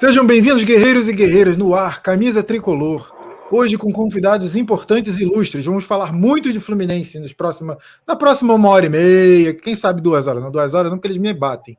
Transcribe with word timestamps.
Sejam 0.00 0.26
bem-vindos, 0.26 0.64
guerreiros 0.64 1.10
e 1.10 1.12
guerreiras, 1.12 1.58
no 1.58 1.74
ar, 1.74 2.00
camisa 2.00 2.42
tricolor. 2.42 3.12
Hoje 3.52 3.76
com 3.76 3.92
convidados 3.92 4.56
importantes 4.56 5.20
e 5.20 5.24
ilustres. 5.24 5.66
Vamos 5.66 5.84
falar 5.84 6.10
muito 6.10 6.50
de 6.50 6.58
Fluminense 6.58 7.18
nos 7.18 7.34
próxima, 7.34 7.76
na 8.06 8.16
próxima 8.16 8.54
uma 8.54 8.70
hora 8.70 8.86
e 8.86 8.88
meia, 8.88 9.52
quem 9.52 9.76
sabe 9.76 10.00
duas 10.00 10.26
horas. 10.26 10.42
Não, 10.42 10.50
duas 10.50 10.72
horas 10.72 10.90
não, 10.90 10.96
porque 10.96 11.08
eles 11.08 11.18
me 11.20 11.34
batem. 11.34 11.76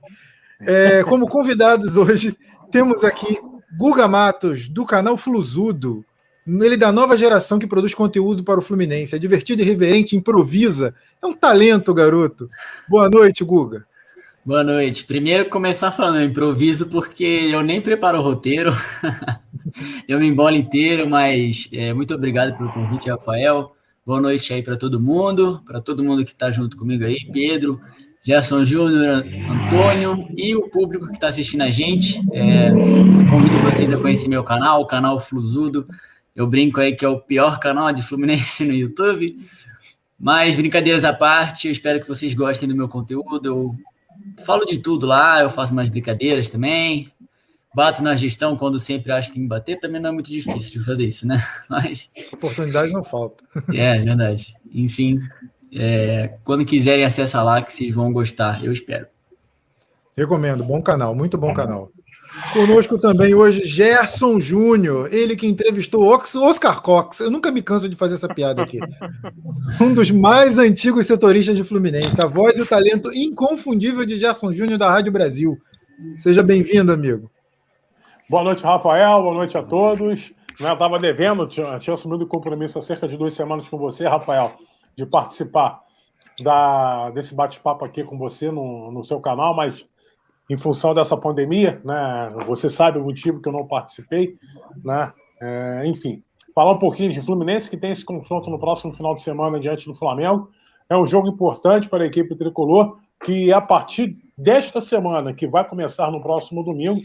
É, 0.60 1.04
como 1.04 1.28
convidados 1.28 1.97
hoje, 1.97 2.38
temos 2.70 3.04
aqui 3.04 3.39
Guga 3.75 4.07
Matos, 4.07 4.67
do 4.67 4.85
canal 4.85 5.17
Fluzudo. 5.17 6.05
Ele 6.45 6.77
da 6.77 6.91
nova 6.91 7.17
geração 7.17 7.57
que 7.57 7.65
produz 7.65 7.95
conteúdo 7.95 8.43
para 8.43 8.59
o 8.59 8.63
Fluminense. 8.63 9.15
É 9.15 9.17
divertido, 9.17 9.63
irreverente, 9.63 10.15
improvisa. 10.15 10.93
É 11.19 11.25
um 11.25 11.33
talento, 11.33 11.91
garoto. 11.91 12.47
Boa 12.88 13.09
noite, 13.09 13.43
Guga. 13.43 13.83
Boa 14.44 14.64
noite. 14.64 15.04
Primeiro 15.04 15.48
começar 15.52 15.92
falando, 15.92 16.23
improviso 16.23 16.88
porque 16.88 17.23
eu 17.23 17.62
nem 17.62 17.80
preparo 17.80 18.18
o 18.18 18.23
roteiro. 18.23 18.71
eu 20.08 20.20
me 20.20 20.26
embolo 20.26 20.55
inteiro, 20.55 21.08
mas 21.08 21.70
é, 21.72 21.94
muito 21.94 22.16
obrigado 22.16 22.58
pelo 22.58 22.72
convite, 22.72 23.08
Rafael. 23.08 23.76
Boa 24.04 24.20
noite 24.20 24.52
aí 24.52 24.63
para 24.63 24.76
todo 24.76 24.99
mundo, 24.99 25.62
para 25.63 25.80
todo 25.80 26.04
mundo 26.04 26.26
que 26.26 26.32
está 26.32 26.49
junto 26.49 26.76
comigo 26.76 27.04
aí, 27.04 27.20
Pedro, 27.32 27.80
Gerson 28.23 28.66
Júnior, 28.66 29.23
Antônio 29.23 30.27
e 30.35 30.55
o 30.55 30.68
público 30.70 31.05
que 31.05 31.13
está 31.13 31.27
assistindo 31.27 31.62
a 31.62 31.70
gente. 31.70 32.20
É, 32.34 32.71
convido 33.30 33.60
vocês 33.60 33.94
a 33.94 33.98
conhecer 33.98 34.27
meu 34.27 34.44
canal, 34.44 34.82
o 34.82 34.88
canal 34.88 35.20
Fluzudo. 35.20 35.85
Eu 36.35 36.48
brinco 36.48 36.82
aí 36.82 36.96
que 36.96 37.05
é 37.05 37.08
o 37.08 37.20
pior 37.20 37.60
canal 37.60 37.94
de 37.94 38.02
Fluminense 38.02 38.66
no 38.66 38.73
YouTube. 38.73 39.35
Mas 40.20 40.55
brincadeiras 40.55 41.04
à 41.04 41.13
parte, 41.13 41.68
eu 41.68 41.71
espero 41.71 42.02
que 42.02 42.08
vocês 42.08 42.34
gostem 42.34 42.68
do 42.68 42.76
meu 42.76 42.88
conteúdo. 42.90 43.46
Eu 43.48 43.76
falo 44.45 44.66
de 44.66 44.80
tudo 44.80 45.05
lá, 45.05 45.41
eu 45.41 45.49
faço 45.49 45.73
umas 45.73 45.89
brincadeiras 45.89 46.49
também. 46.49 47.12
Bato 47.73 48.03
na 48.03 48.16
gestão 48.16 48.57
quando 48.57 48.79
sempre 48.79 49.13
acho 49.13 49.29
que 49.29 49.35
tem 49.35 49.43
que 49.43 49.49
bater, 49.49 49.79
também 49.79 50.02
não 50.02 50.09
é 50.09 50.13
muito 50.13 50.29
difícil 50.29 50.71
de 50.71 50.85
fazer 50.85 51.05
isso, 51.05 51.26
né? 51.26 51.41
Mas. 51.70 52.09
Oportunidade 52.34 52.91
não 52.91 53.04
falta. 53.04 53.43
É, 53.73 53.99
verdade. 53.99 54.55
Enfim, 54.73 55.18
é, 55.73 56.34
quando 56.43 56.65
quiserem 56.65 57.05
acessar 57.05 57.46
lá, 57.46 57.62
que 57.62 57.71
vocês 57.71 57.93
vão 57.93 58.12
gostar, 58.12 58.63
eu 58.63 58.71
espero. 58.71 59.07
Recomendo, 60.18 60.63
bom 60.63 60.81
canal, 60.81 61.15
muito 61.15 61.37
bom 61.37 61.53
canal. 61.53 61.90
Conosco 62.54 62.98
também 62.98 63.34
hoje 63.34 63.65
Gerson 63.65 64.40
Júnior, 64.40 65.13
ele 65.13 65.35
que 65.35 65.46
entrevistou 65.46 66.07
Oscar 66.07 66.81
Cox. 66.81 67.19
Eu 67.19 67.29
nunca 67.29 67.51
me 67.51 67.62
canso 67.62 67.90
de 67.90 67.96
fazer 67.96 68.16
essa 68.16 68.28
piada 68.28 68.62
aqui. 68.62 68.79
Um 69.81 69.94
dos 69.94 70.12
mais 70.12 70.57
antigos 70.57 71.07
setoristas 71.07 71.57
de 71.57 71.63
Fluminense, 71.63 72.22
a 72.22 72.28
voz 72.28 72.57
e 72.57 72.62
o 72.62 72.66
talento 72.66 73.12
inconfundível 73.13 74.06
de 74.06 74.18
Gerson 74.18 74.53
Júnior 74.53 74.78
da 74.78 74.90
Rádio 74.90 75.12
Brasil. 75.12 75.57
Seja 76.18 76.41
bem-vindo, 76.41 76.91
amigo. 76.91 77.29
Boa 78.29 78.44
noite, 78.44 78.63
Rafael. 78.63 79.22
Boa 79.22 79.34
noite 79.34 79.57
a 79.57 79.63
todos. 79.63 80.31
Eu 80.57 80.74
estava 80.74 81.00
devendo, 81.00 81.47
tinha, 81.47 81.79
tinha 81.79 81.94
assumido 81.96 82.24
o 82.24 82.28
compromisso 82.28 82.78
há 82.78 82.81
cerca 82.81 83.07
de 83.07 83.18
duas 83.18 83.34
semanas 83.34 83.68
com 83.68 83.78
você, 83.78 84.07
Rafael, 84.07 84.53
de 84.97 85.06
participar 85.06 85.81
da, 86.41 87.09
desse 87.12 87.35
bate-papo 87.35 87.84
aqui 87.84 88.03
com 88.03 88.18
você 88.18 88.50
no, 88.50 88.90
no 88.91 89.03
seu 89.03 89.19
canal, 89.19 89.53
mas 89.56 89.84
em 90.52 90.57
função 90.57 90.94
dessa 90.94 91.16
pandemia, 91.16 91.80
né? 91.85 92.28
Você 92.46 92.68
sabe 92.68 93.00
o 93.00 93.03
motivo 93.06 93.41
que 93.41 93.47
eu 93.47 93.53
não 93.53 93.66
participei, 93.66 94.35
né? 94.84 95.13
É, 95.41 95.84
enfim, 95.85 96.22
falar 96.53 96.74
um 96.74 96.78
pouquinho 96.78 97.09
de 97.09 97.22
Fluminense 97.22 97.69
que 97.69 97.78
tem 97.78 97.91
esse 97.91 98.03
confronto 98.03 98.50
no 98.50 98.59
próximo 98.59 98.91
final 98.94 99.16
de 99.16 99.22
semana 99.22 99.62
diante 99.62 99.85
do 99.85 99.96
Flamengo. 99.96 100.50
É 100.90 100.97
um 100.97 101.06
jogo 101.06 101.30
importante 101.30 101.88
para 101.88 102.03
a 102.03 102.08
equipe 102.08 102.35
tricolor 102.35 102.97
que 103.24 103.53
a 103.53 103.62
partir 103.62 104.16
desta 104.38 104.81
semana, 104.81 105.34
que 105.34 105.47
vai 105.47 105.63
começar 105.66 106.12
no 106.12 106.22
próximo 106.22 106.63
domingo, 106.63 107.00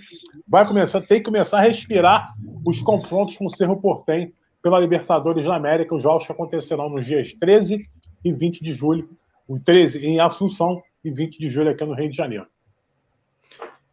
vai 0.48 0.66
começar, 0.66 1.00
tem 1.03 1.19
que 1.19 1.27
começar 1.27 1.58
a 1.58 1.62
respirar 1.62 2.34
os 2.64 2.83
confrontos 2.83 3.36
com 3.36 3.47
o 3.47 3.50
Cerro 3.50 3.77
Portem 3.77 4.33
pela 4.60 4.81
Libertadores 4.81 5.44
da 5.44 5.55
América, 5.55 5.94
os 5.94 6.03
jogos 6.03 6.27
que 6.27 6.33
acontecerão 6.33 6.88
nos 6.88 7.06
dias 7.06 7.33
13 7.33 7.87
e 8.25 8.32
20 8.32 8.65
de 8.65 8.75
julho, 8.75 9.09
o 9.47 9.60
13 9.60 10.04
em 10.04 10.19
Assunção 10.19 10.82
e 11.04 11.12
20 11.12 11.38
de 11.38 11.49
julho 11.49 11.70
aqui 11.70 11.84
no 11.84 11.94
Rio 11.94 12.10
de 12.10 12.16
Janeiro. 12.16 12.47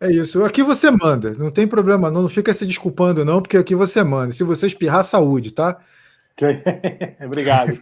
É 0.03 0.11
isso. 0.11 0.43
Aqui 0.43 0.61
você 0.61 0.91
manda. 0.91 1.33
Não 1.33 1.49
tem 1.49 1.65
problema, 1.65 2.11
não. 2.11 2.23
Não 2.23 2.29
fica 2.29 2.53
se 2.53 2.65
desculpando, 2.65 3.23
não, 3.23 3.41
porque 3.41 3.55
aqui 3.55 3.73
você 3.73 4.03
manda. 4.03 4.33
Se 4.33 4.43
você 4.43 4.67
espirrar, 4.67 5.01
saúde, 5.01 5.51
tá? 5.51 5.79
Obrigado. 7.25 7.79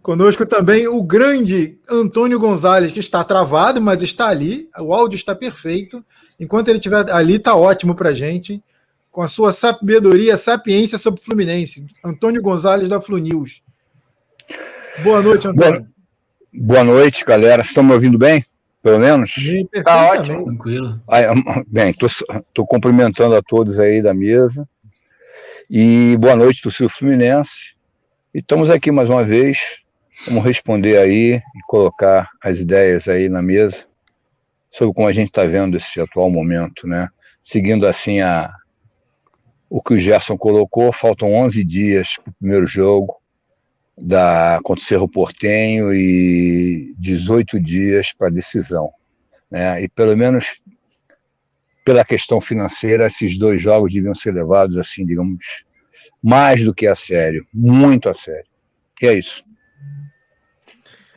Conosco 0.00 0.46
também 0.46 0.86
o 0.86 1.02
grande 1.02 1.76
Antônio 1.90 2.38
Gonzalez, 2.38 2.92
que 2.92 3.00
está 3.00 3.24
travado, 3.24 3.82
mas 3.82 4.02
está 4.02 4.28
ali. 4.28 4.68
O 4.78 4.94
áudio 4.94 5.16
está 5.16 5.34
perfeito. 5.34 6.04
Enquanto 6.38 6.68
ele 6.68 6.78
estiver 6.78 7.10
ali, 7.10 7.34
está 7.34 7.56
ótimo 7.56 7.96
para 7.96 8.14
gente. 8.14 8.62
Com 9.10 9.20
a 9.20 9.26
sua 9.26 9.50
sabedoria, 9.50 10.38
sapiência 10.38 10.96
sobre 10.96 11.20
Fluminense. 11.20 11.84
Antônio 12.04 12.40
Gonzalez 12.40 12.88
da 12.88 13.00
Flu 13.00 13.18
News. 13.18 13.64
Boa 15.02 15.20
noite, 15.20 15.48
Antônio. 15.48 15.80
Boa, 15.80 15.88
boa 16.52 16.84
noite, 16.84 17.24
galera. 17.24 17.62
Estão 17.62 17.82
me 17.82 17.94
ouvindo 17.94 18.16
bem? 18.16 18.44
Pelo 18.82 18.98
menos? 18.98 19.36
Está 19.72 20.10
ótimo. 20.10 20.44
Tranquilo. 20.44 21.00
bem, 21.66 21.90
estou 21.90 22.66
cumprimentando 22.66 23.34
a 23.36 23.42
todos 23.42 23.78
aí 23.78 24.00
da 24.00 24.14
mesa. 24.14 24.68
E 25.68 26.16
boa 26.18 26.34
noite, 26.34 26.62
torcedor 26.62 26.90
Fluminense. 26.90 27.74
E 28.34 28.38
estamos 28.38 28.70
aqui 28.70 28.90
mais 28.90 29.08
uma 29.10 29.24
vez. 29.24 29.80
Vamos 30.26 30.44
responder 30.44 30.98
aí 30.98 31.34
e 31.34 31.60
colocar 31.66 32.28
as 32.42 32.58
ideias 32.58 33.08
aí 33.08 33.28
na 33.28 33.42
mesa 33.42 33.86
sobre 34.70 34.94
como 34.94 35.08
a 35.08 35.12
gente 35.12 35.28
está 35.28 35.44
vendo 35.44 35.76
esse 35.76 36.00
atual 36.00 36.30
momento, 36.30 36.86
né? 36.86 37.08
Seguindo 37.42 37.86
assim 37.86 38.20
a, 38.20 38.52
o 39.68 39.82
que 39.82 39.94
o 39.94 39.98
Gerson 39.98 40.36
colocou, 40.36 40.92
faltam 40.92 41.34
11 41.34 41.64
dias 41.64 42.16
para 42.22 42.30
o 42.30 42.34
primeiro 42.34 42.66
jogo 42.66 43.19
da, 44.00 44.58
contra 44.62 44.82
o 44.82 44.86
Cerro 44.86 45.08
Portenho 45.08 45.92
e 45.92 46.94
18 46.98 47.60
dias 47.60 48.12
para 48.12 48.30
decisão. 48.30 48.90
Né? 49.50 49.82
E 49.82 49.88
pelo 49.88 50.16
menos 50.16 50.60
pela 51.84 52.04
questão 52.04 52.40
financeira, 52.40 53.06
esses 53.06 53.38
dois 53.38 53.60
jogos 53.60 53.92
deviam 53.92 54.14
ser 54.14 54.32
levados, 54.32 54.76
assim, 54.76 55.04
digamos, 55.04 55.64
mais 56.22 56.62
do 56.62 56.74
que 56.74 56.86
a 56.86 56.94
sério, 56.94 57.46
muito 57.52 58.08
a 58.08 58.14
sério. 58.14 58.46
Que 58.96 59.06
é 59.06 59.18
isso. 59.18 59.42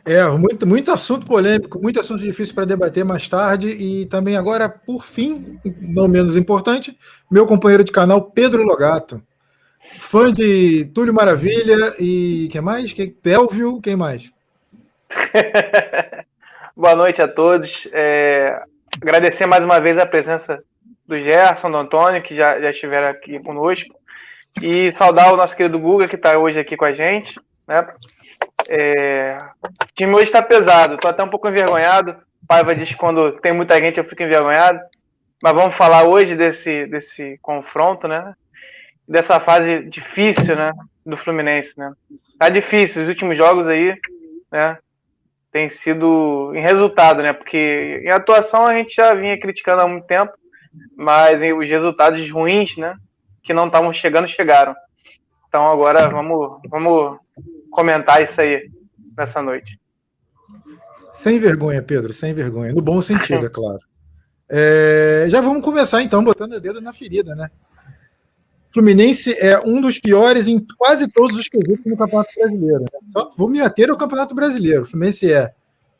É, 0.06 0.26
muito, 0.28 0.66
muito 0.66 0.90
assunto 0.90 1.26
polêmico, 1.26 1.80
muito 1.80 1.98
assunto 1.98 2.22
difícil 2.22 2.54
para 2.54 2.66
debater 2.66 3.04
mais 3.04 3.26
tarde. 3.28 3.68
E 3.68 4.06
também 4.06 4.36
agora, 4.36 4.68
por 4.68 5.04
fim, 5.04 5.58
não 5.80 6.08
menos 6.08 6.36
importante, 6.36 6.96
meu 7.30 7.46
companheiro 7.46 7.84
de 7.84 7.92
canal, 7.92 8.30
Pedro 8.30 8.62
Logato. 8.64 9.22
Fã 9.98 10.32
de 10.32 10.86
Túlio 10.94 11.14
Maravilha 11.14 11.94
e 11.98 12.48
quem 12.50 12.60
mais? 12.60 12.92
Quem? 12.92 13.10
Telvio, 13.10 13.80
quem 13.80 13.96
mais? 13.96 14.32
Boa 16.76 16.94
noite 16.94 17.22
a 17.22 17.28
todos. 17.28 17.86
É, 17.92 18.56
agradecer 19.00 19.46
mais 19.46 19.64
uma 19.64 19.78
vez 19.80 19.98
a 19.98 20.06
presença 20.06 20.62
do 21.06 21.18
Gerson, 21.18 21.70
do 21.70 21.76
Antônio, 21.76 22.22
que 22.22 22.34
já, 22.34 22.60
já 22.60 22.70
estiveram 22.70 23.08
aqui 23.08 23.38
conosco. 23.40 23.94
E 24.60 24.92
saudar 24.92 25.32
o 25.32 25.36
nosso 25.36 25.56
querido 25.56 25.78
Guga, 25.78 26.08
que 26.08 26.16
está 26.16 26.38
hoje 26.38 26.58
aqui 26.58 26.76
com 26.76 26.84
a 26.84 26.92
gente. 26.92 27.38
Né? 27.68 27.86
É, 28.68 29.36
o 29.62 29.94
time 29.94 30.14
hoje 30.14 30.24
está 30.24 30.42
pesado, 30.42 30.94
estou 30.94 31.10
até 31.10 31.22
um 31.22 31.28
pouco 31.28 31.48
envergonhado. 31.48 32.16
Paiva 32.46 32.74
diz 32.74 32.88
que 32.88 32.96
quando 32.96 33.32
tem 33.40 33.52
muita 33.52 33.76
gente 33.76 33.98
eu 33.98 34.04
fico 34.04 34.22
envergonhado. 34.22 34.80
Mas 35.42 35.52
vamos 35.52 35.76
falar 35.76 36.04
hoje 36.04 36.34
desse, 36.34 36.86
desse 36.86 37.38
confronto, 37.42 38.08
né? 38.08 38.34
Dessa 39.08 39.38
fase 39.40 39.84
difícil, 39.88 40.56
né, 40.56 40.72
do 41.04 41.16
Fluminense, 41.16 41.74
né? 41.76 41.92
Tá 42.38 42.48
difícil, 42.48 43.02
os 43.02 43.08
últimos 43.08 43.36
jogos 43.36 43.68
aí, 43.68 43.94
né, 44.50 44.78
tem 45.52 45.68
sido 45.68 46.52
em 46.54 46.60
resultado, 46.60 47.22
né? 47.22 47.32
Porque 47.32 48.02
em 48.04 48.10
atuação 48.10 48.66
a 48.66 48.74
gente 48.74 48.94
já 48.94 49.14
vinha 49.14 49.38
criticando 49.38 49.82
há 49.82 49.88
muito 49.88 50.06
tempo, 50.06 50.32
mas 50.96 51.40
os 51.40 51.68
resultados 51.68 52.28
ruins, 52.30 52.76
né, 52.76 52.96
que 53.42 53.54
não 53.54 53.66
estavam 53.66 53.92
chegando, 53.92 54.26
chegaram. 54.26 54.74
Então 55.46 55.68
agora 55.68 56.08
vamos, 56.08 56.58
vamos 56.68 57.18
comentar 57.70 58.22
isso 58.22 58.40
aí 58.40 58.68
nessa 59.16 59.40
noite. 59.40 59.78
Sem 61.12 61.38
vergonha, 61.38 61.80
Pedro, 61.80 62.12
sem 62.12 62.34
vergonha. 62.34 62.72
No 62.72 62.82
bom 62.82 63.00
sentido, 63.00 63.46
é 63.46 63.48
claro. 63.50 63.78
É, 64.50 65.26
já 65.28 65.40
vamos 65.40 65.62
começar 65.62 66.02
então, 66.02 66.24
botando 66.24 66.54
o 66.54 66.60
dedo 66.60 66.80
na 66.80 66.92
ferida, 66.92 67.36
né? 67.36 67.48
Fluminense 68.74 69.32
é 69.38 69.60
um 69.60 69.80
dos 69.80 70.00
piores 70.00 70.48
em 70.48 70.58
quase 70.76 71.06
todos 71.06 71.38
os 71.38 71.48
quesitos 71.48 71.86
no 71.86 71.96
Campeonato 71.96 72.30
Brasileiro. 72.36 72.84
Só 73.16 73.30
vou 73.36 73.48
me 73.48 73.60
ater 73.60 73.88
ao 73.88 73.96
Campeonato 73.96 74.34
Brasileiro. 74.34 74.82
O 74.82 74.86
Fluminense 74.86 75.32
é 75.32 75.52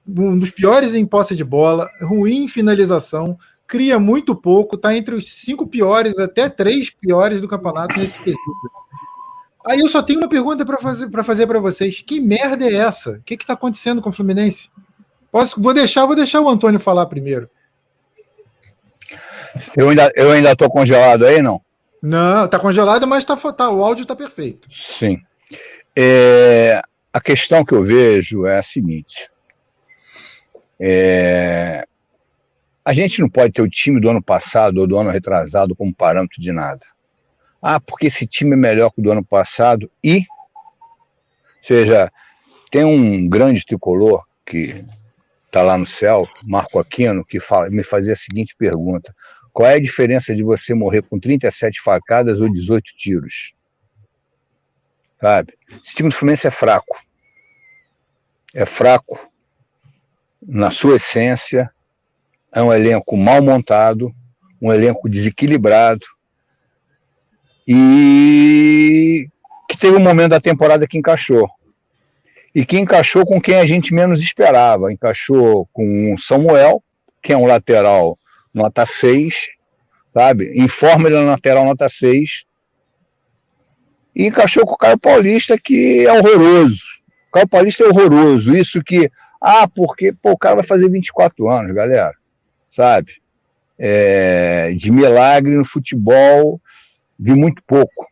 um 0.06 0.37
dos 0.37 0.50
piores 0.50 0.93
em 0.93 1.06
posse 1.06 1.37
de 1.37 1.44
bola, 1.44 1.88
ruim 2.03 2.44
em 2.44 2.49
finalização, 2.49 3.38
cria 3.65 3.99
muito 3.99 4.35
pouco, 4.35 4.75
está 4.75 4.94
entre 4.94 5.15
os 5.15 5.32
cinco 5.32 5.69
piores, 5.69 6.19
até 6.19 6.49
três 6.49 6.91
piores 6.91 7.41
do 7.41 7.49
campeonato 7.49 7.99
nesse 7.99 8.15
quesito. 8.19 8.43
Aí 9.67 9.79
eu 9.79 9.88
só 9.88 10.03
tenho 10.03 10.19
uma 10.19 10.29
pergunta 10.29 10.67
para 10.67 10.76
fazer 10.76 11.09
para 11.09 11.25
fazer 11.25 11.47
para 11.47 11.61
vocês. 11.61 12.03
Que 12.05 12.21
merda 12.21 12.67
é 12.67 12.75
essa? 12.75 13.12
O 13.12 13.23
que 13.23 13.35
está 13.35 13.55
acontecendo 13.55 14.03
com 14.03 14.11
o 14.11 14.12
Fluminense? 14.12 14.69
Posso, 15.32 15.62
vou 15.62 15.73
deixar, 15.73 16.05
vou 16.06 16.15
deixar 16.17 16.41
o 16.41 16.49
Antônio 16.49 16.79
falar 16.79 17.06
primeiro. 17.06 17.49
Eu 19.76 19.88
ainda, 19.88 20.12
eu 20.17 20.32
ainda 20.32 20.55
congelado 20.69 21.25
aí, 21.25 21.41
não? 21.41 21.63
Não, 22.06 22.47
tá 22.47 22.59
congelado, 22.59 23.06
mas 23.06 23.25
tá, 23.25 23.35
tá, 23.35 23.71
o 23.71 23.83
áudio 23.83 24.05
tá 24.05 24.15
perfeito. 24.15 24.69
Sim. 24.71 25.23
É, 25.97 26.83
a 27.11 27.19
questão 27.19 27.65
que 27.65 27.73
eu 27.73 27.83
vejo 27.83 28.45
é 28.45 28.59
a 28.59 28.62
seguinte. 28.62 29.31
É, 30.79 31.89
a 32.85 32.93
gente 32.93 33.23
não 33.23 33.29
pode 33.31 33.55
ter 33.55 33.62
o 33.62 33.71
time 33.71 33.99
do 33.99 34.11
ano 34.11 34.23
passado 34.23 34.83
ou 34.83 34.87
do 34.87 34.99
ano 34.99 35.09
retrasado 35.09 35.75
como 35.75 35.95
parâmetro 35.95 36.43
de 36.43 36.53
nada. 36.53 36.85
Ah, 37.62 37.81
porque 37.81 38.09
esse 38.09 38.27
time 38.27 38.53
é 38.53 38.57
melhor 38.57 38.91
que 38.91 39.00
o 39.00 39.03
do 39.03 39.11
ano 39.11 39.25
passado 39.25 39.91
e. 40.03 40.19
Ou 40.19 40.25
seja, 41.62 42.12
tem 42.71 42.85
um 42.85 43.27
grande 43.27 43.65
tricolor 43.65 44.27
que 44.45 44.85
está 45.47 45.62
lá 45.62 45.79
no 45.79 45.87
céu, 45.87 46.29
Marco 46.43 46.79
Aquino, 46.79 47.25
que 47.25 47.41
fala, 47.41 47.71
me 47.71 47.83
fazia 47.83 48.12
a 48.12 48.17
seguinte 48.17 48.55
pergunta: 48.59 49.15
qual 49.55 49.71
é 49.71 49.75
a 49.75 49.81
diferença 49.81 50.35
de 50.35 50.43
você 50.43 50.75
morrer 50.75 51.03
com 51.03 51.19
37 51.19 51.81
facadas 51.81 52.41
ou 52.41 52.53
18 52.53 52.91
tiros? 52.97 53.55
Sabe? 55.21 55.55
Esse 55.71 55.95
time 55.95 56.09
do 56.09 56.15
Fluminense 56.15 56.49
é 56.49 56.51
fraco. 56.51 56.99
É 58.53 58.67
fraco 58.67 59.17
na 60.43 60.73
sua 60.73 60.97
essência, 60.97 61.71
é 62.53 62.61
um 62.61 62.73
elenco 62.73 63.17
mal 63.17 63.41
montado, 63.41 64.12
um 64.61 64.73
elenco 64.73 65.09
desequilibrado 65.09 66.05
e 67.67 69.29
que 69.69 69.79
teve 69.79 69.97
um 69.97 70.00
momento 70.00 70.31
da 70.31 70.41
temporada 70.41 70.87
que 70.87 70.99
encaixou. 70.99 71.49
E 72.53 72.67
que 72.67 72.79
encaixou 72.79 73.25
com 73.25 73.41
quem 73.41 73.57
a 73.57 73.67
gente 73.67 73.95
menos 73.95 74.21
esperava. 74.21 74.93
Encaixou 74.93 75.69
com 75.73 76.12
o 76.12 76.19
Samuel, 76.19 76.83
que 77.23 77.33
é 77.33 77.37
um 77.37 77.47
lateral 77.47 78.17
nota 78.55 78.87
6, 78.87 79.35
sabe? 80.12 80.53
Informa 80.56 81.09
ele 81.09 81.17
na 81.17 81.33
lateral 81.33 81.65
nota 81.65 81.89
6. 81.89 82.45
E 84.15 84.27
encaixou 84.27 84.65
com 84.65 84.75
o 84.75 84.79
Caio 84.79 84.99
Paulista, 84.99 85.59
que 85.59 86.06
é 86.06 86.12
horroroso. 86.12 86.85
O 87.29 87.33
Caio 87.33 87.49
Paulista 87.49 87.85
é 87.85 87.89
horroroso. 87.89 88.56
Isso 88.56 88.83
que. 88.83 89.11
Ah, 89.41 89.69
porque 89.69 90.12
pô, 90.12 90.31
o 90.31 90.39
cara 90.39 90.55
vai 90.55 90.65
fazer 90.65 90.89
24 90.89 91.49
anos, 91.51 91.75
galera 91.75 92.15
sabe? 92.75 93.12
É, 93.79 94.73
de 94.73 94.91
milagre 94.91 95.57
no 95.57 95.65
futebol, 95.65 96.61
vi 97.19 97.35
muito 97.35 97.62
pouco, 97.65 98.07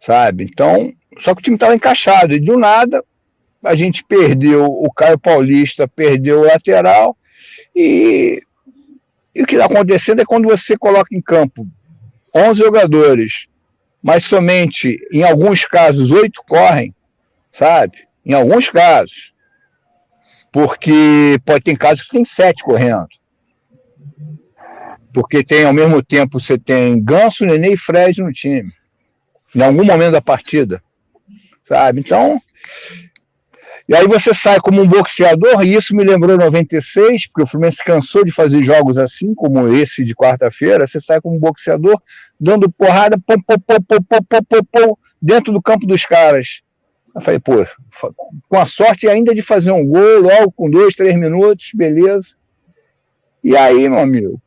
sabe? 0.00 0.44
Então, 0.44 0.92
só 1.18 1.32
que 1.34 1.40
o 1.40 1.44
time 1.44 1.56
estava 1.56 1.74
encaixado, 1.74 2.34
e 2.34 2.40
do 2.40 2.58
nada 2.58 3.04
a 3.62 3.74
gente 3.74 4.04
perdeu 4.04 4.64
o 4.64 4.92
Caio 4.92 5.18
Paulista, 5.18 5.88
perdeu 5.88 6.40
o 6.40 6.44
lateral, 6.44 7.16
e, 7.74 8.42
e 9.34 9.42
o 9.42 9.46
que 9.46 9.54
está 9.54 9.66
acontecendo 9.66 10.20
é 10.20 10.24
quando 10.24 10.48
você 10.48 10.76
coloca 10.76 11.14
em 11.14 11.20
campo 11.20 11.66
11 12.34 12.60
jogadores, 12.60 13.46
mas 14.02 14.24
somente, 14.24 14.98
em 15.12 15.22
alguns 15.22 15.64
casos, 15.64 16.10
oito 16.10 16.42
correm, 16.46 16.94
sabe? 17.52 18.06
Em 18.24 18.32
alguns 18.34 18.70
casos 18.70 19.34
porque 20.54 21.36
pode 21.44 21.64
ter 21.64 21.76
casos 21.76 22.04
que 22.04 22.12
tem 22.12 22.24
sete 22.24 22.62
correndo. 22.62 23.08
Porque 25.12 25.42
tem, 25.42 25.64
ao 25.64 25.72
mesmo 25.72 26.00
tempo, 26.00 26.38
você 26.38 26.56
tem 26.56 27.02
Ganso, 27.02 27.44
Nenê 27.44 27.72
e 27.72 27.76
Fred 27.76 28.22
no 28.22 28.32
time. 28.32 28.72
Em 29.52 29.60
algum 29.60 29.84
momento 29.84 30.12
da 30.12 30.22
partida. 30.22 30.80
Sabe? 31.64 31.98
Então. 31.98 32.40
E 33.86 33.94
aí 33.94 34.06
você 34.06 34.32
sai 34.32 34.58
como 34.60 34.80
um 34.80 34.86
boxeador, 34.86 35.62
e 35.62 35.74
isso 35.74 35.94
me 35.94 36.02
lembrou 36.02 36.38
96, 36.38 37.26
porque 37.26 37.42
o 37.42 37.46
Fluminense 37.46 37.84
cansou 37.84 38.24
de 38.24 38.32
fazer 38.32 38.62
jogos 38.62 38.96
assim, 38.96 39.34
como 39.34 39.68
esse 39.74 40.02
de 40.02 40.14
quarta-feira. 40.14 40.86
Você 40.86 40.98
sai 41.00 41.20
como 41.20 41.36
um 41.36 41.38
boxeador, 41.38 42.00
dando 42.40 42.70
porrada, 42.70 43.18
pom, 43.18 43.36
pom, 43.42 43.58
pom, 43.58 43.76
pom, 43.86 43.98
pom, 44.08 44.42
pom, 44.48 44.64
pom, 44.72 44.96
dentro 45.20 45.52
do 45.52 45.60
campo 45.60 45.86
dos 45.86 46.06
caras. 46.06 46.62
Eu 47.14 47.20
falei, 47.20 47.38
pô, 47.38 47.64
com 48.48 48.58
a 48.58 48.66
sorte 48.66 49.06
ainda 49.06 49.34
de 49.34 49.42
fazer 49.42 49.70
um 49.70 49.86
gol 49.86 50.20
logo 50.20 50.50
com 50.52 50.68
dois, 50.68 50.96
três 50.96 51.14
minutos, 51.14 51.70
beleza. 51.74 52.28
E 53.42 53.54
aí, 53.54 53.88
meu 53.88 53.98
amigo, 53.98 54.40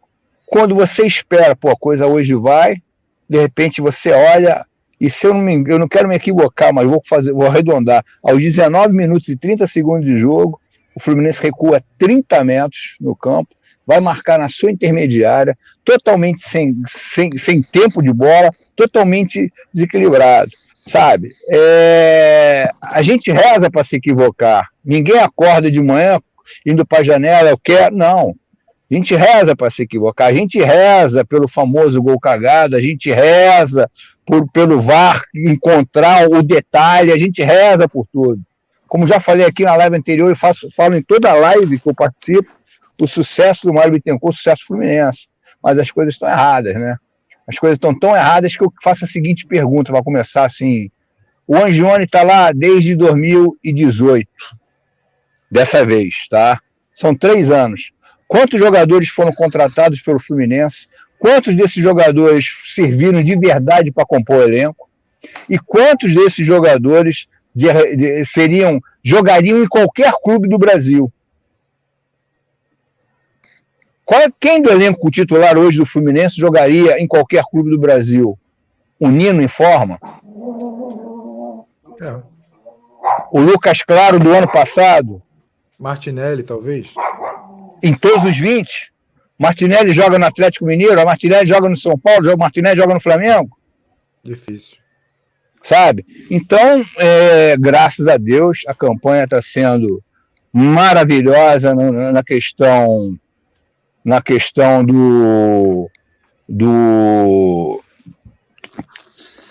quando 0.48 0.74
você 0.74 1.06
espera, 1.06 1.56
pô, 1.56 1.70
a 1.70 1.78
coisa 1.78 2.08
hoje 2.08 2.34
vai, 2.34 2.82
de 3.30 3.40
repente 3.40 3.82
você 3.82 4.12
olha, 4.12 4.66
e 5.00 5.10
se 5.10 5.28
eu 5.28 5.34
não 5.34 5.42
me 5.42 5.54
engano, 5.54 5.76
eu 5.76 5.80
não 5.80 5.88
quero 5.88 6.08
me 6.08 6.16
equivocar, 6.16 6.74
mas 6.74 6.88
vou 6.88 7.02
fazer, 7.06 7.32
vou 7.32 7.46
arredondar, 7.46 8.04
aos 8.24 8.42
19 8.42 8.94
minutos 8.94 9.28
e 9.28 9.36
30 9.36 9.68
segundos 9.68 10.06
de 10.06 10.18
jogo, 10.18 10.60
o 10.96 11.00
Fluminense 11.00 11.42
recua 11.42 11.84
30 12.00 12.44
metros 12.44 12.96
no 13.00 13.16
campo, 13.16 13.56
vai 13.86 14.00
marcar 14.00 14.40
na 14.40 14.50
sua 14.50 14.72
intermediária, 14.72 15.58
totalmente 15.86 16.42
sem, 16.42 16.76
sem, 16.88 17.38
sem 17.38 17.62
tempo 17.62 18.02
de 18.02 18.12
bola, 18.12 18.52
totalmente 18.76 19.52
desequilibrado 19.74 20.52
sabe? 20.88 21.34
É, 21.50 22.72
a 22.82 23.02
gente 23.02 23.32
reza 23.32 23.70
para 23.70 23.84
se 23.84 23.98
equivocar. 23.98 24.68
Ninguém 24.84 25.20
acorda 25.20 25.70
de 25.70 25.82
manhã 25.82 26.20
indo 26.66 26.86
para 26.86 27.00
a 27.00 27.04
janela, 27.04 27.50
eu 27.50 27.58
quero. 27.58 27.96
Não. 27.96 28.36
A 28.90 28.94
gente 28.94 29.16
reza 29.16 29.56
para 29.56 29.70
se 29.70 29.84
equivocar. 29.84 30.28
A 30.28 30.34
gente 30.34 30.60
reza 30.60 31.26
pelo 31.26 31.48
famoso 31.48 32.02
gol 32.02 32.20
cagado. 32.20 32.76
A 32.76 32.82
gente 32.82 33.12
reza 33.12 33.90
por, 34.26 34.50
pelo 34.52 34.80
VAR 34.80 35.24
encontrar 35.36 36.30
o 36.30 36.42
detalhe. 36.42 37.12
A 37.12 37.18
gente 37.18 37.44
reza 37.44 37.88
por 37.88 38.08
tudo. 38.12 38.42
Como 38.88 39.06
já 39.06 39.20
falei 39.20 39.46
aqui 39.46 39.64
na 39.64 39.76
live 39.76 39.98
anterior 39.98 40.32
e 40.32 40.36
faço, 40.36 40.70
falo 40.74 40.96
em 40.96 41.02
toda 41.02 41.34
live 41.34 41.78
que 41.78 41.90
eu 41.90 41.94
participo, 41.94 42.50
o 43.02 43.06
sucesso 43.06 43.68
do 43.68 43.74
Mário 43.74 43.92
Bittencourt, 43.92 44.34
o 44.34 44.38
sucesso 44.38 44.66
fluminense. 44.66 45.28
Mas 45.62 45.78
as 45.78 45.92
coisas 45.92 46.14
estão 46.14 46.30
erradas, 46.30 46.74
né? 46.76 46.98
as 47.48 47.58
coisas 47.58 47.78
estão 47.78 47.98
tão 47.98 48.14
erradas 48.14 48.58
que 48.58 48.64
eu 48.64 48.72
faço 48.84 49.06
a 49.06 49.08
seguinte 49.08 49.48
pergunta 49.48 49.92
para 49.94 50.04
começar 50.04 50.46
assim. 50.46 50.92
O 51.48 51.56
Angione 51.56 52.04
está 52.04 52.22
lá 52.22 52.52
desde 52.52 52.94
2018, 52.94 54.30
dessa 55.50 55.86
vez, 55.86 56.28
tá? 56.30 56.60
São 56.94 57.16
três 57.16 57.50
anos. 57.50 57.94
Quantos 58.28 58.60
jogadores 58.60 59.10
foram 59.10 59.32
contratados 59.32 60.02
pelo 60.02 60.20
Fluminense? 60.20 60.88
Quantos 61.18 61.56
desses 61.56 61.82
jogadores 61.82 62.46
serviram 62.66 63.24
de 63.24 63.36
verdade 63.36 63.92
para 63.92 64.06
compor 64.06 64.38
o 64.38 64.44
elenco? 64.44 64.88
E 65.50 65.58
quantos 65.58 66.14
desses 66.14 66.46
jogadores 66.46 67.28
de, 67.56 67.68
de, 67.96 68.26
seriam 68.26 68.80
jogariam 69.04 69.64
em 69.64 69.68
qualquer 69.68 70.12
clube 70.22 70.48
do 70.48 70.58
Brasil? 70.58 71.12
Qual, 74.06 74.22
quem 74.40 74.62
do 74.62 74.70
elenco 74.70 75.10
titular 75.10 75.58
hoje 75.58 75.80
do 75.80 75.86
Fluminense 75.86 76.38
jogaria 76.38 77.00
em 77.00 77.08
qualquer 77.08 77.44
clube 77.50 77.70
do 77.70 77.80
Brasil? 77.80 78.38
O 79.00 79.10
Nino 79.10 79.42
em 79.42 79.48
forma? 79.48 80.00
É. 82.02 82.22
O 83.32 83.42
Lucas 83.42 83.82
Claro 83.84 84.20
do 84.20 84.34
ano 84.34 84.50
passado? 84.50 85.22
Martinelli, 85.78 86.44
talvez? 86.44 86.94
Em 87.82 87.94
todos 87.94 88.24
os 88.24 88.38
20? 88.38 88.92
Martinelli 89.38 89.94
joga 89.94 90.18
no 90.18 90.26
Atlético 90.26 90.66
Mineiro, 90.66 91.00
a 91.00 91.06
Martinelli 91.06 91.48
joga 91.48 91.70
no 91.70 91.76
São 91.76 91.98
Paulo, 91.98 92.34
o 92.34 92.38
Martinelli 92.38 92.76
joga 92.76 92.94
no 92.94 93.00
Flamengo? 93.00 93.56
Difícil. 94.24 94.78
Sabe? 95.62 96.06
Então, 96.32 96.84
é, 96.98 97.56
graças 97.58 98.08
a 98.08 98.18
Deus, 98.18 98.64
a 98.68 98.74
campanha 98.74 99.26
está 99.26 99.42
sendo 99.42 100.02
maravilhosa 100.52 101.76
na, 101.76 102.12
na 102.12 102.24
questão 102.24 103.20
na 104.04 104.22
questão 104.22 104.86
do, 104.86 105.92
do 106.48 107.84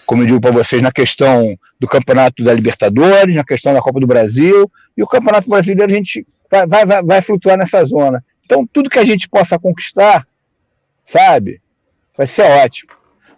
como 0.06 0.22
eu 0.22 0.26
digo 0.26 0.40
para 0.40 0.52
vocês, 0.52 0.80
na 0.80 0.92
questão 0.92 1.58
do 1.80 1.88
Campeonato 1.88 2.42
da 2.42 2.54
Libertadores, 2.54 3.34
na 3.34 3.44
questão 3.44 3.74
da 3.74 3.82
Copa 3.82 3.98
do 3.98 4.06
Brasil, 4.06 4.70
e 4.96 5.02
o 5.02 5.06
Campeonato 5.06 5.50
Brasileiro 5.50 5.92
a 5.92 5.94
gente 5.94 6.24
vai, 6.50 6.66
vai, 6.66 7.02
vai 7.02 7.20
flutuar 7.20 7.58
nessa 7.58 7.84
zona. 7.84 8.24
Então, 8.44 8.66
tudo 8.72 8.88
que 8.88 8.98
a 8.98 9.04
gente 9.04 9.28
possa 9.28 9.58
conquistar, 9.58 10.26
sabe, 11.04 11.60
vai 12.16 12.26
ser 12.26 12.42
ótimo. 12.42 12.92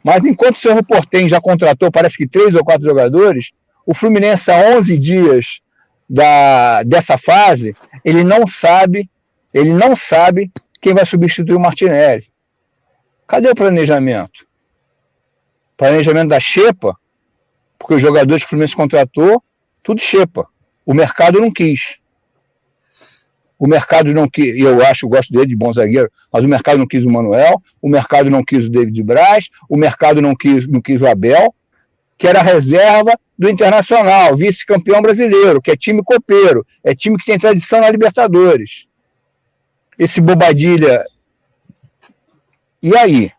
Mas 0.05 0.27
enquanto 0.27 0.57
o 0.57 0.59
seu 0.59 0.83
Portem 0.85 1.29
já 1.29 1.41
contratou, 1.41 1.91
parece 1.91 2.17
que 2.17 2.29
três 2.29 2.55
ou 2.55 2.65
quatro 2.65 2.85
jogadores, 2.85 3.53
o 3.87 3.95
Fluminense, 3.95 4.51
há 4.51 4.77
11 4.77 4.99
dias 4.99 5.61
da, 6.09 6.83
dessa 6.83 7.17
fase, 7.17 7.75
ele 8.05 8.23
não 8.23 8.47
sabe, 8.47 9.09
ele 9.53 9.71
não 9.71 9.97
sabe 9.97 10.53
quem 10.81 10.95
vai 10.95 11.05
substituir 11.05 11.55
o 11.55 11.61
Martinelli. 11.61 12.27
Cadê 13.27 13.51
o 13.51 13.55
planejamento? 13.55 14.48
Planejamento 15.79 16.29
da 16.29 16.39
Xepa, 16.39 16.95
porque 17.79 17.95
os 17.95 18.03
jogadores 18.03 18.43
que 18.43 18.49
o 18.49 18.51
Fluminense 18.51 18.77
contratou, 18.77 19.43
tudo 19.83 20.03
Xepa. 20.03 20.47
O 20.85 20.93
mercado 20.93 21.41
não 21.41 21.51
quis. 21.51 21.99
O 23.59 23.67
mercado 23.67 24.13
não 24.13 24.29
quis, 24.29 24.55
e 24.55 24.61
eu 24.61 24.85
acho, 24.85 25.07
eu 25.07 25.09
gosto 25.09 25.33
dele 25.33 25.47
de 25.47 25.57
bom 25.57 25.73
zagueiro, 25.73 26.13
mas 26.31 26.45
o 26.45 26.49
mercado 26.49 26.79
não 26.79 26.87
quis 26.87 27.07
o 27.07 27.11
Manuel, 27.11 27.63
o 27.81 27.89
mercado 27.89 28.31
não 28.31 28.45
quis 28.45 28.67
o 28.67 28.71
David 28.71 29.03
Braz, 29.03 29.49
o 29.67 29.77
mercado 29.77 30.21
não 30.21 30.37
quis, 30.37 30.67
não 30.67 30.83
quis 30.83 31.01
o 31.01 31.07
Abel, 31.07 31.55
que 32.19 32.29
era 32.29 32.43
reserva 32.43 33.19
do 33.39 33.49
Internacional, 33.49 34.37
vice-campeão 34.37 35.01
brasileiro, 35.01 35.63
que 35.63 35.71
é 35.71 35.77
time 35.77 36.03
copeiro, 36.05 36.67
é 36.85 36.95
time 36.95 37.17
que 37.17 37.25
tem 37.25 37.39
tradição 37.39 37.81
na 37.81 37.91
Libertadores 37.91 38.89
esse 39.99 40.21
Bobadilha 40.21 41.05
E 42.81 42.97
aí? 42.97 43.33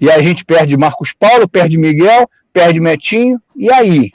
E 0.00 0.10
aí 0.10 0.18
a 0.18 0.22
gente 0.22 0.44
perde 0.44 0.76
Marcos 0.76 1.12
Paulo, 1.12 1.48
perde 1.48 1.78
Miguel, 1.78 2.28
perde 2.52 2.80
Metinho, 2.80 3.40
e 3.54 3.70
aí? 3.72 4.12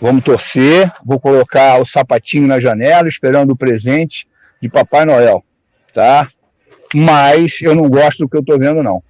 Vamos 0.00 0.24
torcer, 0.24 0.92
vou 1.04 1.20
colocar 1.20 1.80
o 1.80 1.86
sapatinho 1.86 2.46
na 2.46 2.58
janela, 2.58 3.08
esperando 3.08 3.52
o 3.52 3.56
presente 3.56 4.26
de 4.60 4.68
Papai 4.68 5.04
Noel, 5.04 5.44
tá? 5.94 6.28
Mas 6.92 7.60
eu 7.62 7.74
não 7.74 7.88
gosto 7.88 8.18
do 8.18 8.28
que 8.28 8.36
eu 8.36 8.40
estou 8.40 8.58
vendo, 8.58 8.82
não. 8.82 9.02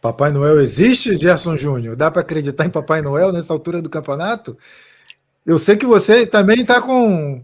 Papai 0.00 0.30
Noel 0.30 0.60
existe, 0.60 1.16
Gerson 1.16 1.56
Júnior? 1.56 1.96
Dá 1.96 2.10
para 2.10 2.20
acreditar 2.20 2.66
em 2.66 2.70
Papai 2.70 3.00
Noel 3.00 3.32
nessa 3.32 3.52
altura 3.52 3.80
do 3.80 3.88
campeonato? 3.88 4.56
Eu 5.44 5.58
sei 5.58 5.76
que 5.76 5.86
você 5.86 6.26
também 6.26 6.60
está 6.60 6.80
com 6.80 7.42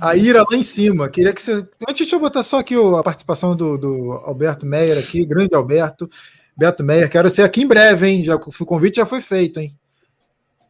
a 0.00 0.16
ira 0.16 0.42
lá 0.42 0.56
em 0.56 0.62
cima. 0.62 1.08
Queria 1.08 1.32
que 1.32 1.42
você. 1.42 1.66
Antes, 1.88 1.98
deixa 1.98 2.16
eu 2.16 2.20
botar 2.20 2.42
só 2.42 2.58
aqui 2.58 2.74
a 2.74 3.02
participação 3.02 3.56
do, 3.56 3.76
do 3.76 4.12
Alberto 4.24 4.66
Meyer 4.66 4.98
aqui, 4.98 5.24
grande 5.24 5.54
Alberto. 5.54 6.08
Beto 6.56 6.82
Meyer, 6.82 7.10
quero 7.10 7.28
ser 7.28 7.42
aqui 7.42 7.62
em 7.62 7.66
breve, 7.66 8.08
hein? 8.08 8.24
Já, 8.24 8.36
o 8.36 8.64
convite 8.64 8.96
já 8.96 9.04
foi 9.04 9.20
feito, 9.20 9.60
hein? 9.60 9.76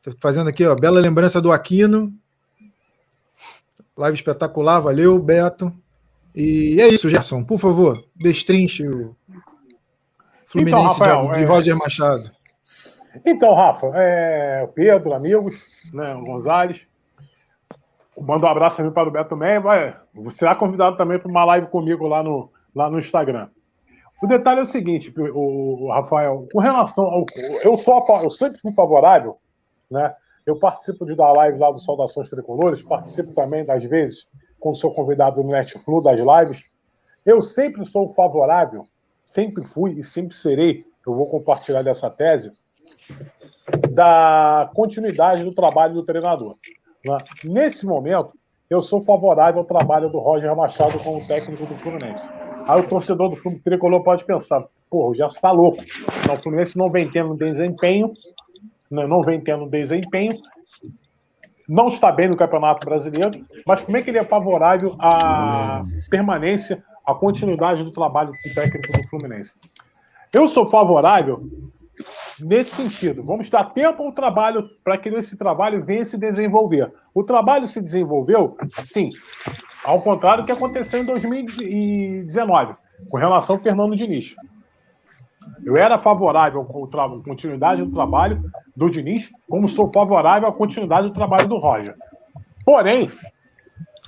Tô 0.03 0.11
fazendo 0.19 0.49
aqui, 0.49 0.67
ó, 0.67 0.75
bela 0.75 0.99
lembrança 0.99 1.41
do 1.41 1.53
Aquino. 1.53 2.13
Live 3.97 4.17
espetacular, 4.17 4.81
valeu, 4.81 5.17
Beto. 5.19 5.73
E 6.35 6.81
é 6.81 6.89
isso, 6.89 7.09
Gerson, 7.09 7.45
por 7.45 7.59
favor, 7.59 8.05
destrinche 8.15 8.87
o 8.87 9.17
Fluminense 10.47 10.83
então, 10.83 10.93
Rafael, 10.93 11.29
de, 11.29 11.35
de 11.35 11.43
é... 11.43 11.45
Roger 11.47 11.77
Machado. 11.77 12.31
Então, 13.25 13.55
Rafa, 13.55 13.91
é... 13.95 14.69
Pedro, 14.75 15.15
amigos, 15.15 15.65
né, 15.93 16.15
Gonzalez, 16.15 16.86
manda 18.19 18.47
um 18.47 18.51
abraço 18.51 18.79
também 18.79 18.93
para 18.93 19.09
o 19.09 19.13
Beto 19.13 19.37
Meia. 19.37 19.61
Vai, 19.61 19.97
será 20.31 20.55
convidado 20.55 20.97
também 20.97 21.19
para 21.19 21.31
uma 21.31 21.45
live 21.45 21.67
comigo 21.69 22.07
lá 22.07 22.23
no, 22.23 22.51
lá 22.75 22.91
no 22.91 22.99
Instagram. 22.99 23.49
O 24.23 24.27
detalhe 24.27 24.61
é 24.61 24.63
o 24.63 24.67
seguinte, 24.67 25.13
o, 25.19 25.91
Rafael, 25.93 26.49
com 26.53 26.59
relação 26.59 27.05
ao. 27.05 27.25
Eu, 27.63 27.77
sou, 27.77 28.05
eu 28.23 28.31
sempre 28.31 28.59
fui 28.61 28.73
favorável, 28.73 29.37
né? 29.91 30.15
Eu 30.47 30.59
participo 30.59 31.05
de 31.05 31.15
dar 31.15 31.33
live 31.33 31.59
lá 31.59 31.71
do 31.71 31.79
Saudações 31.79 32.31
Tricolores, 32.31 32.83
participo 32.83 33.35
também, 33.35 33.65
das 33.65 33.85
vezes, 33.85 34.27
quando 34.61 34.77
sou 34.77 34.95
convidado 34.95 35.43
no 35.43 35.51
Netflix 35.51 36.05
das 36.05 36.21
lives. 36.21 36.65
Eu 37.27 37.43
sempre 37.43 37.85
sou 37.85 38.09
favorável, 38.11 38.85
sempre 39.25 39.67
fui 39.67 39.93
e 39.95 40.05
sempre 40.05 40.37
serei, 40.37 40.85
eu 41.07 41.15
vou 41.15 41.29
compartilhar 41.29 41.83
dessa 41.83 42.09
tese, 42.09 42.53
da 43.91 44.71
continuidade 44.73 45.43
do 45.43 45.53
trabalho 45.53 45.95
do 45.95 46.05
treinador. 46.05 46.57
Né? 47.07 47.19
Nesse 47.45 47.87
momento, 47.87 48.33
eu 48.69 48.83
sou 48.83 49.03
favorável 49.05 49.61
ao 49.61 49.67
trabalho 49.67 50.09
do 50.11 50.19
Roger 50.19 50.55
Machado 50.57 50.99
como 50.99 51.25
técnico 51.27 51.65
do 51.67 51.75
Fluminense. 51.77 52.29
Aí 52.67 52.81
o 52.81 52.89
torcedor 52.89 53.31
do 53.31 53.37
Fluminense 53.37 53.65
Tricolor 53.65 54.03
pode 54.03 54.25
pensar, 54.25 54.65
pô, 54.91 55.15
já 55.15 55.27
está 55.27 55.53
louco. 55.53 55.83
Então, 56.23 56.35
o 56.35 56.39
Fluminense 56.39 56.77
não 56.77 56.91
vem 56.91 57.09
tendo 57.09 57.35
desempenho, 57.37 58.13
né, 58.91 59.07
não 59.07 59.23
vem 59.23 59.41
tendo 59.41 59.67
desempenho, 59.69 60.37
não 61.69 61.89
está 61.89 62.13
bem 62.13 62.29
no 62.29 62.37
Campeonato 62.37 62.87
Brasileiro, 62.87 63.45
mas 63.67 63.83
como 63.83 63.97
é 63.97 64.03
que 64.03 64.11
ele 64.11 64.19
é 64.19 64.25
favorável 64.25 64.95
à 64.99 65.85
permanência, 66.11 66.83
à 67.05 67.15
continuidade 67.15 67.83
do 67.83 67.91
trabalho 67.91 68.31
do 68.31 68.55
técnico 68.55 68.93
do 68.93 69.09
Fluminense? 69.09 69.57
Eu 70.33 70.49
sou 70.49 70.67
favorável 70.67 71.49
nesse 72.41 72.77
sentido. 72.77 73.23
Vamos 73.23 73.49
dar 73.51 73.65
tempo 73.65 74.03
ao 74.03 74.13
trabalho 74.13 74.69
para 74.85 74.99
que 74.99 75.09
esse 75.09 75.37
trabalho 75.37 75.85
venha 75.85 76.05
se 76.05 76.17
desenvolver. 76.17 76.93
O 77.15 77.23
trabalho 77.23 77.67
se 77.67 77.81
desenvolveu, 77.81 78.57
sim, 78.85 79.11
ao 79.85 80.03
contrário 80.03 80.43
do 80.43 80.47
que 80.47 80.53
aconteceu 80.53 81.01
em 81.01 81.05
2019, 81.05 82.75
com 83.11 83.17
relação 83.17 83.57
ao 83.57 83.63
Fernando 83.63 83.97
Diniz. 83.97 84.35
Eu 85.65 85.77
era 85.77 85.99
favorável 85.99 86.63
à 86.63 87.23
continuidade 87.23 87.83
do 87.83 87.91
trabalho 87.91 88.51
do 88.75 88.91
Diniz, 88.91 89.31
como 89.49 89.69
sou 89.69 89.91
favorável 89.93 90.49
à 90.49 90.53
continuidade 90.53 91.09
do 91.09 91.13
trabalho 91.13 91.49
do 91.49 91.59
Roger. 91.59 91.95
Porém, 92.65 93.11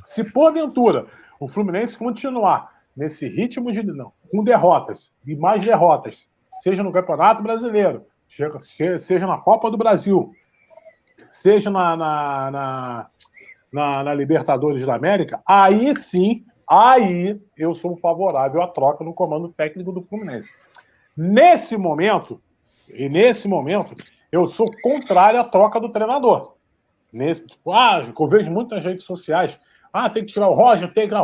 se 0.05 0.25
porventura 0.25 1.07
o 1.41 1.49
Fluminense 1.49 1.97
continuar 1.97 2.73
nesse 2.97 3.29
ritmo 3.29 3.71
de 3.71 3.83
não, 3.83 4.13
com 4.31 4.43
derrotas 4.43 5.13
e 5.25 5.37
mais 5.37 5.65
derrotas, 5.65 6.29
seja 6.59 6.83
no 6.83 6.93
Campeonato 6.93 7.43
Brasileiro, 7.43 8.05
seja 9.01 9.27
na 9.27 9.39
Copa 9.39 9.71
do 9.71 9.77
Brasil, 9.77 10.33
seja 11.31 11.71
na, 11.71 11.97
na, 11.97 12.51
na 12.51 13.11
na, 13.73 14.03
na 14.03 14.15
Libertadores 14.15 14.85
da 14.85 14.95
América, 14.95 15.41
aí 15.47 15.95
sim, 15.95 16.45
aí 16.69 17.41
eu 17.57 17.75
sou 17.75 17.97
favorável 17.97 18.63
à 18.63 18.69
troca 18.69 19.05
no 19.05 19.15
comando 19.15 19.49
técnico 19.49 19.93
do 19.93 20.03
Fluminense. 20.03 20.51
Nesse 21.17 21.77
momento, 21.77 22.41
e 22.95 23.09
nesse 23.09 23.49
momento, 23.49 23.95
eu 24.31 24.49
sou 24.49 24.71
contrário 24.83 25.41
à 25.41 25.45
troca 25.45 25.81
do 25.81 25.91
treinador. 25.91 26.55
Nesse, 27.13 27.45
ah, 27.69 28.05
eu 28.19 28.29
vejo 28.29 28.51
muitas 28.51 28.83
redes 28.83 29.05
sociais. 29.05 29.59
Ah, 29.93 30.11
tem 30.11 30.25
que 30.25 30.33
tirar 30.33 30.49
o 30.49 30.55
Roger, 30.55 30.93
tem 30.93 31.09
que. 31.09 31.15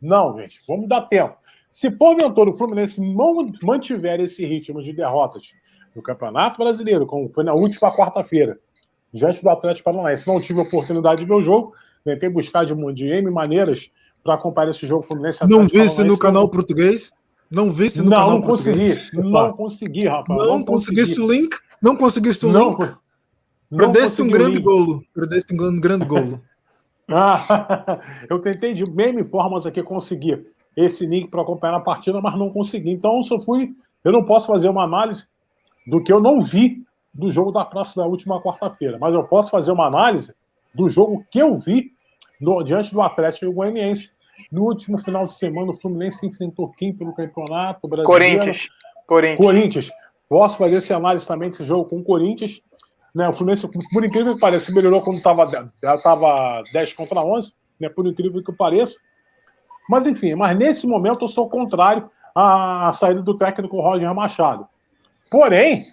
Não, 0.00 0.38
gente, 0.38 0.58
vamos 0.66 0.88
dar 0.88 1.02
tempo. 1.02 1.36
Se 1.74 1.90
porventura 1.90 2.50
o 2.50 2.54
Fluminense 2.54 3.00
não 3.00 3.52
mantiver 3.60 4.20
esse 4.20 4.46
ritmo 4.46 4.80
de 4.80 4.92
derrotas 4.92 5.42
no 5.92 6.00
Campeonato 6.00 6.56
Brasileiro, 6.56 7.04
como 7.04 7.28
foi 7.28 7.42
na 7.42 7.52
última 7.52 7.90
quarta-feira, 7.90 8.60
diante 9.12 9.42
do 9.42 9.50
Atlético 9.50 9.90
Paranaense, 9.90 10.24
não 10.24 10.40
tive 10.40 10.60
a 10.60 10.62
oportunidade 10.62 11.22
de 11.22 11.26
ver 11.26 11.34
o 11.34 11.42
jogo, 11.42 11.74
Tentei 12.04 12.28
buscar 12.28 12.64
de, 12.64 12.74
de 12.92 13.06
M 13.06 13.28
maneiras 13.28 13.90
para 14.22 14.34
acompanhar 14.34 14.70
esse 14.70 14.86
jogo 14.86 15.02
Fluminense. 15.02 15.44
Não 15.48 15.66
visse 15.66 16.04
no 16.04 16.16
canal 16.16 16.48
português? 16.48 17.10
Não 17.50 17.72
visse 17.72 17.98
no 17.98 18.04
não, 18.04 18.16
canal 18.18 18.30
não 18.30 18.42
consegui. 18.42 18.94
Não 19.12 19.52
consegui, 19.54 20.06
rapaz. 20.06 20.40
Não, 20.40 20.58
não 20.58 20.64
conseguiste 20.64 21.20
o 21.20 21.32
link? 21.32 21.56
Não 21.82 21.96
conseguiste 21.96 22.46
o 22.46 22.52
link? 22.52 22.78
Não, 23.68 23.78
Perdeste 23.78 24.22
um 24.22 24.28
grande 24.28 24.60
golo. 24.60 25.02
Perdeste 25.12 25.52
um 25.52 25.80
grande 25.80 26.06
golo. 26.06 26.40
ah, 27.10 28.00
eu 28.30 28.38
tentei 28.38 28.74
de 28.74 28.88
meme 28.88 29.24
formas 29.24 29.66
aqui 29.66 29.82
conseguir 29.82 30.53
esse 30.76 31.06
link 31.06 31.28
para 31.28 31.42
acompanhar 31.42 31.74
a 31.76 31.80
partida, 31.80 32.20
mas 32.20 32.36
não 32.38 32.50
consegui. 32.50 32.90
Então, 32.90 33.20
eu 33.30 33.40
fui. 33.40 33.74
Eu 34.02 34.12
não 34.12 34.24
posso 34.24 34.46
fazer 34.46 34.68
uma 34.68 34.84
análise 34.84 35.26
do 35.86 36.02
que 36.02 36.12
eu 36.12 36.20
não 36.20 36.42
vi 36.42 36.82
do 37.12 37.30
jogo 37.30 37.52
da 37.52 37.64
próxima 37.64 38.02
da 38.02 38.08
última 38.08 38.42
quarta-feira, 38.42 38.98
mas 38.98 39.14
eu 39.14 39.24
posso 39.24 39.50
fazer 39.50 39.70
uma 39.70 39.86
análise 39.86 40.34
do 40.74 40.88
jogo 40.88 41.24
que 41.30 41.38
eu 41.38 41.56
vi 41.58 41.92
no, 42.40 42.62
diante 42.62 42.92
do 42.92 43.00
Atlético 43.00 43.52
Goianiense. 43.52 44.12
No 44.50 44.64
último 44.64 44.98
final 44.98 45.26
de 45.26 45.32
semana, 45.32 45.70
o 45.70 45.78
Fluminense 45.78 46.26
enfrentou 46.26 46.70
quem 46.72 46.92
pelo 46.92 47.14
campeonato 47.14 47.86
brasileiro? 47.86 48.06
Corinthians. 48.06 48.68
Corinthians. 49.06 49.38
Corinthians. 49.38 49.90
Posso 50.28 50.56
fazer 50.56 50.78
essa 50.78 50.96
análise 50.96 51.26
também 51.26 51.50
desse 51.50 51.64
jogo 51.64 51.88
com 51.88 51.98
o 51.98 52.04
Corinthians. 52.04 52.60
Né, 53.14 53.28
o 53.28 53.32
Fluminense, 53.32 53.68
por 53.68 54.04
incrível 54.04 54.34
que 54.34 54.40
pareça, 54.40 54.72
melhorou 54.72 55.00
quando 55.00 55.18
estava 55.18 55.44
10 56.72 56.92
contra 56.94 57.22
11, 57.22 57.52
né, 57.78 57.88
por 57.88 58.06
incrível 58.06 58.42
que 58.42 58.52
pareça. 58.52 58.98
Mas, 59.88 60.06
enfim, 60.06 60.34
mas 60.34 60.56
nesse 60.56 60.86
momento 60.86 61.24
eu 61.24 61.28
sou 61.28 61.48
contrário 61.48 62.10
à, 62.34 62.88
à 62.88 62.92
saída 62.92 63.22
do 63.22 63.36
técnico 63.36 63.80
Roger 63.80 64.14
Machado. 64.14 64.66
Porém, 65.30 65.86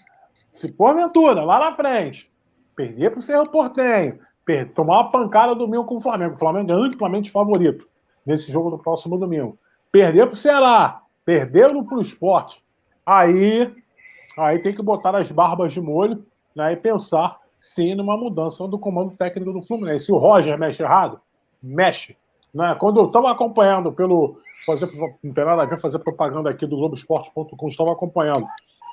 se 0.49 0.71
porventura, 0.71 1.43
lá 1.43 1.59
na 1.59 1.75
frente, 1.75 2.29
perder 2.75 3.11
para 3.11 3.19
o 3.19 3.23
Cerro 3.23 3.49
Portenho, 3.49 4.19
tomar 4.75 5.01
uma 5.01 5.11
pancada 5.11 5.55
domingo 5.55 5.85
com 5.85 5.97
o 5.97 6.01
Flamengo. 6.01 6.33
O 6.33 6.37
Flamengo 6.37 6.71
é 6.71 6.75
amplamente 6.75 7.31
favorito 7.31 7.87
nesse 8.25 8.51
jogo 8.51 8.69
do 8.69 8.77
próximo 8.77 9.17
domingo. 9.17 9.57
Perder 9.91 10.25
para 10.25 10.33
o 10.33 10.37
Ceará, 10.37 11.01
perder 11.25 11.69
para 11.69 11.97
o 11.97 12.01
esporte. 12.01 12.63
Aí, 13.05 13.73
aí 14.37 14.59
tem 14.59 14.75
que 14.75 14.81
botar 14.81 15.15
as 15.15 15.31
barbas 15.31 15.73
de 15.73 15.81
molho 15.81 16.25
né, 16.55 16.73
e 16.73 16.75
pensar 16.75 17.39
sim 17.57 17.95
numa 17.95 18.17
mudança 18.17 18.67
do 18.67 18.79
comando 18.79 19.15
técnico 19.15 19.53
do 19.53 19.61
Fluminense. 19.61 20.05
Se 20.05 20.11
o 20.11 20.17
Roger 20.17 20.57
mexe 20.57 20.81
errado, 20.83 21.21
mexe. 21.61 22.17
Né? 22.53 22.75
Quando 22.75 22.99
eu 22.99 23.07
estava 23.07 23.31
acompanhando 23.31 23.91
pelo. 23.91 24.39
Fazer, 24.65 24.91
não 25.23 25.33
tem 25.33 25.43
nada 25.43 25.63
a 25.63 25.65
ver 25.65 25.79
fazer 25.79 25.97
propaganda 25.99 26.49
aqui 26.49 26.67
do 26.67 26.77
Globoesporte.com, 26.77 27.67
estava 27.67 27.93
acompanhando 27.93 28.45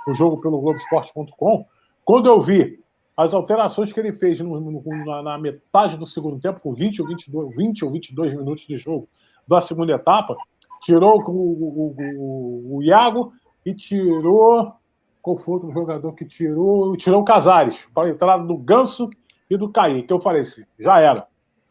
o 0.07 0.15
jogo 0.15 0.41
pelo 0.41 0.61
Globoesporte.com. 0.61 1.67
Quando 2.05 2.27
eu 2.27 2.41
vi 2.41 2.83
as 3.15 3.35
alterações 3.35 3.93
que 3.93 4.01
ele 4.01 4.13
fez 4.13 4.41
no, 4.41 4.59
no, 4.59 4.83
na, 5.05 5.23
na, 5.23 5.39
metade 5.39 5.97
do 5.97 6.07
segundo 6.07 6.41
tempo, 6.41 6.61
com 6.61 6.73
20 6.73 7.03
ou 7.03 7.09
22, 7.09 7.57
20 7.57 7.85
ou 7.85 7.91
22 7.91 8.37
minutos 8.37 8.67
de 8.67 8.79
jogo 8.79 9.09
da 9.47 9.61
segunda 9.61 9.93
etapa, 9.93 10.37
tirou 10.81 11.21
o, 11.21 11.31
o, 11.31 11.97
o, 11.99 12.77
o 12.77 12.83
Iago 12.83 13.33
e 13.67 13.75
tirou. 13.75 14.73
Qual 15.21 15.37
foi 15.37 15.55
outro 15.55 15.73
jogador 15.73 16.13
que 16.13 16.25
tirou? 16.25 16.97
Tirou 16.97 17.21
o 17.21 17.25
Casares, 17.25 17.87
para 17.93 18.09
a 18.09 18.11
entrada 18.11 18.45
do 18.45 18.57
Ganso 18.57 19.11
e 19.51 19.57
do 19.57 19.69
Caí, 19.69 20.05
que 20.05 20.13
eu 20.13 20.21
falei 20.21 20.43
assim: 20.43 20.63
já 20.79 21.01
era. 21.01 21.27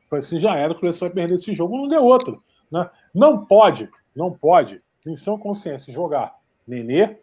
Falei 0.09 0.19
assim: 0.19 0.39
já 0.39 0.55
era, 0.55 0.73
o 0.73 0.75
Fluminense 0.75 0.99
vai 0.99 1.09
perder 1.09 1.35
esse 1.35 1.53
jogo, 1.53 1.77
não 1.77 1.87
deu 1.87 2.03
outro. 2.03 2.43
Né? 2.71 2.89
Não 3.13 3.45
pode, 3.45 3.89
não 4.15 4.31
pode, 4.31 4.81
em 5.05 5.15
sua 5.15 5.37
consciência, 5.37 5.93
jogar 5.93 6.35
Nenê, 6.67 7.17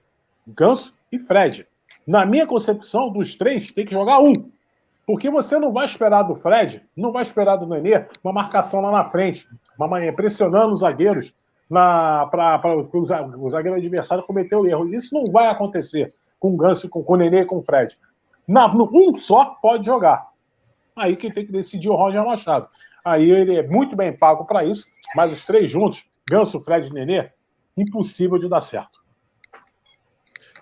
Ganso 0.46 0.94
e 1.10 1.18
Fred. 1.18 1.66
Na 2.06 2.26
minha 2.26 2.46
concepção, 2.46 3.10
dos 3.10 3.34
três, 3.34 3.70
tem 3.72 3.86
que 3.86 3.92
jogar 3.92 4.20
um. 4.20 4.50
Porque 5.06 5.30
você 5.30 5.58
não 5.58 5.72
vai 5.72 5.86
esperar 5.86 6.22
do 6.22 6.34
Fred, 6.34 6.82
não 6.96 7.12
vai 7.12 7.22
esperar 7.22 7.56
do 7.56 7.66
Nenê 7.66 8.06
uma 8.22 8.32
marcação 8.32 8.80
lá 8.80 8.90
na 8.90 9.10
frente, 9.10 9.46
uma, 9.78 9.88
pressionando 10.12 10.72
os 10.72 10.80
zagueiros, 10.80 11.34
para 11.68 12.60
o 12.92 13.50
zagueiro 13.50 13.76
adversário 13.76 14.24
cometer 14.24 14.56
o 14.56 14.66
erro. 14.66 14.88
Isso 14.88 15.14
não 15.14 15.30
vai 15.30 15.48
acontecer 15.48 16.14
com 16.38 16.54
o 16.54 16.56
Ganso, 16.56 16.88
com, 16.88 17.02
com 17.02 17.14
o 17.14 17.16
Nenê 17.16 17.40
e 17.40 17.46
com 17.46 17.58
o 17.58 17.62
Fred. 17.62 17.98
Na, 18.46 18.68
no, 18.68 18.90
um 18.92 19.16
só 19.16 19.46
pode 19.46 19.86
jogar. 19.86 20.28
Aí 20.96 21.16
quem 21.16 21.30
tem 21.30 21.44
que 21.44 21.52
decidir 21.52 21.88
é 21.88 21.90
o 21.90 21.96
Roger 21.96 22.24
Machado. 22.24 22.68
Aí 23.04 23.30
ele 23.30 23.56
é 23.56 23.66
muito 23.66 23.94
bem 23.94 24.12
pago 24.12 24.44
para 24.46 24.64
isso, 24.64 24.86
mas 25.14 25.32
os 25.32 25.44
três 25.44 25.70
juntos, 25.70 26.04
Ganso, 26.28 26.60
Fred 26.60 26.88
e 26.88 26.92
Nenê, 26.92 27.30
impossível 27.76 28.38
de 28.38 28.48
dar 28.48 28.60
certo. 28.60 29.04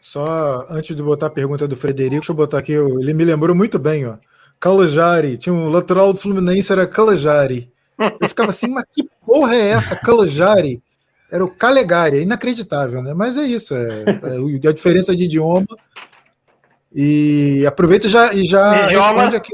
Só 0.00 0.66
antes 0.68 0.96
de 0.96 1.02
botar 1.02 1.26
a 1.26 1.30
pergunta 1.30 1.68
do 1.68 1.76
Frederico, 1.76 2.16
deixa 2.16 2.32
eu 2.32 2.36
botar 2.36 2.58
aqui, 2.58 2.72
ele 2.72 3.14
me 3.14 3.24
lembrou 3.24 3.54
muito 3.54 3.78
bem, 3.78 4.06
ó. 4.06 4.16
Calajari, 4.58 5.38
tinha 5.38 5.52
um 5.52 5.68
lateral 5.68 6.12
do 6.12 6.18
Fluminense, 6.18 6.72
era 6.72 6.86
Calajari. 6.86 7.72
Eu 8.20 8.28
ficava 8.28 8.50
assim, 8.50 8.68
mas 8.68 8.84
que 8.92 9.08
porra 9.24 9.54
é 9.54 9.68
essa, 9.70 9.94
Calajari? 10.04 10.82
Era 11.30 11.44
o 11.44 11.54
Calegari, 11.54 12.18
é 12.18 12.22
inacreditável, 12.22 13.02
né? 13.02 13.14
Mas 13.14 13.38
é 13.38 13.44
isso, 13.44 13.74
é, 13.74 14.04
é 14.04 14.68
a 14.68 14.72
diferença 14.72 15.14
de 15.14 15.24
idioma. 15.24 15.66
E 16.92 17.64
aproveita 17.66 18.08
já, 18.08 18.34
e 18.34 18.44
já 18.44 18.88
idioma, 18.88 19.24
aqui. 19.24 19.52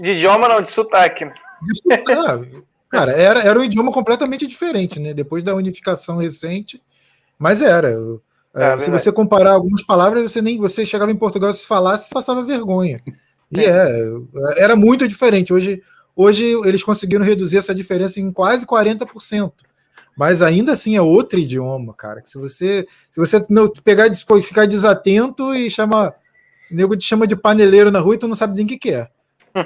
De 0.00 0.10
idioma 0.10 0.48
não, 0.48 0.62
de 0.62 0.72
sotaque. 0.72 1.24
De 1.26 1.76
sotaque. 1.76 2.12
Ah, 2.12 2.62
cara, 2.90 3.12
era, 3.12 3.42
era 3.42 3.58
um 3.58 3.64
idioma 3.64 3.92
completamente 3.92 4.46
diferente, 4.46 4.98
né? 4.98 5.12
Depois 5.12 5.44
da 5.44 5.54
unificação 5.54 6.16
recente, 6.16 6.82
mas 7.38 7.60
era. 7.60 7.90
É, 8.54 8.72
é, 8.72 8.78
se 8.78 8.90
você 8.90 9.12
comparar 9.12 9.52
algumas 9.52 9.82
palavras, 9.82 10.30
você 10.30 10.42
nem 10.42 10.58
você 10.58 10.84
chegava 10.86 11.10
em 11.12 11.16
Portugal 11.16 11.52
se 11.52 11.66
falasse, 11.66 12.10
passava 12.10 12.44
vergonha. 12.44 13.00
E 13.52 13.60
é, 13.60 13.92
era 14.56 14.74
muito 14.74 15.06
diferente. 15.06 15.52
Hoje, 15.52 15.82
hoje 16.16 16.44
eles 16.64 16.82
conseguiram 16.82 17.24
reduzir 17.24 17.58
essa 17.58 17.74
diferença 17.74 18.20
em 18.20 18.32
quase 18.32 18.66
40%. 18.66 19.52
Mas 20.16 20.42
ainda 20.42 20.72
assim 20.72 20.96
é 20.96 21.02
outro 21.02 21.38
idioma, 21.38 21.94
cara. 21.94 22.20
Que 22.20 22.28
se 22.28 22.38
você 22.38 22.86
se 23.10 23.20
você 23.20 23.44
não 23.48 23.68
pegar 23.68 24.10
ficar 24.42 24.66
desatento 24.66 25.54
e 25.54 25.70
chama 25.70 26.08
o 26.70 26.74
nego 26.74 26.96
te 26.96 27.04
chama 27.04 27.26
de 27.26 27.36
paneleiro 27.36 27.90
na 27.90 28.00
rua 28.00 28.14
e 28.14 28.18
tu 28.18 28.28
não 28.28 28.36
sabe 28.36 28.54
nem 28.54 28.64
o 28.64 28.68
que, 28.68 28.78
que 28.78 28.92
é. 28.92 29.08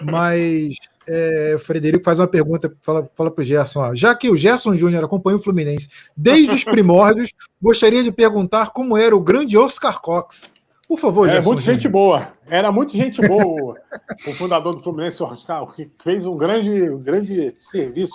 Mas 0.05 0.77
é, 1.07 1.53
o 1.57 1.59
Frederico 1.59 2.05
faz 2.05 2.19
uma 2.19 2.27
pergunta, 2.27 2.75
fala, 2.81 3.09
fala 3.15 3.31
para 3.31 3.43
o 3.43 3.45
Gerson. 3.45 3.81
Ó, 3.81 3.95
já 3.95 4.15
que 4.15 4.31
o 4.31 4.37
Gerson 4.37 4.75
Júnior 4.75 5.05
acompanha 5.05 5.37
o 5.37 5.43
Fluminense 5.43 5.89
desde 6.17 6.53
os 6.53 6.65
primórdios, 6.65 7.33
gostaria 7.61 8.03
de 8.03 8.11
perguntar 8.11 8.71
como 8.71 8.97
era 8.97 9.15
o 9.15 9.21
grande 9.21 9.57
Oscar 9.57 10.01
Cox. 10.01 10.53
Por 10.89 10.99
favor, 10.99 11.29
Gerson. 11.29 11.51
É 11.51 11.53
muito 11.53 11.61
Júnior. 11.61 11.81
gente 11.81 11.89
boa. 11.89 12.33
Era 12.47 12.71
muito 12.71 12.97
gente 12.97 13.21
boa 13.27 13.77
o, 14.27 14.31
fundador 14.33 14.75
do 14.75 14.83
Fluminense, 14.83 15.23
Oscar, 15.23 15.67
que 15.75 15.91
fez 16.03 16.27
um 16.27 16.37
grande, 16.37 16.91
um 16.91 17.03
grande 17.03 17.55
serviço 17.59 18.15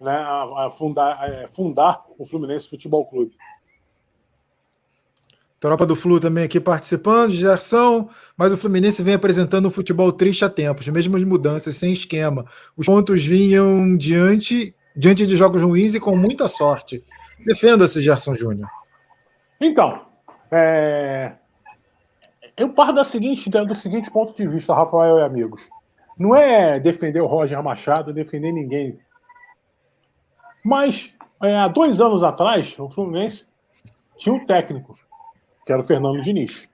né, 0.00 0.12
a, 0.12 0.66
a 0.66 0.70
fundar, 0.70 1.18
a 1.18 1.26
é, 1.26 1.48
fundar 1.54 2.04
o 2.18 2.26
Fluminense 2.26 2.68
Futebol 2.68 3.06
Clube. 3.06 3.32
Tropa 5.64 5.86
do 5.86 5.96
Flu 5.96 6.20
também 6.20 6.44
aqui 6.44 6.60
participando, 6.60 7.30
Gerson, 7.30 8.10
mas 8.36 8.52
o 8.52 8.56
Fluminense 8.58 9.02
vem 9.02 9.14
apresentando 9.14 9.66
um 9.66 9.70
futebol 9.70 10.12
triste 10.12 10.44
há 10.44 10.50
tempos, 10.50 10.86
mesmas 10.88 11.24
mudanças, 11.24 11.74
sem 11.78 11.90
esquema. 11.90 12.44
Os 12.76 12.84
pontos 12.84 13.24
vinham 13.24 13.96
diante, 13.96 14.76
diante 14.94 15.26
de 15.26 15.34
jogos 15.34 15.62
ruins 15.62 15.94
e 15.94 16.00
com 16.00 16.14
muita 16.14 16.48
sorte. 16.48 17.02
Defenda-se, 17.46 18.02
Gerson 18.02 18.34
Júnior. 18.34 18.68
Então, 19.58 20.02
é... 20.50 21.32
eu 22.58 22.68
paro 22.68 22.92
da 22.92 23.02
seguinte, 23.02 23.48
do 23.48 23.74
seguinte 23.74 24.10
ponto 24.10 24.36
de 24.36 24.46
vista, 24.46 24.74
Rafael 24.74 25.20
e 25.20 25.22
amigos. 25.22 25.66
Não 26.18 26.36
é 26.36 26.78
defender 26.78 27.22
o 27.22 27.26
Roger 27.26 27.62
Machado, 27.62 28.12
defender 28.12 28.52
ninguém. 28.52 28.98
Mas, 30.62 31.10
é, 31.42 31.56
há 31.56 31.68
dois 31.68 32.02
anos 32.02 32.22
atrás, 32.22 32.78
o 32.78 32.90
Fluminense 32.90 33.46
tinha 34.18 34.34
um 34.34 34.44
técnico 34.44 34.94
que 35.64 35.72
era 35.72 35.80
o 35.80 35.84
Fernando 35.84 36.20
Diniz. 36.20 36.68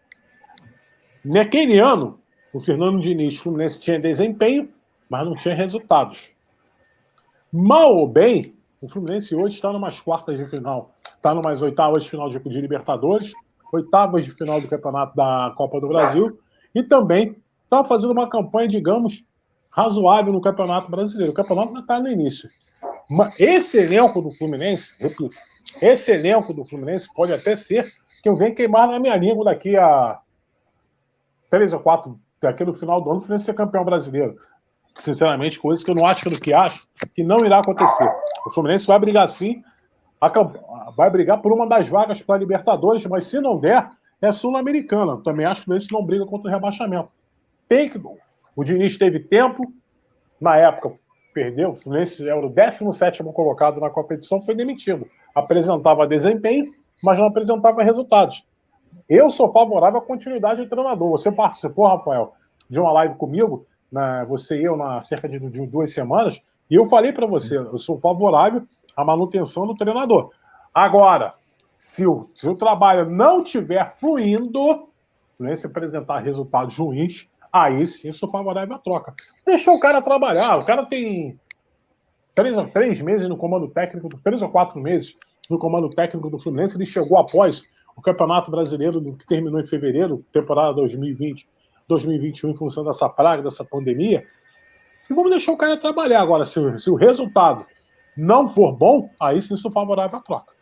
Naquele 1.24 1.79
ano, 1.79 2.18
o 2.53 2.61
Fernando 2.61 3.00
Diniz 3.00 3.37
Fluminense 3.37 3.79
tinha 3.79 3.98
desempenho, 3.98 4.68
mas 5.09 5.24
não 5.24 5.37
tinha 5.37 5.55
resultados. 5.55 6.31
Mal 7.53 7.96
ou 7.96 8.09
bem, 8.09 8.55
o 8.81 8.88
Fluminense 8.88 9.35
hoje 9.35 9.57
está 9.57 9.72
numas 9.72 10.00
quartas 10.00 10.38
de 10.38 10.46
final, 10.46 10.94
está 11.16 11.35
numas 11.35 11.62
oitavas 11.62 12.05
de 12.05 12.11
final 12.11 12.31
de, 12.31 12.38
de 12.38 12.61
Libertadores, 12.61 13.33
oitavas 13.72 14.24
de 14.24 14.33
final 14.33 14.61
do 14.61 14.68
Campeonato 14.68 15.14
da 15.14 15.53
Copa 15.57 15.81
do 15.81 15.88
Brasil 15.88 16.38
e 16.74 16.83
também 16.83 17.37
está 17.64 17.85
fazendo 17.85 18.12
uma 18.12 18.29
campanha, 18.29 18.68
digamos, 18.68 19.22
razoável 19.70 20.33
no 20.33 20.40
Campeonato 20.40 20.90
Brasileiro. 20.90 21.33
O 21.33 21.35
campeonato 21.35 21.68
ainda 21.68 21.81
está 21.81 22.00
no 22.00 22.09
início. 22.09 22.48
Esse 23.38 23.79
elenco 23.79 24.20
do 24.20 24.31
Fluminense, 24.31 24.94
repito, 24.98 25.31
esse 25.81 26.12
elenco 26.12 26.53
do 26.53 26.64
Fluminense 26.64 27.09
pode 27.14 27.33
até 27.33 27.55
ser 27.55 27.92
que 28.22 28.28
eu 28.28 28.37
venho 28.37 28.54
queimar 28.54 28.88
na 28.88 28.98
minha 28.98 29.16
língua 29.16 29.44
daqui 29.44 29.76
a 29.76 30.20
três 31.48 31.72
ou 31.72 31.80
quatro, 31.80 32.18
daqui 32.40 32.64
no 32.64 32.74
final 32.74 33.00
do 33.00 33.11
ano, 33.11 33.20
Fluminense 33.20 33.46
ser 33.46 33.54
campeão 33.54 33.85
brasileiro. 33.85 34.37
Sinceramente, 35.00 35.59
coisas 35.59 35.85
que 35.85 35.90
eu 35.90 35.94
não 35.94 36.06
acho 36.06 36.28
do 36.28 36.40
que 36.40 36.52
acho, 36.52 36.87
que 37.14 37.22
não 37.22 37.44
irá 37.44 37.59
acontecer. 37.59 38.11
O 38.46 38.50
Fluminense 38.50 38.87
vai 38.87 38.98
brigar 38.98 39.28
sim, 39.28 39.62
vai 40.96 41.11
brigar 41.11 41.40
por 41.40 41.52
uma 41.52 41.66
das 41.66 41.88
vagas 41.88 42.20
para 42.20 42.37
a 42.37 42.38
Libertadores, 42.38 43.04
mas 43.06 43.24
se 43.24 43.40
não 43.40 43.59
der, 43.59 43.88
é 44.20 44.30
Sul-Americana. 44.30 45.16
Também 45.22 45.46
acho 45.46 45.56
que 45.56 45.62
o 45.62 45.64
Fluminense 45.64 45.92
não 45.92 46.04
briga 46.04 46.26
contra 46.26 46.50
o 46.50 46.52
rebaixamento. 46.52 47.09
Tem 47.68 47.88
que. 47.88 48.00
O 48.56 48.64
Diniz 48.64 48.98
teve 48.98 49.20
tempo, 49.20 49.72
na 50.40 50.56
época 50.56 50.92
perdeu, 51.33 51.70
o 51.70 51.74
Fluminense 51.74 52.28
era 52.28 52.44
o 52.44 52.50
17 52.50 53.22
colocado 53.33 53.80
na 53.80 53.88
competição, 53.88 54.42
foi 54.42 54.54
demitido. 54.54 55.06
Apresentava 55.35 56.06
desempenho, 56.06 56.72
mas 57.02 57.18
não 57.18 57.26
apresentava 57.26 57.82
resultados. 57.82 58.44
Eu 59.08 59.28
sou 59.30 59.52
favorável 59.52 59.98
à 59.98 60.02
continuidade 60.02 60.62
do 60.62 60.68
treinador. 60.68 61.10
Você 61.10 61.30
participou, 61.32 61.86
Rafael, 61.86 62.34
de 62.68 62.78
uma 62.78 62.92
live 62.92 63.14
comigo, 63.16 63.66
na, 63.90 64.24
você 64.24 64.60
e 64.60 64.64
eu, 64.64 64.76
na 64.76 65.00
cerca 65.00 65.28
de, 65.28 65.38
de 65.38 65.66
duas 65.66 65.92
semanas, 65.92 66.40
e 66.70 66.76
eu 66.76 66.86
falei 66.86 67.12
para 67.12 67.26
você, 67.26 67.58
eu 67.58 67.78
sou 67.78 67.98
favorável 67.98 68.62
à 68.96 69.04
manutenção 69.04 69.66
do 69.66 69.74
treinador. 69.74 70.30
Agora, 70.72 71.34
se 71.74 72.06
o, 72.06 72.30
se 72.34 72.48
o 72.48 72.54
trabalho 72.54 73.10
não 73.10 73.42
estiver 73.42 73.84
fluindo, 73.96 74.88
né, 75.38 75.56
se 75.56 75.66
apresentar 75.66 76.20
resultados 76.20 76.76
ruins, 76.76 77.26
aí 77.52 77.84
sim 77.86 78.08
eu 78.08 78.14
sou 78.14 78.30
favorável 78.30 78.76
à 78.76 78.78
troca. 78.78 79.14
Deixa 79.44 79.72
o 79.72 79.80
cara 79.80 80.00
trabalhar. 80.00 80.58
O 80.58 80.64
cara 80.64 80.84
tem 80.84 81.40
três, 82.34 82.56
três 82.72 83.00
meses 83.00 83.28
no 83.28 83.36
comando 83.36 83.66
técnico, 83.68 84.08
três 84.22 84.40
ou 84.42 84.50
quatro 84.50 84.78
meses 84.78 85.16
no 85.50 85.58
comando 85.58 85.90
técnico 85.90 86.30
do 86.30 86.38
Fluminense. 86.38 86.76
Ele 86.76 86.86
chegou 86.86 87.18
após 87.18 87.62
o 87.96 88.00
Campeonato 88.00 88.50
Brasileiro, 88.50 89.02
que 89.16 89.26
terminou 89.26 89.60
em 89.60 89.66
fevereiro, 89.66 90.24
temporada 90.32 90.74
2020, 90.74 91.46
2021, 91.88 92.50
em 92.50 92.56
função 92.56 92.84
dessa 92.84 93.08
praga, 93.08 93.42
dessa 93.42 93.64
pandemia. 93.64 94.24
E 95.10 95.12
vamos 95.12 95.30
deixar 95.30 95.52
o 95.52 95.56
cara 95.56 95.76
trabalhar. 95.76 96.22
Agora, 96.22 96.46
se, 96.46 96.78
se 96.78 96.88
o 96.88 96.94
resultado 96.94 97.66
não 98.16 98.54
for 98.54 98.72
bom, 98.72 99.10
aí 99.20 99.42
sim 99.42 99.56
sou 99.56 99.72
favorável 99.72 100.18
à 100.18 100.22
troca. 100.22 100.52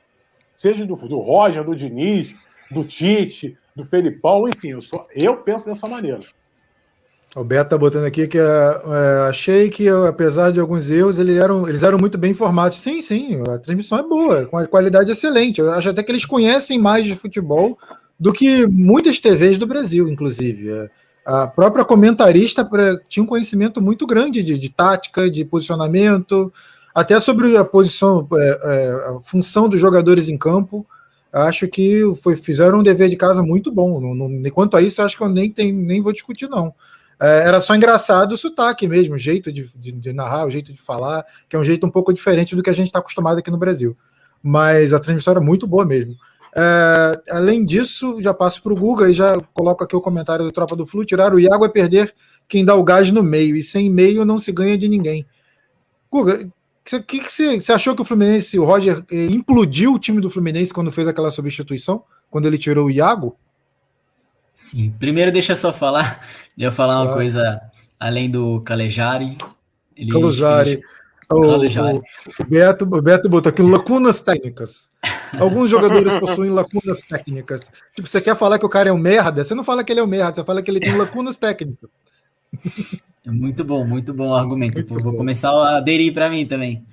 Seja 0.56 0.86
do, 0.86 0.96
do 0.96 1.18
Roger, 1.18 1.62
do 1.62 1.76
Diniz, 1.76 2.34
do 2.72 2.82
Tite, 2.82 3.56
do 3.76 3.84
Felipão, 3.84 4.48
enfim, 4.48 4.70
eu, 4.70 4.80
sou, 4.80 5.06
eu 5.14 5.36
penso 5.36 5.66
dessa 5.66 5.86
maneira. 5.86 6.20
O 7.36 7.44
Beto 7.44 7.70
tá 7.70 7.78
botando 7.78 8.04
aqui 8.04 8.26
que 8.26 8.38
é, 8.38 8.42
é, 8.42 9.28
achei 9.28 9.68
que, 9.68 9.86
apesar 9.88 10.50
de 10.50 10.58
alguns 10.58 10.90
erros, 10.90 11.18
eles 11.18 11.36
eram, 11.36 11.68
eles 11.68 11.82
eram 11.82 11.98
muito 11.98 12.16
bem 12.16 12.30
informados. 12.30 12.78
Sim, 12.78 13.02
sim, 13.02 13.42
a 13.48 13.58
transmissão 13.58 13.98
é 13.98 14.02
boa, 14.02 14.46
com 14.46 14.56
a 14.56 14.66
qualidade 14.66 15.10
excelente. 15.10 15.60
Eu 15.60 15.70
acho 15.70 15.90
até 15.90 16.02
que 16.02 16.10
eles 16.10 16.24
conhecem 16.24 16.78
mais 16.78 17.04
de 17.04 17.14
futebol 17.14 17.78
do 18.18 18.32
que 18.32 18.66
muitas 18.66 19.20
TVs 19.20 19.58
do 19.58 19.66
Brasil, 19.66 20.08
inclusive. 20.08 20.70
É, 20.70 20.90
a 21.24 21.46
própria 21.46 21.84
comentarista 21.84 22.68
tinha 23.08 23.22
um 23.22 23.26
conhecimento 23.26 23.82
muito 23.82 24.06
grande 24.06 24.42
de, 24.42 24.56
de 24.56 24.68
tática, 24.70 25.30
de 25.30 25.44
posicionamento, 25.44 26.50
até 26.94 27.20
sobre 27.20 27.54
a 27.58 27.64
posição, 27.64 28.26
é, 28.34 28.90
a 29.06 29.20
função 29.22 29.68
dos 29.68 29.78
jogadores 29.78 30.30
em 30.30 30.38
campo. 30.38 30.86
Acho 31.30 31.68
que 31.68 32.00
foi, 32.22 32.36
fizeram 32.36 32.78
um 32.78 32.82
dever 32.82 33.10
de 33.10 33.16
casa 33.16 33.42
muito 33.42 33.70
bom. 33.70 34.00
Não, 34.00 34.28
não, 34.28 34.50
quanto 34.50 34.78
a 34.78 34.80
isso, 34.80 35.02
acho 35.02 35.14
que 35.14 35.22
eu 35.22 35.28
nem, 35.28 35.52
nem 35.74 36.00
vou 36.00 36.12
discutir, 36.14 36.48
não. 36.48 36.74
É, 37.20 37.48
era 37.48 37.60
só 37.60 37.74
engraçado 37.74 38.32
o 38.32 38.36
sotaque 38.36 38.86
mesmo, 38.86 39.14
o 39.14 39.18
jeito 39.18 39.52
de, 39.52 39.70
de, 39.74 39.92
de, 39.92 40.12
narrar, 40.12 40.46
o 40.46 40.50
jeito 40.50 40.72
de 40.72 40.80
falar, 40.80 41.24
que 41.48 41.56
é 41.56 41.58
um 41.58 41.64
jeito 41.64 41.86
um 41.86 41.90
pouco 41.90 42.12
diferente 42.12 42.54
do 42.54 42.62
que 42.62 42.70
a 42.70 42.74
gente 42.74 42.86
está 42.86 43.00
acostumado 43.00 43.38
aqui 43.38 43.50
no 43.50 43.58
Brasil. 43.58 43.96
Mas 44.42 44.92
a 44.92 45.00
transmissão 45.00 45.32
era 45.32 45.40
muito 45.40 45.66
boa 45.66 45.84
mesmo. 45.84 46.14
É, 46.56 47.20
além 47.30 47.64
disso, 47.64 48.22
já 48.22 48.32
passo 48.32 48.62
para 48.62 48.72
o 48.72 48.76
Guga 48.76 49.10
e 49.10 49.14
já 49.14 49.40
coloco 49.52 49.84
aqui 49.84 49.94
o 49.96 50.00
comentário 50.00 50.44
do 50.44 50.52
Tropa 50.52 50.76
do 50.76 50.86
Flu: 50.86 51.04
tirar 51.04 51.34
o 51.34 51.40
Iago 51.40 51.64
é 51.64 51.68
perder 51.68 52.14
quem 52.46 52.64
dá 52.64 52.74
o 52.74 52.84
gás 52.84 53.10
no 53.10 53.22
meio, 53.22 53.56
e 53.56 53.62
sem 53.62 53.90
meio 53.90 54.24
não 54.24 54.38
se 54.38 54.52
ganha 54.52 54.78
de 54.78 54.88
ninguém. 54.88 55.26
Guga, 56.10 56.48
o 56.96 57.02
que, 57.02 57.20
você, 57.30 57.60
você 57.60 57.72
achou 57.72 57.94
que 57.94 58.00
o 58.00 58.04
Fluminense, 58.04 58.58
o 58.58 58.64
Roger, 58.64 59.04
eh, 59.10 59.26
implodiu 59.26 59.92
o 59.92 59.98
time 59.98 60.20
do 60.20 60.30
Fluminense 60.30 60.72
quando 60.72 60.90
fez 60.90 61.06
aquela 61.06 61.30
substituição? 61.30 62.02
Quando 62.30 62.46
ele 62.46 62.56
tirou 62.56 62.86
o 62.86 62.90
Iago? 62.90 63.36
Sim, 64.58 64.92
primeiro 64.98 65.30
deixa 65.30 65.52
eu 65.52 65.56
só 65.56 65.72
falar, 65.72 66.20
eu 66.58 66.72
falar 66.72 67.00
uma 67.00 67.14
coisa 67.14 67.60
além 67.98 68.28
do 68.28 68.60
Calejari. 68.62 69.38
Calejari. 70.10 70.82
O, 71.30 71.36
o, 71.36 72.02
o, 72.40 72.44
Beto, 72.44 72.84
o 72.84 73.00
Beto 73.00 73.28
botou 73.28 73.50
aqui 73.50 73.62
lacunas 73.62 74.20
técnicas. 74.20 74.90
Alguns 75.38 75.70
jogadores 75.70 76.12
possuem 76.18 76.50
lacunas 76.50 77.02
técnicas. 77.02 77.70
Tipo, 77.94 78.08
você 78.08 78.20
quer 78.20 78.36
falar 78.36 78.58
que 78.58 78.66
o 78.66 78.68
cara 78.68 78.88
é 78.88 78.92
um 78.92 78.98
merda? 78.98 79.44
Você 79.44 79.54
não 79.54 79.62
fala 79.62 79.84
que 79.84 79.92
ele 79.92 80.00
é 80.00 80.02
um 80.02 80.08
merda, 80.08 80.34
você 80.34 80.44
fala 80.44 80.60
que 80.60 80.72
ele 80.72 80.80
tem 80.80 80.96
lacunas 80.96 81.36
técnicas. 81.36 81.88
É 83.24 83.30
muito 83.30 83.62
bom, 83.62 83.86
muito 83.86 84.12
bom 84.12 84.30
o 84.30 84.34
argumento. 84.34 84.78
Muito 84.78 84.92
Vou 84.92 85.12
bom. 85.12 85.18
começar 85.18 85.52
a 85.52 85.76
aderir 85.76 86.12
para 86.12 86.28
mim 86.28 86.44
também. 86.44 86.84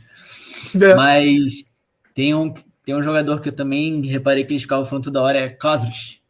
É. 0.80 0.93
Mas 0.93 1.65
tem 2.13 2.36
um, 2.36 2.54
tem 2.84 2.95
um 2.95 3.01
jogador 3.01 3.41
que 3.41 3.49
eu 3.49 3.54
também 3.56 4.06
reparei 4.06 4.43
que 4.43 4.54
eles 4.54 4.62
ficavam 4.62 4.86
falando 4.86 5.06
toda 5.06 5.23
hora, 5.23 5.39
é 5.39 5.49
Cáceres. 5.49 6.23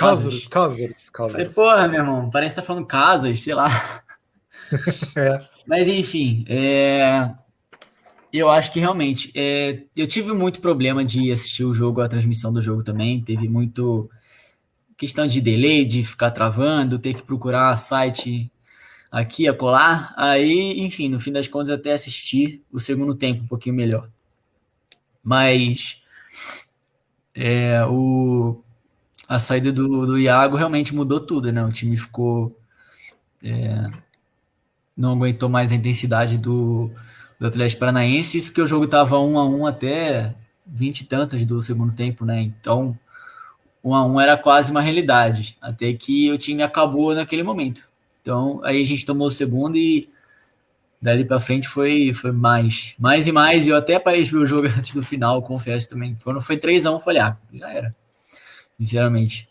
Cáceres, 0.00 0.48
Cáceres, 0.48 1.10
Cáceres. 1.10 1.54
Porra, 1.54 1.86
meu 1.86 2.00
irmão, 2.00 2.30
parece 2.30 2.54
que 2.54 2.60
tá 2.60 2.66
falando 2.66 2.86
casas, 2.86 3.40
sei 3.40 3.54
lá. 3.54 3.68
é. 5.16 5.40
Mas 5.66 5.86
enfim, 5.88 6.44
é... 6.48 7.30
eu 8.32 8.50
acho 8.50 8.72
que 8.72 8.80
realmente 8.80 9.30
é... 9.34 9.82
eu 9.94 10.06
tive 10.06 10.32
muito 10.32 10.60
problema 10.60 11.04
de 11.04 11.30
assistir 11.30 11.64
o 11.64 11.74
jogo, 11.74 12.00
a 12.00 12.08
transmissão 12.08 12.52
do 12.52 12.62
jogo 12.62 12.82
também. 12.82 13.20
Teve 13.22 13.48
muito 13.48 14.10
questão 14.96 15.26
de 15.26 15.40
delay, 15.40 15.84
de 15.84 16.04
ficar 16.04 16.30
travando, 16.30 16.98
ter 16.98 17.14
que 17.14 17.22
procurar 17.22 17.76
site 17.76 18.50
aqui, 19.10 19.48
a 19.48 19.54
colar. 19.54 20.14
Aí, 20.16 20.80
enfim, 20.80 21.08
no 21.08 21.20
fim 21.20 21.32
das 21.32 21.48
contas, 21.48 21.70
até 21.70 21.92
assisti 21.92 22.62
o 22.72 22.78
segundo 22.78 23.14
tempo 23.14 23.42
um 23.42 23.46
pouquinho 23.46 23.74
melhor. 23.74 24.08
Mas 25.22 26.02
é, 27.34 27.84
o, 27.86 28.62
a 29.30 29.38
saída 29.38 29.70
do, 29.70 30.06
do 30.06 30.18
Iago 30.18 30.56
realmente 30.56 30.92
mudou 30.92 31.20
tudo, 31.20 31.52
né? 31.52 31.64
O 31.64 31.70
time 31.70 31.96
ficou. 31.96 32.52
É, 33.44 33.88
não 34.96 35.12
aguentou 35.12 35.48
mais 35.48 35.70
a 35.70 35.76
intensidade 35.76 36.36
do, 36.36 36.90
do 37.38 37.46
Atlético 37.46 37.78
Paranaense. 37.78 38.36
Isso 38.36 38.52
que 38.52 38.60
o 38.60 38.66
jogo 38.66 38.86
estava 38.86 39.20
um 39.20 39.38
a 39.38 39.48
um 39.48 39.66
até 39.66 40.34
vinte 40.66 41.02
e 41.02 41.04
tantas 41.04 41.46
do 41.46 41.62
segundo 41.62 41.94
tempo, 41.94 42.24
né? 42.24 42.40
Então, 42.42 42.98
um 43.84 43.94
a 43.94 44.04
um 44.04 44.20
era 44.20 44.36
quase 44.36 44.72
uma 44.72 44.80
realidade. 44.80 45.56
Até 45.60 45.92
que 45.92 46.32
o 46.32 46.36
time 46.36 46.64
acabou 46.64 47.14
naquele 47.14 47.44
momento. 47.44 47.88
Então, 48.20 48.60
aí 48.64 48.80
a 48.82 48.84
gente 48.84 49.06
tomou 49.06 49.28
o 49.28 49.30
segundo 49.30 49.76
e 49.76 50.08
dali 51.00 51.24
para 51.24 51.38
frente 51.38 51.68
foi, 51.68 52.12
foi 52.12 52.32
mais, 52.32 52.96
mais 52.98 53.28
e 53.28 53.32
mais. 53.32 53.68
Eu 53.68 53.76
até 53.76 53.96
parei 53.96 54.24
de 54.24 54.30
ver 54.32 54.38
o 54.38 54.46
jogo 54.46 54.66
antes 54.76 54.92
do 54.92 55.04
final, 55.04 55.40
confesso 55.40 55.88
também. 55.88 56.18
Quando 56.24 56.40
foi 56.40 56.56
3x1, 56.58 56.94
eu 56.94 57.00
falei, 57.00 57.22
ah, 57.22 57.36
já 57.54 57.72
era. 57.72 57.99
Sinceramente. 58.80 59.46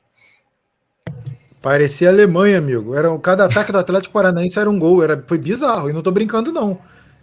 Parecia 1.61 2.09
Alemanha, 2.09 2.57
amigo. 2.57 2.95
Era, 2.95 3.15
cada 3.19 3.45
ataque 3.45 3.71
do 3.71 3.77
Atlético 3.77 4.11
Paranaense 4.11 4.57
era 4.57 4.67
um 4.67 4.79
gol. 4.79 5.03
Era, 5.03 5.23
foi 5.27 5.37
bizarro. 5.37 5.87
E 5.87 5.93
não 5.93 6.01
tô 6.01 6.11
brincando, 6.11 6.51
não. 6.51 6.79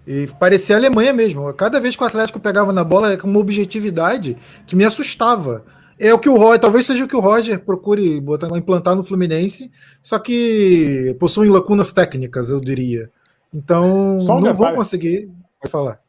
E 0.06 0.28
parecia 0.38 0.76
Alemanha 0.76 1.12
mesmo. 1.12 1.52
Cada 1.54 1.80
vez 1.80 1.96
que 1.96 2.02
o 2.04 2.06
Atlético 2.06 2.38
pegava 2.38 2.72
na 2.72 2.84
bola, 2.84 3.16
com 3.16 3.26
uma 3.26 3.40
objetividade 3.40 4.36
que 4.64 4.76
me 4.76 4.84
assustava. 4.84 5.64
É 5.98 6.14
o 6.14 6.18
que 6.18 6.28
o 6.28 6.36
Roger, 6.36 6.60
talvez 6.60 6.86
seja 6.86 7.04
o 7.04 7.08
que 7.08 7.16
o 7.16 7.20
Roger 7.20 7.58
procure 7.58 8.20
botar, 8.20 8.48
implantar 8.56 8.94
no 8.94 9.02
Fluminense, 9.02 9.70
só 10.02 10.18
que 10.18 11.16
possuem 11.18 11.48
lacunas 11.48 11.90
técnicas, 11.90 12.50
eu 12.50 12.60
diria. 12.60 13.10
Então, 13.52 14.18
um 14.18 14.24
não 14.24 14.42
detalhe. 14.42 14.58
vou 14.58 14.74
conseguir. 14.74 15.30
Vai 15.60 15.70
falar. 15.70 16.00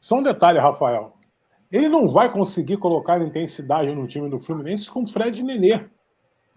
Só 0.00 0.16
um 0.16 0.22
detalhe, 0.22 0.58
Rafael. 0.58 1.14
Ele 1.70 1.88
não 1.88 2.08
vai 2.08 2.32
conseguir 2.32 2.78
colocar 2.78 3.20
intensidade 3.20 3.94
no 3.94 4.06
time 4.06 4.28
do 4.28 4.38
Fluminense 4.38 4.88
com 4.88 5.06
Fred 5.06 5.40
e 5.40 5.42
Nenê. 5.42 5.84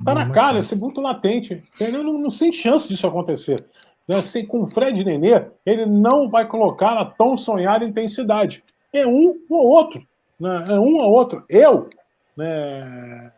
Tá 0.03 0.15
na 0.15 0.29
cara, 0.31 0.59
isso 0.59 0.73
é 0.73 0.77
muito 0.77 0.99
latente. 0.99 1.61
Ele 1.79 1.97
não, 1.97 2.13
não 2.13 2.29
tem 2.29 2.51
chance 2.51 2.87
disso 2.87 3.05
acontecer. 3.05 3.65
Assim, 4.09 4.45
com 4.45 4.65
Fred 4.65 4.99
e 4.99 5.05
Nenê, 5.05 5.45
ele 5.65 5.85
não 5.85 6.29
vai 6.29 6.47
colocar 6.47 6.97
a 6.97 7.05
tão 7.05 7.37
sonhada 7.37 7.85
intensidade. 7.85 8.63
É 8.91 9.05
um 9.05 9.39
ou 9.49 9.67
outro. 9.67 10.01
Né? 10.39 10.65
É 10.69 10.79
um 10.79 10.97
ou 10.97 11.11
outro. 11.11 11.43
Eu 11.47 11.89
né? 12.35 13.31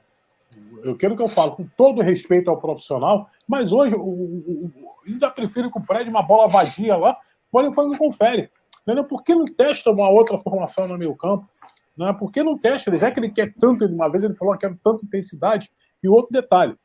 Eu 0.83 0.95
quero 0.95 1.15
que 1.15 1.21
eu 1.21 1.27
falo 1.27 1.53
com 1.53 1.65
todo 1.75 2.01
respeito 2.01 2.49
ao 2.49 2.59
profissional, 2.59 3.29
mas 3.47 3.71
hoje 3.71 3.95
o, 3.95 4.71
ainda 5.05 5.29
prefiro 5.29 5.71
que 5.71 5.79
o 5.79 5.81
Fred 5.81 6.09
uma 6.09 6.21
bola 6.21 6.47
vadia 6.47 6.95
lá, 6.95 7.17
o 7.51 7.61
não 7.61 7.97
confere. 7.97 8.49
Entendeu? 8.81 9.05
Por 9.05 9.23
que 9.23 9.33
não 9.33 9.45
testa 9.45 9.91
uma 9.91 10.09
outra 10.09 10.37
formação 10.37 10.87
no 10.87 10.97
meio 10.97 11.15
campo? 11.15 11.47
Né? 11.97 12.13
Por 12.13 12.31
que 12.31 12.43
não 12.43 12.57
testa? 12.57 12.97
Já 12.97 13.11
que 13.11 13.19
ele 13.19 13.29
quer 13.29 13.53
tanto 13.59 13.85
uma 13.85 14.09
vez, 14.09 14.23
ele 14.23 14.35
falou 14.35 14.53
que 14.57 14.67
quer 14.67 14.75
tanta 14.83 15.05
intensidade. 15.05 15.69
E 16.03 16.07
outro 16.07 16.31
detalhe, 16.31 16.75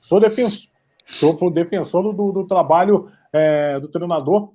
sou 0.00 0.18
defensor, 0.18 0.68
sou 1.04 1.50
defensor 1.50 2.14
do, 2.14 2.32
do 2.32 2.46
trabalho 2.46 3.08
é, 3.32 3.78
do 3.78 3.88
treinador 3.88 4.52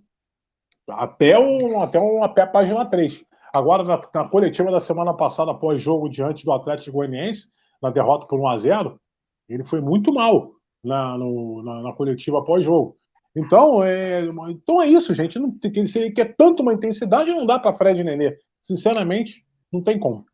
até, 0.90 1.38
um, 1.40 1.82
até, 1.82 2.00
um, 2.00 2.24
até 2.24 2.42
a 2.42 2.48
página 2.48 2.86
3. 2.86 3.24
Agora, 3.54 3.84
na, 3.84 4.02
na 4.14 4.28
coletiva 4.28 4.72
da 4.72 4.80
semana 4.80 5.14
passada, 5.14 5.52
após 5.52 5.82
jogo 5.82 6.10
diante 6.10 6.44
do 6.44 6.52
Atlético 6.52 6.98
Goianiense, 6.98 7.48
na 7.82 7.90
derrota 7.90 8.28
por 8.28 8.40
1 8.40 8.48
a 8.48 8.58
0 8.58 9.00
ele 9.48 9.64
foi 9.64 9.82
muito 9.82 10.14
mal 10.14 10.52
na, 10.84 11.18
no, 11.18 11.64
na, 11.64 11.82
na 11.82 11.94
coletiva 11.94 12.40
após 12.40 12.64
jogo. 12.64 12.96
Então 13.36 13.84
é, 13.84 14.22
então 14.50 14.82
é 14.82 14.88
isso, 14.88 15.14
gente. 15.14 15.40
Não, 15.40 15.56
se 15.86 16.00
ele 16.00 16.12
quer 16.12 16.36
tanto 16.36 16.62
uma 16.62 16.74
intensidade, 16.74 17.32
não 17.32 17.46
dá 17.46 17.58
para 17.58 17.74
Fred 17.74 18.04
Nenê. 18.04 18.38
Sinceramente, 18.62 19.44
não 19.72 19.82
tem 19.82 20.00
como. 20.00 20.26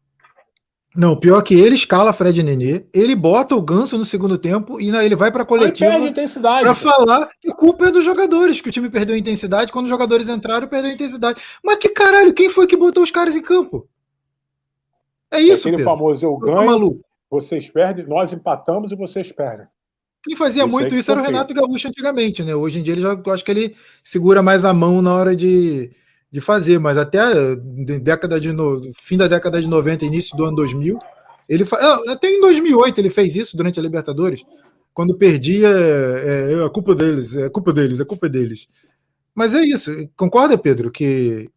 Não, 0.95 1.15
pior 1.19 1.41
que 1.41 1.53
ele 1.53 1.75
escala 1.75 2.13
Fred 2.13 2.41
Nenê, 2.41 2.85
ele 2.93 3.15
bota 3.15 3.53
o 3.53 3.61
Ganso 3.61 3.97
no 3.97 4.05
segundo 4.05 4.37
tempo 4.37 4.79
e 4.79 4.95
ele 4.95 5.15
vai 5.15 5.29
para 5.29 5.43
a 5.43 5.45
coletiva 5.45 5.91
para 6.61 6.73
falar 6.73 7.29
que 7.41 7.51
culpa 7.51 7.87
é 7.87 7.91
dos 7.91 8.05
jogadores, 8.05 8.61
que 8.61 8.69
o 8.69 8.71
time 8.71 8.89
perdeu 8.89 9.13
a 9.13 9.17
intensidade, 9.17 9.73
quando 9.73 9.85
os 9.85 9.89
jogadores 9.89 10.29
entraram, 10.29 10.67
perdeu 10.67 10.91
a 10.91 10.93
intensidade. 10.93 11.41
Mas 11.61 11.77
que 11.79 11.89
caralho, 11.89 12.33
quem 12.33 12.49
foi 12.49 12.65
que 12.65 12.77
botou 12.77 13.03
os 13.03 13.11
caras 13.11 13.35
em 13.35 13.41
campo? 13.41 13.89
É 15.29 15.41
isso, 15.41 15.67
Aquele 15.67 15.77
Pedro. 15.77 15.91
famoso 15.91 16.25
eu 16.25 16.37
ganho, 16.37 16.65
maluco. 16.65 17.01
vocês 17.29 17.69
perdem, 17.69 18.07
nós 18.07 18.31
empatamos 18.31 18.93
e 18.93 18.95
vocês 18.95 19.29
perdem. 19.33 19.67
Quem 20.23 20.35
fazia 20.35 20.65
muito 20.65 20.95
isso 20.95 21.11
era 21.11 21.19
o 21.19 21.23
Renato 21.23 21.53
Gaúcho 21.53 21.89
antigamente, 21.89 22.41
né? 22.41 22.55
Hoje 22.55 22.79
em 22.79 22.83
dia 22.83 22.93
ele 22.93 23.01
já, 23.01 23.09
eu 23.09 23.33
acho 23.33 23.43
que 23.43 23.51
ele 23.51 23.75
segura 24.01 24.41
mais 24.41 24.63
a 24.63 24.73
mão 24.73 25.01
na 25.01 25.13
hora 25.13 25.35
de, 25.35 25.91
de 26.35 26.41
fazer, 26.41 26.77
mas 26.79 26.97
até 26.97 27.21
década 28.01 28.41
de 28.41 28.51
no, 28.51 28.91
fim 28.93 29.15
da 29.15 29.25
década 29.25 29.61
de 29.61 29.67
90, 29.69 30.03
início 30.03 30.35
do 30.35 30.43
ano 30.43 30.57
2000, 30.57 30.99
ele. 31.47 31.63
Ah, 31.71 31.99
até 32.09 32.27
em 32.27 32.41
2008 32.41 32.99
ele 32.99 33.09
fez 33.09 33.37
isso 33.37 33.55
durante 33.55 33.79
a 33.79 33.81
Libertadores, 33.81 34.43
quando 34.93 35.17
perdia, 35.17 35.69
é, 35.69 36.55
é, 36.55 36.65
a 36.65 36.69
culpa 36.69 36.93
deles, 36.93 37.37
é 37.37 37.49
culpa 37.49 37.71
deles, 37.71 38.01
é 38.01 38.05
culpa 38.05 38.27
deles. 38.27 38.67
Mas 39.33 39.55
é 39.55 39.61
isso, 39.61 39.89
concorda, 40.17 40.57
Pedro, 40.57 40.91
que, 40.91 41.49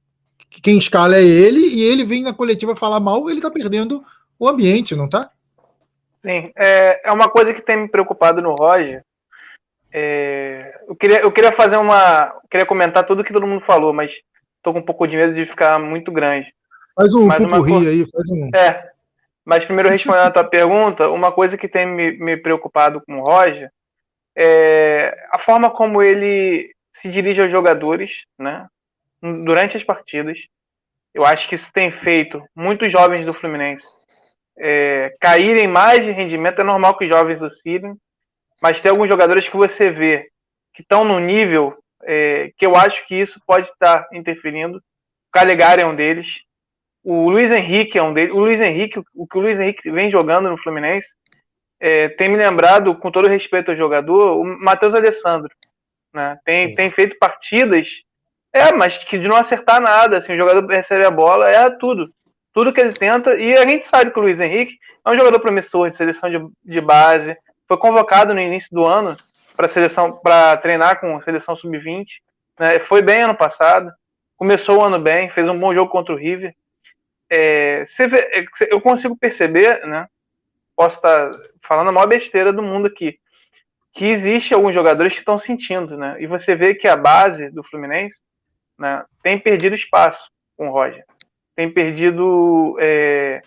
que 0.49 0.61
quem 0.61 0.79
escala 0.79 1.17
é 1.17 1.25
ele 1.25 1.59
e 1.59 1.83
ele 1.83 2.05
vem 2.05 2.23
na 2.23 2.33
coletiva 2.33 2.77
falar 2.77 3.01
mal, 3.01 3.29
ele 3.29 3.41
tá 3.41 3.51
perdendo 3.51 4.01
o 4.39 4.49
ambiente, 4.49 4.95
não 4.95 5.09
tá? 5.09 5.29
Sim, 6.25 6.53
é, 6.57 7.09
é 7.09 7.13
uma 7.13 7.29
coisa 7.29 7.53
que 7.53 7.63
tem 7.63 7.79
me 7.79 7.89
preocupado 7.89 8.41
no 8.41 8.55
Roger. 8.55 9.03
É, 9.93 10.73
eu, 10.87 10.95
queria, 10.95 11.21
eu 11.23 11.33
queria 11.33 11.51
fazer 11.51 11.79
uma. 11.79 12.33
Queria 12.49 12.67
comentar 12.67 13.05
tudo 13.05 13.25
que 13.25 13.33
todo 13.33 13.47
mundo 13.47 13.65
falou, 13.65 13.93
mas 13.93 14.21
tô 14.63 14.73
com 14.73 14.81
um 14.81 14.85
pouco 14.85 15.07
de 15.07 15.17
medo 15.17 15.35
de 15.35 15.47
ficar 15.47 15.79
muito 15.79 16.11
grande. 16.13 16.53
Faz 16.95 17.15
um 17.15 17.29
pupurri 17.29 17.89
aí, 17.89 18.07
faz 18.11 18.31
um. 18.31 18.51
É. 18.55 18.91
Mas 19.45 19.65
primeiro 19.65 19.89
respondendo 19.89 20.27
a 20.27 20.31
tua 20.31 20.45
pergunta, 20.49 21.09
uma 21.09 21.33
coisa 21.33 21.57
que 21.57 21.69
tem 21.69 21.87
me, 21.87 22.13
me 22.13 22.37
preocupado 22.37 23.01
com 23.07 23.21
o 23.21 23.25
Roger 23.25 23.71
é 24.37 25.17
a 25.33 25.39
forma 25.39 25.71
como 25.71 26.03
ele 26.03 26.73
se 26.93 27.09
dirige 27.09 27.41
aos 27.41 27.51
jogadores, 27.51 28.25
né? 28.39 28.67
Durante 29.21 29.77
as 29.77 29.83
partidas. 29.83 30.39
Eu 31.15 31.25
acho 31.25 31.49
que 31.49 31.55
isso 31.55 31.73
tem 31.73 31.91
feito 31.91 32.43
muitos 32.55 32.93
jovens 32.93 33.27
do 33.27 33.35
Fluminense 33.35 33.87
é, 34.59 35.15
caírem 35.21 35.67
mais 35.67 36.05
de 36.05 36.11
rendimento. 36.11 36.61
É 36.61 36.65
normal 36.65 36.97
que 36.97 37.05
os 37.05 37.11
jovens 37.11 37.41
oscilem, 37.41 37.97
mas 38.61 38.81
tem 38.81 38.91
alguns 38.91 39.09
jogadores 39.09 39.49
que 39.49 39.57
você 39.57 39.91
vê 39.91 40.29
que 40.75 40.83
estão 40.83 41.05
no 41.05 41.19
nível 41.19 41.77
é, 42.03 42.53
que 42.57 42.67
eu 42.67 42.77
acho 42.77 43.07
que 43.07 43.15
isso 43.15 43.41
pode 43.47 43.69
estar 43.69 44.09
interferindo. 44.13 44.79
O 44.79 44.83
Calegari 45.33 45.83
é 45.83 45.87
um 45.87 45.95
deles. 45.95 46.41
O 47.05 47.31
Luiz 47.31 47.51
Henrique 47.51 47.99
é 47.99 48.03
um 48.03 48.13
deles. 48.13 48.33
O 48.33 48.39
Luiz 48.39 48.61
Henrique, 48.61 49.01
o 49.15 49.27
que 49.27 49.39
o 49.39 49.41
Luiz 49.41 49.59
Henrique 49.59 49.91
vem 49.91 50.11
jogando 50.11 50.49
no 50.49 50.59
Fluminense, 50.59 51.09
é, 51.81 52.09
tem 52.09 52.29
me 52.29 52.37
lembrado, 52.37 52.95
com 52.97 53.11
todo 53.11 53.29
respeito 53.29 53.71
ao 53.71 53.77
jogador, 53.77 54.41
o 54.41 54.45
Matheus 54.45 54.95
Alessandro. 54.95 55.51
Né? 56.13 56.39
Tem, 56.45 56.75
tem 56.75 56.91
feito 56.91 57.19
partidas, 57.19 58.03
é, 58.53 58.73
mas 58.73 58.99
que 59.05 59.19
de 59.19 59.29
não 59.29 59.37
acertar 59.37 59.81
nada. 59.81 60.19
Assim, 60.19 60.33
o 60.33 60.39
jogador 60.39 60.67
recebe 60.67 61.07
a 61.07 61.11
bola, 61.11 61.49
é 61.49 61.71
tudo. 61.71 62.13
Tudo 62.53 62.73
que 62.73 62.81
ele 62.81 62.95
tenta. 62.95 63.37
E 63.37 63.53
a 63.57 63.69
gente 63.69 63.85
sabe 63.85 64.11
que 64.11 64.19
o 64.19 64.23
Luiz 64.23 64.41
Henrique 64.41 64.79
é 65.05 65.11
um 65.11 65.19
jogador 65.19 65.39
promissor 65.41 65.91
de 65.91 65.97
seleção 65.97 66.31
de, 66.31 66.39
de 66.65 66.81
base. 66.81 67.37
Foi 67.69 67.77
convocado 67.77 68.35
no 68.35 68.41
início 68.41 68.71
do 68.73 68.85
ano 68.85 69.17
para 69.59 69.69
seleção 69.69 70.13
para 70.13 70.57
treinar 70.59 71.01
com 71.01 71.21
seleção 71.23 71.57
sub-20. 71.57 72.07
Né? 72.61 72.79
Foi 72.79 73.03
bem 73.03 73.23
ano 73.23 73.35
passado, 73.35 73.93
começou 74.37 74.79
o 74.79 74.85
ano 74.85 75.01
bem, 75.01 75.31
fez 75.31 75.49
um 75.49 75.59
bom 75.59 75.75
jogo 75.75 75.91
contra 75.91 76.15
o 76.15 76.17
River. 76.17 76.55
É, 77.29 77.85
vê, 78.09 78.19
é, 78.19 78.47
eu 78.71 78.81
consigo 78.81 79.17
perceber, 79.17 79.85
né? 79.85 80.07
Posso 80.77 80.97
estar 80.97 81.33
falando 81.61 81.89
a 81.89 81.93
maior 81.93 82.07
besteira 82.07 82.53
do 82.53 82.63
mundo 82.63 82.87
aqui, 82.87 83.19
que 83.93 84.05
existe 84.05 84.55
alguns 84.55 84.73
jogadores 84.73 85.13
que 85.13 85.19
estão 85.19 85.41
sentindo, 85.41 85.97
né? 85.97 86.17
E 86.21 86.27
você 86.29 86.55
vê 86.55 86.73
que 86.73 86.87
a 86.87 86.95
base 86.95 87.51
do 87.51 87.65
Fluminense 87.65 88.23
né, 88.79 89.05
tem 89.25 89.41
perdido 89.41 89.75
espaço 89.75 90.31
com 90.57 90.69
o 90.69 90.73
Roger. 90.73 91.05
Tem 91.57 91.69
perdido 91.69 92.77
é, 92.79 93.43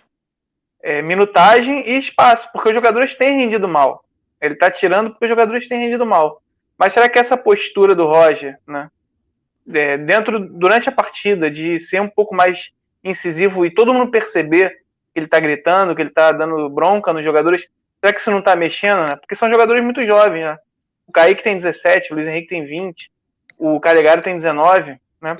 é, 0.84 1.02
minutagem 1.02 1.90
e 1.90 1.98
espaço, 1.98 2.50
porque 2.52 2.68
os 2.68 2.76
jogadores 2.76 3.16
têm 3.16 3.38
rendido 3.38 3.66
mal. 3.66 4.04
Ele 4.42 4.56
está 4.56 4.72
tirando 4.72 5.12
porque 5.12 5.26
os 5.26 5.30
jogadores 5.30 5.68
têm 5.68 5.80
rendido 5.80 6.06
mal. 6.06 6.42
Mas 6.78 6.94
será 6.94 7.08
que 7.08 7.20
essa 7.20 7.38
postura 7.38 7.94
do 7.94 8.08
Roger, 8.08 8.58
né, 8.68 8.90
é, 9.72 9.98
dentro 9.98 10.40
durante 10.40 10.90
a 10.90 10.92
partida, 10.92 11.50
de 11.50 11.80
ser 11.80 12.02
um 12.02 12.10
pouco 12.10 12.34
mais 12.34 12.72
incisivo 13.04 13.66
e 13.66 13.74
todo 13.74 13.94
mundo 13.94 14.12
perceber 14.12 14.70
que 15.14 15.20
ele 15.20 15.26
está 15.26 15.40
gritando, 15.40 15.96
que 15.96 16.02
ele 16.02 16.10
está 16.10 16.32
dando 16.32 16.70
bronca 16.70 17.14
nos 17.14 17.24
jogadores, 17.24 17.68
será 18.00 18.14
que 18.14 18.20
isso 18.20 18.32
não 18.32 18.40
está 18.40 18.56
mexendo? 18.56 19.06
Né? 19.06 19.16
Porque 19.16 19.36
são 19.36 19.52
jogadores 19.52 19.84
muito 19.84 20.06
jovens, 20.06 20.44
né? 20.44 20.58
O 21.08 21.12
Kaique 21.12 21.44
tem 21.44 21.58
17, 21.58 22.12
o 22.12 22.16
Luiz 22.16 22.28
Henrique 22.28 22.48
tem 22.48 22.66
20, 22.66 23.12
o 23.58 23.80
Calegari 23.80 24.22
tem 24.22 24.36
19, 24.36 24.98
né? 25.22 25.36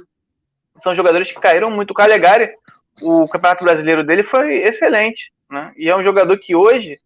São 0.80 0.94
jogadores 0.94 1.32
que 1.32 1.40
caíram 1.40 1.72
muito. 1.72 1.92
O 1.92 1.96
Calegari, 1.96 2.52
o 3.02 3.28
Campeonato 3.28 3.64
Brasileiro 3.64 4.04
dele 4.04 4.24
foi 4.24 4.58
excelente, 4.64 5.32
né? 5.50 5.72
E 5.78 5.90
é 5.90 5.96
um 5.96 6.04
jogador 6.04 6.38
que 6.38 6.56
hoje, 6.56 7.00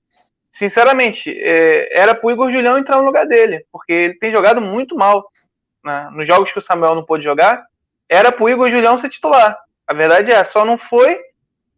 sinceramente, 0.56 1.30
é, 1.38 1.90
era 1.92 2.16
pro 2.16 2.32
Igor 2.32 2.50
Julião 2.50 2.78
entrar 2.78 2.98
no 2.98 3.06
lugar 3.06 3.28
dele, 3.28 3.66
porque 3.72 3.92
ele 3.92 4.14
tem 4.16 4.32
jogado 4.32 4.62
muito 4.62 4.96
mal. 4.96 5.30
Né? 5.84 6.10
Nos 6.14 6.26
jogos 6.26 6.50
que 6.50 6.58
o 6.58 6.62
Samuel 6.62 6.96
não 6.96 7.04
pôde 7.04 7.26
jogar, 7.26 7.66
era 8.08 8.32
pro 8.32 8.50
Igor 8.50 8.72
Julião 8.72 8.98
ser 8.98 9.10
titular. 9.10 9.58
A 9.86 9.94
verdade 9.94 10.32
é, 10.32 10.44
só 10.46 10.64
não 10.64 10.78
foi 10.78 11.20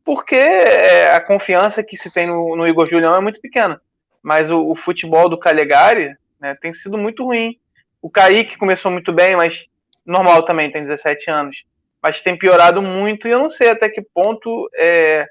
porque 0.05 0.35
é, 0.35 1.11
a 1.11 1.19
confiança 1.19 1.83
que 1.83 1.97
se 1.97 2.13
tem 2.13 2.27
no, 2.27 2.55
no 2.55 2.67
Igor 2.67 2.87
Julião 2.87 3.15
é 3.15 3.19
muito 3.19 3.41
pequena. 3.41 3.81
Mas 4.21 4.49
o, 4.49 4.69
o 4.69 4.75
futebol 4.75 5.27
do 5.27 5.39
Calegari 5.39 6.15
né, 6.39 6.55
tem 6.61 6.71
sido 6.71 6.99
muito 6.99 7.25
ruim. 7.25 7.57
O 7.99 8.11
Kaique 8.11 8.59
começou 8.59 8.91
muito 8.91 9.11
bem, 9.11 9.35
mas 9.35 9.65
normal 10.05 10.43
também, 10.43 10.71
tem 10.71 10.85
17 10.85 11.31
anos. 11.31 11.63
Mas 12.01 12.21
tem 12.21 12.37
piorado 12.37 12.79
muito 12.79 13.27
e 13.27 13.31
eu 13.31 13.39
não 13.39 13.49
sei 13.49 13.71
até 13.71 13.89
que 13.89 14.03
ponto 14.13 14.69
é, 14.75 15.25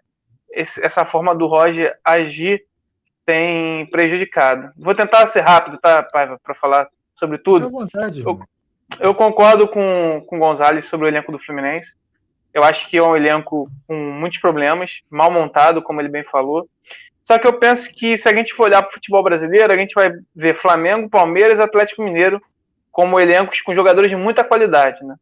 esse, 0.50 0.84
essa 0.84 1.04
forma 1.04 1.32
do 1.32 1.46
Roger 1.46 1.96
agir 2.04 2.66
tem 3.26 3.84
prejudicado. 3.86 4.70
Vou 4.76 4.94
tentar 4.94 5.26
ser 5.26 5.40
rápido, 5.40 5.78
tá, 5.78 6.02
Paiva, 6.02 6.40
para 6.42 6.54
falar 6.54 6.88
sobre 7.16 7.38
tudo. 7.38 7.66
À 7.66 7.68
vontade. 7.68 8.22
Eu, 8.24 8.40
eu 9.00 9.14
concordo 9.14 9.66
com, 9.66 10.24
com 10.26 10.36
o 10.36 10.38
Gonzalez 10.38 10.86
sobre 10.86 11.06
o 11.06 11.08
elenco 11.08 11.32
do 11.32 11.38
Fluminense. 11.38 11.94
Eu 12.54 12.62
acho 12.62 12.88
que 12.88 12.96
é 12.96 13.02
um 13.02 13.16
elenco 13.16 13.68
com 13.86 13.94
muitos 13.94 14.38
problemas, 14.38 15.00
mal 15.10 15.30
montado, 15.30 15.82
como 15.82 16.00
ele 16.00 16.08
bem 16.08 16.24
falou. 16.24 16.66
Só 17.26 17.36
que 17.38 17.46
eu 17.46 17.54
penso 17.54 17.90
que 17.92 18.16
se 18.16 18.28
a 18.28 18.34
gente 18.34 18.54
for 18.54 18.64
olhar 18.64 18.80
para 18.80 18.90
o 18.90 18.94
futebol 18.94 19.22
brasileiro, 19.22 19.72
a 19.72 19.76
gente 19.76 19.92
vai 19.92 20.10
ver 20.34 20.56
Flamengo, 20.56 21.10
Palmeiras, 21.10 21.58
Atlético 21.58 22.02
Mineiro 22.02 22.40
como 22.92 23.20
elencos 23.20 23.60
com 23.60 23.74
jogadores 23.74 24.08
de 24.08 24.16
muita 24.16 24.42
qualidade, 24.42 25.04
né? 25.04 25.16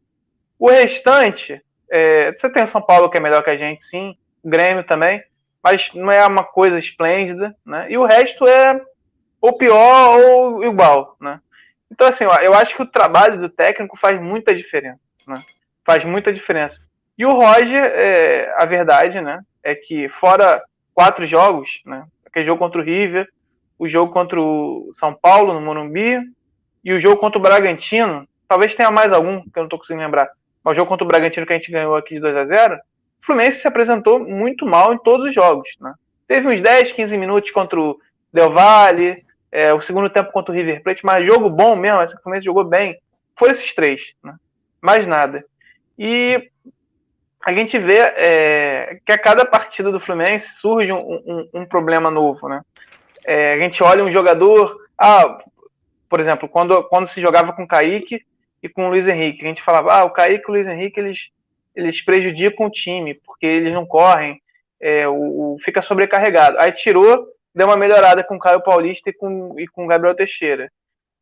O 0.57 0.69
restante, 0.69 1.61
é, 1.91 2.31
você 2.31 2.49
tem 2.49 2.63
o 2.63 2.67
São 2.67 2.81
Paulo 2.81 3.09
que 3.09 3.17
é 3.17 3.19
melhor 3.19 3.43
que 3.43 3.49
a 3.49 3.57
gente, 3.57 3.83
sim, 3.83 4.15
o 4.41 4.49
Grêmio 4.49 4.85
também, 4.85 5.21
mas 5.65 5.89
não 5.95 6.11
é 6.11 6.23
uma 6.27 6.43
coisa 6.43 6.77
esplêndida, 6.77 7.55
né? 7.65 7.87
E 7.89 7.97
o 7.97 8.05
resto 8.05 8.47
é 8.47 8.79
ou 9.41 9.57
pior 9.57 10.19
ou 10.19 10.63
igual, 10.63 11.17
né? 11.19 11.41
Então 11.91 12.07
assim, 12.07 12.23
eu 12.23 12.53
acho 12.53 12.75
que 12.75 12.83
o 12.83 12.87
trabalho 12.87 13.39
do 13.39 13.49
técnico 13.49 13.97
faz 13.97 14.21
muita 14.21 14.53
diferença, 14.53 14.99
né? 15.27 15.41
Faz 15.83 16.05
muita 16.05 16.31
diferença. 16.31 16.79
E 17.17 17.25
o 17.25 17.31
Roger, 17.31 17.83
é, 17.83 18.53
a 18.59 18.65
verdade, 18.65 19.19
né, 19.19 19.39
é 19.63 19.73
que 19.73 20.07
fora 20.07 20.61
quatro 20.93 21.25
jogos, 21.25 21.81
né, 21.83 22.05
aquele 22.23 22.45
jogo 22.45 22.59
contra 22.59 22.79
o 22.79 22.83
River, 22.83 23.27
o 23.79 23.89
jogo 23.89 24.13
contra 24.13 24.39
o 24.39 24.93
São 24.99 25.15
Paulo, 25.15 25.51
no 25.51 25.61
Morumbi, 25.61 26.19
e 26.83 26.93
o 26.93 26.99
jogo 26.99 27.17
contra 27.17 27.39
o 27.39 27.41
Bragantino, 27.41 28.27
talvez 28.47 28.75
tenha 28.75 28.91
mais 28.91 29.11
algum, 29.11 29.41
que 29.41 29.49
eu 29.55 29.61
não 29.61 29.65
estou 29.65 29.79
conseguindo 29.79 30.03
lembrar, 30.03 30.29
mas 30.63 30.73
o 30.73 30.75
jogo 30.75 30.89
contra 30.89 31.05
o 31.05 31.07
Bragantino 31.07 31.47
que 31.47 31.53
a 31.53 31.57
gente 31.57 31.71
ganhou 31.71 31.95
aqui 31.95 32.15
de 32.15 32.19
2 32.19 32.37
a 32.37 32.45
0 32.45 32.79
o 33.25 33.27
Fluminense 33.27 33.59
se 33.59 33.67
apresentou 33.67 34.19
muito 34.19 34.65
mal 34.65 34.93
em 34.93 34.99
todos 34.99 35.27
os 35.27 35.33
jogos, 35.33 35.67
né. 35.81 35.93
Teve 36.27 36.47
uns 36.47 36.61
10, 36.61 36.91
15 36.91 37.17
minutos 37.17 37.51
contra 37.51 37.79
o 37.79 37.99
Del 38.31 38.51
Valle, 38.51 39.23
é, 39.51 39.73
o 39.73 39.81
segundo 39.81 40.09
tempo 40.09 40.31
contra 40.31 40.51
o 40.51 40.55
River 40.55 40.83
Plate, 40.83 41.03
mas 41.03 41.25
jogo 41.25 41.49
bom 41.49 41.75
mesmo, 41.75 42.01
esse 42.01 42.15
Fluminense 42.21 42.45
jogou 42.45 42.63
bem, 42.63 42.99
foi 43.37 43.51
esses 43.51 43.73
três, 43.73 44.01
né, 44.23 44.35
mais 44.81 45.07
nada. 45.07 45.43
E 45.97 46.51
a 47.43 47.51
gente 47.51 47.79
vê 47.79 47.97
é, 47.97 48.99
que 49.05 49.11
a 49.11 49.17
cada 49.17 49.45
partida 49.45 49.91
do 49.91 49.99
Fluminense 49.99 50.59
surge 50.59 50.91
um, 50.91 50.99
um, 50.99 51.49
um 51.53 51.65
problema 51.65 52.11
novo, 52.11 52.47
né? 52.47 52.61
É, 53.25 53.53
a 53.53 53.57
gente 53.57 53.81
olha 53.83 54.03
um 54.03 54.11
jogador, 54.11 54.77
ah, 54.97 55.39
por 56.07 56.19
exemplo, 56.19 56.47
quando, 56.47 56.83
quando 56.83 57.07
se 57.07 57.19
jogava 57.19 57.53
com 57.53 57.63
o 57.63 57.67
Kaique 57.67 58.23
e 58.61 58.69
com 58.69 58.85
o 58.85 58.89
Luiz 58.89 59.07
Henrique, 59.07 59.43
a 59.43 59.47
gente 59.47 59.63
falava, 59.63 59.93
ah, 59.93 60.03
o 60.05 60.11
Kaique 60.11 60.45
e 60.47 60.51
o 60.51 60.53
Luiz 60.53 60.67
Henrique, 60.67 60.99
eles, 60.99 61.29
eles 61.75 62.03
prejudicam 62.03 62.67
o 62.67 62.71
time, 62.71 63.13
porque 63.13 63.45
eles 63.45 63.73
não 63.73 63.85
correm, 63.85 64.41
é, 64.81 65.07
o, 65.07 65.13
o, 65.13 65.57
fica 65.63 65.81
sobrecarregado. 65.81 66.57
Aí 66.59 66.71
tirou, 66.71 67.27
deu 67.53 67.67
uma 67.67 67.77
melhorada 67.77 68.23
com 68.23 68.35
o 68.35 68.39
Caio 68.39 68.61
Paulista 68.61 69.09
e 69.09 69.13
com, 69.13 69.59
e 69.59 69.67
com 69.67 69.85
o 69.85 69.87
Gabriel 69.87 70.15
Teixeira. 70.15 70.71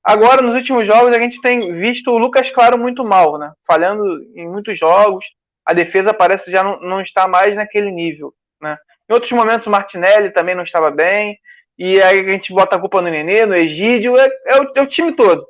Agora, 0.04 0.42
nos 0.42 0.56
últimos 0.56 0.86
jogos, 0.86 1.16
a 1.16 1.20
gente 1.20 1.40
tem 1.42 1.74
visto 1.80 2.12
o 2.12 2.18
Lucas 2.18 2.50
Claro 2.52 2.78
muito 2.78 3.06
mal, 3.06 3.38
né? 3.38 3.54
Falhando 3.66 4.22
em 4.36 4.46
muitos 4.48 4.78
jogos, 4.78 5.24
a 5.66 5.74
defesa 5.74 6.14
parece 6.14 6.52
já 6.52 6.62
não, 6.62 6.80
não 6.82 7.02
está 7.02 7.28
mais 7.28 7.56
naquele 7.56 7.90
nível. 7.90 8.34
Né? 8.62 8.78
Em 9.10 9.14
outros 9.14 9.32
momentos, 9.32 9.66
o 9.66 9.70
Martinelli 9.70 10.32
também 10.32 10.56
não 10.56 10.64
estava 10.64 10.92
bem, 10.92 11.40
e 11.78 12.02
aí 12.02 12.20
a 12.20 12.32
gente 12.32 12.54
bota 12.54 12.76
a 12.76 12.80
culpa 12.80 13.02
no 13.02 13.10
Nenê, 13.10 13.46
no 13.46 13.56
Egídio, 13.56 14.18
é, 14.18 14.30
é, 14.46 14.62
o, 14.62 14.72
é 14.76 14.82
o, 14.82 14.88
time 14.88 15.14
todo. 15.14 15.46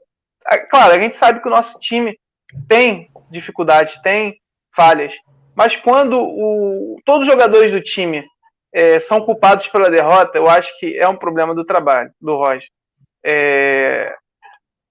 Claro, 0.69 0.93
a 0.93 0.99
gente 0.99 1.17
sabe 1.17 1.41
que 1.41 1.47
o 1.47 1.51
nosso 1.51 1.79
time 1.79 2.17
tem 2.67 3.09
dificuldades, 3.31 3.99
tem 4.01 4.39
falhas, 4.75 5.13
mas 5.55 5.75
quando 5.75 6.19
o, 6.19 6.97
todos 7.05 7.27
os 7.27 7.31
jogadores 7.31 7.71
do 7.71 7.81
time 7.81 8.25
é, 8.73 8.99
são 8.99 9.21
culpados 9.21 9.67
pela 9.67 9.89
derrota, 9.89 10.37
eu 10.37 10.49
acho 10.49 10.77
que 10.79 10.97
é 10.97 11.07
um 11.07 11.15
problema 11.15 11.53
do 11.53 11.63
trabalho 11.63 12.11
do 12.19 12.35
Roger. 12.35 12.67
É, 13.23 14.15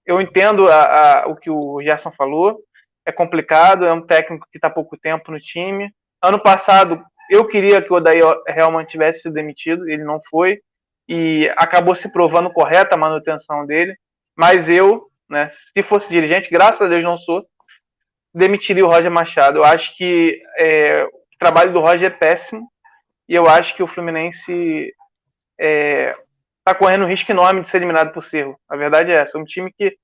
eu 0.05 0.21
entendo 0.21 0.67
a, 0.67 1.23
a, 1.23 1.27
o 1.27 1.35
que 1.35 1.49
o 1.49 1.81
Gerson 1.81 2.11
falou, 2.11 2.59
é 3.05 3.11
complicado, 3.11 3.85
é 3.85 3.91
um 3.91 4.01
técnico 4.01 4.47
que 4.51 4.57
está 4.57 4.69
pouco 4.69 4.97
tempo 4.97 5.31
no 5.31 5.39
time. 5.39 5.91
Ano 6.21 6.39
passado, 6.39 7.03
eu 7.29 7.45
queria 7.45 7.81
que 7.81 7.91
o 7.91 7.97
Odair 7.97 8.23
Helman 8.47 8.85
tivesse 8.85 9.21
sido 9.23 9.33
demitido, 9.33 9.87
ele 9.89 10.03
não 10.03 10.21
foi, 10.29 10.61
e 11.07 11.51
acabou 11.57 11.95
se 11.95 12.09
provando 12.09 12.49
correta 12.49 12.95
a 12.95 12.97
manutenção 12.97 13.65
dele, 13.65 13.95
mas 14.35 14.69
eu, 14.69 15.07
né, 15.29 15.51
se 15.51 15.83
fosse 15.83 16.07
dirigente, 16.09 16.49
graças 16.49 16.81
a 16.81 16.87
Deus 16.87 17.03
não 17.03 17.17
sou, 17.19 17.45
demitiria 18.33 18.85
o 18.85 18.89
Roger 18.89 19.11
Machado. 19.11 19.59
Eu 19.59 19.63
acho 19.63 19.95
que 19.95 20.41
é, 20.57 21.03
o 21.05 21.37
trabalho 21.39 21.73
do 21.73 21.79
Roger 21.79 22.11
é 22.11 22.15
péssimo, 22.15 22.67
e 23.27 23.35
eu 23.35 23.47
acho 23.47 23.75
que 23.75 23.83
o 23.83 23.87
Fluminense 23.87 24.51
está 24.51 24.93
é, 25.59 26.15
tá 26.63 26.75
correndo 26.75 27.05
um 27.05 27.07
risco 27.07 27.31
enorme 27.31 27.61
de 27.61 27.69
ser 27.69 27.77
eliminado 27.77 28.11
por 28.13 28.23
Cerro. 28.23 28.57
A 28.67 28.75
verdade 28.75 29.11
é 29.11 29.15
essa. 29.15 29.37
É 29.37 29.41
um 29.41 29.45
time 29.45 29.71
que 29.71 29.97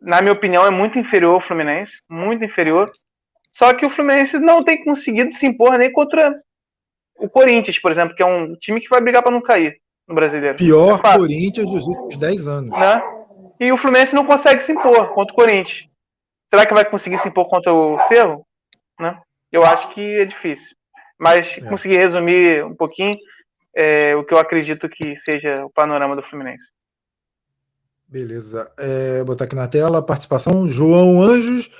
na 0.00 0.20
minha 0.20 0.32
opinião, 0.32 0.66
é 0.66 0.70
muito 0.70 0.98
inferior 0.98 1.34
ao 1.34 1.40
Fluminense, 1.40 2.00
muito 2.08 2.44
inferior. 2.44 2.90
Só 3.56 3.74
que 3.74 3.84
o 3.84 3.90
Fluminense 3.90 4.38
não 4.38 4.64
tem 4.64 4.82
conseguido 4.82 5.32
se 5.34 5.46
impor 5.46 5.76
nem 5.76 5.92
contra 5.92 6.34
o 7.18 7.28
Corinthians, 7.28 7.78
por 7.78 7.92
exemplo, 7.92 8.14
que 8.16 8.22
é 8.22 8.26
um 8.26 8.54
time 8.56 8.80
que 8.80 8.88
vai 8.88 9.00
brigar 9.00 9.22
para 9.22 9.32
não 9.32 9.42
cair 9.42 9.76
no 10.08 10.14
brasileiro. 10.14 10.56
Pior 10.56 10.98
é 11.04 11.18
Corinthians 11.18 11.70
dos 11.70 11.86
últimos 11.86 12.16
10 12.16 12.48
anos. 12.48 12.78
Né? 12.78 13.02
E 13.60 13.70
o 13.70 13.76
Fluminense 13.76 14.14
não 14.14 14.24
consegue 14.24 14.62
se 14.62 14.72
impor 14.72 15.08
contra 15.08 15.32
o 15.32 15.36
Corinthians. 15.36 15.89
Será 16.50 16.66
que 16.66 16.74
vai 16.74 16.84
conseguir 16.84 17.18
se 17.18 17.28
impor 17.28 17.48
contra 17.48 17.72
o 17.72 18.00
Cerro? 18.08 18.44
Né? 18.98 19.18
Eu 19.52 19.64
acho 19.64 19.94
que 19.94 20.00
é 20.00 20.24
difícil. 20.24 20.68
Mas 21.18 21.56
é. 21.56 21.60
conseguir 21.62 21.98
resumir 21.98 22.64
um 22.64 22.74
pouquinho 22.74 23.16
é, 23.74 24.16
o 24.16 24.24
que 24.24 24.34
eu 24.34 24.38
acredito 24.38 24.88
que 24.88 25.16
seja 25.18 25.64
o 25.64 25.70
panorama 25.70 26.16
do 26.16 26.22
Fluminense. 26.22 26.66
Beleza. 28.08 28.70
É, 28.76 29.22
botar 29.22 29.44
aqui 29.44 29.54
na 29.54 29.68
tela, 29.68 30.02
participação, 30.02 30.68
João 30.68 31.22
Anjos, 31.22 31.70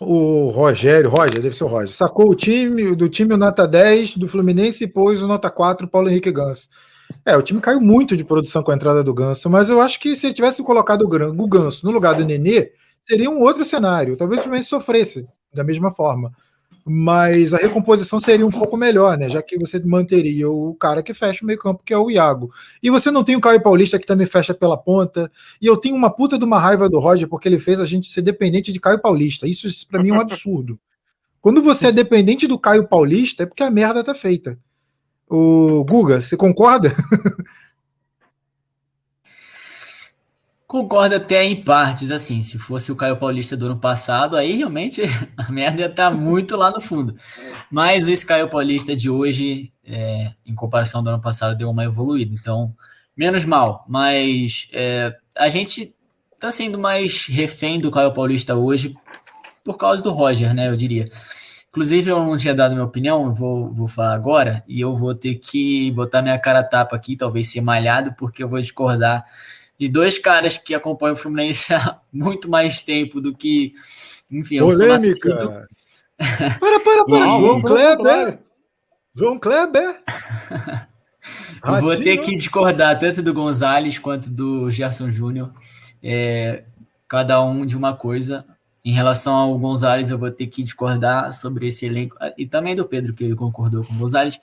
o 0.00 0.50
Rogério, 0.50 1.10
Roger, 1.10 1.42
deve 1.42 1.56
ser 1.56 1.64
o 1.64 1.68
Roger, 1.68 1.90
sacou 1.90 2.30
o 2.30 2.34
time, 2.34 2.94
do 2.94 3.08
time 3.08 3.34
o 3.34 3.36
nota 3.36 3.66
10 3.66 4.16
do 4.16 4.28
Fluminense 4.28 4.84
e 4.84 4.88
pôs 4.88 5.20
o 5.22 5.26
nota 5.26 5.50
4 5.50 5.88
Paulo 5.88 6.08
Henrique 6.08 6.30
Ganso. 6.30 6.68
É, 7.26 7.36
o 7.36 7.42
time 7.42 7.60
caiu 7.60 7.80
muito 7.80 8.16
de 8.16 8.24
produção 8.24 8.62
com 8.62 8.70
a 8.70 8.74
entrada 8.74 9.02
do 9.02 9.12
Ganso, 9.12 9.50
mas 9.50 9.68
eu 9.68 9.80
acho 9.80 9.98
que 9.98 10.14
se 10.14 10.26
ele 10.26 10.34
tivesse 10.34 10.62
colocado 10.62 11.02
o 11.02 11.48
Ganso 11.48 11.84
no 11.84 11.92
lugar 11.92 12.14
do 12.14 12.24
Nenê, 12.24 12.70
seria 13.06 13.30
um 13.30 13.40
outro 13.40 13.64
cenário. 13.64 14.16
Talvez 14.16 14.40
o 14.40 14.44
Fluminense 14.44 14.68
sofresse 14.68 15.26
da 15.52 15.64
mesma 15.64 15.92
forma 15.92 16.32
mas 16.84 17.54
a 17.54 17.58
recomposição 17.58 18.18
seria 18.18 18.46
um 18.46 18.50
pouco 18.50 18.76
melhor, 18.76 19.16
né? 19.16 19.28
Já 19.28 19.42
que 19.42 19.56
você 19.58 19.78
manteria 19.80 20.50
o 20.50 20.74
cara 20.74 21.02
que 21.02 21.14
fecha 21.14 21.44
o 21.44 21.46
meio-campo, 21.46 21.82
que 21.84 21.94
é 21.94 21.98
o 21.98 22.10
Iago. 22.10 22.50
E 22.82 22.90
você 22.90 23.10
não 23.10 23.22
tem 23.22 23.36
o 23.36 23.40
Caio 23.40 23.62
Paulista 23.62 23.98
que 23.98 24.06
também 24.06 24.26
fecha 24.26 24.52
pela 24.52 24.76
ponta. 24.76 25.30
E 25.60 25.66
eu 25.66 25.76
tenho 25.76 25.94
uma 25.94 26.10
puta 26.10 26.36
de 26.36 26.44
uma 26.44 26.58
raiva 26.58 26.88
do 26.88 26.98
Roger 26.98 27.28
porque 27.28 27.48
ele 27.48 27.60
fez 27.60 27.78
a 27.78 27.84
gente 27.84 28.10
ser 28.10 28.22
dependente 28.22 28.72
de 28.72 28.80
Caio 28.80 29.00
Paulista. 29.00 29.46
Isso, 29.46 29.68
para 29.88 30.02
mim 30.02 30.10
é 30.10 30.12
um 30.12 30.20
absurdo. 30.20 30.78
Quando 31.40 31.62
você 31.62 31.88
é 31.88 31.92
dependente 31.92 32.46
do 32.46 32.58
Caio 32.58 32.88
Paulista, 32.88 33.44
é 33.44 33.46
porque 33.46 33.62
a 33.62 33.70
merda 33.70 34.02
tá 34.02 34.14
feita. 34.14 34.58
O 35.28 35.84
Guga, 35.84 36.20
você 36.20 36.36
concorda? 36.36 36.92
Concordo 40.72 41.16
até 41.16 41.44
em 41.44 41.62
partes, 41.62 42.10
assim, 42.10 42.42
se 42.42 42.58
fosse 42.58 42.90
o 42.90 42.96
Caio 42.96 43.18
Paulista 43.18 43.54
do 43.54 43.66
ano 43.66 43.76
passado, 43.76 44.38
aí 44.38 44.56
realmente 44.56 45.02
a 45.36 45.52
merda 45.52 45.82
ia 45.82 45.86
estar 45.86 46.10
tá 46.10 46.16
muito 46.16 46.56
lá 46.56 46.70
no 46.70 46.80
fundo. 46.80 47.14
Mas 47.70 48.08
esse 48.08 48.24
Caio 48.24 48.48
Paulista 48.48 48.96
de 48.96 49.10
hoje, 49.10 49.70
é, 49.84 50.32
em 50.46 50.54
comparação 50.54 51.02
do 51.04 51.10
ano 51.10 51.20
passado, 51.20 51.54
deu 51.54 51.68
uma 51.68 51.84
evoluída, 51.84 52.34
então, 52.34 52.74
menos 53.14 53.44
mal. 53.44 53.84
Mas 53.86 54.66
é, 54.72 55.14
a 55.36 55.50
gente 55.50 55.94
tá 56.40 56.50
sendo 56.50 56.78
mais 56.78 57.26
refém 57.26 57.78
do 57.78 57.90
Caio 57.90 58.14
Paulista 58.14 58.54
hoje 58.54 58.96
por 59.62 59.76
causa 59.76 60.02
do 60.02 60.10
Roger, 60.10 60.54
né, 60.54 60.68
eu 60.68 60.74
diria. 60.74 61.04
Inclusive, 61.68 62.10
eu 62.10 62.24
não 62.24 62.38
tinha 62.38 62.54
dado 62.54 62.72
minha 62.72 62.86
opinião, 62.86 63.26
eu 63.26 63.34
vou, 63.34 63.70
vou 63.70 63.88
falar 63.88 64.14
agora, 64.14 64.64
e 64.66 64.80
eu 64.80 64.96
vou 64.96 65.14
ter 65.14 65.34
que 65.34 65.90
botar 65.90 66.22
minha 66.22 66.38
cara 66.38 66.64
tapa 66.64 66.96
aqui, 66.96 67.14
talvez 67.14 67.52
ser 67.52 67.60
malhado, 67.60 68.14
porque 68.14 68.42
eu 68.42 68.48
vou 68.48 68.58
discordar 68.58 69.22
de 69.82 69.88
dois 69.88 70.16
caras 70.16 70.56
que 70.56 70.76
acompanham 70.76 71.14
o 71.14 71.16
Fluminense 71.16 71.74
há 71.74 71.98
muito 72.12 72.48
mais 72.48 72.84
tempo 72.84 73.20
do 73.20 73.34
que. 73.34 73.72
Enfim, 74.30 74.60
Polêmica! 74.60 75.66
para, 76.60 76.78
para, 76.78 77.04
para! 77.04 77.26
Não, 77.26 77.40
João 77.40 77.62
Kleber! 77.62 78.38
João 79.12 79.38
Kleber! 79.42 80.00
eu 81.66 81.80
vou 81.80 81.96
ter 81.96 82.18
que 82.18 82.36
discordar 82.36 82.96
tanto 82.96 83.20
do 83.20 83.34
Gonzalez 83.34 83.98
quanto 83.98 84.30
do 84.30 84.70
Gerson 84.70 85.10
Júnior. 85.10 85.52
É, 86.00 86.62
cada 87.08 87.42
um 87.42 87.66
de 87.66 87.76
uma 87.76 87.96
coisa. 87.96 88.46
Em 88.84 88.92
relação 88.92 89.34
ao 89.34 89.58
Gonzalez, 89.58 90.10
eu 90.10 90.18
vou 90.18 90.30
ter 90.30 90.46
que 90.46 90.62
discordar 90.62 91.32
sobre 91.32 91.66
esse 91.66 91.86
elenco, 91.86 92.16
e 92.38 92.46
também 92.46 92.76
do 92.76 92.84
Pedro, 92.84 93.14
que 93.14 93.24
ele 93.24 93.34
concordou 93.34 93.84
com 93.84 93.94
o 93.94 93.98
Gonzalez. 93.98 94.40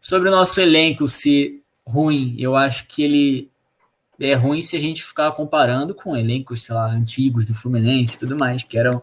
Sobre 0.00 0.28
o 0.28 0.32
nosso 0.32 0.60
elenco 0.60 1.06
ser 1.06 1.62
ruim, 1.86 2.34
eu 2.38 2.56
acho 2.56 2.86
que 2.86 3.02
ele 3.02 3.50
é 4.20 4.34
ruim 4.34 4.60
se 4.60 4.76
a 4.76 4.80
gente 4.80 5.02
ficar 5.02 5.32
comparando 5.32 5.94
com 5.94 6.16
elencos, 6.16 6.64
sei 6.64 6.74
lá, 6.74 6.86
antigos 6.86 7.46
do 7.46 7.54
Fluminense 7.54 8.16
e 8.16 8.18
tudo 8.18 8.36
mais, 8.36 8.62
que 8.62 8.78
eram 8.78 9.02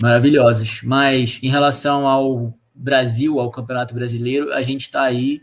maravilhosos. 0.00 0.80
Mas 0.82 1.38
em 1.42 1.50
relação 1.50 2.08
ao 2.08 2.54
Brasil, 2.74 3.38
ao 3.38 3.50
Campeonato 3.50 3.94
Brasileiro, 3.94 4.52
a 4.52 4.62
gente 4.62 4.82
está 4.82 5.02
aí. 5.02 5.42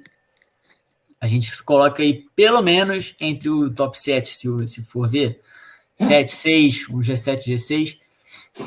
A 1.19 1.27
gente 1.27 1.61
coloca 1.63 2.01
aí 2.01 2.25
pelo 2.35 2.63
menos 2.63 3.15
entre 3.19 3.47
o 3.49 3.69
top 3.69 3.97
7, 3.99 4.35
se, 4.35 4.67
se 4.67 4.83
for 4.83 5.07
ver. 5.07 5.39
7, 5.95 6.31
6, 6.31 6.89
um 6.89 6.99
G7, 6.99 7.53
G6. 7.53 7.99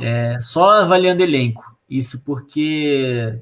É, 0.01 0.39
só 0.39 0.83
avaliando 0.83 1.23
elenco. 1.23 1.77
Isso 1.91 2.23
porque, 2.25 3.37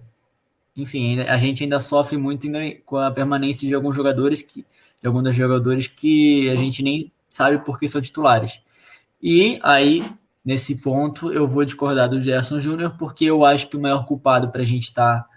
enfim, 0.75 1.21
a 1.21 1.37
gente 1.37 1.63
ainda 1.63 1.79
sofre 1.79 2.17
muito 2.17 2.47
ainda 2.47 2.81
com 2.87 2.97
a 2.97 3.11
permanência 3.11 3.69
de 3.69 3.75
alguns 3.75 3.95
jogadores 3.95 4.41
que 4.41 4.65
de 5.03 5.09
alguns 5.09 5.25
dos 5.25 5.35
jogadores 5.35 5.89
que 5.89 6.49
a 6.49 6.55
gente 6.55 6.83
nem 6.83 7.13
sabe 7.29 7.59
por 7.59 7.79
que 7.79 7.89
são 7.89 8.01
titulares. 8.01 8.61
E 9.21 9.59
aí, 9.63 10.09
nesse 10.45 10.77
ponto, 10.77 11.33
eu 11.33 11.49
vou 11.49 11.65
discordar 11.65 12.09
do 12.09 12.21
Gerson 12.21 12.61
Júnior, 12.61 12.95
porque 12.97 13.25
eu 13.25 13.45
acho 13.45 13.69
que 13.69 13.77
o 13.77 13.81
maior 13.81 14.07
culpado 14.07 14.51
para 14.51 14.63
a 14.63 14.67
gente 14.67 14.85
estar. 14.85 15.23
Tá, 15.23 15.29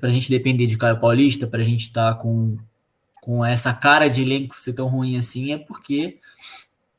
para 0.00 0.08
a 0.08 0.12
gente 0.12 0.30
depender 0.30 0.66
de 0.66 0.76
Caio 0.76 0.98
Paulista, 0.98 1.46
para 1.46 1.60
a 1.60 1.64
gente 1.64 1.82
estar 1.82 2.14
tá 2.14 2.18
com, 2.20 2.58
com 3.20 3.44
essa 3.44 3.72
cara 3.72 4.08
de 4.08 4.22
elenco 4.22 4.56
ser 4.56 4.72
tão 4.72 4.88
ruim 4.88 5.16
assim, 5.16 5.52
é 5.52 5.58
porque 5.58 6.18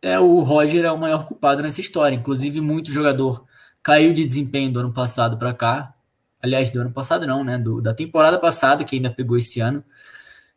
é, 0.01 0.19
o 0.19 0.41
Roger 0.41 0.85
é 0.85 0.91
o 0.91 0.97
maior 0.97 1.25
culpado 1.25 1.61
nessa 1.63 1.81
história. 1.81 2.15
Inclusive, 2.15 2.61
muito 2.61 2.91
jogador 2.91 3.43
caiu 3.81 4.13
de 4.13 4.25
desempenho 4.25 4.71
do 4.71 4.79
ano 4.79 4.93
passado 4.93 5.37
para 5.37 5.53
cá. 5.53 5.93
Aliás, 6.41 6.71
do 6.71 6.79
ano 6.79 6.91
passado 6.91 7.25
não, 7.25 7.43
né? 7.43 7.57
Do, 7.57 7.81
da 7.81 7.93
temporada 7.93 8.37
passada, 8.37 8.83
que 8.83 8.95
ainda 8.95 9.09
pegou 9.09 9.37
esse 9.37 9.59
ano. 9.59 9.83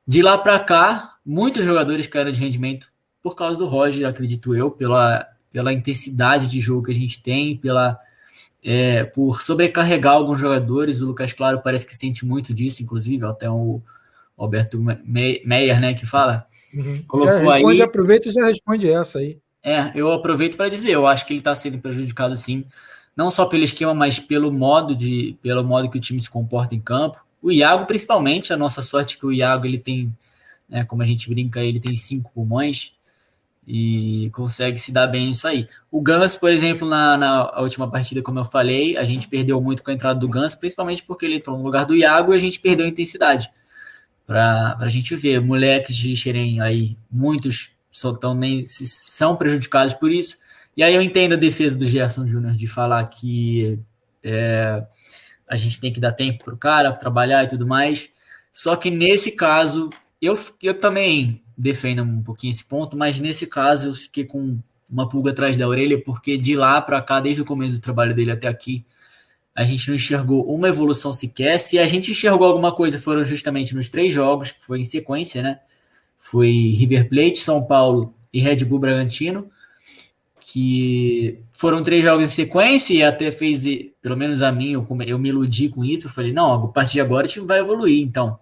De 0.09 0.23
lá 0.23 0.39
para 0.39 0.59
cá, 0.59 1.17
muitos 1.23 1.63
jogadores 1.67 2.07
caíram 2.07 2.33
de 2.33 2.41
rendimento 2.41 2.91
por 3.23 3.37
causa 3.37 3.59
do 3.59 3.67
Roger, 3.67 4.09
acredito 4.09 4.57
eu, 4.57 4.71
pela, 4.71 5.29
pela 5.53 5.71
intensidade 5.71 6.47
de 6.47 6.59
jogo 6.63 6.87
que 6.87 6.93
a 6.93 6.95
gente 6.95 7.23
tem, 7.23 7.59
pela 7.59 8.01
é, 8.65 9.05
por 9.05 9.43
sobrecarregar 9.43 10.15
alguns 10.15 10.39
jogadores. 10.39 11.03
O 11.03 11.07
Lucas 11.07 11.35
Claro 11.35 11.61
parece 11.63 11.87
que 11.87 11.95
sente 11.95 12.25
muito 12.25 12.55
disso, 12.55 12.83
inclusive, 12.83 13.27
até 13.27 13.51
o 13.51 13.83
Alberto 14.35 14.83
Meyer, 15.05 15.79
né, 15.79 15.93
que 15.93 16.07
fala. 16.07 16.47
Uhum. 16.73 17.03
Colocou 17.07 17.35
já 17.35 17.39
responde, 17.41 17.83
aí. 17.83 17.83
Aproveita 17.83 18.29
e 18.31 18.33
já 18.33 18.47
responde 18.47 18.91
essa 18.91 19.19
aí. 19.19 19.39
É, 19.63 19.93
eu 19.95 20.11
aproveito 20.11 20.57
para 20.57 20.71
dizer, 20.71 20.91
eu 20.91 21.07
acho 21.07 21.27
que 21.27 21.35
ele 21.35 21.41
está 21.41 21.55
sendo 21.55 21.79
prejudicado 21.81 22.35
sim, 22.35 22.65
não 23.15 23.29
só 23.29 23.45
pelo 23.45 23.65
esquema, 23.65 23.93
mas 23.93 24.19
pelo 24.19 24.51
modo 24.51 24.97
de, 24.97 25.37
pelo 25.43 25.63
modo 25.63 25.91
que 25.91 25.99
o 25.99 26.01
time 26.01 26.19
se 26.19 26.31
comporta 26.31 26.75
em 26.75 26.81
campo. 26.81 27.28
O 27.43 27.51
Iago, 27.53 27.87
principalmente, 27.87 28.53
a 28.53 28.57
nossa 28.57 28.83
sorte 28.83 29.17
é 29.17 29.19
que 29.19 29.27
o 29.27 29.33
Iago 29.33 29.67
ele 29.67 29.79
tem, 29.79 30.15
né, 30.69 30.85
como 30.85 31.03
a 31.03 31.07
gente 31.07 31.29
brinca, 31.29 31.61
ele 31.61 31.81
tem 31.81 31.95
cinco 31.95 32.31
pulmões 32.33 32.93
e 33.67 34.31
consegue 34.33 34.79
se 34.79 34.91
dar 34.91 35.07
bem 35.07 35.27
nisso 35.27 35.47
aí. 35.47 35.69
O 35.91 36.01
Gans, 36.01 36.35
por 36.35 36.51
exemplo, 36.51 36.89
na, 36.89 37.17
na 37.19 37.61
última 37.61 37.89
partida, 37.89 38.23
como 38.23 38.39
eu 38.39 38.45
falei, 38.45 38.97
a 38.97 39.05
gente 39.05 39.29
perdeu 39.29 39.61
muito 39.61 39.83
com 39.83 39.91
a 39.91 39.95
entrada 39.95 40.19
do 40.19 40.29
Gans, 40.29 40.55
principalmente 40.55 41.03
porque 41.03 41.27
ele 41.27 41.37
entrou 41.37 41.57
no 41.59 41.63
lugar 41.63 41.85
do 41.85 41.95
Iago 41.95 42.33
e 42.33 42.37
a 42.37 42.41
gente 42.41 42.59
perdeu 42.61 42.87
a 42.87 42.89
intensidade. 42.89 43.51
Para 44.27 44.77
a 44.81 44.89
gente 44.89 45.15
ver, 45.15 45.41
moleques 45.41 45.95
de 45.97 46.17
Xerém 46.17 46.61
aí, 46.61 46.97
muitos 47.11 47.71
só 47.93 48.13
tão 48.13 48.35
nem, 48.35 48.65
são 48.65 49.37
prejudicados 49.37 49.93
por 49.95 50.11
isso. 50.11 50.39
E 50.77 50.83
aí 50.83 50.95
eu 50.95 51.03
entendo 51.03 51.35
a 51.35 51.37
defesa 51.37 51.77
do 51.77 51.85
Gerson 51.85 52.27
Júnior 52.27 52.55
de 52.55 52.67
falar 52.67 53.05
que 53.07 53.79
é, 54.23 54.83
a 55.49 55.57
gente 55.57 55.81
tem 55.81 55.93
que 55.93 56.01
dar 56.01 56.13
tempo 56.13 56.45
para 56.45 56.55
o 56.55 56.59
cara 56.59 56.93
trabalhar 56.93 57.45
e 57.45 57.49
tudo 57.49 57.67
mais. 57.67 58.11
Só 58.53 58.77
que 58.77 58.91
nesse 58.91 59.33
caso, 59.33 59.91
eu, 60.21 60.39
eu 60.63 60.75
também 60.75 61.43
defendo 61.57 62.03
um 62.03 62.23
pouquinho 62.23 62.51
esse 62.51 62.65
ponto, 62.65 62.97
mas 62.97 63.19
nesse 63.19 63.47
caso 63.47 63.89
eu 63.89 63.95
fiquei 63.95 64.25
com 64.25 64.59
uma 64.91 65.09
pulga 65.09 65.31
atrás 65.31 65.57
da 65.57 65.67
orelha, 65.69 66.01
porque 66.03 66.37
de 66.37 66.55
lá 66.57 66.81
para 66.81 67.01
cá, 67.03 67.21
desde 67.21 67.43
o 67.43 67.45
começo 67.45 67.77
do 67.77 67.81
trabalho 67.81 68.15
dele 68.15 68.31
até 68.31 68.49
aqui, 68.49 68.85
a 69.55 69.65
gente 69.65 69.89
não 69.89 69.97
enxergou 69.97 70.45
uma 70.55 70.69
evolução 70.69 71.13
sequer. 71.13 71.59
Se 71.59 71.79
a 71.79 71.87
gente 71.87 72.11
enxergou 72.11 72.47
alguma 72.47 72.73
coisa, 72.73 72.99
foram 72.99 73.25
justamente 73.25 73.75
nos 73.75 73.89
três 73.89 74.13
jogos, 74.13 74.53
que 74.53 74.63
foi 74.63 74.81
em 74.81 74.85
sequência, 74.85 75.43
né? 75.43 75.59
Foi 76.17 76.49
River 76.49 77.09
Plate, 77.09 77.39
São 77.39 77.65
Paulo 77.65 78.15
e 78.33 78.41
Red 78.41 78.65
Bull 78.65 78.79
Bragantino 78.79 79.51
que 80.51 81.41
foram 81.53 81.83
três 81.83 82.03
jogos 82.03 82.25
em 82.25 82.35
sequência 82.35 82.95
e 82.95 83.03
até 83.03 83.31
fez, 83.31 83.65
pelo 84.01 84.17
menos 84.17 84.41
a 84.41 84.51
mim, 84.51 84.73
eu, 84.73 84.87
eu 85.07 85.19
me 85.19 85.29
iludi 85.29 85.69
com 85.69 85.85
isso. 85.85 86.07
Eu 86.07 86.11
falei, 86.11 86.33
não, 86.33 86.51
a 86.51 86.69
partir 86.69 86.95
de 86.95 87.01
agora 87.03 87.27
o 87.27 87.29
time 87.29 87.47
vai 87.47 87.59
evoluir, 87.59 88.03
então. 88.03 88.39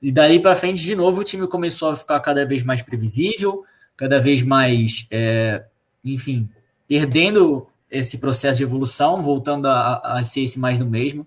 E 0.00 0.10
dali 0.10 0.40
para 0.40 0.56
frente, 0.56 0.82
de 0.82 0.96
novo, 0.96 1.20
o 1.20 1.24
time 1.24 1.46
começou 1.46 1.90
a 1.90 1.96
ficar 1.96 2.18
cada 2.20 2.46
vez 2.46 2.62
mais 2.62 2.80
previsível, 2.80 3.64
cada 3.98 4.18
vez 4.18 4.42
mais, 4.42 5.06
é, 5.10 5.62
enfim, 6.02 6.48
perdendo 6.88 7.66
esse 7.90 8.16
processo 8.16 8.56
de 8.56 8.62
evolução, 8.62 9.22
voltando 9.22 9.66
a, 9.68 9.98
a 9.98 10.22
ser 10.22 10.40
esse 10.40 10.58
mais 10.58 10.78
do 10.78 10.86
mesmo. 10.86 11.26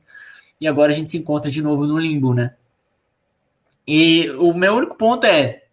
E 0.59 0.67
agora 0.67 0.91
a 0.91 0.95
gente 0.95 1.11
se 1.11 1.19
encontra 1.19 1.51
de 1.51 1.61
novo 1.61 1.85
no 1.85 1.99
limbo, 1.99 2.33
né? 2.33 2.55
E 3.85 4.27
o 4.39 4.55
meu 4.55 4.73
único 4.73 4.95
ponto 4.95 5.27
é, 5.27 5.65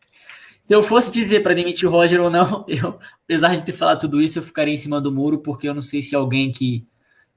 se 0.67 0.75
eu 0.75 0.83
fosse 0.83 1.13
dizer 1.13 1.45
para 1.45 1.55
demitir 1.55 1.89
o 1.89 1.93
Roger 1.93 2.21
ou 2.21 2.29
não, 2.29 2.65
eu, 2.67 2.99
apesar 3.23 3.55
de 3.55 3.65
ter 3.65 3.73
falado 3.73 4.01
tudo 4.01 4.21
isso, 4.21 4.41
eu 4.41 4.43
ficaria 4.43 4.75
em 4.75 4.77
cima 4.77 5.01
do 5.01 5.13
muro, 5.13 5.39
porque 5.39 5.69
eu 5.69 5.73
não 5.73 5.81
sei 5.81 6.03
se 6.03 6.17
alguém 6.17 6.51
que 6.51 6.85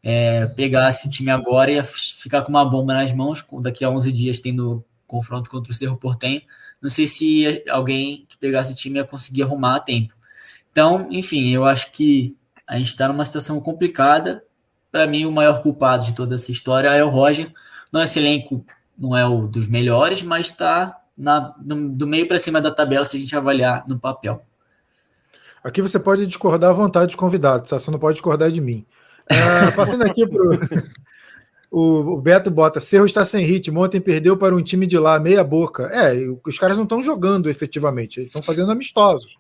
é, 0.02 0.48
pegasse 0.48 1.08
o 1.08 1.12
time 1.12 1.30
agora 1.30 1.72
ia 1.72 1.84
ficar 1.84 2.42
com 2.42 2.50
uma 2.50 2.66
bomba 2.66 2.96
nas 2.96 3.14
mãos, 3.14 3.46
daqui 3.62 3.86
a 3.86 3.90
11 3.92 4.12
dias 4.12 4.40
tendo 4.40 4.84
confronto 5.06 5.48
contra 5.48 5.72
o 5.72 5.76
Cerro 5.76 5.96
Portenho. 5.96 6.42
Não 6.82 6.90
sei 6.90 7.06
se 7.06 7.64
alguém 7.70 8.26
que 8.28 8.36
pegasse 8.36 8.72
o 8.72 8.76
time 8.76 8.98
ia 8.98 9.06
conseguir 9.06 9.44
arrumar 9.44 9.76
a 9.76 9.80
tempo. 9.80 10.16
Então, 10.72 11.08
enfim, 11.12 11.50
eu 11.50 11.66
acho 11.66 11.92
que 11.92 12.36
a 12.66 12.80
gente 12.80 12.88
está 12.88 13.08
numa 13.08 13.26
situação 13.26 13.62
complicada. 13.62 14.44
Para 14.92 15.06
mim, 15.06 15.26
o 15.26 15.32
maior 15.32 15.62
culpado 15.62 16.04
de 16.04 16.16
toda 16.16 16.34
essa 16.34 16.52
história 16.52 16.90
é 16.90 17.04
o 17.04 17.10
Roger. 17.10 17.54
Nosso 17.92 18.18
elenco 18.18 18.66
não 18.98 19.16
é 19.16 19.24
o 19.24 19.46
dos 19.46 19.68
melhores, 19.68 20.24
mas 20.24 20.48
está 20.48 20.99
na, 21.20 21.54
no, 21.62 21.90
do 21.90 22.08
meio 22.08 22.28
para 22.28 22.40
cima 22.40 22.62
da 22.62 22.72
tabela 22.72 23.04
se 23.04 23.18
a 23.18 23.20
gente 23.20 23.36
avaliar 23.36 23.84
no 23.88 24.00
papel. 24.00 24.42
Aqui 25.62 25.82
você 25.82 26.00
pode 26.00 26.26
discordar 26.26 26.70
à 26.70 26.74
vontade 26.74 27.12
de 27.12 27.18
convidado, 27.18 27.68
tá? 27.68 27.78
Você 27.78 27.92
não 27.92 28.00
pode 28.00 28.16
discordar 28.16 28.50
de 28.50 28.62
mim. 28.62 28.86
Uh, 29.30 29.72
passando 29.76 30.04
aqui 30.04 30.26
para 30.26 30.42
o, 31.70 32.14
o 32.14 32.18
Beto 32.22 32.50
bota, 32.50 32.80
Cerro 32.80 33.06
está 33.06 33.26
sem 33.26 33.46
ritmo, 33.46 33.84
ontem 33.84 34.00
perdeu 34.00 34.38
para 34.38 34.56
um 34.56 34.64
time 34.64 34.88
de 34.88 34.98
lá, 34.98 35.20
meia 35.20 35.44
boca. 35.44 35.84
É, 35.88 36.16
os 36.46 36.58
caras 36.58 36.78
não 36.78 36.84
estão 36.84 37.04
jogando 37.04 37.50
efetivamente, 37.50 38.22
eles 38.22 38.30
estão 38.30 38.42
fazendo 38.42 38.72
amistosos. 38.72 39.38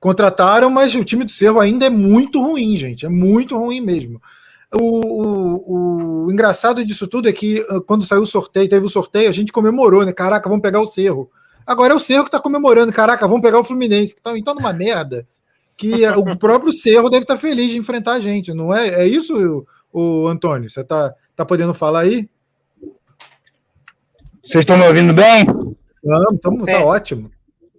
Contrataram, 0.00 0.70
mas 0.70 0.94
o 0.94 1.04
time 1.04 1.24
do 1.24 1.30
Cerro 1.30 1.60
ainda 1.60 1.86
é 1.86 1.90
muito 1.90 2.42
ruim, 2.42 2.74
gente, 2.76 3.04
é 3.04 3.08
muito 3.08 3.56
ruim 3.56 3.80
mesmo. 3.80 4.20
O, 4.74 4.80
o, 4.80 6.24
o, 6.26 6.32
engraçado 6.32 6.84
disso 6.84 7.06
tudo 7.06 7.28
é 7.28 7.32
que 7.32 7.64
ah, 7.68 7.80
quando 7.86 8.06
saiu 8.06 8.22
o 8.22 8.26
sorteio, 8.26 8.68
teve 8.68 8.86
o 8.86 8.88
sorteio, 8.88 9.28
a 9.28 9.32
gente 9.32 9.52
comemorou, 9.52 10.04
né? 10.04 10.12
Caraca, 10.12 10.48
vamos 10.48 10.62
pegar 10.62 10.80
o 10.80 10.86
Cerro. 10.86 11.30
Agora 11.66 11.92
é 11.92 11.96
o 11.96 12.00
Cerro 12.00 12.24
que 12.24 12.30
tá 12.30 12.40
comemorando, 12.40 12.92
caraca, 12.92 13.28
vamos 13.28 13.42
pegar 13.42 13.60
o 13.60 13.64
Fluminense, 13.64 14.14
que 14.14 14.22
tá 14.22 14.36
então 14.36 14.54
numa 14.54 14.72
merda. 14.72 15.26
Que 15.76 16.06
o 16.08 16.36
próprio 16.38 16.72
Cerro 16.72 17.10
deve 17.10 17.24
estar 17.24 17.34
tá 17.34 17.40
feliz 17.40 17.70
de 17.70 17.78
enfrentar 17.78 18.14
a 18.14 18.20
gente, 18.20 18.54
não 18.54 18.74
é? 18.74 18.88
É 18.88 19.06
isso, 19.06 19.66
o, 19.92 20.26
Antônio? 20.26 20.70
Você 20.70 20.82
tá, 20.82 21.14
tá 21.36 21.44
podendo 21.44 21.74
falar 21.74 22.00
aí? 22.00 22.28
Vocês 24.42 24.62
estão 24.62 24.76
me 24.78 24.86
ouvindo 24.86 25.12
bem? 25.12 25.46
Não, 26.02 26.36
tamo, 26.38 26.64
tá 26.64 26.80
ótimo. 26.80 27.30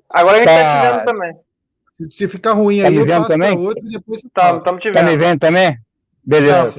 Agora 0.10 0.38
a 0.38 0.40
gente 0.40 0.48
tá, 0.48 1.00
tá 1.00 1.06
também. 1.06 1.34
Se 2.10 2.28
ficar 2.28 2.54
ruim 2.54 2.82
tá 2.82 2.88
aí, 2.88 2.96
eu 2.96 3.08
passo 3.08 3.28
também? 3.28 3.58
outro 3.58 3.86
e 3.86 3.92
depois 3.92 4.22
você 4.22 4.30
tá, 4.34 4.58
Estamos 4.58 4.82
te 4.82 4.92
vendo. 4.92 4.94
Tá 4.94 5.04
me 5.04 5.18
vendo 5.18 5.40
também? 5.40 5.78
Beleza. 6.26 6.74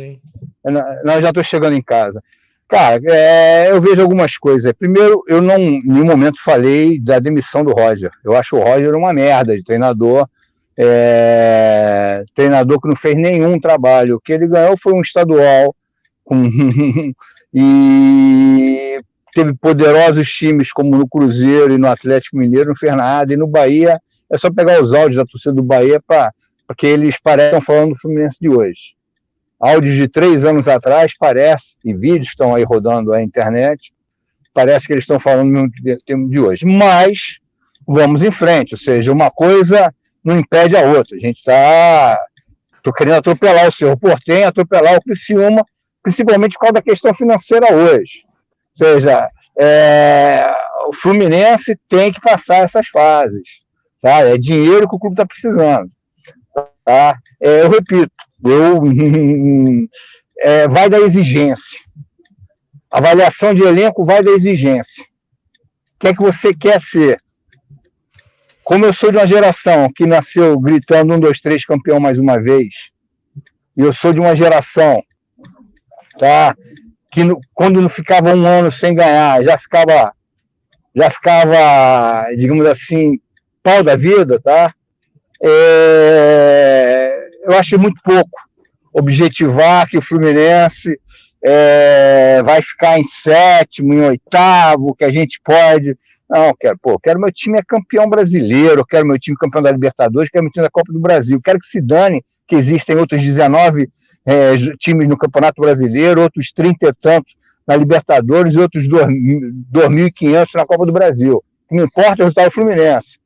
Ah, 0.65 0.71
não, 1.05 1.21
já 1.21 1.29
estou 1.29 1.45
chegando 1.45 1.75
em 1.75 1.83
casa. 1.83 2.23
Cara, 2.67 3.01
é, 3.09 3.71
eu 3.71 3.81
vejo 3.81 4.01
algumas 4.01 4.39
coisas. 4.39 4.73
Primeiro, 4.73 5.23
eu 5.29 5.41
não 5.41 5.59
em 5.59 5.83
nenhum 5.85 6.07
momento 6.07 6.43
falei 6.43 6.99
da 6.99 7.19
demissão 7.19 7.63
do 7.63 7.73
Roger. 7.73 8.11
Eu 8.25 8.35
acho 8.35 8.57
o 8.57 8.61
Roger 8.61 8.97
uma 8.97 9.13
merda 9.13 9.57
de 9.57 9.63
treinador. 9.63 10.27
É, 10.77 12.25
treinador 12.35 12.81
que 12.81 12.89
não 12.89 12.97
fez 12.97 13.15
nenhum 13.15 13.61
trabalho. 13.61 14.17
O 14.17 14.21
que 14.21 14.33
ele 14.33 14.49
ganhou 14.49 14.77
foi 14.77 14.95
um 14.95 15.03
estadual 15.03 15.77
com, 16.25 16.43
e 17.53 19.01
teve 19.35 19.53
poderosos 19.55 20.33
times 20.33 20.73
como 20.73 20.97
no 20.97 21.09
Cruzeiro 21.09 21.75
e 21.75 21.79
no 21.79 21.89
Atlético 21.89 22.39
Mineiro, 22.39 22.71
não 22.71 22.77
fez 22.77 22.97
nada. 22.97 23.33
E 23.33 23.37
no 23.37 23.47
Bahia, 23.47 24.01
é 24.31 24.39
só 24.39 24.51
pegar 24.51 24.83
os 24.83 24.93
áudios 24.93 25.17
da 25.17 25.27
torcida 25.27 25.55
do 25.55 25.63
Bahia 25.63 26.01
para 26.01 26.33
que 26.77 26.87
eles 26.87 27.21
parecem 27.21 27.61
falando 27.61 27.91
do 27.91 28.01
Fluminense 28.01 28.39
de 28.41 28.49
hoje 28.49 28.95
áudios 29.61 29.97
de 29.97 30.09
três 30.09 30.45
anos 30.45 30.69
atrás, 30.69 31.15
parece, 31.19 31.77
e 31.85 31.95
vídeos 31.95 32.29
estão 32.29 32.55
aí 32.55 32.65
rodando 32.65 33.11
na 33.11 33.23
internet, 33.23 33.93
parece 34.53 34.87
que 34.87 34.93
eles 34.93 35.05
estão 35.05 35.19
falando 35.19 35.51
no 35.51 35.71
tempo 36.05 36.29
de 36.29 36.39
hoje. 36.39 36.65
Mas 36.67 37.41
vamos 37.87 38.23
em 38.23 38.31
frente, 38.31 38.75
ou 38.75 38.79
seja, 38.79 39.13
uma 39.13 39.31
coisa 39.31 39.93
não 40.23 40.39
impede 40.39 40.77
a 40.77 40.83
outra. 40.83 41.17
A 41.17 41.21
gente 41.21 41.37
está. 41.37 42.19
Estou 42.77 42.93
querendo 42.93 43.17
atropelar 43.17 43.69
o 43.69 43.73
Cerro 43.73 43.97
Portem, 43.97 44.45
atropelar 44.45 44.97
o 44.97 45.03
Criciúma, 45.03 45.65
principalmente 46.03 46.53
por 46.55 46.61
causa 46.61 46.75
da 46.75 46.83
questão 46.83 47.15
financeira 47.15 47.73
hoje. 47.75 48.25
Ou 48.79 48.87
seja, 48.87 49.31
é, 49.59 50.55
o 50.89 50.93
Fluminense 50.93 51.79
tem 51.89 52.13
que 52.13 52.21
passar 52.21 52.65
essas 52.65 52.89
fases. 52.89 53.63
Tá? 54.01 54.21
É 54.21 54.37
dinheiro 54.37 54.89
que 54.89 54.95
o 54.95 54.99
clube 54.99 55.15
está 55.15 55.25
precisando. 55.25 55.91
Tá? 56.85 57.19
É, 57.41 57.63
eu 57.63 57.71
repito, 57.71 58.13
eu, 58.45 58.83
é, 60.39 60.69
vai 60.69 60.89
da 60.89 61.01
exigência. 61.01 61.81
Avaliação 62.91 63.55
de 63.55 63.63
elenco 63.63 64.05
vai 64.05 64.23
da 64.23 64.31
exigência. 64.31 65.03
O 65.03 65.99
que 66.01 66.09
é 66.09 66.15
que 66.15 66.23
você 66.23 66.55
quer 66.55 66.81
ser? 66.81 67.21
Como 68.63 68.87
eu 68.87 68.95
sou 68.95 69.11
de 69.11 69.19
uma 69.19 69.27
geração 69.27 69.91
que 69.95 70.07
nasceu 70.07 70.59
gritando 70.59 71.15
um, 71.15 71.21
dois, 71.21 71.41
três, 71.41 71.67
campeão 71.67 72.01
mais 72.01 72.19
uma 72.19 72.41
vez, 72.41 72.91
e 73.77 73.83
eu 73.83 73.93
sou 73.93 74.13
de 74.13 74.21
uma 74.21 74.35
geração, 74.35 75.03
tá? 76.19 76.57
Que 77.11 77.25
no, 77.25 77.39
quando 77.53 77.81
não 77.81 77.91
ficava 77.91 78.35
um 78.35 78.47
ano 78.47 78.73
sem 78.73 78.95
ganhar, 78.95 79.43
já 79.45 79.59
ficava, 79.59 80.15
já 80.95 81.11
ficava, 81.11 82.27
digamos 82.37 82.67
assim, 82.67 83.21
pau 83.63 83.83
da 83.83 83.97
vida, 83.97 84.41
tá? 84.41 84.75
É, 85.43 86.74
eu 87.45 87.59
acho 87.59 87.79
muito 87.79 88.01
pouco 88.03 88.41
objetivar 88.93 89.89
que 89.89 89.99
o 89.99 90.03
Fluminense 90.03 90.99
é, 91.45 92.43
vai 92.43 92.63
ficar 92.63 92.99
em 92.99 93.05
sétimo, 93.05 93.93
em 93.93 94.01
oitavo, 94.01 94.95
que 94.95 95.05
a 95.05 95.11
gente 95.11 95.41
pode. 95.45 95.97
Não, 96.29 96.55
quero, 96.59 96.79
pô, 96.81 96.99
quero 96.99 97.21
meu 97.21 97.31
time 97.33 97.59
é 97.59 97.63
campeão 97.63 98.09
brasileiro, 98.09 98.85
quero 98.87 99.07
meu 99.07 99.19
time 99.19 99.37
campeão 99.37 99.63
da 99.63 99.71
Libertadores, 99.71 100.31
quero 100.31 100.45
meu 100.45 100.53
time 100.53 100.65
da 100.65 100.71
Copa 100.71 100.93
do 100.93 101.01
Brasil, 101.01 101.41
quero 101.43 101.59
que 101.59 101.67
se 101.67 101.81
dane 101.81 102.25
que 102.47 102.57
existem 102.57 102.97
outros 102.97 103.21
19 103.21 103.89
é, 104.25 104.57
times 104.79 105.09
no 105.09 105.19
Campeonato 105.19 105.61
Brasileiro, 105.61 106.23
outros 106.23 106.51
30 106.53 106.89
e 106.89 106.95
tantos 106.95 107.35
na 107.67 107.77
Libertadores 107.77 108.55
e 108.55 108.59
outros 108.59 108.87
2.500 108.89 110.47
na 110.55 110.67
Copa 110.67 110.87
do 110.87 110.93
Brasil. 110.93 111.37
O 111.37 111.69
que 111.69 111.75
me 111.75 111.83
importa 111.83 112.23
o 112.23 112.25
resultado 112.25 112.47
do 112.47 112.53
Fluminense. 112.53 113.19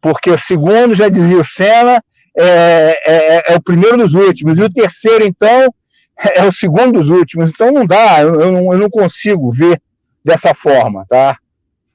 Porque 0.00 0.30
o 0.30 0.38
segundo, 0.38 0.94
já 0.94 1.08
dizia 1.08 1.40
o 1.40 1.44
Senna, 1.44 2.02
é, 2.38 2.44
é, 2.44 3.36
é, 3.36 3.52
é, 3.52 3.56
o 3.56 3.62
primeiro 3.62 3.98
dos 3.98 4.14
últimos, 4.14 4.58
e 4.58 4.62
o 4.62 4.72
terceiro, 4.72 5.24
então, 5.24 5.72
é 6.34 6.44
o 6.44 6.52
segundo 6.52 7.00
dos 7.00 7.08
últimos. 7.08 7.50
Então 7.50 7.72
não 7.72 7.86
dá, 7.86 8.20
eu, 8.20 8.52
não, 8.52 8.72
eu 8.72 8.78
não 8.78 8.90
consigo 8.90 9.50
ver 9.50 9.80
dessa 10.24 10.54
forma, 10.54 11.04
tá? 11.08 11.36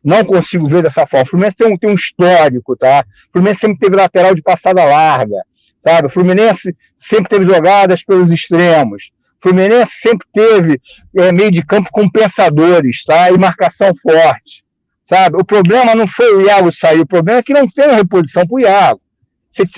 Não 0.04 0.24
consigo 0.24 0.68
ver 0.68 0.84
dessa 0.84 1.08
forma. 1.08 1.26
O 1.26 1.30
Fluminense 1.30 1.58
tem 1.58 1.68
um, 1.68 1.78
tem 1.78 1.90
um 1.90 1.96
histórico, 1.96 2.76
tá? 2.76 3.04
O 3.30 3.34
Fluminense 3.34 3.62
sempre 3.62 3.80
teve 3.80 3.96
lateral 3.96 4.36
de 4.36 4.42
passada 4.42 4.84
larga, 4.84 5.42
sabe? 5.84 6.08
O 6.08 6.10
Fluminense 6.10 6.76
sempre 6.98 7.30
teve 7.30 7.46
jogadas 7.46 8.04
pelos 8.04 8.32
extremos. 8.32 9.12
O 9.40 9.50
Fluminense 9.50 9.92
sempre 10.02 10.28
teve 10.34 10.82
é, 11.16 11.32
meio 11.32 11.52
de 11.52 11.66
campo 11.66 11.90
compensadores, 11.92 13.04
tá? 13.04 13.32
E 13.32 13.38
marcação 13.38 13.94
forte, 14.02 14.64
sabe? 15.08 15.38
O 15.38 15.46
problema 15.46 15.96
não 15.96 16.08
foi 16.08 16.36
o 16.36 16.42
Iago 16.42 16.72
sair, 16.72 17.00
o 17.00 17.08
problema 17.08 17.40
é 17.40 17.44
que 17.44 17.54
não 17.54 17.68
tem 17.68 17.96
reposição 17.96 18.46
para 18.46 18.56
o 18.56 18.60
Iago. 18.60 19.02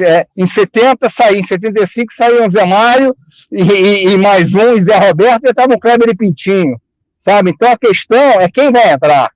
É, 0.02 0.28
em 0.36 0.46
70 0.46 1.10
saí, 1.10 1.40
em 1.40 1.44
75 1.44 2.14
saiu 2.14 2.46
o 2.46 2.50
Zé 2.50 2.66
Mário 2.66 3.16
e, 3.52 3.62
e, 3.62 4.08
e 4.10 4.18
mais 4.18 4.54
um, 4.54 4.82
Zé 4.82 4.98
Roberto, 4.98 5.46
e 5.46 5.50
estava 5.50 5.74
o 5.74 5.80
Kleber 5.80 6.10
e 6.10 6.16
Pintinho, 6.16 6.80
sabe? 7.20 7.52
Então 7.52 7.72
a 7.72 7.78
questão 7.78 8.42
é 8.42 8.50
quem 8.50 8.72
vai 8.72 8.92
entrar. 8.92 9.32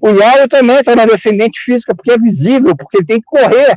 O 0.00 0.08
Iago 0.10 0.48
também 0.48 0.78
está 0.78 0.96
na 0.96 1.04
descendente 1.04 1.60
física, 1.60 1.94
porque 1.94 2.12
é 2.12 2.18
visível, 2.18 2.74
porque 2.74 2.98
ele 2.98 3.06
tem 3.06 3.20
que 3.20 3.26
correr. 3.26 3.70
Ou 3.72 3.76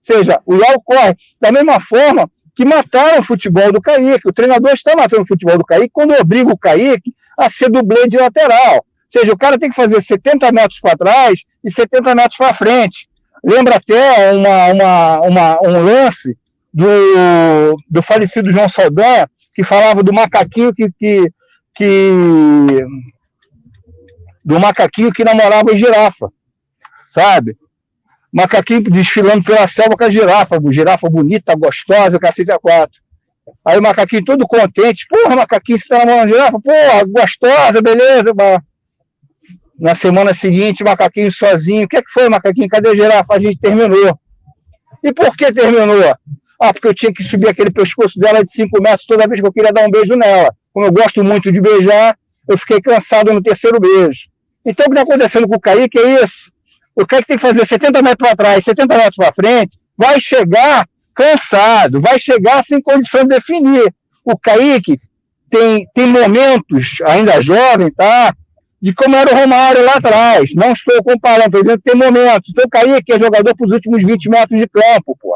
seja, 0.00 0.40
o 0.46 0.56
Iago 0.56 0.82
corre 0.82 1.14
da 1.38 1.52
mesma 1.52 1.78
forma 1.78 2.30
que 2.56 2.64
mataram 2.64 3.20
o 3.20 3.24
futebol 3.24 3.70
do 3.70 3.80
Kaique. 3.80 4.26
O 4.26 4.32
treinador 4.32 4.72
está 4.72 4.96
matando 4.96 5.22
o 5.22 5.26
futebol 5.26 5.58
do 5.58 5.64
Kaique 5.64 5.90
quando 5.92 6.18
obriga 6.18 6.50
o 6.50 6.58
Kaique 6.58 7.14
a 7.36 7.50
ser 7.50 7.70
dublê 7.70 8.08
de 8.08 8.16
lateral. 8.16 8.76
Ou 8.76 8.84
seja, 9.08 9.32
o 9.32 9.38
cara 9.38 9.58
tem 9.58 9.68
que 9.68 9.76
fazer 9.76 10.02
70 10.02 10.50
metros 10.52 10.80
para 10.80 10.96
trás 10.96 11.40
e 11.62 11.70
70 11.70 12.14
metros 12.14 12.36
para 12.36 12.54
frente. 12.54 13.08
Lembra 13.44 13.76
até 13.76 14.32
uma, 14.32 14.66
uma, 14.72 15.20
uma, 15.20 15.58
um 15.62 15.84
lance 15.84 16.36
do, 16.72 16.86
do 17.88 18.02
falecido 18.02 18.50
João 18.50 18.68
Saldanha, 18.68 19.28
que 19.54 19.64
falava 19.64 20.02
do 20.02 20.12
macaquinho 20.12 20.72
que, 20.74 20.90
que, 20.92 21.32
que 21.74 22.10
do 24.44 24.58
macaquinho 24.58 25.12
que 25.12 25.24
namorava 25.24 25.72
a 25.72 25.76
girafa, 25.76 26.30
sabe? 27.04 27.56
Macaquinho 28.32 28.82
desfilando 28.82 29.44
pela 29.44 29.66
selva 29.66 29.96
com 29.96 30.04
a 30.04 30.10
girafa, 30.10 30.60
girafa 30.70 31.08
bonita, 31.08 31.54
gostosa, 31.54 32.18
cacete 32.18 32.52
a 32.52 32.58
quatro. 32.58 33.00
Aí 33.64 33.78
o 33.78 33.82
macaquinho 33.82 34.24
todo 34.24 34.46
contente, 34.46 35.06
porra, 35.08 35.36
macaquinho, 35.36 35.78
você 35.78 35.88
tá 35.88 35.98
namorando 35.98 36.24
a 36.24 36.28
girafa? 36.28 36.60
Porra, 36.60 37.04
gostosa, 37.06 37.82
beleza, 37.82 38.32
na 39.78 39.94
semana 39.94 40.34
seguinte, 40.34 40.82
macaquinho 40.82 41.32
sozinho. 41.32 41.84
O 41.84 41.88
que, 41.88 41.96
é 41.96 42.02
que 42.02 42.10
foi, 42.10 42.28
macaquinho? 42.28 42.68
Cadê 42.68 42.96
girafa? 42.96 43.34
A 43.34 43.38
gente 43.38 43.58
terminou. 43.58 44.18
E 45.02 45.12
por 45.12 45.36
que 45.36 45.52
terminou? 45.52 46.16
Ah, 46.60 46.72
porque 46.72 46.88
eu 46.88 46.94
tinha 46.94 47.12
que 47.12 47.22
subir 47.22 47.48
aquele 47.48 47.70
pescoço 47.70 48.18
dela 48.18 48.44
de 48.44 48.50
5 48.50 48.82
metros 48.82 49.06
toda 49.06 49.28
vez 49.28 49.40
que 49.40 49.46
eu 49.46 49.52
queria 49.52 49.72
dar 49.72 49.86
um 49.86 49.90
beijo 49.90 50.16
nela. 50.16 50.52
Como 50.72 50.86
eu 50.86 50.92
gosto 50.92 51.22
muito 51.22 51.52
de 51.52 51.60
beijar, 51.60 52.16
eu 52.48 52.58
fiquei 52.58 52.80
cansado 52.80 53.32
no 53.32 53.42
terceiro 53.42 53.78
beijo. 53.78 54.28
Então, 54.64 54.86
o 54.86 54.90
que 54.90 54.98
está 54.98 55.02
acontecendo 55.02 55.46
com 55.46 55.54
o 55.54 55.60
Kaique 55.60 55.98
é 55.98 56.24
isso. 56.24 56.50
O 56.96 57.06
Kaique 57.06 57.28
tem 57.28 57.36
que 57.36 57.42
fazer 57.42 57.64
70 57.64 58.02
metros 58.02 58.28
para 58.28 58.36
trás, 58.36 58.64
70 58.64 58.96
metros 58.96 59.16
para 59.16 59.32
frente, 59.32 59.78
vai 59.96 60.20
chegar 60.20 60.84
cansado, 61.14 62.00
vai 62.00 62.18
chegar 62.18 62.64
sem 62.64 62.82
condição 62.82 63.22
de 63.22 63.28
definir. 63.28 63.92
O 64.24 64.36
Kaique 64.36 65.00
tem, 65.48 65.86
tem 65.94 66.06
momentos, 66.06 66.98
ainda 67.04 67.40
jovem, 67.40 67.90
tá? 67.90 68.34
De 68.80 68.94
como 68.94 69.16
era 69.16 69.32
o 69.32 69.36
Romário 69.36 69.84
lá 69.84 69.94
atrás. 69.94 70.54
Não 70.54 70.72
estou 70.72 71.02
comparando, 71.02 71.60
dizendo 71.60 71.78
que 71.78 71.90
tem 71.90 71.94
momentos. 71.94 72.50
Então, 72.50 72.64
o 72.64 72.70
Kaique 72.70 73.12
é 73.12 73.18
jogador 73.18 73.54
para 73.56 73.66
os 73.66 73.72
últimos 73.72 74.02
20 74.02 74.28
metros 74.28 74.58
de 74.58 74.68
campo, 74.68 75.16
pô. 75.20 75.34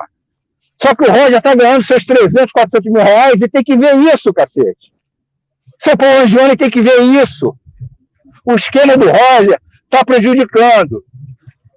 Só 0.80 0.95
que 0.95 1.05
o 1.05 1.12
Roger 1.12 1.38
está 1.38 1.55
ganhando 1.55 1.84
seus 1.84 2.05
300, 2.05 2.53
400 2.53 2.90
mil 2.90 3.03
reais 3.03 3.40
e 3.40 3.49
tem 3.49 3.62
que 3.62 3.76
ver 3.76 3.95
isso, 4.12 4.32
cacete. 4.32 4.93
Seu 5.78 5.97
Paulo 5.97 6.22
Angione 6.22 6.57
tem 6.57 6.70
que 6.70 6.80
ver 6.80 7.01
isso. 7.03 7.57
O 8.45 8.55
esquema 8.55 8.97
do 8.97 9.07
Roger 9.07 9.61
está 9.84 10.05
prejudicando. 10.05 11.05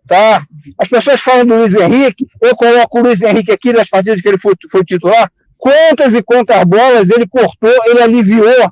Tá? 0.07 0.43
As 0.78 0.88
pessoas 0.88 1.20
falam 1.20 1.45
do 1.45 1.55
Luiz 1.55 1.74
Henrique, 1.74 2.28
eu 2.41 2.55
coloco 2.55 2.99
o 2.99 3.01
Luiz 3.01 3.22
Henrique 3.22 3.51
aqui 3.51 3.74
nas 3.74 3.89
partidas 3.89 4.22
que 4.22 4.28
ele 4.28 4.38
foi, 4.38 4.53
foi 4.70 4.84
titular. 4.84 5.32
Quantas 5.57 6.13
e 6.13 6.22
quantas 6.22 6.63
bolas 6.63 7.09
ele 7.09 7.28
cortou, 7.28 7.74
ele 7.86 8.01
aliviou, 8.01 8.72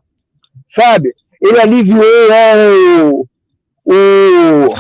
sabe? 0.76 1.14
Ele 1.44 1.60
aliviou 1.60 2.04
o, 3.12 3.28
o, 3.86 4.74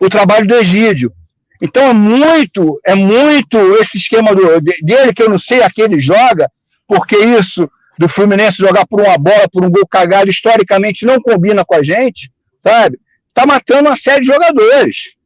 o 0.00 0.08
trabalho 0.08 0.46
do 0.46 0.54
Egídio. 0.54 1.12
Então 1.60 1.82
é 1.82 1.92
muito, 1.92 2.80
é 2.86 2.94
muito 2.94 3.58
esse 3.76 3.98
esquema 3.98 4.34
do, 4.34 4.60
dele, 4.82 5.12
que 5.12 5.22
eu 5.22 5.28
não 5.28 5.38
sei 5.38 5.62
a 5.62 5.70
que 5.70 5.82
ele 5.82 6.00
joga, 6.00 6.50
porque 6.88 7.16
isso 7.16 7.70
do 7.98 8.08
Fluminense 8.08 8.56
jogar 8.56 8.86
por 8.86 9.02
uma 9.02 9.18
bola, 9.18 9.46
por 9.52 9.62
um 9.62 9.70
gol 9.70 9.86
cagado, 9.86 10.30
historicamente 10.30 11.04
não 11.04 11.20
combina 11.20 11.62
com 11.66 11.74
a 11.74 11.82
gente, 11.82 12.32
sabe? 12.62 12.98
Tá 13.34 13.44
matando 13.44 13.90
uma 13.90 13.96
série 13.96 14.20
de 14.20 14.28
jogadores. 14.28 15.16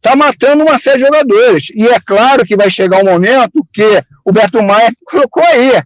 Tá 0.00 0.14
matando 0.14 0.62
uma 0.62 0.78
série 0.78 0.98
de 0.98 1.04
jogadores. 1.04 1.70
E 1.74 1.84
é 1.88 1.98
claro 1.98 2.44
que 2.44 2.56
vai 2.56 2.70
chegar 2.70 3.02
um 3.02 3.10
momento 3.10 3.66
que 3.74 4.02
o 4.24 4.32
Beto 4.32 4.62
Maia 4.62 4.92
colocou 5.04 5.42
aí. 5.42 5.82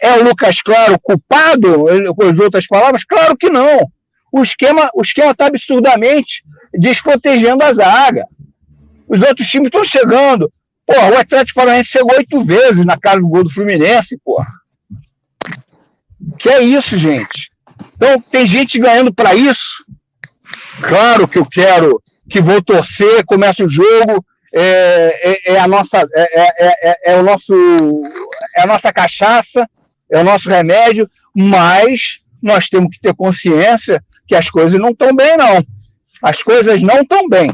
É 0.00 0.12
o 0.18 0.24
Lucas 0.24 0.60
Claro 0.60 0.98
culpado, 1.00 1.84
com 2.14 2.24
as 2.24 2.38
outras 2.38 2.66
palavras? 2.66 3.04
Claro 3.04 3.36
que 3.36 3.48
não. 3.48 3.90
O 4.32 4.42
esquema 4.42 4.90
o 4.94 5.02
esquema 5.02 5.30
está 5.30 5.46
absurdamente 5.46 6.44
desprotegendo 6.74 7.64
a 7.64 7.72
zaga. 7.72 8.26
Os 9.08 9.22
outros 9.22 9.48
times 9.48 9.68
estão 9.68 9.84
chegando. 9.84 10.52
Porra, 10.86 11.10
o 11.10 11.18
Atlético 11.18 11.60
Paranaense 11.60 11.90
chegou 11.90 12.16
oito 12.16 12.44
vezes 12.44 12.84
na 12.84 12.98
cara 12.98 13.20
do 13.20 13.28
gol 13.28 13.44
do 13.44 13.50
Fluminense, 13.50 14.18
porra. 14.24 14.46
Que 16.38 16.48
é 16.48 16.62
isso, 16.62 16.96
gente? 16.96 17.50
Então, 17.96 18.20
tem 18.20 18.46
gente 18.46 18.78
ganhando 18.78 19.12
para 19.12 19.34
isso. 19.34 19.84
Claro 20.80 21.26
que 21.26 21.38
eu 21.38 21.46
quero 21.46 22.00
que 22.28 22.40
vou 22.40 22.62
torcer, 22.62 23.24
começa 23.24 23.64
o 23.64 23.70
jogo, 23.70 24.24
é, 24.52 25.50
é, 25.50 25.54
é 25.54 25.58
a 25.58 25.68
nossa, 25.68 26.06
é, 26.14 26.40
é, 26.40 26.90
é, 26.90 27.12
é, 27.12 27.16
o 27.16 27.22
nosso, 27.22 27.54
é 28.56 28.62
a 28.62 28.66
nossa 28.66 28.92
cachaça, 28.92 29.68
é 30.10 30.20
o 30.20 30.24
nosso 30.24 30.48
remédio, 30.48 31.08
mas 31.34 32.20
nós 32.42 32.68
temos 32.68 32.90
que 32.90 33.00
ter 33.00 33.14
consciência 33.14 34.02
que 34.26 34.34
as 34.34 34.50
coisas 34.50 34.80
não 34.80 34.90
estão 34.90 35.14
bem, 35.14 35.36
não. 35.36 35.64
As 36.22 36.42
coisas 36.42 36.82
não 36.82 37.00
estão 37.02 37.28
bem, 37.28 37.52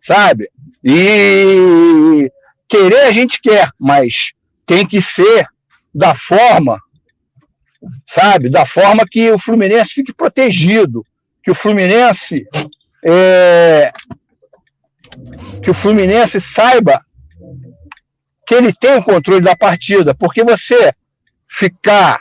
sabe? 0.00 0.50
E 0.82 2.30
querer 2.68 3.02
a 3.02 3.12
gente 3.12 3.40
quer, 3.40 3.70
mas 3.80 4.32
tem 4.66 4.86
que 4.86 5.00
ser 5.00 5.46
da 5.94 6.14
forma, 6.14 6.80
sabe? 8.06 8.48
Da 8.48 8.66
forma 8.66 9.06
que 9.10 9.30
o 9.30 9.38
Fluminense 9.38 9.94
fique 9.94 10.12
protegido, 10.12 11.04
que 11.42 11.50
o 11.50 11.54
Fluminense 11.54 12.46
é, 13.04 13.92
que 15.62 15.70
o 15.70 15.74
Fluminense 15.74 16.40
saiba 16.40 17.04
que 18.46 18.54
ele 18.54 18.72
tem 18.72 18.96
o 18.96 19.02
controle 19.02 19.40
da 19.40 19.56
partida, 19.56 20.14
porque 20.14 20.42
você 20.42 20.92
ficar 21.56 22.18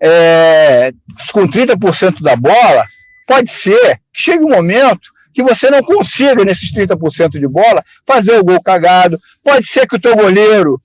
é, 0.00 0.92
com 1.32 1.46
30% 1.46 2.20
da 2.20 2.34
bola, 2.34 2.84
pode 3.26 3.50
ser 3.50 4.00
que 4.12 4.22
chegue 4.22 4.44
um 4.44 4.50
momento 4.50 5.10
que 5.32 5.42
você 5.42 5.70
não 5.70 5.82
consiga, 5.82 6.44
nesses 6.44 6.72
30% 6.72 7.38
de 7.38 7.48
bola, 7.48 7.82
fazer 8.06 8.38
o 8.38 8.44
gol 8.44 8.60
cagado. 8.62 9.16
Pode 9.42 9.66
ser 9.66 9.86
que 9.86 9.96
o 9.96 10.00
teu 10.00 10.14
goleiro, 10.14 10.80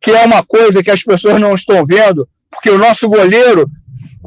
que 0.00 0.10
é 0.10 0.24
uma 0.24 0.42
coisa 0.42 0.82
que 0.82 0.90
as 0.90 1.02
pessoas 1.02 1.40
não 1.40 1.54
estão 1.54 1.84
vendo, 1.86 2.28
porque 2.50 2.70
o 2.70 2.78
nosso 2.78 3.08
goleiro, 3.08 3.70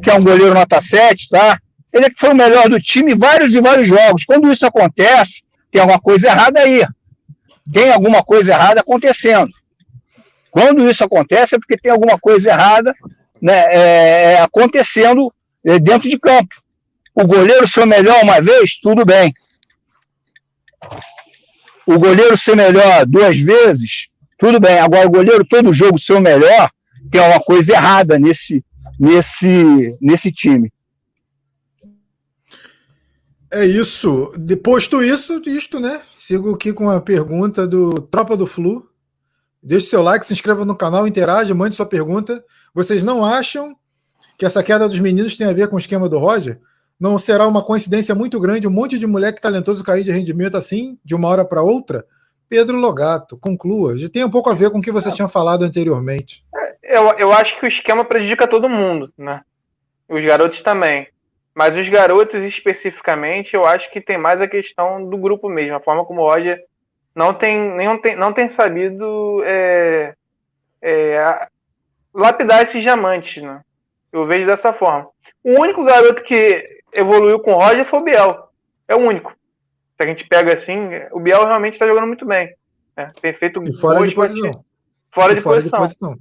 que 0.01 0.09
é 0.09 0.13
um 0.13 0.23
goleiro 0.23 0.53
nota 0.53 0.81
7, 0.81 1.27
tá? 1.29 1.59
Ele 1.91 2.05
é 2.05 2.09
que 2.09 2.19
foi 2.19 2.29
o 2.29 2.35
melhor 2.35 2.69
do 2.69 2.79
time 2.79 3.11
em 3.11 3.17
vários 3.17 3.53
e 3.53 3.59
vários 3.59 3.87
jogos. 3.87 4.23
Quando 4.23 4.49
isso 4.49 4.65
acontece, 4.65 5.43
tem 5.69 5.81
alguma 5.81 5.99
coisa 5.99 6.27
errada 6.27 6.61
aí. 6.61 6.85
Tem 7.73 7.91
alguma 7.91 8.23
coisa 8.23 8.53
errada 8.53 8.79
acontecendo. 8.79 9.51
Quando 10.51 10.87
isso 10.87 11.03
acontece 11.03 11.55
é 11.55 11.57
porque 11.57 11.77
tem 11.77 11.91
alguma 11.91 12.19
coisa 12.19 12.49
errada 12.49 12.93
né, 13.41 13.65
é, 13.69 14.33
é 14.33 14.41
acontecendo 14.41 15.33
é, 15.65 15.79
dentro 15.79 16.09
de 16.09 16.19
campo. 16.19 16.53
O 17.15 17.25
goleiro 17.25 17.65
ser 17.67 17.85
melhor 17.85 18.21
uma 18.21 18.41
vez, 18.41 18.77
tudo 18.77 19.05
bem. 19.05 19.33
O 21.85 21.97
goleiro 21.97 22.37
ser 22.37 22.55
melhor 22.55 23.05
duas 23.05 23.37
vezes, 23.37 24.09
tudo 24.37 24.59
bem. 24.59 24.77
Agora, 24.77 25.07
o 25.07 25.11
goleiro 25.11 25.45
todo 25.45 25.73
jogo 25.73 25.97
ser 25.97 26.13
o 26.13 26.21
melhor, 26.21 26.69
tem 27.09 27.21
uma 27.21 27.39
coisa 27.39 27.73
errada 27.73 28.19
nesse, 28.19 28.63
nesse, 28.99 29.97
nesse 30.01 30.31
time. 30.31 30.71
É 33.51 33.65
isso. 33.65 34.31
Posto 34.63 35.03
isso, 35.03 35.41
isto, 35.45 35.79
né? 35.79 36.01
Sigo 36.13 36.55
aqui 36.55 36.71
com 36.71 36.89
a 36.89 37.01
pergunta 37.01 37.67
do 37.67 37.93
Tropa 37.95 38.37
do 38.37 38.47
Flu. 38.47 38.90
Deixe 39.63 39.87
seu 39.87 40.01
like, 40.01 40.25
se 40.25 40.33
inscreva 40.33 40.65
no 40.65 40.75
canal, 40.75 41.07
interaja, 41.07 41.53
mande 41.53 41.75
sua 41.75 41.85
pergunta. 41.85 42.43
Vocês 42.73 43.03
não 43.03 43.23
acham 43.23 43.75
que 44.37 44.45
essa 44.45 44.63
queda 44.63 44.89
dos 44.89 44.99
meninos 44.99 45.37
tem 45.37 45.47
a 45.47 45.53
ver 45.53 45.67
com 45.67 45.75
o 45.75 45.79
esquema 45.79 46.09
do 46.09 46.17
Roger? 46.17 46.59
Não 46.99 47.17
será 47.19 47.47
uma 47.47 47.63
coincidência 47.63 48.15
muito 48.15 48.39
grande 48.39 48.67
um 48.67 48.71
monte 48.71 48.97
de 48.97 49.05
moleque 49.05 49.41
talentoso 49.41 49.83
cair 49.83 50.03
de 50.03 50.11
rendimento 50.11 50.57
assim, 50.57 50.97
de 51.03 51.13
uma 51.13 51.27
hora 51.27 51.45
para 51.45 51.61
outra? 51.61 52.05
Pedro 52.49 52.77
Logato, 52.77 53.37
conclua. 53.37 53.97
Já 53.97 54.09
tem 54.09 54.25
um 54.25 54.29
pouco 54.29 54.49
a 54.49 54.53
ver 54.53 54.71
com 54.71 54.79
o 54.79 54.81
que 54.81 54.91
você 54.91 55.11
tinha 55.11 55.27
falado 55.27 55.63
anteriormente. 55.63 56.43
Eu, 56.83 57.17
eu 57.17 57.31
acho 57.31 57.59
que 57.59 57.65
o 57.65 57.69
esquema 57.69 58.03
prejudica 58.03 58.47
todo 58.47 58.67
mundo, 58.67 59.13
né? 59.17 59.41
Os 60.09 60.23
garotos 60.25 60.61
também. 60.61 61.07
Mas 61.53 61.77
os 61.77 61.87
garotos 61.87 62.41
especificamente, 62.43 63.53
eu 63.53 63.65
acho 63.65 63.91
que 63.91 64.01
tem 64.01 64.17
mais 64.17 64.41
a 64.41 64.47
questão 64.47 65.07
do 65.07 65.17
grupo 65.17 65.47
mesmo, 65.47 65.75
a 65.75 65.79
forma 65.79 66.03
como 66.03 66.21
o 66.21 66.29
Roger 66.29 66.59
não 67.15 67.33
tem, 67.33 67.77
tem, 68.01 68.15
não 68.15 68.33
tem 68.33 68.49
sabido 68.49 69.41
é, 69.43 70.13
é, 70.81 71.47
lapidar 72.13 72.63
esses 72.63 72.81
diamantes, 72.81 73.41
né? 73.43 73.61
Eu 74.11 74.25
vejo 74.25 74.45
dessa 74.45 74.73
forma. 74.73 75.09
O 75.43 75.61
único 75.61 75.83
garoto 75.83 76.23
que 76.23 76.81
evoluiu 76.93 77.39
com 77.39 77.53
o 77.53 77.57
Roger 77.57 77.85
foi 77.85 77.99
o 77.99 78.03
Biel. 78.03 78.49
É 78.87 78.95
o 78.95 78.99
único. 78.99 79.31
Se 79.95 80.03
a 80.03 80.05
gente 80.05 80.27
pega 80.27 80.53
assim, 80.53 80.77
o 81.11 81.19
Biel 81.19 81.45
realmente 81.45 81.73
está 81.73 81.87
jogando 81.87 82.07
muito 82.07 82.25
bem. 82.25 82.53
Né? 82.95 83.11
Tem 83.21 83.33
feito 83.33 83.63
e 83.63 83.73
fora 83.73 84.05
de 84.05 84.13
posição. 84.13 84.65
Fora, 85.13 85.35
de, 85.35 85.41
fora 85.41 85.57
posição. 85.57 85.79
de 85.79 85.83
posição. 85.83 86.17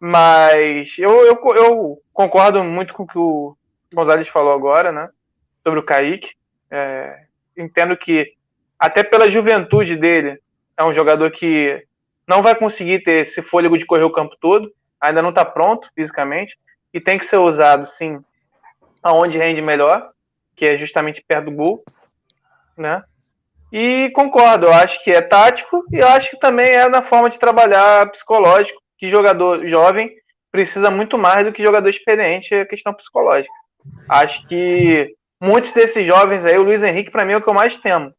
Mas 0.00 0.94
eu, 0.98 1.26
eu, 1.26 1.40
eu 1.56 2.02
concordo 2.12 2.62
muito 2.62 2.94
com 2.94 3.02
o 3.02 3.06
que 3.06 3.18
o 3.18 3.56
Gonzalez 3.92 4.28
falou 4.28 4.52
agora, 4.52 4.92
né? 4.92 5.08
Sobre 5.64 5.80
o 5.80 5.84
Kaique. 5.84 6.30
É, 6.70 7.24
entendo 7.56 7.96
que, 7.96 8.34
até 8.78 9.02
pela 9.02 9.30
juventude 9.30 9.96
dele, 9.96 10.38
é 10.76 10.84
um 10.84 10.94
jogador 10.94 11.30
que 11.30 11.82
não 12.26 12.42
vai 12.42 12.54
conseguir 12.54 13.02
ter 13.02 13.22
esse 13.22 13.42
fôlego 13.42 13.76
de 13.76 13.86
correr 13.86 14.04
o 14.04 14.12
campo 14.12 14.36
todo, 14.40 14.70
ainda 15.00 15.22
não 15.22 15.30
está 15.30 15.44
pronto 15.44 15.88
fisicamente, 15.94 16.56
e 16.92 17.00
tem 17.00 17.18
que 17.18 17.26
ser 17.26 17.38
usado, 17.38 17.86
sim, 17.86 18.20
aonde 19.02 19.38
rende 19.38 19.60
melhor, 19.60 20.10
que 20.54 20.66
é 20.66 20.76
justamente 20.76 21.24
perto 21.26 21.46
do 21.46 21.52
gol, 21.52 21.84
né? 22.76 23.02
E 23.72 24.10
concordo, 24.14 24.66
eu 24.66 24.72
acho 24.72 25.02
que 25.04 25.10
é 25.10 25.20
tático 25.20 25.84
e 25.92 25.96
eu 25.96 26.08
acho 26.08 26.30
que 26.30 26.38
também 26.38 26.68
é 26.70 26.88
na 26.88 27.02
forma 27.02 27.28
de 27.28 27.38
trabalhar 27.38 28.10
psicológico, 28.10 28.80
que 28.96 29.10
jogador 29.10 29.66
jovem 29.66 30.10
precisa 30.50 30.90
muito 30.90 31.18
mais 31.18 31.44
do 31.44 31.52
que 31.52 31.62
jogador 31.62 31.88
experiente, 31.88 32.54
é 32.54 32.64
questão 32.64 32.94
psicológica. 32.94 33.52
Acho 34.08 34.46
que 34.48 35.14
muitos 35.40 35.72
desses 35.72 36.06
jovens 36.06 36.44
aí, 36.44 36.58
o 36.58 36.62
Luiz 36.62 36.82
Henrique, 36.82 37.10
para 37.10 37.24
mim, 37.24 37.34
é 37.34 37.36
o 37.36 37.42
que 37.42 37.48
eu 37.48 37.54
mais 37.54 37.76
temo. 37.76 38.12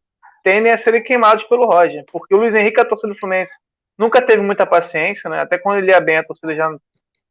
Tendem 0.43 0.71
a 0.71 0.77
serem 0.77 1.03
queimados 1.03 1.43
pelo 1.45 1.65
Roger. 1.65 2.03
Porque 2.11 2.33
o 2.33 2.37
Luiz 2.37 2.55
Henrique, 2.55 2.79
a 2.79 2.85
torcida 2.85 3.13
do 3.13 3.19
Fluminense, 3.19 3.53
nunca 3.97 4.21
teve 4.21 4.41
muita 4.41 4.65
paciência, 4.65 5.29
né? 5.29 5.41
Até 5.41 5.57
quando 5.57 5.79
ele 5.79 5.91
ia 5.91 5.99
bem, 5.99 6.17
a 6.17 6.23
torcida 6.23 6.55
já, 6.55 6.69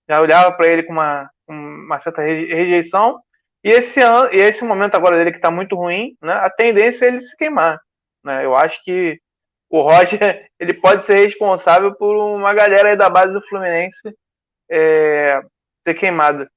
já 0.09 0.20
olhava 0.20 0.52
para 0.52 0.66
ele 0.68 0.82
com 0.82 0.92
uma, 0.92 1.30
uma 1.48 1.98
certa 1.98 2.22
rejeição. 2.22 3.20
E 3.64 3.70
esse, 3.70 4.00
ano, 4.00 4.32
e 4.32 4.36
esse 4.36 4.64
momento 4.64 4.94
agora 4.94 5.16
dele 5.16 5.32
que 5.32 5.38
está 5.38 5.50
muito 5.50 5.74
ruim, 5.74 6.16
né? 6.22 6.34
A 6.34 6.50
tendência 6.50 7.06
é 7.06 7.09
ele 7.09 7.20
se 7.20 7.36
queimar. 7.36 7.80
Né? 8.24 8.44
Eu 8.44 8.54
acho 8.54 8.82
que 8.84 9.20
o 9.70 9.80
Roger 9.80 10.18
ele 10.59 10.74
pode 10.74 11.04
ser 11.04 11.16
responsável 11.16 11.94
por 11.94 12.16
uma 12.16 12.54
galera 12.54 12.90
aí 12.90 12.96
da 12.96 13.11
base 13.11 13.34
do 13.34 13.46
Fluminense 13.46 14.14
é, 14.70 15.40
ser 15.86 15.94
queimada. 15.94 16.50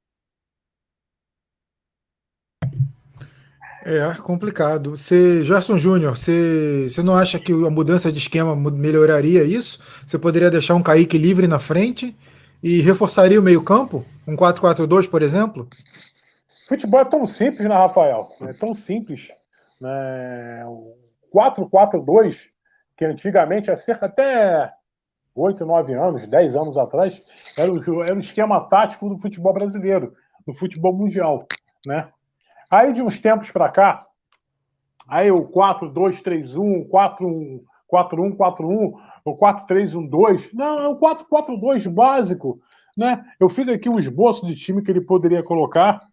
É 3.84 4.13
complicado. 4.21 4.91
Você, 4.91 5.43
Gerson 5.43 5.77
Júnior, 5.77 6.15
você, 6.17 6.88
você 6.88 7.01
não 7.01 7.15
acha 7.15 7.39
que 7.39 7.51
a 7.51 7.69
mudança 7.69 8.11
de 8.11 8.19
esquema 8.19 8.55
melhoraria 8.55 9.43
isso? 9.43 9.79
Você 10.05 10.19
poderia 10.19 10.51
deixar 10.51 10.75
um 10.75 10.84
Kaique 10.84 11.17
livre 11.17 11.47
na 11.47 11.57
frente 11.57 12.15
e 12.61 12.79
reforçaria 12.82 13.39
o 13.39 13.43
meio-campo? 13.43 14.05
Um 14.27 14.36
4-4-2, 14.36 15.09
por 15.09 15.23
exemplo? 15.23 15.67
Futebol 16.67 17.01
é 17.01 17.05
tão 17.05 17.25
simples, 17.25 17.67
né, 17.67 17.73
Rafael? 17.73 18.29
É 18.41 18.53
tão 18.53 18.73
simples. 18.73 19.29
Né? 19.79 20.63
O 20.65 20.95
4-4-2, 21.36 22.38
que 22.95 23.03
antigamente, 23.03 23.71
há 23.71 23.77
cerca 23.77 24.05
até 24.05 24.71
8, 25.34 25.65
9 25.65 25.93
anos, 25.93 26.27
10 26.27 26.55
anos 26.55 26.77
atrás, 26.77 27.21
era 27.57 27.71
o, 27.71 28.03
era 28.03 28.15
o 28.15 28.19
esquema 28.19 28.61
tático 28.61 29.09
do 29.09 29.17
futebol 29.17 29.53
brasileiro, 29.53 30.13
do 30.45 30.53
futebol 30.53 30.93
mundial. 30.93 31.47
Né? 31.86 32.07
Aí 32.72 32.93
de 32.93 33.01
uns 33.01 33.19
tempos 33.19 33.51
para 33.51 33.67
cá, 33.67 34.07
aí 35.05 35.30
o 35.30 35.45
4-2-3-1, 35.49 36.88
4-1, 36.88 37.61
4-1, 37.91 38.38
4-1, 38.38 38.93
o 39.26 39.38
4-3-1-2, 39.38 40.51
não, 40.53 40.80
é 40.80 40.88
o 40.88 40.97
4-4-2 40.97 41.89
básico, 41.89 42.61
né? 42.95 43.26
Eu 43.38 43.49
fiz 43.49 43.67
aqui 43.67 43.89
um 43.89 43.99
esboço 43.99 44.45
de 44.47 44.55
time 44.55 44.82
que 44.82 44.89
ele 44.89 45.01
poderia 45.01 45.43
colocar, 45.43 46.07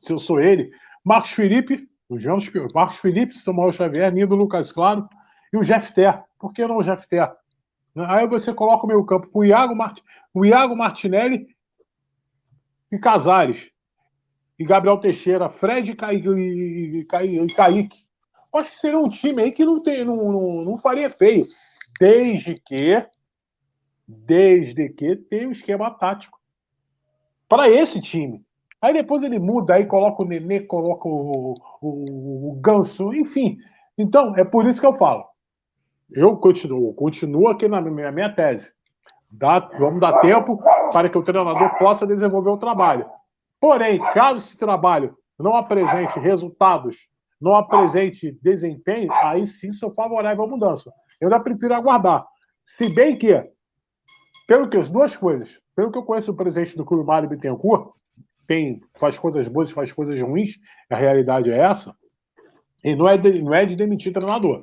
se 0.00 0.12
eu 0.12 0.18
sou 0.18 0.40
ele, 0.40 0.72
Marcos 1.04 1.30
Felipe, 1.30 1.88
o 2.08 2.18
Jones, 2.18 2.50
Marcos 2.74 2.98
Felipe, 2.98 3.34
Samuel 3.34 3.72
Xavier, 3.72 4.12
Nido 4.12 4.34
Lucas 4.34 4.72
Claro 4.72 5.08
e 5.52 5.56
o 5.56 5.62
Jeff 5.62 5.92
Ter. 5.94 6.24
Por 6.40 6.52
que 6.52 6.66
não 6.66 6.78
o 6.78 6.82
Jeff 6.82 7.06
Ter? 7.06 7.30
Aí 8.08 8.26
você 8.26 8.52
coloca 8.52 8.84
o 8.84 8.88
meio 8.88 9.04
campo 9.04 9.28
com 9.28 9.38
o 9.38 9.44
Iago, 9.44 9.76
Mart... 9.76 10.00
o 10.34 10.44
Iago 10.44 10.76
Martinelli 10.76 11.46
e 12.90 12.98
Casares 12.98 13.73
e 14.58 14.64
Gabriel 14.64 14.98
Teixeira, 14.98 15.48
Fred 15.48 15.90
e, 15.90 17.04
Kaique. 17.04 18.04
Acho 18.54 18.70
que 18.70 18.78
seria 18.78 18.98
um 18.98 19.08
time 19.08 19.42
aí 19.42 19.52
que 19.52 19.64
não, 19.64 19.82
tem, 19.82 20.04
não, 20.04 20.16
não, 20.16 20.64
não 20.64 20.78
faria 20.78 21.10
feio. 21.10 21.46
Desde 21.98 22.54
que. 22.54 23.04
Desde 24.06 24.90
que 24.90 25.16
tem 25.16 25.48
um 25.48 25.52
esquema 25.52 25.90
tático. 25.90 26.38
Para 27.48 27.68
esse 27.68 28.00
time. 28.00 28.44
Aí 28.80 28.92
depois 28.92 29.22
ele 29.22 29.38
muda, 29.38 29.74
aí 29.74 29.86
coloca 29.86 30.22
o 30.22 30.26
Nenê, 30.26 30.60
coloca 30.60 31.08
o, 31.08 31.54
o, 31.80 32.50
o 32.50 32.60
Ganso, 32.60 33.14
enfim. 33.14 33.56
Então, 33.96 34.36
é 34.36 34.44
por 34.44 34.66
isso 34.66 34.80
que 34.80 34.86
eu 34.86 34.94
falo. 34.94 35.24
Eu 36.12 36.36
continuo, 36.36 36.92
continuo 36.94 37.48
aqui 37.48 37.66
na 37.66 37.80
minha, 37.80 38.12
minha 38.12 38.32
tese. 38.32 38.70
Dá, 39.30 39.58
vamos 39.58 40.00
dar 40.00 40.18
tempo 40.18 40.62
para 40.92 41.08
que 41.08 41.18
o 41.18 41.22
treinador 41.22 41.76
possa 41.78 42.06
desenvolver 42.06 42.50
o 42.50 42.58
trabalho. 42.58 43.06
Porém, 43.64 43.98
caso 44.12 44.40
esse 44.40 44.58
trabalho 44.58 45.16
não 45.38 45.56
apresente 45.56 46.20
resultados, 46.20 47.08
não 47.40 47.54
apresente 47.54 48.38
desempenho, 48.42 49.10
aí 49.22 49.46
sim 49.46 49.72
sou 49.72 49.90
favorável 49.94 50.44
à 50.44 50.46
mudança. 50.46 50.92
Eu 51.18 51.28
ainda 51.28 51.42
prefiro 51.42 51.72
aguardar. 51.72 52.26
Se 52.66 52.94
bem 52.94 53.16
que, 53.16 53.42
pelo 54.46 54.68
que 54.68 54.76
as 54.76 54.90
duas 54.90 55.16
coisas, 55.16 55.58
pelo 55.74 55.90
que 55.90 55.96
eu 55.96 56.02
conheço 56.02 56.30
o 56.30 56.36
presidente 56.36 56.76
do 56.76 56.84
clube 56.84 57.06
Mário 57.06 57.26
Bittencourt, 57.26 57.94
tem, 58.46 58.82
faz 58.96 59.18
coisas 59.18 59.48
boas, 59.48 59.70
faz 59.70 59.90
coisas 59.90 60.20
ruins, 60.20 60.58
a 60.90 60.96
realidade 60.96 61.50
é 61.50 61.56
essa, 61.56 61.96
e 62.84 62.94
não 62.94 63.08
é 63.08 63.16
de, 63.16 63.40
não 63.40 63.54
é 63.54 63.64
de 63.64 63.76
demitir 63.76 64.12
treinador. 64.12 64.60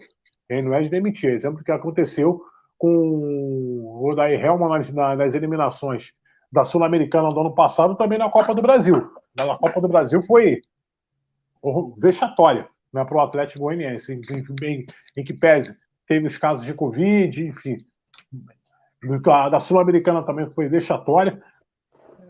Ele 0.47 0.61
não 0.61 0.75
é 0.75 0.81
de 0.83 0.91
demitir. 0.91 1.31
Exemplo 1.31 1.63
que 1.63 1.71
aconteceu 1.71 2.39
com 2.77 3.97
o 3.99 4.13
Daí 4.15 4.35
Helman 4.35 4.69
nas, 4.69 4.91
nas 4.91 5.33
eliminações 5.33 6.13
da 6.51 6.63
Sul-Americana 6.63 7.29
do 7.29 7.39
ano 7.39 7.53
passado, 7.53 7.95
também 7.95 8.17
na 8.17 8.29
Copa 8.29 8.53
do 8.53 8.61
Brasil. 8.61 9.11
Na 9.35 9.57
Copa 9.57 9.79
do 9.79 9.87
Brasil 9.87 10.21
foi 10.23 10.61
vexatória 11.97 12.67
né, 12.91 13.05
para 13.05 13.17
o 13.17 13.21
Atlético 13.21 13.61
Goianiense, 13.61 14.13
em, 14.13 14.21
em, 14.65 14.85
em, 15.15 15.23
que 15.23 15.33
pese 15.33 15.77
teve 16.07 16.27
os 16.27 16.37
casos 16.37 16.65
de 16.65 16.73
Covid, 16.73 17.47
enfim. 17.47 17.77
A 19.27 19.49
da 19.49 19.59
Sul-Americana 19.59 20.23
também 20.23 20.49
foi 20.49 20.67
vexatória, 20.67 21.41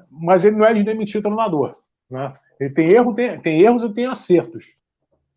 mas 0.10 0.46
ele 0.46 0.58
não 0.58 0.66
é 0.66 0.74
de 0.74 0.84
demitir 0.84 1.22
treinador. 1.22 1.76
Né? 2.10 2.34
Ele 2.60 2.70
tem, 2.70 2.92
erro, 2.92 3.14
tem, 3.14 3.40
tem 3.40 3.62
erros 3.62 3.84
e 3.84 3.94
tem 3.94 4.06
acertos. 4.06 4.76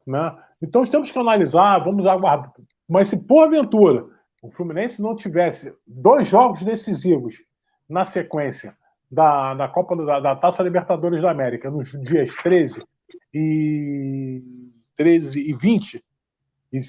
Né? 0.07 0.37
Então 0.61 0.85
temos 0.85 1.11
que 1.11 1.19
analisar, 1.19 1.79
vamos 1.79 2.07
aguardar. 2.07 2.53
Mas 2.89 3.09
se 3.09 3.17
porventura 3.17 4.07
o 4.43 4.51
Fluminense 4.51 5.01
não 5.01 5.17
tivesse 5.17 5.75
dois 5.87 6.29
jogos 6.29 6.63
decisivos 6.63 7.43
na 7.89 8.05
sequência 8.05 8.77
da, 9.11 9.55
da 9.55 9.69
Copa 9.69 9.97
da, 9.97 10.21
da 10.21 10.37
Taça 10.37 10.63
Libertadores 10.63 11.23
da 11.23 11.31
América, 11.31 11.71
nos 11.71 11.93
dias 12.03 12.35
13 12.37 12.83
e 13.33 14.43
13 14.97 15.51
e 15.51 15.55
20, 15.55 16.05
e, 16.73 16.81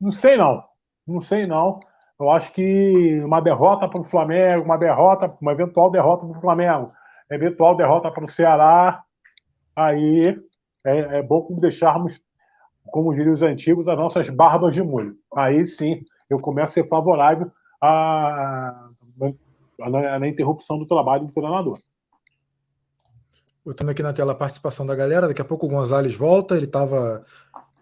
não 0.00 0.10
sei 0.10 0.36
não, 0.36 0.62
não 1.06 1.20
sei 1.20 1.46
não. 1.46 1.80
Eu 2.20 2.30
acho 2.30 2.52
que 2.52 3.20
uma 3.24 3.40
derrota 3.40 3.88
para 3.88 4.00
o 4.00 4.04
Flamengo, 4.04 4.64
uma 4.64 4.76
derrota, 4.76 5.36
uma 5.40 5.52
eventual 5.52 5.90
derrota 5.90 6.26
para 6.26 6.38
o 6.38 6.40
Flamengo, 6.40 6.92
eventual 7.30 7.76
derrota 7.76 8.10
para 8.10 8.24
o 8.24 8.28
Ceará, 8.28 9.02
aí 9.74 10.38
é, 10.84 11.18
é 11.18 11.22
bom 11.22 11.48
deixarmos 11.58 12.20
como 12.86 13.14
diriam 13.14 13.32
os 13.32 13.42
antigos, 13.42 13.88
as 13.88 13.96
nossas 13.96 14.28
barbas 14.28 14.74
de 14.74 14.82
molho. 14.82 15.16
Aí 15.34 15.64
sim, 15.66 16.04
eu 16.28 16.38
começo 16.38 16.78
a 16.78 16.82
ser 16.82 16.88
favorável 16.88 17.50
à, 17.80 18.88
à, 19.82 20.16
à 20.16 20.28
interrupção 20.28 20.78
do 20.78 20.86
trabalho 20.86 21.26
do 21.26 21.32
treinador. 21.32 21.78
Botando 23.64 23.90
aqui 23.90 24.02
na 24.02 24.12
tela 24.12 24.32
a 24.32 24.34
participação 24.34 24.84
da 24.84 24.94
galera, 24.94 25.28
daqui 25.28 25.40
a 25.40 25.44
pouco 25.44 25.66
o 25.66 25.68
Gonzalez 25.68 26.16
volta, 26.16 26.56
ele 26.56 26.64
estava 26.64 27.24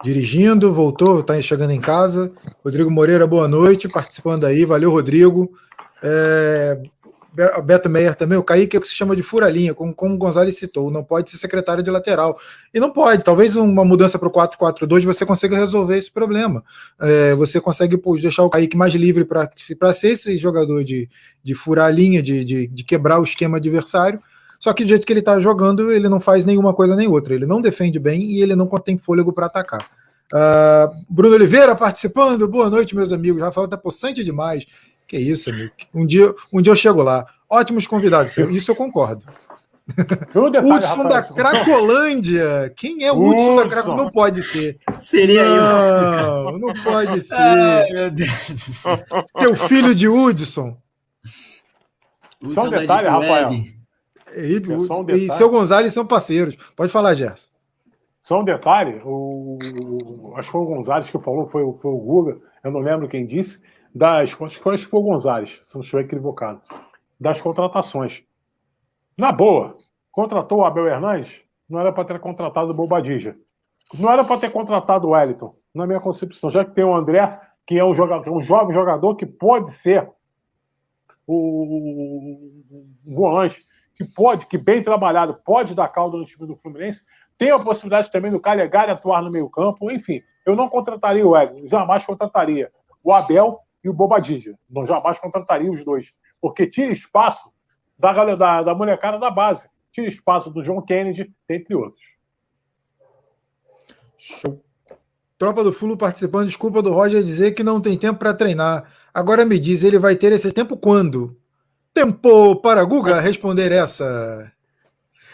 dirigindo, 0.02 0.72
voltou, 0.72 1.20
está 1.20 1.40
chegando 1.40 1.70
em 1.70 1.80
casa. 1.80 2.32
Rodrigo 2.64 2.90
Moreira, 2.90 3.26
boa 3.26 3.48
noite, 3.48 3.88
participando 3.88 4.44
aí, 4.44 4.64
valeu, 4.64 4.90
Rodrigo. 4.90 5.50
É, 6.02 6.82
Beto 7.64 7.88
Meyer 7.88 8.14
também, 8.14 8.36
o 8.36 8.42
Kaique 8.42 8.76
é 8.76 8.78
o 8.78 8.82
que 8.82 8.88
se 8.88 8.94
chama 8.94 9.14
de 9.14 9.22
furalinha, 9.22 9.72
como, 9.74 9.94
como 9.94 10.14
o 10.14 10.18
Gonzalez 10.18 10.56
citou, 10.56 10.90
não 10.90 11.04
pode 11.04 11.30
ser 11.30 11.36
secretário 11.36 11.82
de 11.82 11.90
lateral. 11.90 12.38
E 12.74 12.80
não 12.80 12.90
pode, 12.90 13.22
talvez 13.22 13.56
uma 13.56 13.84
mudança 13.84 14.18
para 14.18 14.28
o 14.28 14.32
4-4-2 14.32 15.04
você 15.04 15.24
consiga 15.24 15.56
resolver 15.56 15.96
esse 15.96 16.10
problema. 16.10 16.64
É, 17.00 17.34
você 17.34 17.60
consegue 17.60 17.96
pô, 17.96 18.16
deixar 18.16 18.42
o 18.42 18.50
Kaique 18.50 18.76
mais 18.76 18.94
livre 18.94 19.24
para 19.24 19.92
ser 19.92 20.12
esse 20.12 20.36
jogador 20.36 20.82
de, 20.84 21.08
de 21.42 21.54
furar 21.54 21.86
a 21.86 21.90
linha, 21.90 22.22
de, 22.22 22.44
de, 22.44 22.66
de 22.66 22.84
quebrar 22.84 23.20
o 23.20 23.24
esquema 23.24 23.58
adversário. 23.58 24.20
Só 24.58 24.72
que 24.74 24.84
do 24.84 24.88
jeito 24.88 25.06
que 25.06 25.12
ele 25.12 25.20
está 25.20 25.40
jogando, 25.40 25.90
ele 25.90 26.08
não 26.08 26.20
faz 26.20 26.44
nenhuma 26.44 26.74
coisa 26.74 26.94
nem 26.94 27.08
outra. 27.08 27.34
Ele 27.34 27.46
não 27.46 27.60
defende 27.60 27.98
bem 27.98 28.24
e 28.24 28.42
ele 28.42 28.54
não 28.54 28.66
tem 28.66 28.98
fôlego 28.98 29.32
para 29.32 29.46
atacar. 29.46 29.88
Uh, 30.32 31.04
Bruno 31.08 31.34
Oliveira 31.34 31.74
participando, 31.74 32.46
boa 32.46 32.70
noite, 32.70 32.94
meus 32.94 33.12
amigos. 33.12 33.40
Rafael 33.40 33.66
tá 33.66 33.76
possante 33.76 34.22
demais. 34.22 34.66
Que 35.10 35.18
isso, 35.18 35.50
amigo. 35.50 35.72
Um 35.92 36.06
dia, 36.06 36.32
um 36.52 36.62
dia 36.62 36.70
eu 36.70 36.76
chego 36.76 37.02
lá. 37.02 37.26
Ótimos 37.50 37.84
convidados, 37.84 38.36
isso 38.54 38.70
eu 38.70 38.76
concordo. 38.76 39.26
Detalhe, 39.88 40.70
Hudson 40.70 41.02
da 41.02 41.20
Cracolândia. 41.20 42.72
Quem 42.76 43.04
é 43.04 43.10
o 43.10 43.20
Hudson, 43.20 43.56
da 43.56 43.68
Cracolândia? 43.68 44.04
Não 44.04 44.12
pode 44.12 44.40
ser. 44.40 44.78
Seria 45.00 45.42
não, 45.42 46.50
eu. 46.52 46.58
Não 46.60 46.72
pode 46.74 47.22
ser. 47.26 47.34
Ai, 47.34 47.90
meu 47.90 48.10
Deus 48.12 48.50
do 48.50 48.58
céu. 48.60 49.04
Teu 49.36 49.56
filho 49.56 49.96
de 49.96 50.06
Hudson. 50.06 50.76
Só 52.54 52.66
um 52.66 52.70
detalhe, 52.70 53.08
Rafael. 53.08 53.52
E, 53.52 53.74
e, 54.36 54.58
um 54.58 55.04
detalhe. 55.04 55.26
e 55.26 55.32
seu 55.32 55.50
Gonzalez 55.50 55.92
são 55.92 56.06
parceiros. 56.06 56.54
Pode 56.76 56.92
falar, 56.92 57.14
Gerson. 57.14 57.48
Só 58.22 58.42
um 58.42 58.44
detalhe, 58.44 59.00
o, 59.04 59.58
o, 59.58 60.34
acho 60.36 60.46
que 60.46 60.52
foi 60.52 60.60
o 60.60 60.66
Gonzalez 60.66 61.10
que 61.10 61.18
falou, 61.18 61.48
foi, 61.48 61.62
foi 61.80 61.90
o 61.90 61.98
Guga, 61.98 62.38
eu 62.62 62.70
não 62.70 62.78
lembro 62.78 63.08
quem 63.08 63.26
disse, 63.26 63.60
das. 63.94 64.36
Acho 64.40 64.60
que 64.60 64.62
foi 64.86 65.00
o 65.00 65.02
Gonzalez, 65.02 65.60
se 65.62 65.74
não 65.74 65.82
estiver 65.82 66.02
equivocado. 66.02 66.60
Das 67.18 67.40
contratações. 67.40 68.22
Na 69.16 69.32
boa, 69.32 69.76
contratou 70.10 70.58
o 70.58 70.64
Abel 70.64 70.86
Hernandes, 70.86 71.42
não 71.68 71.80
era 71.80 71.92
para 71.92 72.04
ter 72.04 72.18
contratado 72.20 72.70
o 72.70 72.74
Bobadilla. 72.74 73.36
Não 73.92 74.10
era 74.10 74.24
para 74.24 74.40
ter 74.40 74.50
contratado 74.50 75.08
o 75.08 75.10
Wellington, 75.10 75.54
na 75.74 75.86
minha 75.86 76.00
concepção, 76.00 76.50
já 76.50 76.64
que 76.64 76.72
tem 76.72 76.84
o 76.84 76.94
André, 76.94 77.40
que 77.66 77.78
é 77.78 77.84
um, 77.84 77.94
jogador, 77.94 78.30
um 78.30 78.40
jovem 78.40 78.74
jogador 78.74 79.16
que 79.16 79.26
pode 79.26 79.72
ser 79.72 80.08
o, 81.26 82.42
o 83.04 83.14
volante, 83.14 83.62
que 83.96 84.04
pode, 84.04 84.46
que 84.46 84.56
bem 84.56 84.82
trabalhado, 84.82 85.38
pode 85.44 85.74
dar 85.74 85.88
caldo 85.88 86.16
no 86.16 86.24
time 86.24 86.46
do 86.46 86.56
Fluminense. 86.56 87.02
Tem 87.36 87.50
a 87.50 87.58
possibilidade 87.58 88.10
também 88.10 88.30
do 88.30 88.40
Calegari 88.40 88.90
atuar 88.90 89.22
no 89.22 89.30
meio-campo. 89.30 89.90
Enfim, 89.90 90.22
eu 90.46 90.56
não 90.56 90.68
contrataria 90.68 91.26
o 91.26 91.30
Wellington, 91.30 91.68
jamais 91.68 92.04
contrataria 92.04 92.70
o 93.02 93.12
Abel 93.12 93.60
e 93.82 93.88
o 93.88 93.92
Bobadilla. 93.92 94.56
Não 94.68 94.86
jamais 94.86 95.18
contrataria 95.18 95.70
os 95.70 95.84
dois, 95.84 96.12
porque 96.40 96.66
tira 96.66 96.92
espaço 96.92 97.50
da, 97.98 98.12
da, 98.34 98.62
da 98.62 98.74
molecada 98.74 99.18
da 99.18 99.30
base, 99.30 99.68
tira 99.92 100.08
espaço 100.08 100.50
do 100.50 100.62
John 100.62 100.80
Kennedy, 100.82 101.32
entre 101.48 101.74
outros. 101.74 102.02
Show. 104.16 104.62
Tropa 105.38 105.64
do 105.64 105.72
Fulo 105.72 105.96
participando, 105.96 106.48
desculpa 106.48 106.82
do 106.82 106.92
Roger 106.92 107.22
dizer 107.22 107.52
que 107.52 107.62
não 107.62 107.80
tem 107.80 107.96
tempo 107.96 108.18
para 108.18 108.34
treinar. 108.34 108.92
Agora 109.12 109.44
me 109.44 109.58
diz, 109.58 109.82
ele 109.82 109.98
vai 109.98 110.14
ter 110.14 110.32
esse 110.32 110.52
tempo 110.52 110.76
quando? 110.76 111.34
Tempo 111.94 112.56
para 112.56 112.84
Guga 112.84 113.20
responder 113.20 113.72
essa. 113.72 114.52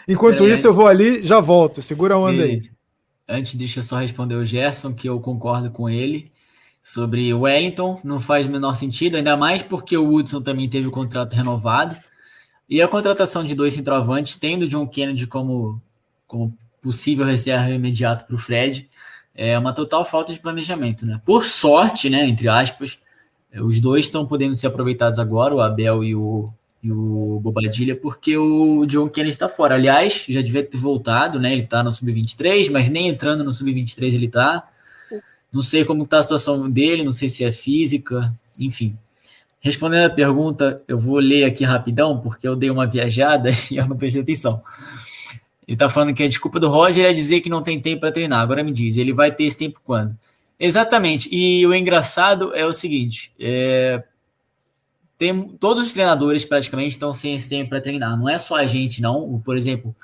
Enquanto 0.07 0.47
isso, 0.47 0.65
eu 0.65 0.73
vou 0.73 0.87
ali, 0.87 1.21
já 1.23 1.41
volto. 1.41 1.81
Segura 1.81 2.15
a 2.15 2.17
onda 2.17 2.37
Beleza. 2.37 2.69
aí. 3.27 3.37
Antes, 3.37 3.55
deixa 3.55 3.81
eu 3.81 3.83
só 3.83 3.97
responder 3.97 4.35
o 4.35 4.45
Gerson, 4.45 4.93
que 4.93 5.09
eu 5.09 5.19
concordo 5.19 5.69
com 5.69 5.89
ele 5.89 6.31
sobre 6.87 7.33
o 7.33 7.41
Wellington, 7.41 7.99
não 8.01 8.17
faz 8.17 8.47
o 8.47 8.49
menor 8.49 8.73
sentido, 8.77 9.17
ainda 9.17 9.35
mais 9.35 9.61
porque 9.61 9.97
o 9.97 10.09
Woodson 10.09 10.41
também 10.41 10.69
teve 10.69 10.87
o 10.87 10.91
contrato 10.91 11.33
renovado. 11.33 11.97
E 12.69 12.81
a 12.81 12.87
contratação 12.87 13.43
de 13.43 13.53
dois 13.53 13.73
centroavantes, 13.73 14.37
tendo 14.37 14.63
o 14.63 14.67
John 14.69 14.87
Kennedy 14.87 15.27
como, 15.27 15.81
como 16.25 16.57
possível 16.81 17.25
reserva 17.25 17.71
imediato 17.71 18.25
para 18.25 18.37
o 18.37 18.39
Fred, 18.39 18.89
é 19.35 19.59
uma 19.59 19.73
total 19.73 20.05
falta 20.05 20.31
de 20.31 20.39
planejamento. 20.39 21.05
Né? 21.05 21.19
Por 21.25 21.43
sorte, 21.43 22.09
né, 22.09 22.25
entre 22.25 22.47
aspas, 22.47 22.97
os 23.53 23.81
dois 23.81 24.05
estão 24.05 24.25
podendo 24.25 24.55
ser 24.55 24.67
aproveitados 24.67 25.19
agora, 25.19 25.53
o 25.53 25.59
Abel 25.59 26.05
e 26.05 26.15
o, 26.15 26.49
e 26.81 26.89
o 26.89 27.41
Bobadilha, 27.43 27.97
porque 27.97 28.37
o 28.37 28.85
John 28.85 29.09
Kennedy 29.09 29.31
está 29.33 29.49
fora. 29.49 29.75
Aliás, 29.75 30.23
já 30.29 30.41
devia 30.41 30.63
ter 30.63 30.77
voltado, 30.77 31.37
né? 31.37 31.51
Ele 31.51 31.63
está 31.63 31.83
no 31.83 31.91
Sub-23, 31.91 32.71
mas 32.71 32.87
nem 32.87 33.09
entrando 33.09 33.43
no 33.43 33.51
Sub-23 33.51 34.13
ele 34.13 34.27
está. 34.27 34.69
Não 35.51 35.61
sei 35.61 35.85
como 35.85 36.03
está 36.03 36.19
a 36.19 36.23
situação 36.23 36.69
dele, 36.69 37.03
não 37.03 37.11
sei 37.11 37.29
se 37.29 37.43
é 37.43 37.51
física, 37.51 38.33
enfim. 38.59 38.95
Respondendo 39.59 40.05
a 40.05 40.13
pergunta, 40.13 40.81
eu 40.87 40.99
vou 40.99 41.17
ler 41.17 41.43
aqui 41.45 41.63
rapidão, 41.63 42.19
porque 42.19 42.47
eu 42.47 42.55
dei 42.55 42.69
uma 42.69 42.87
viajada 42.87 43.49
e 43.71 43.77
eu 43.77 43.87
não 43.87 43.97
prestei 43.97 44.21
atenção. 44.21 44.61
Ele 45.67 45.75
está 45.75 45.89
falando 45.89 46.13
que 46.13 46.23
a 46.23 46.27
desculpa 46.27 46.59
do 46.59 46.69
Roger 46.69 47.05
é 47.05 47.11
dizer 47.11 47.41
que 47.41 47.49
não 47.49 47.61
tem 47.61 47.79
tempo 47.79 48.01
para 48.01 48.11
treinar. 48.11 48.39
Agora 48.39 48.63
me 48.63 48.71
diz, 48.71 48.95
ele 48.95 49.11
vai 49.11 49.31
ter 49.31 49.43
esse 49.43 49.57
tempo 49.57 49.81
quando? 49.83 50.17
Exatamente. 50.59 51.27
E 51.33 51.65
o 51.67 51.73
engraçado 51.73 52.53
é 52.55 52.65
o 52.65 52.71
seguinte: 52.71 53.33
é, 53.39 54.03
tem, 55.17 55.49
todos 55.59 55.87
os 55.87 55.93
treinadores 55.93 56.45
praticamente 56.45 56.91
estão 56.91 57.13
sem 57.13 57.35
esse 57.35 57.49
tempo 57.49 57.69
para 57.69 57.81
treinar. 57.81 58.17
Não 58.17 58.29
é 58.29 58.37
só 58.37 58.55
a 58.55 58.67
gente, 58.67 59.01
não. 59.01 59.41
Por 59.43 59.57
exemplo, 59.57 59.95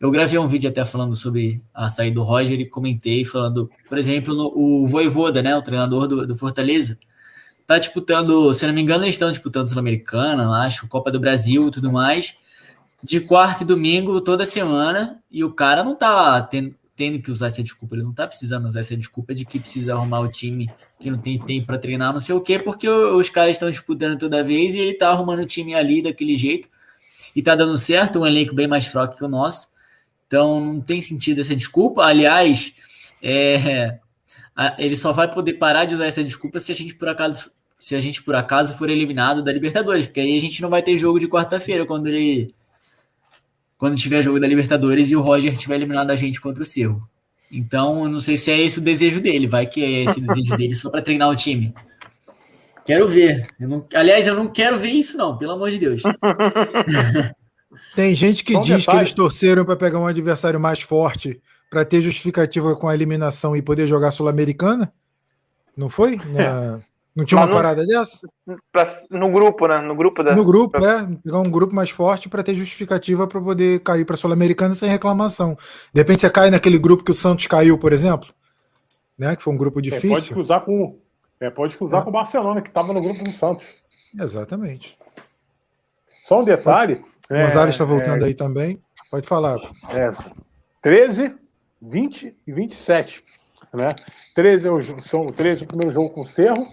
eu 0.00 0.10
gravei 0.10 0.38
um 0.38 0.46
vídeo 0.46 0.68
até 0.68 0.84
falando 0.84 1.16
sobre 1.16 1.60
a 1.74 1.88
saída 1.88 2.16
do 2.16 2.22
Roger 2.22 2.60
e 2.60 2.66
comentei 2.66 3.24
falando, 3.24 3.70
por 3.88 3.96
exemplo, 3.96 4.34
no, 4.34 4.52
o 4.54 4.86
Voivoda, 4.86 5.42
né, 5.42 5.56
o 5.56 5.62
treinador 5.62 6.06
do, 6.06 6.26
do 6.26 6.36
Fortaleza, 6.36 6.98
tá 7.66 7.78
disputando, 7.78 8.52
se 8.54 8.66
não 8.66 8.74
me 8.74 8.80
engano, 8.80 9.04
eles 9.04 9.14
estão 9.14 9.30
disputando 9.30 9.68
Sul-Americana, 9.68 10.48
acho, 10.64 10.86
Copa 10.88 11.10
do 11.10 11.18
Brasil 11.18 11.68
e 11.68 11.70
tudo 11.70 11.90
mais, 11.90 12.36
de 13.02 13.20
quarta 13.20 13.64
e 13.64 13.66
domingo 13.66 14.20
toda 14.20 14.44
semana, 14.44 15.20
e 15.30 15.42
o 15.42 15.52
cara 15.52 15.82
não 15.82 15.94
tá 15.94 16.40
tendo, 16.42 16.74
tendo 16.94 17.20
que 17.20 17.30
usar 17.30 17.48
essa 17.48 17.62
desculpa, 17.62 17.94
ele 17.94 18.04
não 18.04 18.12
tá 18.12 18.26
precisando 18.26 18.66
usar 18.66 18.80
essa 18.80 18.96
desculpa 18.96 19.34
de 19.34 19.44
que 19.44 19.58
precisa 19.58 19.94
arrumar 19.94 20.20
o 20.20 20.28
time 20.28 20.70
que 21.00 21.10
não 21.10 21.18
tem 21.18 21.38
tempo 21.38 21.66
para 21.66 21.78
treinar, 21.78 22.12
não 22.12 22.20
sei 22.20 22.34
o 22.34 22.40
quê, 22.40 22.58
porque 22.58 22.88
os 22.88 23.28
caras 23.28 23.52
estão 23.52 23.70
disputando 23.70 24.18
toda 24.18 24.44
vez 24.44 24.74
e 24.74 24.78
ele 24.78 24.94
tá 24.94 25.10
arrumando 25.10 25.40
o 25.40 25.46
time 25.46 25.74
ali 25.74 26.02
daquele 26.02 26.36
jeito 26.36 26.68
e 27.34 27.42
tá 27.42 27.54
dando 27.54 27.76
certo, 27.76 28.20
um 28.20 28.26
elenco 28.26 28.54
bem 28.54 28.66
mais 28.66 28.86
fraco 28.86 29.16
que 29.16 29.24
o 29.24 29.28
nosso. 29.28 29.68
Então 30.26 30.60
não 30.60 30.80
tem 30.80 31.00
sentido 31.00 31.40
essa 31.40 31.54
desculpa. 31.54 32.04
Aliás, 32.04 32.72
é, 33.22 33.98
ele 34.78 34.96
só 34.96 35.12
vai 35.12 35.30
poder 35.30 35.54
parar 35.54 35.84
de 35.84 35.94
usar 35.94 36.06
essa 36.06 36.24
desculpa 36.24 36.60
se 36.60 36.72
a 36.72 36.74
gente 36.74 36.94
por 36.94 37.08
acaso 37.08 37.50
se 37.78 37.94
a 37.94 38.00
gente 38.00 38.22
por 38.22 38.34
acaso 38.34 38.74
for 38.74 38.88
eliminado 38.88 39.42
da 39.42 39.52
Libertadores, 39.52 40.06
porque 40.06 40.20
aí 40.20 40.34
a 40.36 40.40
gente 40.40 40.62
não 40.62 40.70
vai 40.70 40.82
ter 40.82 40.96
jogo 40.96 41.20
de 41.20 41.28
quarta-feira 41.28 41.84
quando 41.84 42.06
ele 42.06 42.48
quando 43.76 43.96
tiver 43.96 44.22
jogo 44.22 44.40
da 44.40 44.46
Libertadores 44.46 45.10
e 45.10 45.16
o 45.16 45.20
Roger 45.20 45.54
tiver 45.56 45.74
eliminado 45.74 46.10
a 46.10 46.16
gente 46.16 46.40
contra 46.40 46.62
o 46.62 46.66
Cerro. 46.66 47.06
Então, 47.52 48.04
eu 48.04 48.08
não 48.08 48.20
sei 48.20 48.36
se 48.36 48.50
é 48.50 48.58
esse 48.58 48.78
o 48.78 48.82
desejo 48.82 49.20
dele, 49.20 49.46
vai 49.46 49.66
que 49.66 49.84
é 49.84 50.04
esse 50.04 50.18
o 50.18 50.26
desejo 50.26 50.56
dele 50.56 50.74
só 50.74 50.90
para 50.90 51.02
treinar 51.02 51.28
o 51.28 51.36
time. 51.36 51.74
Quero 52.84 53.06
ver. 53.06 53.48
Eu 53.60 53.68
não, 53.68 53.86
aliás, 53.94 54.26
eu 54.26 54.34
não 54.34 54.48
quero 54.48 54.78
ver 54.78 54.90
isso 54.90 55.16
não, 55.16 55.36
pelo 55.36 55.52
amor 55.52 55.70
de 55.70 55.78
Deus. 55.78 56.02
Tem 57.94 58.14
gente 58.14 58.44
que 58.44 58.58
diz 58.60 58.80
detalhe. 58.80 58.84
que 58.84 59.04
eles 59.04 59.12
torceram 59.12 59.64
para 59.64 59.76
pegar 59.76 59.98
um 59.98 60.06
adversário 60.06 60.58
mais 60.58 60.80
forte 60.80 61.40
para 61.68 61.84
ter 61.84 62.00
justificativa 62.00 62.76
com 62.76 62.88
a 62.88 62.94
eliminação 62.94 63.56
e 63.56 63.62
poder 63.62 63.86
jogar 63.86 64.12
Sul-Americana? 64.12 64.92
Não 65.76 65.88
foi? 65.88 66.16
Na... 66.16 66.80
Não 67.16 67.24
tinha 67.24 67.40
uma 67.40 67.46
no, 67.46 67.54
parada 67.54 67.86
dessa? 67.86 68.20
Pra, 68.70 69.02
no 69.10 69.32
grupo, 69.32 69.66
né? 69.66 69.80
No 69.80 69.96
grupo 69.96 70.22
da. 70.22 70.36
No 70.36 70.44
grupo, 70.44 70.78
pra... 70.78 71.00
é. 71.00 71.16
Pegar 71.24 71.38
um 71.38 71.50
grupo 71.50 71.74
mais 71.74 71.88
forte 71.88 72.28
para 72.28 72.42
ter 72.42 72.54
justificativa 72.54 73.26
para 73.26 73.40
poder 73.40 73.80
cair 73.80 74.04
para 74.04 74.18
Sul-Americana 74.18 74.74
sem 74.74 74.90
reclamação. 74.90 75.56
De 75.94 76.00
repente 76.00 76.20
você 76.20 76.28
cai 76.28 76.50
naquele 76.50 76.78
grupo 76.78 77.02
que 77.02 77.10
o 77.10 77.14
Santos 77.14 77.46
caiu, 77.46 77.78
por 77.78 77.94
exemplo, 77.94 78.28
né? 79.18 79.34
Que 79.34 79.42
foi 79.42 79.54
um 79.54 79.56
grupo 79.56 79.80
difícil. 79.80 80.10
É, 80.10 80.20
pode 80.20 80.30
cruzar 80.30 80.60
com, 80.60 80.98
é, 81.40 81.48
pode 81.48 81.78
cruzar 81.78 82.00
é. 82.02 82.04
com 82.04 82.10
o 82.10 82.12
Barcelona, 82.12 82.60
que 82.60 82.68
estava 82.68 82.92
no 82.92 83.00
grupo 83.00 83.24
do 83.24 83.32
Santos. 83.32 83.66
Exatamente. 84.18 84.98
Só 86.24 86.40
um 86.40 86.44
detalhe. 86.44 87.00
O 87.15 87.15
é, 87.30 87.44
Gonzalez 87.44 87.74
está 87.74 87.84
voltando 87.84 88.24
é, 88.24 88.28
aí 88.28 88.34
também. 88.34 88.80
Pode 89.10 89.26
falar. 89.26 89.58
É, 89.90 90.10
13, 90.82 91.34
20 91.80 92.36
e 92.46 92.52
27. 92.52 93.24
Né? 93.72 93.94
13 94.34 94.68
é 94.68 95.00
são 95.00 95.26
13 95.26 95.64
o 95.64 95.66
primeiro 95.66 95.92
jogo 95.92 96.10
com 96.10 96.22
o 96.22 96.26
Cerro, 96.26 96.66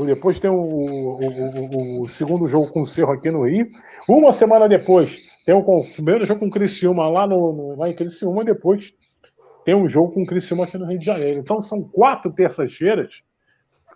depois 0.00 0.40
tem 0.40 0.50
o, 0.50 0.56
o, 0.56 2.00
o, 2.00 2.02
o, 2.02 2.08
segundo 2.08 2.48
jogo 2.48 2.72
com 2.72 2.82
o 2.82 2.86
Cerro 2.86 3.12
aqui 3.12 3.30
no 3.30 3.46
Rio. 3.46 3.68
Uma 4.08 4.32
semana 4.32 4.68
depois 4.68 5.20
tem 5.46 5.54
o, 5.54 5.62
primeiro 5.94 6.24
jogo 6.24 6.40
com 6.40 6.46
o 6.46 6.50
Criciúma 6.50 7.08
lá, 7.08 7.26
no, 7.26 7.52
no, 7.52 7.76
lá 7.76 7.88
em 7.88 7.94
Criciúma. 7.94 8.44
Depois 8.44 8.92
tem 9.64 9.74
um 9.74 9.88
jogo 9.88 10.12
com 10.12 10.22
o 10.22 10.26
Criciúma 10.26 10.64
aqui 10.64 10.76
no 10.76 10.86
Rio 10.86 10.98
de 10.98 11.06
Janeiro. 11.06 11.38
Então 11.38 11.62
são 11.62 11.82
quatro 11.82 12.32
terças-feiras, 12.32 13.22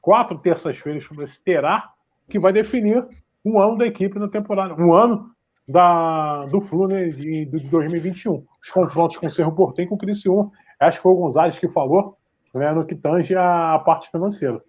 quatro 0.01 0.39
terças-feiras 0.39 1.07
que 1.07 1.15
você 1.15 1.41
terá 1.45 1.91
que 2.29 2.39
vai 2.39 2.53
definir 2.53 3.05
um 3.45 3.61
ano 3.61 3.79
da 3.79 3.87
equipe 3.87 4.19
na 4.19 4.29
temporada, 4.29 4.75
um 4.75 4.93
ano 4.93 5.31
da, 5.69 6.47
do 6.47 6.63
Flu 6.63 6.89
né, 6.89 7.09
de, 7.09 7.45
de 7.45 7.59
2021. 7.69 8.45
Os 8.63 8.71
confrontos 8.71 9.19
com 9.19 9.27
o 9.27 9.31
Cerro 9.31 9.53
Portem 9.53 9.85
e 9.85 9.89
com 9.89 9.97
o 9.97 9.99
Criciúma. 9.99 10.51
Acho 10.81 10.97
que 10.97 11.03
foi 11.03 11.13
o 11.13 11.17
Gonzalez 11.17 11.59
que 11.59 11.69
falou 11.69 12.17
né, 12.55 12.73
no 12.73 12.87
que 12.87 12.95
tange 12.95 13.37
a 13.37 13.79
parte 13.85 14.11
financeira. 14.11 14.61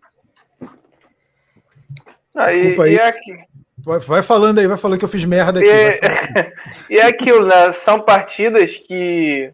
Aí, 2.36 2.76
e, 2.76 2.92
e 2.92 3.00
aqui... 3.00 3.38
vai, 3.78 4.00
vai, 4.00 4.24
falando 4.24 4.60
aí, 4.60 4.68
vai 4.68 4.78
falando 4.78 5.00
que 5.00 5.06
eu 5.06 5.10
fiz 5.10 5.24
merda 5.24 5.60
aqui. 5.60 5.70
E, 5.70 6.96
e 6.96 7.00
é 7.00 7.06
aquilo, 7.06 7.46
né? 7.46 7.72
São 7.74 8.02
partidas 8.02 8.78
que. 8.78 9.52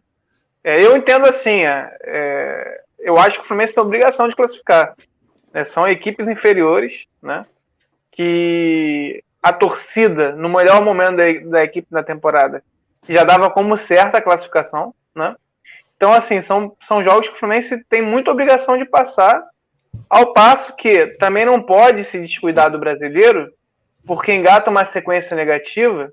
É, 0.63 0.83
eu 0.83 0.97
entendo 0.97 1.27
assim, 1.27 1.63
é, 1.63 1.95
é, 2.03 2.81
eu 2.99 3.17
acho 3.17 3.37
que 3.37 3.45
o 3.45 3.47
Fluminense 3.47 3.73
tem 3.73 3.81
a 3.83 3.85
obrigação 3.85 4.27
de 4.27 4.35
classificar. 4.35 4.95
Né? 5.53 5.63
São 5.63 5.87
equipes 5.87 6.27
inferiores, 6.27 6.93
né? 7.21 7.45
Que 8.11 9.23
a 9.45 9.53
torcida, 9.53 10.31
no 10.31 10.49
melhor 10.49 10.83
momento 10.83 11.17
da, 11.17 11.51
da 11.51 11.63
equipe 11.63 11.87
na 11.91 12.01
temporada, 12.01 12.63
já 13.07 13.23
dava 13.23 13.47
como 13.47 13.77
certa 13.77 14.17
a 14.17 14.21
classificação, 14.21 14.91
né? 15.13 15.35
Então, 15.95 16.11
assim, 16.11 16.41
são, 16.41 16.75
são 16.87 17.03
jogos 17.03 17.29
que 17.29 17.35
o 17.35 17.37
Fluminense 17.37 17.85
tem 17.87 18.01
muita 18.01 18.31
obrigação 18.31 18.75
de 18.75 18.85
passar 18.85 19.43
ao 20.09 20.33
passo 20.33 20.75
que 20.75 21.05
também 21.19 21.45
não 21.45 21.61
pode 21.61 22.03
se 22.05 22.19
descuidar 22.19 22.71
do 22.71 22.79
brasileiro, 22.79 23.53
porque 24.03 24.33
engata 24.33 24.71
uma 24.71 24.83
sequência 24.83 25.35
negativa, 25.35 26.11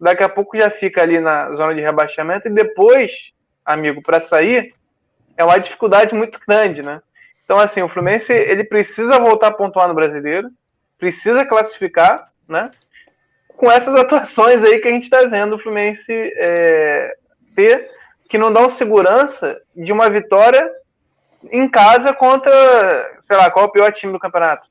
daqui 0.00 0.24
a 0.24 0.28
pouco 0.28 0.58
já 0.58 0.68
fica 0.68 1.00
ali 1.00 1.20
na 1.20 1.54
zona 1.54 1.76
de 1.76 1.80
rebaixamento 1.80 2.48
e 2.48 2.50
depois, 2.50 3.30
amigo, 3.64 4.02
para 4.02 4.18
sair 4.18 4.74
é 5.36 5.44
uma 5.44 5.60
dificuldade 5.60 6.12
muito 6.12 6.40
grande, 6.44 6.82
né? 6.82 7.00
Então, 7.44 7.56
assim, 7.56 7.82
o 7.82 7.88
Fluminense 7.88 8.32
ele 8.32 8.64
precisa 8.64 9.20
voltar 9.20 9.46
a 9.46 9.54
pontuar 9.54 9.86
no 9.86 9.94
brasileiro, 9.94 10.48
precisa 10.98 11.46
classificar, 11.46 12.33
né? 12.48 12.70
Com 13.56 13.70
essas 13.70 13.94
atuações 13.94 14.62
aí 14.62 14.78
que 14.80 14.88
a 14.88 14.90
gente 14.90 15.04
está 15.04 15.22
vendo 15.22 15.56
o 15.56 15.58
Fluminense 15.58 16.12
é, 16.12 17.14
ter, 17.54 17.90
que 18.28 18.38
não 18.38 18.52
dão 18.52 18.68
segurança 18.70 19.60
de 19.74 19.92
uma 19.92 20.10
vitória 20.10 20.68
em 21.50 21.68
casa 21.68 22.12
contra, 22.12 23.18
sei 23.20 23.36
lá, 23.36 23.50
qual 23.50 23.66
é 23.66 23.68
o 23.68 23.72
pior 23.72 23.92
time 23.92 24.12
do 24.12 24.18
campeonato? 24.18 24.68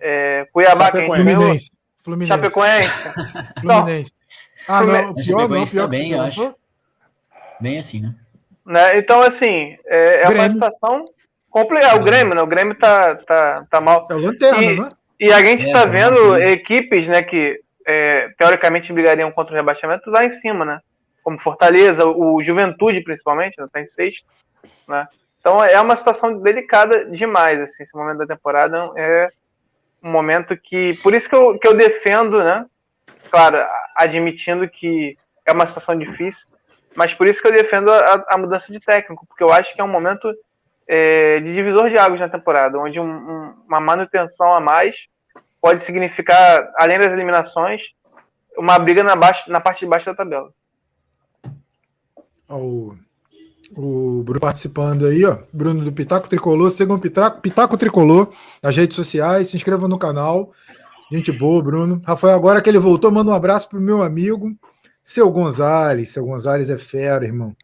É, 0.00 0.46
Cuiabá, 0.52 0.90
quem 0.90 1.06
Fluminense. 1.06 1.70
Fluminense. 2.02 2.34
Chapecoense. 2.34 3.14
Fluminense. 3.60 4.12
Ah, 4.68 4.82
não, 4.82 5.10
o 5.10 5.14
pior 5.14 5.48
não, 5.48 5.64
pior 5.64 5.88
bem, 5.88 6.12
eu 6.12 6.22
acho. 6.22 6.54
Bem 7.60 7.78
assim, 7.78 8.00
né? 8.00 8.14
né? 8.64 8.98
Então, 8.98 9.22
assim, 9.22 9.76
é, 9.86 10.22
é 10.24 10.28
uma 10.28 10.50
situação 10.50 11.06
complicada. 11.50 12.00
O 12.00 12.04
Grêmio, 12.04 12.34
né? 12.34 12.42
O 12.42 12.46
Grêmio 12.46 12.74
tá, 12.74 13.14
tá, 13.16 13.66
tá 13.70 13.80
mal. 13.80 14.06
É 14.10 14.14
o 14.14 14.18
Lanterna, 14.18 14.62
e, 14.62 14.80
né? 14.80 14.88
E 15.22 15.32
a 15.32 15.40
gente 15.40 15.70
é, 15.70 15.72
tá 15.72 15.84
vendo 15.84 16.36
equipes, 16.36 17.06
né, 17.06 17.22
que 17.22 17.60
é, 17.86 18.28
teoricamente 18.36 18.92
brigariam 18.92 19.30
contra 19.30 19.52
o 19.52 19.56
rebaixamento 19.56 20.10
lá 20.10 20.24
em 20.24 20.30
cima, 20.30 20.64
né? 20.64 20.80
Como 21.22 21.38
Fortaleza, 21.38 22.04
o 22.04 22.42
Juventude, 22.42 23.00
principalmente, 23.02 23.54
né? 23.60 23.68
tá 23.72 23.80
em 23.80 23.86
sexto, 23.86 24.26
né? 24.88 25.06
Então 25.38 25.62
é 25.62 25.80
uma 25.80 25.94
situação 25.94 26.40
delicada 26.40 27.04
demais, 27.04 27.60
assim, 27.60 27.84
esse 27.84 27.96
momento 27.96 28.18
da 28.18 28.26
temporada 28.26 28.90
é 28.96 29.28
um 30.02 30.10
momento 30.10 30.56
que. 30.56 30.90
Por 31.04 31.14
isso 31.14 31.28
que 31.28 31.36
eu, 31.36 31.56
que 31.56 31.68
eu 31.68 31.74
defendo, 31.74 32.42
né? 32.42 32.66
Claro, 33.30 33.64
admitindo 33.94 34.68
que 34.68 35.16
é 35.46 35.52
uma 35.52 35.68
situação 35.68 35.96
difícil, 35.96 36.48
mas 36.96 37.14
por 37.14 37.28
isso 37.28 37.40
que 37.40 37.46
eu 37.46 37.52
defendo 37.52 37.92
a, 37.92 38.24
a 38.28 38.36
mudança 38.36 38.72
de 38.72 38.80
técnico, 38.80 39.24
porque 39.28 39.44
eu 39.44 39.52
acho 39.52 39.72
que 39.72 39.80
é 39.80 39.84
um 39.84 39.88
momento 39.88 40.34
é, 40.88 41.40
de 41.40 41.54
divisor 41.54 41.88
de 41.88 41.98
águas 41.98 42.20
na 42.20 42.28
temporada, 42.28 42.78
onde 42.78 42.98
um, 42.98 43.04
um, 43.04 43.54
uma 43.68 43.80
manutenção 43.80 44.52
a 44.52 44.60
mais 44.60 45.06
pode 45.60 45.82
significar, 45.82 46.70
além 46.76 46.98
das 46.98 47.12
eliminações, 47.12 47.82
uma 48.56 48.78
briga 48.78 49.02
na, 49.02 49.14
na 49.48 49.60
parte 49.60 49.80
de 49.80 49.86
baixo 49.86 50.06
da 50.06 50.14
tabela. 50.14 50.50
Oh. 52.48 52.94
O 53.74 54.22
Bruno 54.22 54.40
participando 54.40 55.06
aí, 55.06 55.24
ó. 55.24 55.38
Bruno 55.52 55.82
do 55.82 55.92
Pitaco 55.92 56.28
Tricolor. 56.28 56.70
Sigam 56.70 56.96
o 56.96 57.00
Pitaco, 57.00 57.40
Pitaco 57.40 57.78
Tricolor 57.78 58.30
nas 58.62 58.76
redes 58.76 58.94
sociais. 58.94 59.48
Se 59.48 59.56
inscrevam 59.56 59.88
no 59.88 59.98
canal. 59.98 60.52
Gente 61.10 61.32
boa, 61.32 61.62
Bruno. 61.62 62.02
Rafael, 62.06 62.34
agora 62.34 62.60
que 62.60 62.68
ele 62.68 62.78
voltou, 62.78 63.10
manda 63.10 63.30
um 63.30 63.34
abraço 63.34 63.68
pro 63.68 63.80
meu 63.80 64.02
amigo, 64.02 64.54
seu 65.02 65.30
Gonzales. 65.30 66.10
Seu 66.10 66.24
Gonzales 66.24 66.68
é 66.68 66.76
fera, 66.76 67.24
irmão. 67.24 67.56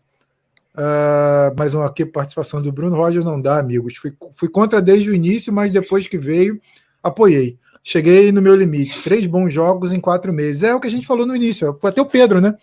Uh, 0.78 1.52
mais 1.58 1.74
uma 1.74 1.86
aqui, 1.86 2.06
participação 2.06 2.62
do 2.62 2.70
Bruno. 2.70 2.94
Roger 2.94 3.24
não 3.24 3.40
dá, 3.40 3.58
amigos. 3.58 3.96
Fui, 3.96 4.12
fui 4.36 4.48
contra 4.48 4.80
desde 4.80 5.10
o 5.10 5.14
início, 5.14 5.52
mas 5.52 5.72
depois 5.72 6.06
que 6.06 6.16
veio, 6.16 6.60
apoiei. 7.02 7.58
Cheguei 7.82 8.30
no 8.30 8.40
meu 8.40 8.54
limite. 8.54 9.02
Três 9.02 9.26
bons 9.26 9.52
jogos 9.52 9.92
em 9.92 10.00
quatro 10.00 10.32
meses. 10.32 10.62
É 10.62 10.72
o 10.72 10.78
que 10.78 10.86
a 10.86 10.90
gente 10.90 11.06
falou 11.06 11.26
no 11.26 11.34
início. 11.34 11.76
Foi 11.80 11.90
até 11.90 12.00
o 12.00 12.06
Pedro, 12.06 12.40
né? 12.40 12.54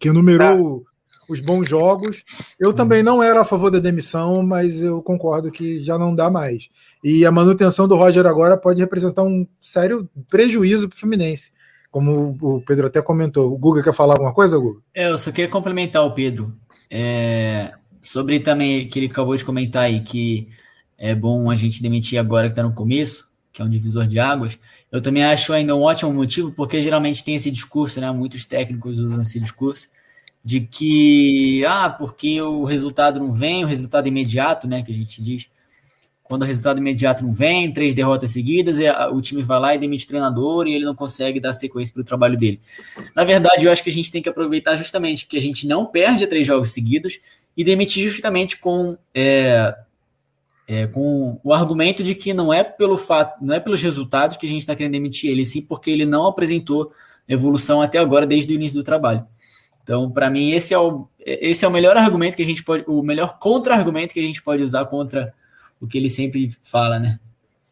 Que 0.00 0.10
numerou. 0.10 0.80
Tá 0.80 0.90
os 1.28 1.40
bons 1.40 1.68
jogos. 1.68 2.24
Eu 2.58 2.72
também 2.72 3.02
não 3.02 3.22
era 3.22 3.40
a 3.40 3.44
favor 3.44 3.70
da 3.70 3.78
demissão, 3.78 4.42
mas 4.42 4.80
eu 4.80 5.02
concordo 5.02 5.50
que 5.50 5.80
já 5.80 5.98
não 5.98 6.14
dá 6.14 6.30
mais. 6.30 6.68
E 7.02 7.24
a 7.26 7.32
manutenção 7.32 7.86
do 7.86 7.96
Roger 7.96 8.26
agora 8.26 8.56
pode 8.56 8.80
representar 8.80 9.22
um 9.22 9.46
sério 9.60 10.08
prejuízo 10.28 10.88
para 10.88 10.96
o 10.96 10.98
Fluminense. 10.98 11.50
Como 11.90 12.36
o 12.40 12.62
Pedro 12.62 12.86
até 12.86 13.00
comentou. 13.00 13.52
O 13.52 13.58
Guga 13.58 13.82
quer 13.82 13.94
falar 13.94 14.14
alguma 14.14 14.32
coisa, 14.32 14.58
Guga? 14.58 14.80
É, 14.94 15.10
eu 15.10 15.18
só 15.18 15.30
queria 15.30 15.50
complementar 15.50 16.04
o 16.04 16.12
Pedro. 16.12 16.52
É, 16.90 17.74
sobre 18.00 18.40
também 18.40 18.86
que 18.88 18.98
ele 18.98 19.06
acabou 19.06 19.36
de 19.36 19.44
comentar 19.44 19.84
aí, 19.84 20.00
que 20.00 20.48
é 20.98 21.14
bom 21.14 21.50
a 21.50 21.56
gente 21.56 21.82
demitir 21.82 22.18
agora 22.18 22.46
que 22.46 22.52
está 22.52 22.62
no 22.62 22.74
começo, 22.74 23.30
que 23.52 23.60
é 23.60 23.64
um 23.64 23.70
divisor 23.70 24.06
de 24.06 24.18
águas. 24.18 24.58
Eu 24.90 25.00
também 25.00 25.24
acho 25.24 25.52
ainda 25.52 25.74
um 25.74 25.82
ótimo 25.82 26.12
motivo, 26.12 26.52
porque 26.52 26.80
geralmente 26.80 27.24
tem 27.24 27.34
esse 27.34 27.50
discurso, 27.50 28.00
né? 28.00 28.10
Muitos 28.10 28.44
técnicos 28.44 28.98
usam 28.98 29.22
esse 29.22 29.40
discurso 29.40 29.88
de 30.46 30.60
que, 30.60 31.64
ah, 31.66 31.90
porque 31.90 32.40
o 32.40 32.64
resultado 32.64 33.18
não 33.18 33.32
vem, 33.32 33.64
o 33.64 33.66
resultado 33.66 34.06
imediato, 34.06 34.68
né, 34.68 34.80
que 34.80 34.92
a 34.92 34.94
gente 34.94 35.20
diz, 35.20 35.48
quando 36.28 36.42
o 36.42 36.44
resultado 36.44 36.78
imediato 36.78 37.24
não 37.24 37.32
vem, 37.32 37.72
três 37.72 37.94
derrotas 37.94 38.30
seguidas, 38.30 38.78
o 39.12 39.20
time 39.20 39.42
vai 39.42 39.60
lá 39.60 39.74
e 39.74 39.78
demite 39.78 40.04
o 40.04 40.08
treinador 40.08 40.66
e 40.66 40.74
ele 40.74 40.84
não 40.84 40.94
consegue 40.94 41.38
dar 41.38 41.54
sequência 41.54 41.92
para 41.94 42.00
o 42.00 42.04
trabalho 42.04 42.36
dele. 42.36 42.60
Na 43.14 43.24
verdade, 43.24 43.64
eu 43.64 43.72
acho 43.72 43.82
que 43.82 43.90
a 43.90 43.92
gente 43.92 44.10
tem 44.10 44.20
que 44.20 44.28
aproveitar 44.28 44.76
justamente 44.76 45.26
que 45.26 45.36
a 45.36 45.40
gente 45.40 45.66
não 45.66 45.86
perde 45.86 46.26
três 46.26 46.46
jogos 46.46 46.70
seguidos 46.70 47.18
e 47.56 47.62
demitir 47.62 48.08
justamente 48.08 48.58
com, 48.58 48.98
é, 49.14 49.74
é, 50.66 50.86
com 50.88 51.40
o 51.42 51.52
argumento 51.52 52.02
de 52.02 52.14
que 52.14 52.34
não 52.34 52.52
é 52.52 52.64
pelo 52.64 52.96
fato, 52.96 53.42
não 53.44 53.54
é 53.54 53.60
pelos 53.60 53.82
resultados 53.82 54.36
que 54.36 54.46
a 54.46 54.48
gente 54.48 54.60
está 54.60 54.74
querendo 54.74 54.92
demitir 54.92 55.30
ele, 55.30 55.44
sim 55.44 55.62
porque 55.62 55.90
ele 55.90 56.04
não 56.04 56.26
apresentou 56.26 56.92
evolução 57.28 57.80
até 57.80 57.98
agora 57.98 58.26
desde 58.26 58.52
o 58.52 58.54
início 58.54 58.76
do 58.76 58.84
trabalho. 58.84 59.24
Então, 59.82 60.10
para 60.10 60.28
mim, 60.28 60.50
esse 60.50 60.74
é 60.74 60.78
o 60.78 61.08
esse 61.20 61.64
é 61.64 61.68
o 61.68 61.72
melhor 61.72 61.96
argumento 61.96 62.36
que 62.36 62.42
a 62.42 62.46
gente 62.46 62.62
pode, 62.62 62.84
o 62.86 63.02
melhor 63.02 63.38
contra-argumento 63.38 64.14
que 64.14 64.20
a 64.20 64.22
gente 64.22 64.40
pode 64.42 64.62
usar 64.62 64.84
contra 64.86 65.34
o 65.80 65.86
que 65.86 65.98
ele 65.98 66.08
sempre 66.08 66.50
fala, 66.62 66.98
né? 66.98 67.18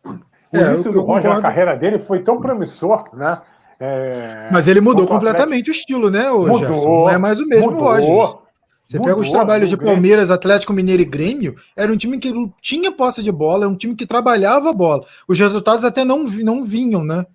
O 0.04 0.56
é, 0.56 0.70
início 0.70 0.92
do 0.92 1.02
Roger, 1.02 1.32
a 1.32 1.42
carreira 1.42 1.76
dele 1.76 1.98
foi 1.98 2.22
tão 2.22 2.40
promissor, 2.40 3.04
né? 3.14 3.40
É... 3.80 4.48
Mas 4.52 4.68
ele 4.68 4.80
mudou 4.80 5.06
completamente 5.06 5.70
o 5.70 5.72
estilo, 5.72 6.10
né, 6.10 6.30
mudou, 6.30 6.58
Gerson? 6.58 7.04
Não 7.04 7.10
é 7.10 7.18
mais 7.18 7.40
o 7.40 7.46
mesmo 7.46 7.72
mudou, 7.72 7.84
Roger. 7.84 8.38
Você 8.82 8.98
mudou, 8.98 9.14
pega 9.14 9.20
os 9.20 9.30
trabalhos 9.30 9.68
de 9.68 9.76
Palmeiras, 9.76 10.30
Atlético 10.30 10.72
Mineiro 10.72 11.02
e 11.02 11.06
Grêmio, 11.06 11.56
era 11.74 11.92
um 11.92 11.96
time 11.96 12.18
que 12.18 12.32
tinha 12.60 12.92
posse 12.92 13.22
de 13.22 13.32
bola, 13.32 13.64
é 13.64 13.68
um 13.68 13.76
time 13.76 13.94
que 13.94 14.06
trabalhava 14.06 14.70
a 14.70 14.74
bola. 14.74 15.04
Os 15.26 15.38
resultados 15.38 15.84
até 15.84 16.04
não, 16.04 16.24
não 16.24 16.64
vinham, 16.64 17.02
né? 17.02 17.26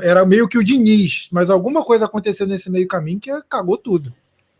Era 0.00 0.24
meio 0.24 0.48
que 0.48 0.58
o 0.58 0.64
Diniz, 0.64 1.28
mas 1.30 1.50
alguma 1.50 1.84
coisa 1.84 2.06
aconteceu 2.06 2.46
nesse 2.46 2.70
meio 2.70 2.88
caminho 2.88 3.20
que 3.20 3.30
cagou 3.48 3.76
tudo. 3.76 4.12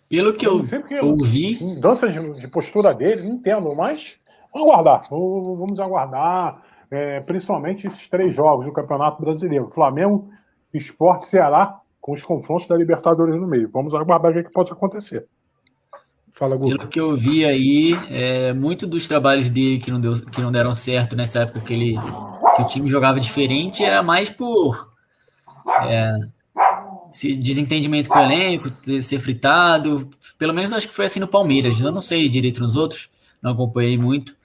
Pelo 0.09 0.33
que 0.33 0.47
eu, 0.47 0.63
eu 0.91 1.07
ouvi. 1.07 1.59
Mudança 1.61 2.09
de, 2.09 2.41
de, 2.41 2.49
postura 2.49 2.95
dele, 2.95 3.27
entendo, 3.27 3.75
mas 3.75 4.15
aguardar. 4.55 5.09
Vamos 5.11 5.81
aguardar, 5.81 6.63
é, 6.91 7.21
principalmente 7.21 7.87
esses 7.87 8.09
três 8.09 8.35
jogos 8.35 8.67
do 8.67 8.73
Campeonato 8.73 9.23
Brasileiro: 9.23 9.71
Flamengo, 9.71 10.29
Esporte 10.73 11.27
Ceará, 11.27 11.81
com 12.01 12.13
os 12.13 12.23
confrontos 12.23 12.67
da 12.67 12.77
Libertadores 12.77 13.37
no 13.37 13.49
meio. 13.49 13.69
Vamos 13.71 13.95
aguardar 13.95 14.33
o 14.33 14.45
que 14.45 14.53
pode 14.53 14.73
acontecer. 14.73 15.27
Fala, 16.33 16.57
Guto. 16.57 16.77
Pelo 16.77 16.89
que 16.89 17.01
eu 17.01 17.17
vi 17.17 17.45
aí, 17.45 17.99
é, 18.11 18.53
muito 18.53 18.87
dos 18.87 19.09
trabalhos 19.09 19.49
dele 19.49 19.79
que 19.79 19.91
não, 19.91 20.01
deu, 20.01 20.15
que 20.15 20.41
não 20.41 20.53
deram 20.53 20.73
certo 20.73 21.17
nessa 21.17 21.41
época 21.41 21.61
que, 21.61 21.75
ele, 21.75 21.99
que 22.55 22.63
o 22.63 22.67
time 22.67 22.89
jogava 22.89 23.19
diferente 23.19 23.83
era 23.83 24.03
mais 24.03 24.31
por. 24.31 24.89
É, 25.83 26.13
se 27.11 27.35
desentendimento 27.35 28.09
com 28.09 28.19
o 28.19 28.23
elenco, 28.23 28.71
ser 29.03 29.19
fritado. 29.19 30.09
Pelo 30.39 30.55
menos 30.55 30.73
acho 30.73 30.87
que 30.87 30.95
foi 30.95 31.07
assim 31.07 31.19
no 31.19 31.27
Palmeiras. 31.27 31.81
Eu 31.81 31.91
não 31.91 32.01
sei 32.01 32.29
direito 32.29 32.61
nos 32.61 32.77
outros, 32.77 33.11
não 33.43 33.53
acompanhei 33.53 33.99
muito 33.99 34.38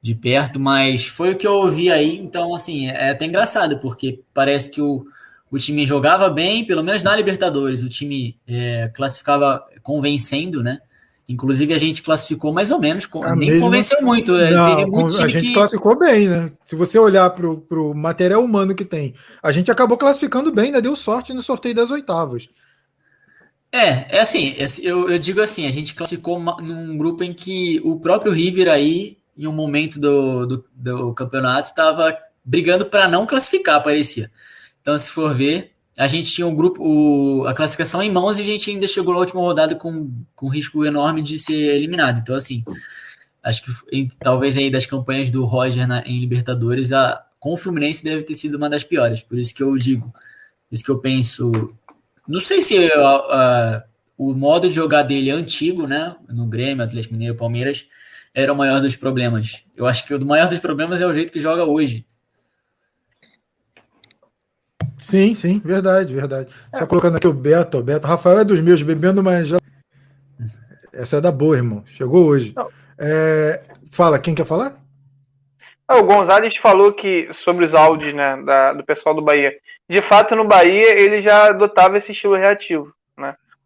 de 0.00 0.14
perto, 0.14 0.60
mas 0.60 1.06
foi 1.06 1.32
o 1.32 1.36
que 1.36 1.46
eu 1.46 1.54
ouvi 1.54 1.90
aí. 1.90 2.16
Então, 2.16 2.54
assim, 2.54 2.88
é 2.88 3.10
até 3.10 3.24
engraçado, 3.24 3.78
porque 3.78 4.20
parece 4.32 4.70
que 4.70 4.80
o, 4.80 5.04
o 5.50 5.58
time 5.58 5.84
jogava 5.84 6.28
bem, 6.30 6.64
pelo 6.64 6.82
menos 6.82 7.02
na 7.02 7.16
Libertadores, 7.16 7.82
o 7.82 7.88
time 7.88 8.36
é, 8.46 8.90
classificava 8.94 9.64
convencendo, 9.82 10.62
né? 10.62 10.78
Inclusive, 11.28 11.74
a 11.74 11.78
gente 11.78 12.02
classificou 12.02 12.54
mais 12.54 12.70
ou 12.70 12.80
menos, 12.80 13.06
a 13.22 13.36
nem 13.36 13.50
mesma... 13.50 13.66
convenceu 13.66 14.00
muito. 14.00 14.34
É, 14.34 14.50
Não, 14.50 14.86
muito 14.88 15.22
a 15.22 15.28
gente 15.28 15.48
que... 15.48 15.52
classificou 15.52 15.98
bem, 15.98 16.26
né? 16.26 16.50
Se 16.64 16.74
você 16.74 16.98
olhar 16.98 17.28
para 17.28 17.46
o 17.46 17.94
material 17.94 18.42
humano 18.42 18.74
que 18.74 18.84
tem, 18.84 19.12
a 19.42 19.52
gente 19.52 19.70
acabou 19.70 19.98
classificando 19.98 20.50
bem, 20.50 20.72
né? 20.72 20.80
Deu 20.80 20.96
sorte 20.96 21.34
no 21.34 21.42
sorteio 21.42 21.74
das 21.74 21.90
oitavas. 21.90 22.48
É, 23.70 24.16
é 24.16 24.20
assim, 24.20 24.54
é, 24.56 24.64
eu, 24.80 25.10
eu 25.10 25.18
digo 25.18 25.42
assim, 25.42 25.66
a 25.66 25.70
gente 25.70 25.94
classificou 25.94 26.40
num 26.62 26.96
grupo 26.96 27.22
em 27.22 27.34
que 27.34 27.78
o 27.84 28.00
próprio 28.00 28.32
River 28.32 28.68
aí, 28.68 29.17
em 29.38 29.46
um 29.46 29.52
momento 29.52 30.00
do, 30.00 30.46
do, 30.46 30.64
do 30.74 31.14
campeonato, 31.14 31.68
estava 31.68 32.18
brigando 32.44 32.84
para 32.86 33.06
não 33.06 33.24
classificar, 33.24 33.82
parecia. 33.82 34.30
Então, 34.82 34.98
se 34.98 35.08
for 35.10 35.32
ver, 35.32 35.72
a 35.96 36.06
gente 36.06 36.32
tinha 36.32 36.46
um 36.46 36.54
grupo, 36.54 36.82
o, 36.82 37.46
a 37.46 37.54
classificação 37.54 38.02
em 38.02 38.10
mãos 38.10 38.38
e 38.38 38.42
a 38.42 38.44
gente 38.44 38.70
ainda 38.70 38.86
chegou 38.86 39.14
na 39.14 39.20
última 39.20 39.40
rodada 39.40 39.74
com, 39.74 40.10
com 40.34 40.48
risco 40.48 40.84
enorme 40.84 41.22
de 41.22 41.38
ser 41.38 41.54
eliminado. 41.54 42.20
Então, 42.20 42.34
assim, 42.34 42.64
acho 43.42 43.62
que 43.62 44.08
talvez 44.18 44.56
aí 44.56 44.70
das 44.70 44.86
campanhas 44.86 45.30
do 45.30 45.44
Roger 45.44 45.86
na, 45.86 46.02
em 46.06 46.18
Libertadores, 46.18 46.92
a, 46.92 47.24
com 47.38 47.52
o 47.52 47.56
Fluminense 47.56 48.02
deve 48.02 48.22
ter 48.22 48.34
sido 48.34 48.56
uma 48.56 48.68
das 48.68 48.82
piores. 48.82 49.22
Por 49.22 49.38
isso 49.38 49.54
que 49.54 49.62
eu 49.62 49.76
digo, 49.76 50.12
por 50.68 50.74
isso 50.74 50.84
que 50.84 50.90
eu 50.90 50.98
penso. 50.98 51.72
Não 52.26 52.40
sei 52.40 52.60
se 52.60 52.92
a, 52.92 53.00
a, 53.00 53.84
o 54.16 54.34
modo 54.34 54.68
de 54.68 54.74
jogar 54.74 55.02
dele 55.02 55.30
é 55.30 55.32
antigo, 55.32 55.86
né? 55.86 56.16
No 56.28 56.46
Grêmio, 56.46 56.84
Atlético 56.84 57.14
Mineiro, 57.14 57.36
Palmeiras, 57.36 57.86
era 58.38 58.52
o 58.52 58.56
maior 58.56 58.80
dos 58.80 58.94
problemas. 58.94 59.64
Eu 59.76 59.84
acho 59.84 60.06
que 60.06 60.14
o 60.14 60.24
maior 60.24 60.48
dos 60.48 60.60
problemas 60.60 61.00
é 61.00 61.06
o 61.06 61.12
jeito 61.12 61.32
que 61.32 61.40
joga 61.40 61.64
hoje. 61.64 62.06
Sim, 64.96 65.34
sim, 65.34 65.60
verdade, 65.64 66.14
verdade. 66.14 66.48
É. 66.72 66.78
Só 66.78 66.86
colocando 66.86 67.16
aqui 67.16 67.26
o 67.26 67.32
Beto, 67.32 67.78
o 67.78 67.82
Beto. 67.82 68.06
Rafael 68.06 68.38
é 68.38 68.44
dos 68.44 68.60
meus, 68.60 68.80
bebendo, 68.82 69.22
mas 69.22 69.48
já. 69.48 69.58
Essa 70.92 71.16
é 71.16 71.20
da 71.20 71.32
boa, 71.32 71.56
irmão. 71.56 71.84
Chegou 71.86 72.26
hoje. 72.26 72.54
É... 72.96 73.62
Fala, 73.90 74.18
quem 74.18 74.34
quer 74.34 74.46
falar? 74.46 74.76
O 75.90 76.02
Gonzalez 76.02 76.56
falou 76.58 76.92
que 76.92 77.28
sobre 77.32 77.64
os 77.64 77.74
áudios 77.74 78.14
né, 78.14 78.40
da, 78.44 78.72
do 78.72 78.84
pessoal 78.84 79.14
do 79.14 79.22
Bahia. 79.22 79.52
De 79.88 80.02
fato, 80.02 80.36
no 80.36 80.44
Bahia 80.44 81.00
ele 81.00 81.20
já 81.20 81.46
adotava 81.46 81.98
esse 81.98 82.12
estilo 82.12 82.36
reativo. 82.36 82.92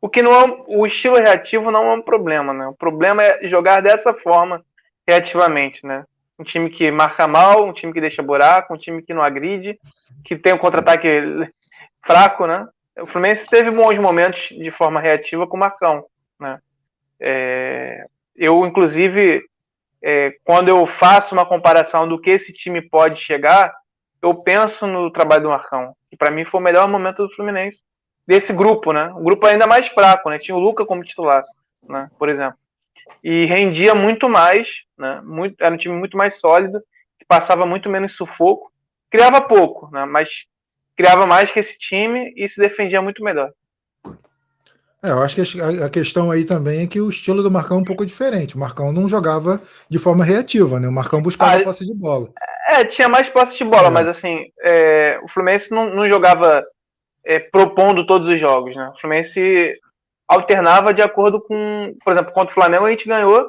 O 0.02 0.08
que 0.08 0.20
não 0.20 0.32
é, 0.34 0.64
o 0.66 0.84
estilo 0.84 1.14
reativo 1.14 1.70
não 1.70 1.84
é 1.84 1.94
um 1.94 2.02
problema, 2.02 2.52
né? 2.52 2.66
O 2.66 2.74
problema 2.74 3.22
é 3.22 3.48
jogar 3.48 3.80
dessa 3.80 4.12
forma 4.12 4.60
reativamente, 5.06 5.86
né? 5.86 6.04
Um 6.36 6.42
time 6.42 6.68
que 6.70 6.90
marca 6.90 7.28
mal, 7.28 7.64
um 7.64 7.72
time 7.72 7.92
que 7.92 8.00
deixa 8.00 8.20
buraco, 8.20 8.74
um 8.74 8.76
time 8.76 9.00
que 9.00 9.14
não 9.14 9.22
agride, 9.22 9.78
que 10.24 10.36
tem 10.36 10.52
um 10.52 10.58
contra-ataque 10.58 11.08
fraco, 12.04 12.48
né? 12.48 12.66
O 12.98 13.06
Fluminense 13.06 13.46
teve 13.46 13.70
bons 13.70 13.96
momentos 13.96 14.48
de 14.48 14.72
forma 14.72 15.00
reativa 15.00 15.46
com 15.46 15.56
o 15.56 15.60
Marcão, 15.60 16.04
né? 16.38 16.58
É, 17.20 18.04
eu, 18.34 18.66
inclusive, 18.66 19.40
é, 20.02 20.34
quando 20.42 20.68
eu 20.68 20.84
faço 20.84 21.32
uma 21.32 21.46
comparação 21.46 22.08
do 22.08 22.20
que 22.20 22.30
esse 22.30 22.52
time 22.52 22.82
pode 22.82 23.20
chegar, 23.20 23.72
eu 24.20 24.34
penso 24.34 24.84
no 24.84 25.12
trabalho 25.12 25.44
do 25.44 25.50
Marcão, 25.50 25.94
que 26.10 26.16
para 26.16 26.32
mim 26.32 26.44
foi 26.44 26.58
o 26.58 26.64
melhor 26.64 26.88
momento 26.88 27.24
do 27.24 27.32
Fluminense 27.36 27.82
desse 28.26 28.52
grupo, 28.52 28.92
né? 28.92 29.12
Um 29.14 29.22
grupo 29.22 29.46
ainda 29.46 29.66
mais 29.66 29.88
fraco, 29.88 30.30
né? 30.30 30.38
Tinha 30.38 30.56
o 30.56 30.60
Luca 30.60 30.84
como 30.84 31.04
titular, 31.04 31.44
né? 31.88 32.10
Por 32.18 32.28
exemplo. 32.28 32.58
E 33.22 33.46
rendia 33.46 33.94
muito 33.94 34.28
mais, 34.28 34.68
né? 34.96 35.20
Muito, 35.24 35.62
era 35.62 35.74
um 35.74 35.78
time 35.78 35.94
muito 35.94 36.16
mais 36.16 36.38
sólido, 36.38 36.80
que 37.18 37.24
passava 37.26 37.66
muito 37.66 37.88
menos 37.88 38.14
sufoco 38.14 38.72
criava 39.12 39.42
pouco, 39.42 39.90
né? 39.92 40.06
mas 40.06 40.30
criava 40.96 41.26
mais 41.26 41.50
que 41.50 41.60
esse 41.60 41.76
time 41.78 42.32
e 42.34 42.48
se 42.48 42.58
defendia 42.58 43.02
muito 43.02 43.22
melhor. 43.22 43.50
É, 45.04 45.10
eu 45.10 45.20
acho 45.20 45.34
que 45.34 45.60
a 45.60 45.90
questão 45.90 46.30
aí 46.30 46.44
também 46.44 46.82
é 46.82 46.86
que 46.86 47.00
o 47.00 47.10
estilo 47.10 47.42
do 47.42 47.50
Marcão 47.50 47.78
é 47.78 47.80
um 47.80 47.84
pouco 47.84 48.06
diferente. 48.06 48.54
O 48.54 48.58
Marcão 48.58 48.92
não 48.92 49.08
jogava 49.08 49.60
de 49.90 49.98
forma 49.98 50.24
reativa, 50.24 50.78
né? 50.78 50.88
O 50.88 50.92
Marcão 50.92 51.20
buscava 51.20 51.56
ah, 51.56 51.64
posse 51.64 51.84
de 51.84 51.92
bola. 51.92 52.28
É, 52.68 52.84
tinha 52.84 53.08
mais 53.08 53.28
posse 53.28 53.58
de 53.58 53.64
bola, 53.64 53.88
é. 53.88 53.90
mas 53.90 54.06
assim, 54.06 54.46
é, 54.62 55.18
o 55.22 55.28
Fluminense 55.28 55.72
não, 55.72 55.92
não 55.92 56.08
jogava 56.08 56.64
é, 57.24 57.38
propondo 57.38 58.06
todos 58.06 58.28
os 58.28 58.40
jogos, 58.40 58.74
né? 58.74 58.92
O 58.94 59.00
Fluminense 59.00 59.78
alternava 60.28 60.94
de 60.94 61.02
acordo 61.02 61.40
com, 61.40 61.94
por 62.04 62.12
exemplo, 62.12 62.32
contra 62.32 62.50
o 62.50 62.54
Flamengo 62.54 62.86
a 62.86 62.90
gente 62.90 63.06
ganhou 63.06 63.48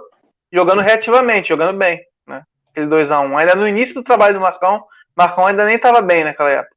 jogando 0.52 0.82
reativamente, 0.82 1.50
jogando 1.50 1.78
bem, 1.78 2.02
né? 2.28 2.44
Aquele 2.70 2.88
2x1. 2.88 3.30
Um. 3.30 3.38
Ainda 3.38 3.56
no 3.56 3.68
início 3.68 3.96
do 3.96 4.04
trabalho 4.04 4.36
do 4.36 4.42
Marcão, 4.42 4.84
Marcão 5.16 5.46
ainda 5.48 5.66
nem 5.66 5.76
estava 5.76 6.02
bem 6.02 6.24
naquela 6.24 6.50
época. 6.50 6.76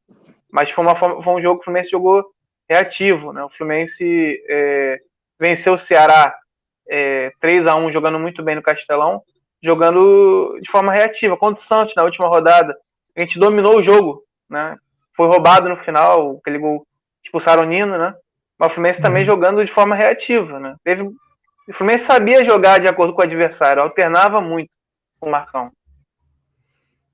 Mas 0.50 0.70
foi, 0.70 0.84
uma, 0.84 0.96
foi 0.96 1.34
um 1.34 1.40
jogo 1.40 1.56
que 1.56 1.62
o 1.62 1.64
Fluminense 1.64 1.90
jogou 1.90 2.24
reativo. 2.68 3.32
Né? 3.32 3.42
O 3.42 3.50
Fluminense 3.50 4.42
é, 4.48 5.00
venceu 5.38 5.74
o 5.74 5.78
Ceará 5.78 6.34
é, 6.88 7.32
3 7.40 7.66
a 7.66 7.76
1 7.76 7.92
jogando 7.92 8.18
muito 8.18 8.42
bem 8.42 8.54
no 8.54 8.62
Castelão, 8.62 9.22
jogando 9.62 10.58
de 10.62 10.70
forma 10.70 10.92
reativa. 10.92 11.36
Contra 11.36 11.62
o 11.62 11.66
Santos, 11.66 11.94
na 11.94 12.04
última 12.04 12.28
rodada, 12.28 12.76
a 13.16 13.20
gente 13.20 13.38
dominou 13.38 13.76
o 13.76 13.82
jogo. 13.82 14.22
Né? 14.48 14.76
Foi 15.16 15.26
roubado 15.26 15.68
no 15.68 15.76
final, 15.78 16.38
aquele 16.40 16.58
gol 16.58 16.86
expulsaram 17.24 17.62
o 17.62 17.66
Nino, 17.66 17.96
né? 17.96 18.14
Mas 18.58 18.70
o 18.70 18.74
Fluminense 18.74 19.02
também 19.02 19.22
uhum. 19.24 19.30
jogando 19.30 19.64
de 19.64 19.72
forma 19.72 19.94
reativa, 19.94 20.60
né? 20.60 20.74
Teve... 20.84 21.02
O 21.02 21.72
Fluminense 21.72 22.04
sabia 22.04 22.44
jogar 22.44 22.78
de 22.78 22.86
acordo 22.86 23.12
com 23.12 23.20
o 23.20 23.24
adversário, 23.24 23.82
alternava 23.82 24.40
muito 24.40 24.70
com 25.18 25.28
o 25.28 25.32
Marcão. 25.32 25.70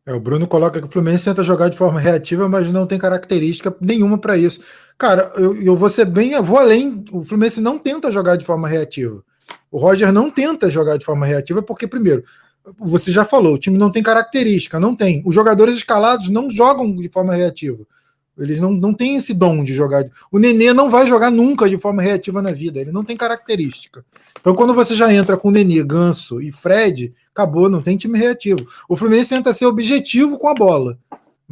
É, 0.05 0.13
o 0.13 0.21
Bruno 0.21 0.49
coloca 0.49 0.81
que 0.81 0.87
o 0.87 0.91
Fluminense 0.91 1.25
tenta 1.25 1.45
jogar 1.45 1.69
de 1.69 1.79
forma 1.79 2.01
reativa, 2.01 2.49
mas 2.49 2.71
não 2.73 2.87
tem 2.87 2.99
característica 2.99 3.75
nenhuma 3.81 4.19
para 4.19 4.37
isso. 4.37 4.61
Cara, 4.99 5.33
eu, 5.37 5.61
eu 5.63 5.77
vou 5.77 5.89
ser 5.89 6.05
bem, 6.05 6.33
eu 6.33 6.43
vou 6.43 6.59
além. 6.59 7.05
O 7.13 7.25
Fluminense 7.25 7.61
não 7.61 7.79
tenta 7.79 8.11
jogar 8.11 8.37
de 8.37 8.45
forma 8.45 8.67
reativa. 8.67 9.23
O 9.71 9.79
Roger 9.79 10.13
não 10.13 10.31
tenta 10.31 10.69
jogar 10.69 10.99
de 10.99 11.05
forma 11.05 11.25
reativa 11.25 11.63
porque, 11.63 11.87
primeiro, 11.87 12.25
você 12.79 13.11
já 13.11 13.25
falou, 13.25 13.55
o 13.55 13.59
time 13.59 13.77
não 13.77 13.91
tem 13.91 14.03
característica, 14.03 14.79
não 14.79 14.95
tem. 14.95 15.23
Os 15.25 15.35
jogadores 15.35 15.77
escalados 15.77 16.29
não 16.31 16.51
jogam 16.51 16.95
de 16.97 17.09
forma 17.09 17.35
reativa. 17.35 17.85
Eles 18.39 18.59
não, 18.59 18.73
não 18.73 18.95
têm 18.95 19.17
esse 19.17 19.35
dom 19.35 19.63
de 19.63 19.75
jogar. 19.75 20.07
O 20.31 20.39
Nenê 20.39 20.73
não 20.73 20.91
vai 20.91 21.07
jogar 21.07 21.31
nunca 21.31 21.69
de 21.69 21.77
forma 21.77 22.01
reativa 22.01 22.41
na 22.41 22.51
vida, 22.51 22.81
ele 22.81 22.91
não 22.91 23.05
tem 23.05 23.17
característica. 23.17 24.05
Então, 24.41 24.55
quando 24.55 24.75
você 24.75 24.95
já 24.95 25.13
entra 25.13 25.37
com 25.37 25.51
Nenê, 25.51 25.83
Ganso 25.85 26.41
e 26.41 26.51
Fred, 26.51 27.13
acabou, 27.31 27.69
não 27.69 27.83
tem 27.83 27.97
time 27.97 28.19
reativo. 28.19 28.67
O 28.89 28.97
Fluminense 28.97 29.31
tenta 29.31 29.53
ser 29.53 29.67
objetivo 29.67 30.39
com 30.39 30.49
a 30.49 30.55
bola, 30.55 30.99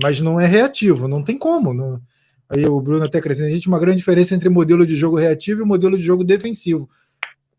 mas 0.01 0.21
não 0.21 0.41
é 0.41 0.47
reativo, 0.47 1.07
não 1.07 1.23
tem 1.23 1.37
como. 1.37 1.75
Não... 1.75 2.01
Aí 2.49 2.67
o 2.67 2.81
Bruno 2.81 3.05
até 3.05 3.21
crescendo, 3.21 3.49
a 3.49 3.51
gente 3.51 3.69
uma 3.69 3.79
grande 3.79 3.99
diferença 3.99 4.35
entre 4.35 4.49
modelo 4.49 4.87
de 4.87 4.95
jogo 4.97 5.17
reativo 5.17 5.63
e 5.63 5.65
modelo 5.65 5.97
de 5.97 6.03
jogo 6.03 6.25
defensivo. 6.25 6.89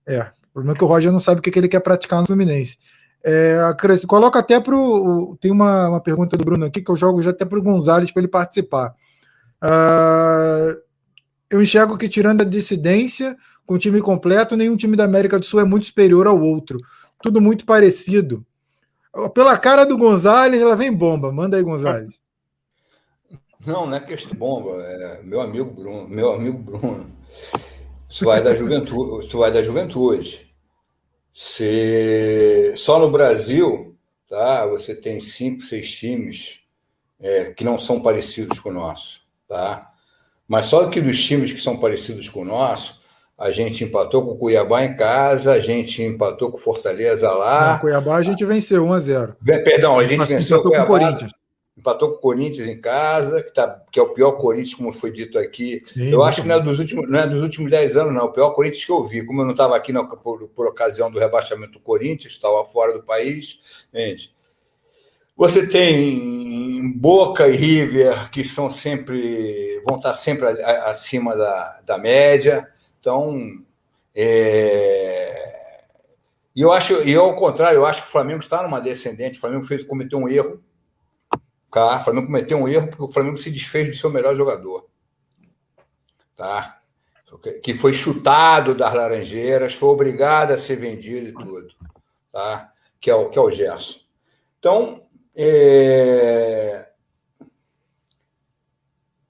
É, 0.05 0.19
O 0.19 0.53
problema 0.53 0.75
é 0.75 0.77
que 0.77 0.83
o 0.83 0.87
Roger 0.87 1.11
não 1.11 1.19
sabe 1.19 1.39
o 1.39 1.41
que, 1.43 1.51
que 1.51 1.59
ele 1.59 1.69
quer 1.69 1.79
praticar 1.79 2.19
no 2.19 2.27
Fluminense. 2.27 2.77
É, 3.23 3.59
coloca 4.07 4.39
até 4.39 4.59
para 4.59 4.75
o. 4.75 5.37
Tem 5.39 5.51
uma, 5.51 5.89
uma 5.89 6.01
pergunta 6.01 6.35
do 6.35 6.43
Bruno 6.43 6.65
aqui 6.65 6.81
que 6.81 6.89
eu 6.89 6.95
jogo 6.95 7.21
já 7.21 7.29
até 7.29 7.45
para 7.45 7.59
o 7.59 7.61
Gonzalez 7.61 8.11
para 8.11 8.21
ele 8.21 8.27
participar. 8.27 8.95
Uh, 9.63 10.81
eu 11.49 11.61
enxergo 11.61 11.97
que, 11.97 12.09
tirando 12.09 12.41
a 12.41 12.45
dissidência, 12.45 13.37
com 13.65 13.75
o 13.75 13.79
time 13.79 14.01
completo, 14.01 14.55
nenhum 14.55 14.75
time 14.75 14.95
da 14.95 15.03
América 15.03 15.37
do 15.37 15.45
Sul 15.45 15.59
é 15.59 15.63
muito 15.63 15.85
superior 15.85 16.25
ao 16.25 16.41
outro. 16.41 16.79
Tudo 17.21 17.39
muito 17.39 17.65
parecido. 17.65 18.43
Pela 19.33 19.57
cara 19.57 19.85
do 19.85 19.97
Gonzalez, 19.97 20.61
ela 20.61 20.75
vem 20.75 20.91
bomba. 20.91 21.31
Manda 21.31 21.57
aí, 21.57 21.63
Gonzalez. 21.63 22.19
Não, 23.63 23.85
não 23.85 23.95
é 23.95 23.99
questão 23.99 24.35
bomba. 24.35 24.81
É 24.81 25.21
meu 25.21 25.39
amigo 25.39 25.69
Bruno. 25.69 26.07
Meu 26.09 26.33
amigo 26.33 26.57
Bruno. 26.57 27.05
Isso 28.09 28.25
vai 28.25 28.41
da 28.41 28.55
juventude. 28.55 29.27
Isso 29.27 29.37
vai 29.37 29.51
da 29.51 29.61
juventude. 29.61 30.50
Se 31.33 32.73
só 32.75 32.99
no 32.99 33.09
Brasil, 33.09 33.95
tá? 34.29 34.65
Você 34.67 34.95
tem 34.95 35.19
cinco, 35.19 35.61
seis 35.61 35.91
times 35.91 36.59
é, 37.19 37.45
que 37.45 37.63
não 37.63 37.77
são 37.77 38.01
parecidos 38.01 38.59
com 38.59 38.69
o 38.69 38.73
nosso, 38.73 39.21
tá? 39.47 39.89
Mas 40.47 40.65
só 40.65 40.89
que 40.89 40.99
dos 40.99 41.23
times 41.23 41.53
que 41.53 41.61
são 41.61 41.77
parecidos 41.77 42.27
com 42.27 42.41
o 42.41 42.45
nosso, 42.45 42.99
a 43.37 43.51
gente 43.51 43.83
empatou 43.83 44.23
com 44.25 44.31
o 44.31 44.37
Cuiabá 44.37 44.83
em 44.83 44.95
casa, 44.95 45.53
a 45.53 45.59
gente 45.59 46.03
empatou 46.03 46.51
com 46.51 46.57
o 46.57 46.61
Fortaleza 46.61 47.31
lá. 47.31 47.73
Não, 47.73 47.79
Cuiabá 47.79 48.17
a 48.17 48.23
gente 48.23 48.45
venceu 48.45 48.85
1 48.85 48.93
a 48.93 48.99
0. 48.99 49.35
Perdão, 49.43 49.97
a 49.97 50.05
gente 50.05 50.25
venceu 50.25 50.59
o 50.59 50.63
Cuiabá, 50.63 50.85
com 50.85 50.93
o 50.93 50.99
Corinthians 50.99 51.31
empatou 51.81 52.11
com 52.11 52.15
o 52.17 52.19
Corinthians 52.19 52.67
em 52.67 52.79
casa, 52.79 53.41
que, 53.41 53.51
tá, 53.51 53.83
que 53.91 53.99
é 53.99 54.03
o 54.03 54.13
pior 54.13 54.33
Corinthians, 54.33 54.75
como 54.75 54.93
foi 54.93 55.11
dito 55.11 55.37
aqui. 55.37 55.83
Sim, 55.91 56.09
eu 56.09 56.23
acho 56.23 56.43
que 56.43 56.47
não 56.47 56.55
é, 56.55 56.59
dos 56.59 56.77
últimos, 56.77 57.09
não 57.09 57.19
é 57.19 57.27
dos 57.27 57.41
últimos 57.41 57.71
10 57.71 57.97
anos, 57.97 58.13
não. 58.13 58.25
O 58.25 58.31
pior 58.31 58.51
Corinthians 58.51 58.85
que 58.85 58.91
eu 58.91 59.03
vi. 59.07 59.25
Como 59.25 59.41
eu 59.41 59.45
não 59.45 59.51
estava 59.51 59.75
aqui 59.75 59.91
por, 60.23 60.47
por, 60.49 60.67
ocasião 60.67 61.11
do 61.11 61.19
rebaixamento 61.19 61.73
do 61.73 61.79
Corinthians, 61.79 62.33
estava 62.33 62.63
fora 62.65 62.93
do 62.93 63.03
país. 63.03 63.85
Gente, 63.93 64.33
você 65.35 65.67
tem 65.67 66.93
Boca 66.95 67.47
e 67.47 67.55
River, 67.55 68.29
que 68.29 68.43
são 68.45 68.69
sempre. 68.69 69.81
vão 69.83 69.97
estar 69.97 70.13
sempre 70.13 70.45
acima 70.85 71.35
da, 71.35 71.79
da 71.83 71.97
média. 71.97 72.67
Então. 72.99 73.35
É... 74.15 75.49
E 76.53 76.61
eu 76.61 76.71
acho, 76.73 77.01
e 77.07 77.15
ao 77.15 77.33
contrário, 77.33 77.77
eu 77.77 77.85
acho 77.85 78.01
que 78.01 78.09
o 78.09 78.11
Flamengo 78.11 78.41
está 78.41 78.61
numa 78.61 78.81
descendente. 78.81 79.37
O 79.37 79.41
Flamengo 79.41 79.65
fez, 79.65 79.83
cometeu 79.83 80.19
um 80.19 80.27
erro 80.27 80.61
Tá? 81.71 81.99
O 81.99 82.03
Flamengo 82.03 82.27
cometeu 82.27 82.57
um 82.57 82.67
erro 82.67 82.87
porque 82.87 83.03
o 83.03 83.11
Flamengo 83.11 83.37
se 83.37 83.49
desfez 83.49 83.87
do 83.87 83.95
seu 83.95 84.09
melhor 84.09 84.35
jogador. 84.35 84.89
Tá? 86.35 86.79
Que 87.63 87.73
foi 87.73 87.93
chutado 87.93 88.75
das 88.75 88.93
Laranjeiras, 88.93 89.73
foi 89.73 89.89
obrigado 89.89 90.51
a 90.51 90.57
ser 90.57 90.75
vendido 90.75 91.29
e 91.29 91.33
tudo. 91.33 91.73
Tá? 92.31 92.73
Que, 92.99 93.09
é 93.09 93.15
o, 93.15 93.29
que 93.29 93.39
é 93.39 93.41
o 93.41 93.49
Gerson. 93.49 93.99
Então, 94.59 95.07
é... 95.33 96.89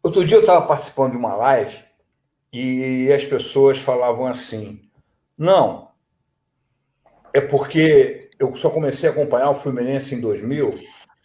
outro 0.01 0.25
dia 0.25 0.37
eu 0.37 0.41
estava 0.41 0.65
participando 0.65 1.11
de 1.11 1.17
uma 1.17 1.35
live 1.35 1.83
e 2.51 3.11
as 3.13 3.23
pessoas 3.23 3.77
falavam 3.77 4.25
assim: 4.25 4.81
não, 5.37 5.91
é 7.33 7.39
porque 7.39 8.31
eu 8.39 8.55
só 8.55 8.71
comecei 8.71 9.07
a 9.07 9.11
acompanhar 9.11 9.51
o 9.51 9.55
Fluminense 9.55 10.15
em 10.15 10.19
2000 10.19 10.79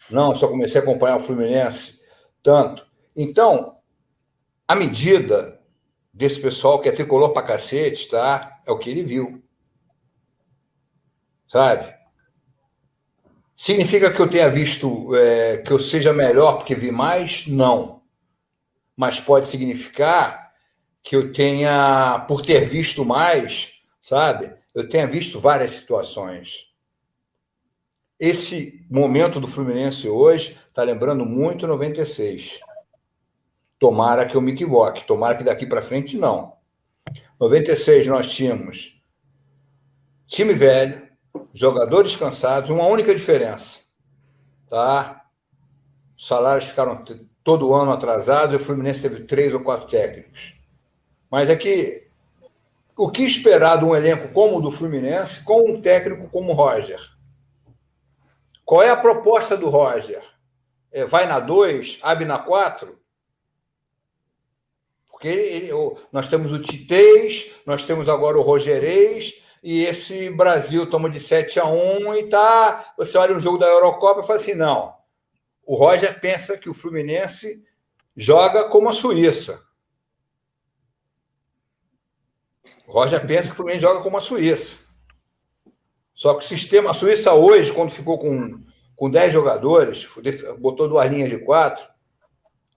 não, 0.09 0.35
só 0.35 0.47
comecei 0.47 0.79
a 0.79 0.83
acompanhar 0.83 1.17
o 1.17 1.19
Fluminense 1.19 1.99
tanto. 2.41 2.85
Então, 3.15 3.77
a 4.67 4.75
medida 4.75 5.61
desse 6.13 6.39
pessoal 6.39 6.79
que 6.79 6.89
é 6.89 6.91
tricolor 6.91 7.33
pra 7.33 7.41
cacete, 7.41 8.09
tá? 8.09 8.61
É 8.65 8.71
o 8.71 8.79
que 8.79 8.89
ele 8.89 9.03
viu. 9.03 9.43
Sabe? 11.47 11.93
Significa 13.55 14.11
que 14.13 14.19
eu 14.19 14.29
tenha 14.29 14.49
visto 14.49 15.15
é, 15.15 15.57
que 15.57 15.71
eu 15.71 15.79
seja 15.79 16.13
melhor 16.13 16.57
porque 16.57 16.75
vi 16.75 16.91
mais? 16.91 17.47
Não. 17.47 18.01
Mas 18.95 19.19
pode 19.19 19.47
significar 19.47 20.53
que 21.03 21.15
eu 21.15 21.31
tenha, 21.31 22.23
por 22.27 22.41
ter 22.41 22.67
visto 22.67 23.03
mais, 23.03 23.73
sabe? 24.01 24.53
Eu 24.73 24.87
tenha 24.87 25.07
visto 25.07 25.39
várias 25.39 25.71
situações 25.71 26.67
esse 28.19 28.85
momento 28.89 29.39
do 29.39 29.47
Fluminense 29.47 30.07
hoje 30.09 30.57
está 30.67 30.83
lembrando 30.83 31.25
muito 31.25 31.67
96. 31.67 32.59
Tomara 33.79 34.25
que 34.25 34.35
eu 34.35 34.41
me 34.41 34.53
equivoque, 34.53 35.05
tomara 35.05 35.37
que 35.37 35.43
daqui 35.43 35.65
para 35.65 35.81
frente 35.81 36.17
não. 36.17 36.53
96 37.39 38.07
nós 38.07 38.31
tínhamos 38.31 39.03
time 40.25 40.53
velho, 40.53 41.07
jogadores 41.53 42.15
cansados, 42.15 42.69
uma 42.69 42.87
única 42.87 43.13
diferença, 43.13 43.81
tá? 44.69 45.23
Os 46.17 46.27
salários 46.27 46.67
ficaram 46.67 47.03
todo 47.43 47.73
ano 47.73 47.91
atrasados 47.91 48.53
e 48.53 48.57
o 48.57 48.65
Fluminense 48.65 49.01
teve 49.01 49.23
três 49.23 49.53
ou 49.53 49.61
quatro 49.61 49.87
técnicos. 49.87 50.55
Mas 51.29 51.49
é 51.49 51.55
que 51.55 52.07
o 52.97 53.11
que 53.11 53.23
esperar 53.23 53.77
de 53.77 53.85
um 53.85 53.95
elenco 53.95 54.29
como 54.33 54.57
o 54.57 54.61
do 54.61 54.71
Fluminense 54.71 55.43
com 55.43 55.69
um 55.69 55.79
técnico 55.79 56.27
como 56.29 56.51
o 56.51 56.55
Roger? 56.55 57.16
Qual 58.67 58.83
é 58.83 58.89
a 58.89 58.97
proposta 58.97 59.55
do 59.55 59.69
Roger? 59.69 60.21
É, 60.91 61.05
vai 61.05 61.25
na 61.25 61.39
2, 61.39 61.99
abre 62.01 62.25
na 62.25 62.37
4? 62.37 62.99
Porque 65.09 65.29
ele, 65.29 65.41
ele, 65.41 65.71
nós 66.11 66.27
temos 66.27 66.51
o 66.51 66.59
Titês, 66.59 67.55
nós 67.65 67.85
temos 67.85 68.09
agora 68.09 68.37
o 68.37 68.41
Rogerês, 68.41 69.41
e 69.63 69.85
esse 69.85 70.29
Brasil 70.31 70.89
toma 70.89 71.09
de 71.09 71.17
7 71.17 71.61
a 71.61 71.65
1 71.65 72.13
e 72.15 72.27
tá. 72.27 72.93
Você 72.97 73.17
olha 73.17 73.33
um 73.33 73.39
jogo 73.39 73.57
da 73.57 73.67
Eurocopa 73.67 74.19
e 74.19 74.27
fala 74.27 74.37
assim: 74.37 74.53
não. 74.53 74.93
O 75.65 75.77
Roger 75.77 76.19
pensa 76.19 76.57
que 76.57 76.69
o 76.69 76.73
Fluminense 76.73 77.63
joga 78.17 78.67
como 78.67 78.89
a 78.89 78.93
Suíça. 78.93 79.65
O 82.85 82.91
Roger 82.91 83.25
pensa 83.25 83.47
que 83.47 83.53
o 83.53 83.55
Fluminense 83.55 83.81
joga 83.81 84.01
como 84.01 84.17
a 84.17 84.21
Suíça. 84.21 84.86
Só 86.17 86.33
que 86.33 86.43
o 86.43 86.47
sistema, 86.47 86.89
a 86.89 86.95
Suíça 86.95 87.31
hoje, 87.35 87.71
quando 87.71 87.91
ficou 87.91 88.17
com, 88.17 88.59
com 88.95 89.07
10 89.07 89.31
jogadores, 89.31 90.09
botou 90.57 90.89
duas 90.89 91.07
linhas 91.07 91.29
de 91.29 91.37
quatro, 91.37 91.87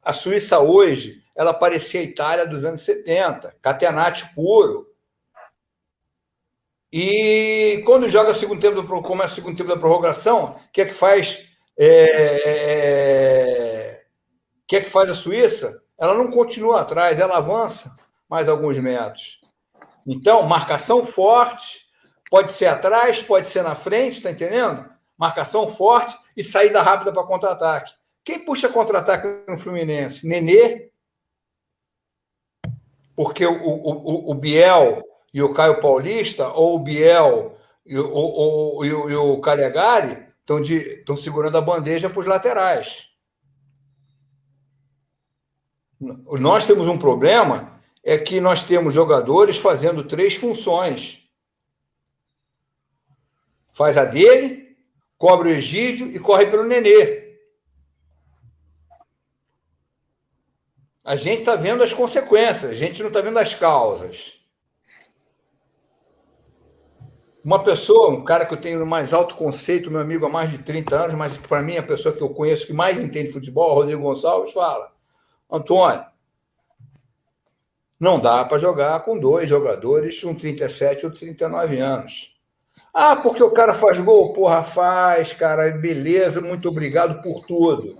a 0.02 0.12
Suíça 0.12 0.58
hoje, 0.58 1.22
ela 1.34 1.54
parecia 1.54 2.00
a 2.00 2.04
Itália 2.04 2.46
dos 2.46 2.66
anos 2.66 2.82
70, 2.82 3.56
catenate 3.62 4.34
puro. 4.34 4.86
E 6.92 7.82
quando 7.86 8.10
joga 8.10 8.34
segundo 8.34 8.60
tempo, 8.60 8.82
do, 8.82 9.00
começa 9.00 9.32
o 9.32 9.36
segundo 9.36 9.56
tempo 9.56 9.70
da 9.70 9.76
prorrogação, 9.78 10.50
o 10.50 10.70
que 10.70 10.82
é 10.82 10.84
que 10.84 10.92
faz? 10.92 11.48
É, 11.78 13.22
o 14.62 14.66
que 14.66 14.76
é 14.76 14.82
que 14.82 14.90
faz 14.90 15.08
a 15.08 15.14
Suíça? 15.14 15.82
Ela 15.98 16.12
não 16.12 16.30
continua 16.30 16.82
atrás, 16.82 17.18
ela 17.18 17.38
avança 17.38 17.96
mais 18.28 18.50
alguns 18.50 18.76
metros. 18.76 19.40
Então, 20.06 20.42
marcação 20.42 21.06
forte, 21.06 21.89
Pode 22.30 22.52
ser 22.52 22.66
atrás, 22.66 23.20
pode 23.20 23.48
ser 23.48 23.64
na 23.64 23.74
frente, 23.74 24.18
está 24.18 24.30
entendendo? 24.30 24.88
Marcação 25.18 25.68
forte 25.68 26.16
e 26.36 26.44
saída 26.44 26.80
rápida 26.80 27.12
para 27.12 27.24
contra-ataque. 27.24 27.92
Quem 28.24 28.44
puxa 28.44 28.68
contra-ataque 28.68 29.50
no 29.50 29.58
Fluminense? 29.58 30.26
Nenê. 30.26 30.92
Porque 33.16 33.44
o, 33.44 33.52
o, 33.52 34.30
o, 34.30 34.34
Biel 34.34 35.02
e 35.34 35.42
o 35.42 35.52
Caio 35.52 35.80
Paulista, 35.80 36.48
ou 36.48 36.76
o 36.76 36.78
Biel 36.78 37.58
e 37.84 37.98
o, 37.98 38.06
o, 38.08 38.78
o, 38.78 38.84
e 38.84 39.14
o 39.14 39.40
Calegari, 39.40 40.24
estão, 40.38 40.60
de, 40.60 40.76
estão 40.76 41.16
segurando 41.16 41.58
a 41.58 41.60
bandeja 41.60 42.08
para 42.08 42.20
os 42.20 42.26
laterais. 42.26 43.08
Nós 46.00 46.64
temos 46.64 46.86
um 46.88 46.96
problema, 46.96 47.78
é 48.02 48.16
que 48.16 48.40
nós 48.40 48.62
temos 48.62 48.94
jogadores 48.94 49.58
fazendo 49.58 50.04
três 50.04 50.34
funções 50.36 51.19
faz 53.80 53.96
a 53.96 54.04
dele, 54.04 54.76
cobre 55.16 55.48
o 55.48 55.52
Egídio 55.52 56.14
e 56.14 56.18
corre 56.18 56.44
pelo 56.44 56.66
Nenê. 56.66 57.38
A 61.02 61.16
gente 61.16 61.38
está 61.38 61.56
vendo 61.56 61.82
as 61.82 61.90
consequências, 61.90 62.72
a 62.72 62.74
gente 62.74 63.00
não 63.00 63.08
está 63.08 63.22
vendo 63.22 63.38
as 63.38 63.54
causas. 63.54 64.38
Uma 67.42 67.62
pessoa, 67.62 68.10
um 68.10 68.22
cara 68.22 68.44
que 68.44 68.52
eu 68.52 68.60
tenho 68.60 68.84
mais 68.84 69.14
alto 69.14 69.34
conceito, 69.34 69.90
meu 69.90 70.02
amigo 70.02 70.26
há 70.26 70.28
mais 70.28 70.50
de 70.50 70.58
30 70.58 71.04
anos, 71.04 71.14
mas 71.16 71.38
que 71.38 71.48
para 71.48 71.62
mim 71.62 71.76
é 71.76 71.78
a 71.78 71.82
pessoa 71.82 72.14
que 72.14 72.22
eu 72.22 72.28
conheço 72.28 72.66
que 72.66 72.74
mais 72.74 73.00
entende 73.00 73.32
futebol, 73.32 73.72
Rodrigo 73.72 74.02
Gonçalves, 74.02 74.52
fala: 74.52 74.92
Antônio, 75.50 76.04
não 77.98 78.20
dá 78.20 78.44
para 78.44 78.58
jogar 78.58 79.02
com 79.04 79.18
dois 79.18 79.48
jogadores, 79.48 80.22
um 80.22 80.34
37 80.34 81.06
ou 81.06 81.12
39 81.12 81.78
anos. 81.78 82.39
Ah, 82.92 83.16
porque 83.16 83.42
o 83.42 83.52
cara 83.52 83.74
faz 83.74 84.00
gol? 84.00 84.32
Porra, 84.32 84.62
faz, 84.62 85.32
cara, 85.32 85.70
beleza, 85.70 86.40
muito 86.40 86.68
obrigado 86.68 87.22
por 87.22 87.44
tudo. 87.46 87.96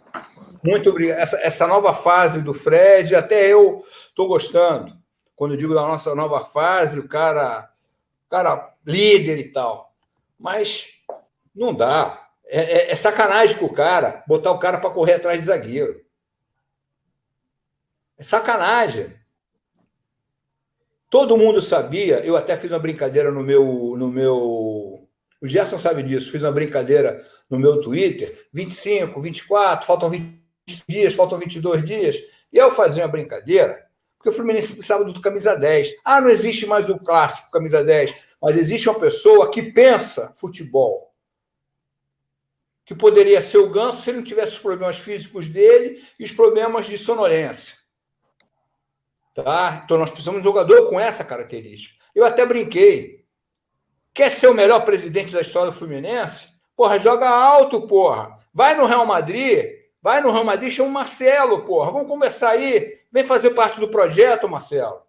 Muito 0.63 0.91
obrigado. 0.91 1.19
Essa, 1.19 1.37
essa 1.43 1.67
nova 1.67 1.95
fase 1.95 2.43
do 2.43 2.53
Fred, 2.53 3.15
até 3.15 3.47
eu 3.47 3.83
estou 3.89 4.29
gostando. 4.29 4.99
Quando 5.37 5.53
eu 5.53 5.57
digo 5.57 5.75
da 5.75 5.83
nossa 5.83 6.15
nova 6.15 6.45
fase, 6.45 6.99
o 6.99 7.09
cara 7.09 7.71
cara 8.29 8.75
líder 8.87 9.39
e 9.39 9.53
tal. 9.53 9.95
Mas 10.39 10.89
não 11.55 11.75
dá. 11.75 12.29
É, 12.47 12.61
é, 12.61 12.93
é 12.93 12.97
sacanagem 12.97 13.57
com 13.59 13.67
o 13.67 13.73
cara 13.73 14.23
botar 14.27 14.53
o 14.53 14.59
cara 14.59 14.79
para 14.79 14.91
correr 14.91 15.15
atrás 15.15 15.39
de 15.39 15.47
zagueiro. 15.47 16.01
É 18.19 18.23
sacanagem. 18.23 19.19
Todo 21.09 21.37
mundo 21.37 21.61
sabia, 21.61 22.21
eu 22.21 22.37
até 22.37 22.57
fiz 22.57 22.71
uma 22.71 22.79
brincadeira 22.79 23.33
no 23.33 23.43
meu. 23.43 23.97
No 23.97 24.09
meu 24.09 24.70
o 25.41 25.47
Gerson 25.47 25.79
sabe 25.79 26.03
disso, 26.03 26.31
fiz 26.31 26.43
uma 26.43 26.53
brincadeira 26.53 27.25
no 27.49 27.59
meu 27.59 27.81
Twitter: 27.81 28.49
25, 28.53 29.21
24, 29.21 29.87
faltam 29.87 30.11
20 30.11 30.41
dias, 30.87 31.15
faltam 31.15 31.39
22 31.39 31.85
dias. 31.85 32.17
E 32.53 32.59
eu 32.59 32.71
fazia 32.71 33.03
uma 33.03 33.09
brincadeira, 33.09 33.87
porque 34.19 34.29
o 34.29 34.33
Fluminense 34.33 34.75
precisava 34.75 35.05
do 35.05 35.21
camisa 35.21 35.55
10. 35.55 35.95
Ah, 36.05 36.21
não 36.21 36.29
existe 36.29 36.67
mais 36.67 36.91
o 36.91 36.99
clássico 36.99 37.51
camisa 37.51 37.83
10, 37.83 38.15
mas 38.43 38.57
existe 38.57 38.89
uma 38.89 39.01
pessoa 39.01 39.51
que 39.51 39.63
pensa 39.63 40.33
futebol. 40.37 41.11
Que 42.85 42.95
poderia 42.95 43.41
ser 43.41 43.59
o 43.59 43.71
Ganso 43.71 44.03
se 44.03 44.11
ele 44.11 44.19
não 44.19 44.25
tivesse 44.25 44.55
os 44.55 44.59
problemas 44.59 44.99
físicos 44.99 45.49
dele 45.49 46.03
e 46.19 46.25
os 46.25 46.33
problemas 46.33 46.87
de 46.87 46.99
sonolência. 46.99 47.77
Tá? 49.35 49.83
Então 49.85 49.97
nós 49.97 50.11
precisamos 50.11 50.43
de 50.43 50.49
um 50.49 50.51
jogador 50.51 50.89
com 50.91 50.99
essa 50.99 51.25
característica. 51.25 51.95
Eu 52.15 52.25
até 52.25 52.45
brinquei. 52.45 53.20
Quer 54.13 54.31
ser 54.31 54.49
o 54.49 54.55
melhor 54.55 54.85
presidente 54.85 55.33
da 55.33 55.41
história 55.41 55.71
do 55.71 55.77
Fluminense? 55.77 56.49
Porra, 56.77 56.99
joga 56.99 57.29
alto, 57.29 57.87
porra. 57.87 58.37
Vai 58.53 58.75
no 58.75 58.87
Real 58.87 59.07
Madrid, 59.07 59.67
vai 60.03 60.21
no 60.21 60.33
Real 60.33 60.45
Madrid, 60.45 60.73
chama 60.73 60.89
o 60.89 60.93
Marcelo, 60.93 61.65
porra. 61.65 61.93
Vamos 61.93 62.09
conversar 62.09 62.51
aí. 62.51 62.99
Vem 63.13 63.25
fazer 63.25 63.51
parte 63.51 63.79
do 63.81 63.89
projeto, 63.89 64.49
Marcelo. 64.49 65.03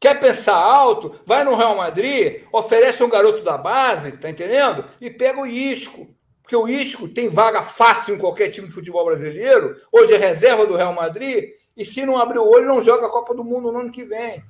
Quer 0.00 0.20
pensar 0.20 0.54
alto? 0.54 1.20
Vai 1.26 1.42
no 1.42 1.56
Real 1.56 1.76
Madrid, 1.76 2.44
oferece 2.52 3.02
um 3.02 3.08
garoto 3.08 3.42
da 3.42 3.58
base, 3.58 4.12
tá 4.12 4.30
entendendo? 4.30 4.84
E 5.00 5.10
pega 5.10 5.40
o 5.40 5.46
Isco. 5.46 6.14
Porque 6.42 6.56
o 6.56 6.68
Isco 6.68 7.08
tem 7.08 7.28
vaga 7.28 7.62
fácil 7.62 8.14
em 8.14 8.18
qualquer 8.18 8.48
time 8.48 8.68
de 8.68 8.72
futebol 8.72 9.04
brasileiro. 9.04 9.76
Hoje 9.90 10.14
é 10.14 10.16
reserva 10.16 10.64
do 10.64 10.76
Real 10.76 10.92
Madrid 10.92 11.50
e 11.76 11.84
se 11.84 12.06
não 12.06 12.16
abrir 12.16 12.38
o 12.38 12.48
olho, 12.48 12.66
não 12.66 12.80
joga 12.80 13.06
a 13.06 13.10
Copa 13.10 13.34
do 13.34 13.44
Mundo 13.44 13.72
no 13.72 13.80
ano 13.80 13.92
que 13.92 14.04
vem. 14.04 14.42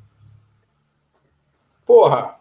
Porra, 1.88 2.34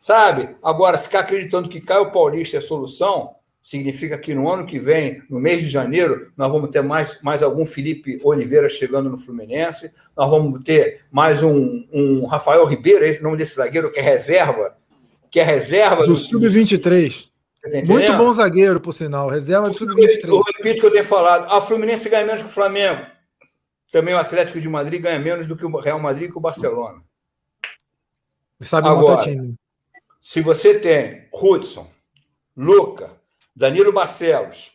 sabe? 0.00 0.56
Agora, 0.60 0.98
ficar 0.98 1.20
acreditando 1.20 1.68
que 1.68 1.80
Caio 1.80 2.10
Paulista 2.10 2.56
é 2.56 2.60
solução, 2.60 3.36
significa 3.62 4.18
que 4.18 4.34
no 4.34 4.50
ano 4.50 4.66
que 4.66 4.80
vem, 4.80 5.22
no 5.30 5.38
mês 5.38 5.60
de 5.60 5.68
janeiro, 5.68 6.32
nós 6.36 6.50
vamos 6.50 6.70
ter 6.70 6.82
mais, 6.82 7.22
mais 7.22 7.40
algum 7.40 7.64
Felipe 7.64 8.18
Oliveira 8.24 8.68
chegando 8.68 9.08
no 9.08 9.16
Fluminense, 9.16 9.92
nós 10.16 10.28
vamos 10.28 10.58
ter 10.64 11.02
mais 11.08 11.44
um, 11.44 11.86
um 11.92 12.26
Rafael 12.26 12.66
Ribeiro, 12.66 13.04
esse 13.04 13.22
nome 13.22 13.36
desse 13.36 13.54
zagueiro 13.54 13.92
que 13.92 14.00
é 14.00 14.02
reserva, 14.02 14.76
que 15.30 15.38
é 15.38 15.44
reserva 15.44 16.04
do, 16.04 16.14
do 16.14 16.16
Sub-23. 16.16 17.28
Tá 17.62 17.68
Muito 17.86 18.12
bom 18.14 18.32
zagueiro, 18.32 18.80
por 18.80 18.92
sinal, 18.92 19.28
reserva 19.28 19.70
do 19.70 19.78
Sub-23. 19.78 20.26
Eu 20.30 20.42
repito 20.42 20.78
o 20.78 20.80
que 20.80 20.86
eu 20.86 20.92
tenho 20.92 21.04
falado. 21.04 21.44
A 21.44 21.58
ah, 21.58 21.60
Fluminense 21.60 22.08
ganha 22.08 22.26
menos 22.26 22.42
que 22.42 22.48
o 22.48 22.52
Flamengo 22.52 23.06
também 23.92 24.14
o 24.14 24.18
Atlético 24.18 24.60
de 24.60 24.68
Madrid 24.68 25.02
ganha 25.02 25.18
menos 25.18 25.46
do 25.46 25.56
que 25.56 25.64
o 25.64 25.78
Real 25.78 26.00
Madrid 26.00 26.30
e 26.30 26.32
o 26.36 26.40
Barcelona. 26.40 27.02
Sabe 28.60 28.88
Agora, 28.88 29.22
time. 29.22 29.54
se 30.20 30.40
você 30.42 30.78
tem 30.78 31.28
Hudson, 31.32 31.90
Luca, 32.56 33.18
Danilo 33.56 33.92
Barcelos, 33.92 34.72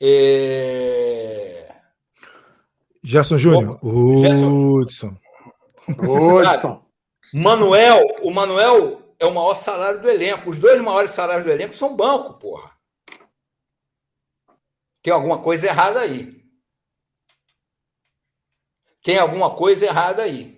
é... 0.00 1.74
Gerson 3.02 3.36
Júnior, 3.36 3.78
Hudson. 3.82 5.16
Hudson. 5.88 6.84
Manuel, 7.32 8.06
o 8.22 8.30
Manuel 8.30 9.14
é 9.18 9.26
o 9.26 9.34
maior 9.34 9.54
salário 9.54 10.00
do 10.00 10.08
elenco. 10.08 10.48
Os 10.48 10.60
dois 10.60 10.80
maiores 10.80 11.10
salários 11.10 11.44
do 11.44 11.50
elenco 11.50 11.74
são 11.74 11.96
banco, 11.96 12.34
porra. 12.34 12.72
Tem 15.02 15.12
alguma 15.12 15.42
coisa 15.42 15.66
errada 15.66 16.00
aí. 16.00 16.42
Tem 19.02 19.18
alguma 19.18 19.54
coisa 19.54 19.84
errada 19.84 20.22
aí. 20.22 20.53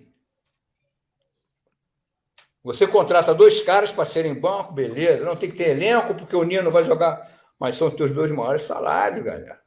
Você 2.67 2.85
contrata 2.85 3.33
dois 3.33 3.61
caras 3.61 3.93
para 3.93 4.03
serem 4.03 4.33
banco, 4.33 4.73
beleza. 4.73 5.23
Não 5.23 5.37
tem 5.37 5.49
que 5.49 5.55
ter 5.55 5.69
elenco, 5.69 6.13
porque 6.13 6.35
o 6.35 6.43
Nino 6.43 6.69
vai 6.69 6.83
jogar. 6.83 7.25
Mas 7.57 7.77
são 7.77 7.87
os 7.87 7.93
teus 7.93 8.11
dois 8.11 8.29
maiores 8.29 8.63
salários, 8.63 9.23
galera. 9.23 9.57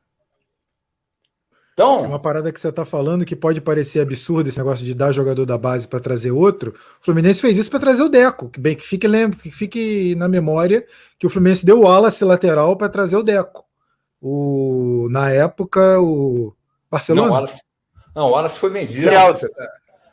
Então, 1.72 2.05
é 2.05 2.09
uma 2.09 2.20
parada 2.20 2.53
que 2.53 2.61
você 2.61 2.68
está 2.68 2.84
falando 2.84 3.24
que 3.24 3.34
pode 3.34 3.59
parecer 3.59 4.01
absurdo 4.01 4.51
esse 4.51 4.59
negócio 4.59 4.84
de 4.84 4.94
dar 4.94 5.12
jogador 5.12 5.46
da 5.46 5.57
base 5.57 5.88
para 5.88 5.98
trazer 5.98 6.30
outro. 6.30 6.74
O 7.01 7.05
Fluminense 7.07 7.40
fez 7.40 7.57
isso 7.57 7.70
para 7.70 7.80
trazer 7.80 8.03
o 8.03 8.09
Deco. 8.11 8.51
Que 8.51 8.61
bem 8.61 8.76
que 8.76 8.86
fique, 8.86 9.09
que 9.42 9.51
fique 9.51 10.14
na 10.16 10.28
memória 10.28 10.84
que 11.18 11.26
o 11.26 11.30
Fluminense 11.30 11.64
deu 11.64 11.78
o 11.78 11.84
Wallace 11.84 12.22
lateral 12.22 12.76
para 12.76 12.90
trazer 12.90 13.16
o 13.16 13.22
Deco. 13.22 13.64
O, 14.20 15.09
na 15.11 15.30
época, 15.30 15.98
o 15.98 16.55
Barcelona. 16.90 17.28
Não, 17.28 17.32
o 17.32 17.34
Wallace, 17.34 17.62
não, 18.14 18.26
o 18.26 18.30
Wallace 18.32 18.59
foi 18.59 18.68
vendido. 18.68 19.11
Chelsea. 19.11 19.48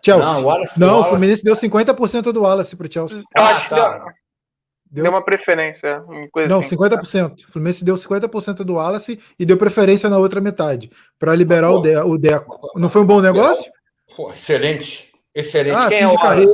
Chelsea. 0.04 0.32
Não, 0.32 0.41
o, 0.41 0.45
Wallace, 0.45 0.80
não, 0.80 0.88
o 0.88 0.91
Wallace... 0.91 1.10
Fluminense 1.10 1.43
deu 1.43 1.56
50% 1.56 2.32
do 2.32 2.41
Wallace 2.41 2.76
para 2.76 2.88
o 2.88 2.91
Chelsea. 2.91 3.24
Ah, 3.36 3.62
tá. 3.70 4.14
Deu... 4.89 5.04
deu 5.04 5.12
uma 5.12 5.24
preferência. 5.24 6.02
Uma 6.02 6.48
não, 6.48 6.60
assim. 6.60 6.76
50%. 6.76 7.45
O 7.48 7.52
Fluminense 7.52 7.84
deu 7.84 7.95
50% 7.95 8.64
do 8.64 8.76
Wallace 8.76 9.20
e 9.38 9.45
deu 9.45 9.58
preferência 9.58 10.10
na 10.10 10.18
outra 10.18 10.39
metade 10.39 10.89
para 11.20 11.36
liberar 11.36 11.72
o, 11.72 11.82
De 11.82 11.95
o 11.98 12.18
Deco. 12.18 12.72
Não 12.76 12.89
foi 12.89 13.02
um 13.02 13.06
bom 13.06 13.22
negócio? 13.22 13.72
Pô, 14.16 14.32
excelente. 14.32 15.12
Excelente. 15.34 15.76
Ah, 15.76 15.88
Quem 15.89 16.02
é 16.02 16.08
o 16.08 16.12
Wallace? 16.12 16.28
Carreira. 16.28 16.54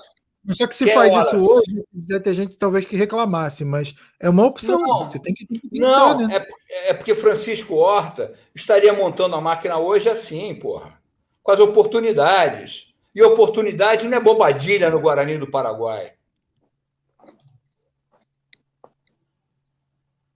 Só 0.50 0.68
que 0.68 0.76
se 0.76 0.84
Quem 0.84 0.94
faz 0.94 1.14
é 1.14 1.20
isso 1.22 1.38
hoje, 1.38 1.86
já 2.10 2.20
tem 2.20 2.34
gente 2.34 2.58
talvez 2.58 2.84
que 2.84 2.98
reclamasse, 2.98 3.64
mas 3.64 3.96
é 4.20 4.30
uma 4.30 4.46
opção. 4.46 4.78
Não, 4.82 5.10
você 5.10 5.18
tem 5.18 5.34
que. 5.34 5.48
não, 5.72 6.18
né? 6.28 6.46
é, 6.70 6.90
é 6.90 6.94
porque 6.94 7.16
Francisco 7.16 7.76
Horta 7.76 8.34
estaria 8.54 8.92
montando 8.92 9.38
a 9.38 9.42
máquina 9.42 9.78
hoje 9.78 10.10
assim, 10.10 10.54
porra 10.56 11.02
com 11.44 11.52
as 11.52 11.60
oportunidades. 11.60 12.93
E 13.14 13.22
oportunidade 13.22 14.08
não 14.08 14.18
é 14.18 14.20
bobadilha 14.20 14.90
no 14.90 15.00
Guarani 15.00 15.38
do 15.38 15.50
Paraguai. 15.50 16.14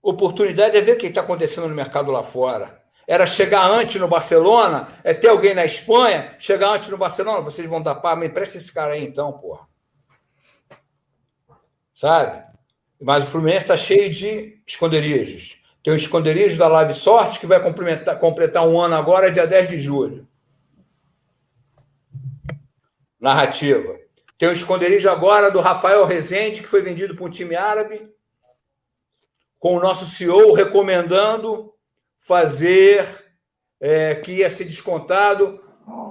Oportunidade 0.00 0.76
é 0.76 0.80
ver 0.80 0.92
o 0.92 0.96
que 0.96 1.06
está 1.06 1.20
acontecendo 1.20 1.68
no 1.68 1.74
mercado 1.74 2.10
lá 2.12 2.22
fora. 2.22 2.82
Era 3.06 3.26
chegar 3.26 3.68
antes 3.68 4.00
no 4.00 4.06
Barcelona, 4.06 4.86
é 5.02 5.12
ter 5.12 5.28
alguém 5.28 5.54
na 5.54 5.64
Espanha, 5.64 6.36
chegar 6.38 6.70
antes 6.70 6.88
no 6.88 6.98
Barcelona, 6.98 7.40
vocês 7.40 7.68
vão 7.68 7.82
dar 7.82 7.96
pá, 7.96 8.14
me 8.14 8.26
empresta 8.26 8.58
esse 8.58 8.72
cara 8.72 8.92
aí 8.92 9.04
então, 9.04 9.32
porra. 9.32 9.66
Sabe? 11.94 12.46
Mas 13.00 13.24
o 13.24 13.26
Fluminense 13.26 13.64
está 13.64 13.76
cheio 13.76 14.10
de 14.10 14.62
esconderijos. 14.66 15.58
Tem 15.82 15.92
o 15.92 15.96
esconderijo 15.96 16.58
da 16.58 16.68
Live 16.68 16.94
Sorte, 16.94 17.40
que 17.40 17.46
vai 17.46 17.60
completar 18.18 18.68
um 18.68 18.80
ano 18.80 18.94
agora, 18.94 19.32
dia 19.32 19.46
10 19.46 19.68
de 19.68 19.78
julho 19.78 20.28
narrativa. 23.20 23.96
Tem 24.38 24.48
o 24.48 24.52
esconderijo 24.52 25.10
agora 25.10 25.50
do 25.50 25.60
Rafael 25.60 26.04
Rezende, 26.04 26.62
que 26.62 26.68
foi 26.68 26.82
vendido 26.82 27.14
para 27.14 27.24
um 27.24 27.30
time 27.30 27.56
árabe, 27.56 28.08
com 29.58 29.76
o 29.76 29.80
nosso 29.80 30.04
CEO 30.04 30.52
recomendando 30.52 31.72
fazer 32.20 33.24
é, 33.80 34.14
que 34.16 34.32
ia 34.32 34.50
ser 34.50 34.64
descontado 34.64 35.60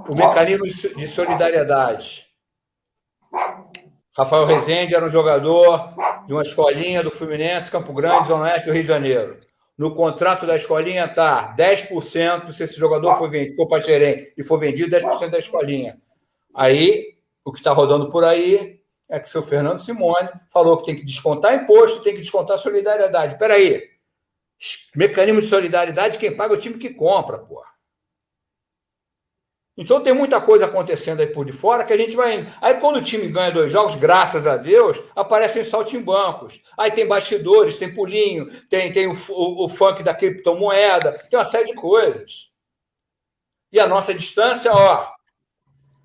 o 0.10 0.16
mecanismo 0.16 0.66
de 0.66 1.08
solidariedade. 1.08 2.28
Rafael 4.18 4.46
Rezende 4.46 4.96
era 4.96 5.06
um 5.06 5.10
jogador 5.10 5.94
de 6.26 6.34
uma 6.34 6.42
escolinha 6.42 7.04
do 7.04 7.12
Fluminense, 7.12 7.72
Campo 7.72 7.94
Grande, 7.94 8.28
Zona 8.28 8.46
Oeste 8.46 8.66
do 8.66 8.74
Rio 8.74 8.82
de 8.82 8.88
Janeiro. 8.88 9.40
No 9.78 9.94
contrato 9.94 10.48
da 10.48 10.56
escolinha 10.56 11.06
está 11.06 11.56
10%, 11.56 12.50
se 12.50 12.64
esse 12.64 12.80
jogador 12.80 13.14
for 13.14 13.30
vendido, 13.30 13.56
for 13.56 13.68
para 13.68 13.80
Xerém 13.80 14.34
e 14.36 14.44
for 14.44 14.60
vendido, 14.60 14.90
10% 14.90 15.30
da 15.30 15.38
escolinha. 15.38 16.02
Aí, 16.58 17.16
o 17.46 17.52
que 17.52 17.60
está 17.60 17.72
rodando 17.72 18.10
por 18.10 18.24
aí 18.24 18.82
é 19.08 19.20
que 19.20 19.28
o 19.28 19.32
seu 19.32 19.44
Fernando 19.44 19.78
Simone 19.78 20.28
falou 20.50 20.80
que 20.80 20.88
tem 20.88 20.96
que 20.96 21.06
descontar 21.06 21.54
imposto, 21.54 22.02
tem 22.02 22.14
que 22.14 22.22
descontar 22.22 22.58
solidariedade. 22.58 23.34
Espera 23.34 23.54
aí. 23.54 23.88
Mecanismo 24.96 25.40
de 25.40 25.48
solidariedade, 25.48 26.18
quem 26.18 26.36
paga 26.36 26.56
é 26.56 26.58
o 26.58 26.60
time 26.60 26.80
que 26.80 26.90
compra, 26.90 27.38
porra. 27.38 27.68
Então 29.78 30.02
tem 30.02 30.12
muita 30.12 30.42
coisa 30.42 30.66
acontecendo 30.66 31.20
aí 31.20 31.28
por 31.28 31.46
de 31.46 31.52
fora 31.52 31.86
que 31.86 31.94
a 31.94 31.98
gente 31.98 32.16
vai. 32.16 32.52
Aí 32.60 32.74
quando 32.80 32.96
o 32.96 33.04
time 33.04 33.28
ganha 33.28 33.52
dois 33.52 33.72
jogos, 33.72 33.94
graças 33.94 34.48
a 34.48 34.58
Deus, 34.58 35.00
aparecem 35.16 35.64
saltimbancos. 35.64 36.64
Aí 36.76 36.90
tem 36.90 37.08
bastidores, 37.08 37.78
tem 37.78 37.94
pulinho, 37.94 38.50
tem, 38.68 38.92
tem 38.92 39.06
o, 39.06 39.14
o, 39.30 39.66
o 39.66 39.70
funk 39.70 40.02
da 40.02 40.16
criptomoeda, 40.16 41.14
tem 41.30 41.38
uma 41.38 41.46
série 41.46 41.66
de 41.66 41.76
coisas. 41.76 42.52
E 43.72 43.80
a 43.80 43.86
nossa 43.86 44.12
distância, 44.12 44.74
ó, 44.74 45.17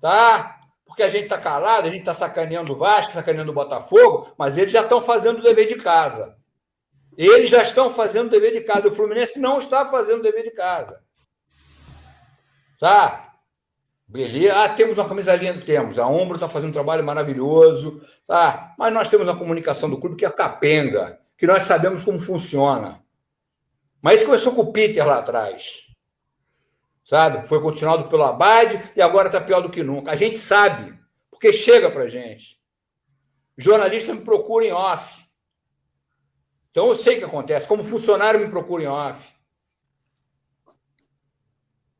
tá? 0.03 0.59
Porque 0.85 1.01
a 1.01 1.07
gente 1.07 1.23
está 1.23 1.37
calado, 1.37 1.87
a 1.87 1.89
gente 1.89 2.01
está 2.01 2.13
sacaneando 2.13 2.73
o 2.73 2.75
Vasco, 2.75 3.13
sacaneando 3.13 3.51
o 3.51 3.55
Botafogo, 3.55 4.33
mas 4.37 4.57
eles 4.57 4.73
já 4.73 4.81
estão 4.81 5.01
fazendo 5.01 5.39
o 5.39 5.41
dever 5.41 5.65
de 5.65 5.75
casa. 5.75 6.35
Eles 7.17 7.49
já 7.49 7.61
estão 7.61 7.89
fazendo 7.89 8.27
o 8.27 8.29
dever 8.29 8.51
de 8.51 8.61
casa. 8.61 8.89
O 8.89 8.91
Fluminense 8.91 9.39
não 9.39 9.59
está 9.59 9.85
fazendo 9.85 10.19
o 10.19 10.23
dever 10.23 10.43
de 10.43 10.51
casa. 10.51 11.01
Tá? 12.77 13.33
Beleza. 14.05 14.61
Ah, 14.61 14.67
temos 14.67 14.97
uma 14.97 15.07
camisa 15.07 15.33
linda, 15.35 15.61
temos. 15.61 15.97
A 15.97 16.05
Ombro 16.05 16.35
está 16.35 16.49
fazendo 16.49 16.71
um 16.71 16.73
trabalho 16.73 17.03
maravilhoso. 17.03 18.01
Tá? 18.27 18.73
Mas 18.77 18.93
nós 18.93 19.07
temos 19.07 19.29
a 19.29 19.35
comunicação 19.35 19.89
do 19.89 20.01
clube 20.01 20.17
que 20.17 20.25
é 20.25 20.29
capenga, 20.29 21.17
que 21.37 21.47
nós 21.47 21.63
sabemos 21.63 22.03
como 22.03 22.19
funciona. 22.19 23.01
Mas 24.01 24.17
isso 24.17 24.25
começou 24.25 24.53
com 24.53 24.63
o 24.63 24.73
Peter 24.73 25.07
lá 25.07 25.19
atrás. 25.19 25.92
Sabe? 27.03 27.47
Foi 27.47 27.61
continuado 27.61 28.07
pelo 28.07 28.23
Abade 28.23 28.81
e 28.95 29.01
agora 29.01 29.27
está 29.27 29.41
pior 29.41 29.61
do 29.61 29.69
que 29.69 29.83
nunca. 29.83 30.11
A 30.11 30.15
gente 30.15 30.37
sabe, 30.37 30.97
porque 31.29 31.51
chega 31.51 31.91
para 31.91 32.07
gente. 32.07 32.57
Jornalista 33.57 34.13
me 34.13 34.21
procura 34.21 34.65
em 34.65 34.71
off. 34.71 35.23
Então 36.71 36.87
eu 36.87 36.95
sei 36.95 37.15
o 37.15 37.19
que 37.19 37.25
acontece. 37.25 37.67
Como 37.67 37.83
funcionário 37.83 38.39
me 38.39 38.49
procura 38.49 38.83
em 38.83 38.87
off. 38.87 39.31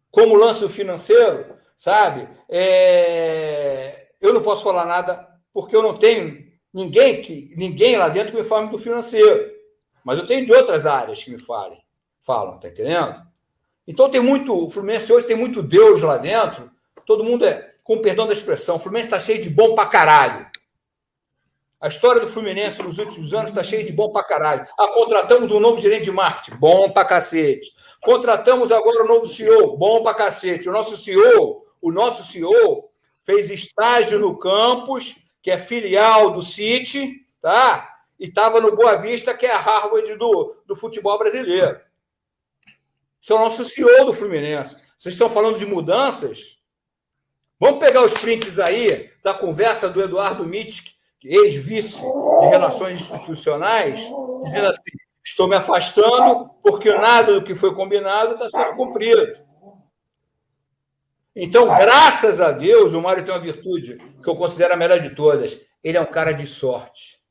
Como 0.09 0.35
lance 0.35 0.67
financeiro, 0.69 1.57
sabe? 1.75 2.27
É... 2.49 4.13
Eu 4.21 4.33
não 4.33 4.41
posso 4.41 4.63
falar 4.63 4.85
nada 4.85 5.27
porque 5.53 5.75
eu 5.75 5.83
não 5.83 5.97
tenho 5.97 6.51
ninguém 6.73 7.21
que 7.21 7.53
ninguém 7.55 7.97
lá 7.97 8.09
dentro 8.09 8.31
que 8.31 8.41
me 8.41 8.47
fale 8.47 8.69
do 8.69 8.79
financeiro. 8.79 9.51
Mas 10.03 10.17
eu 10.17 10.25
tenho 10.25 10.45
de 10.45 10.53
outras 10.53 10.85
áreas 10.85 11.23
que 11.23 11.29
me 11.29 11.39
falem. 11.39 11.81
Falam, 12.21 12.59
tá 12.59 12.69
entendendo? 12.69 13.32
Então 13.87 14.09
tem 14.09 14.21
muito. 14.21 14.55
O 14.55 14.69
Fluminense 14.69 15.11
hoje 15.11 15.25
tem 15.25 15.35
muito 15.35 15.61
Deus 15.61 16.01
lá 16.01 16.17
dentro. 16.17 16.71
Todo 17.05 17.23
mundo 17.23 17.45
é, 17.45 17.71
com 17.83 18.01
perdão 18.01 18.25
da 18.25 18.33
expressão, 18.33 18.77
o 18.77 18.79
Fluminense 18.79 19.07
está 19.07 19.19
cheio 19.19 19.41
de 19.41 19.49
bom 19.49 19.75
pra 19.75 19.85
caralho. 19.85 20.47
A 21.83 21.89
história 21.89 22.21
do 22.21 22.27
Fluminense 22.27 22.81
nos 22.81 22.97
últimos 22.97 23.33
anos 23.33 23.49
está 23.49 23.61
cheia 23.61 23.83
de 23.83 23.91
bom 23.91 24.09
pra 24.09 24.23
caralho. 24.23 24.65
Ah, 24.79 24.87
contratamos 24.87 25.51
um 25.51 25.59
novo 25.59 25.81
gerente 25.81 26.05
de 26.05 26.11
marketing, 26.11 26.57
bom 26.57 26.89
pra 26.89 27.03
cacete. 27.03 27.73
Contratamos 28.01 28.71
agora 28.71 29.03
um 29.03 29.07
novo 29.07 29.27
CEO, 29.27 29.75
bom 29.75 30.01
pra 30.01 30.13
cacete. 30.13 30.69
O 30.69 30.71
nosso 30.71 30.95
CEO, 30.95 31.65
o 31.81 31.91
nosso 31.91 32.23
CEO 32.23 32.89
fez 33.25 33.49
estágio 33.49 34.17
no 34.17 34.37
campus, 34.39 35.17
que 35.41 35.51
é 35.51 35.57
filial 35.57 36.31
do 36.31 36.41
City, 36.41 37.25
tá? 37.41 37.97
E 38.17 38.27
estava 38.27 38.61
no 38.61 38.73
Boa 38.77 38.95
Vista, 38.95 39.33
que 39.33 39.45
é 39.45 39.51
a 39.51 39.59
Harvard 39.59 40.15
do, 40.15 40.55
do 40.65 40.77
futebol 40.77 41.19
brasileiro. 41.19 41.81
Esse 43.23 43.31
é 43.31 43.35
o 43.35 43.39
nosso 43.39 43.63
CEO 43.63 44.05
do 44.05 44.11
Fluminense. 44.11 44.75
Vocês 44.97 45.15
estão 45.15 45.29
falando 45.29 45.57
de 45.57 45.65
mudanças? 45.65 46.59
Vamos 47.57 47.79
pegar 47.79 48.03
os 48.03 48.13
prints 48.13 48.59
aí 48.59 49.09
da 49.23 49.33
conversa 49.33 49.87
do 49.87 50.01
Eduardo 50.01 50.45
Mitch, 50.45 50.89
ex-vice 51.23 52.01
de 52.01 52.47
Relações 52.47 52.99
Institucionais, 52.99 54.01
dizendo 54.43 54.67
assim: 54.67 54.81
estou 55.23 55.47
me 55.47 55.55
afastando 55.55 56.49
porque 56.61 56.93
nada 56.93 57.35
do 57.35 57.45
que 57.45 57.55
foi 57.55 57.73
combinado 57.73 58.33
está 58.33 58.49
sendo 58.49 58.75
cumprido. 58.75 59.41
Então, 61.33 61.67
graças 61.67 62.41
a 62.41 62.51
Deus, 62.51 62.93
o 62.93 63.01
Mário 63.01 63.23
tem 63.23 63.33
uma 63.33 63.39
virtude 63.39 63.99
que 64.21 64.29
eu 64.29 64.35
considero 64.35 64.73
a 64.73 64.77
melhor 64.77 64.99
de 64.99 65.15
todas. 65.15 65.61
Ele 65.81 65.97
é 65.97 66.01
um 66.01 66.11
cara 66.11 66.33
de 66.33 66.45
sorte. 66.45 67.21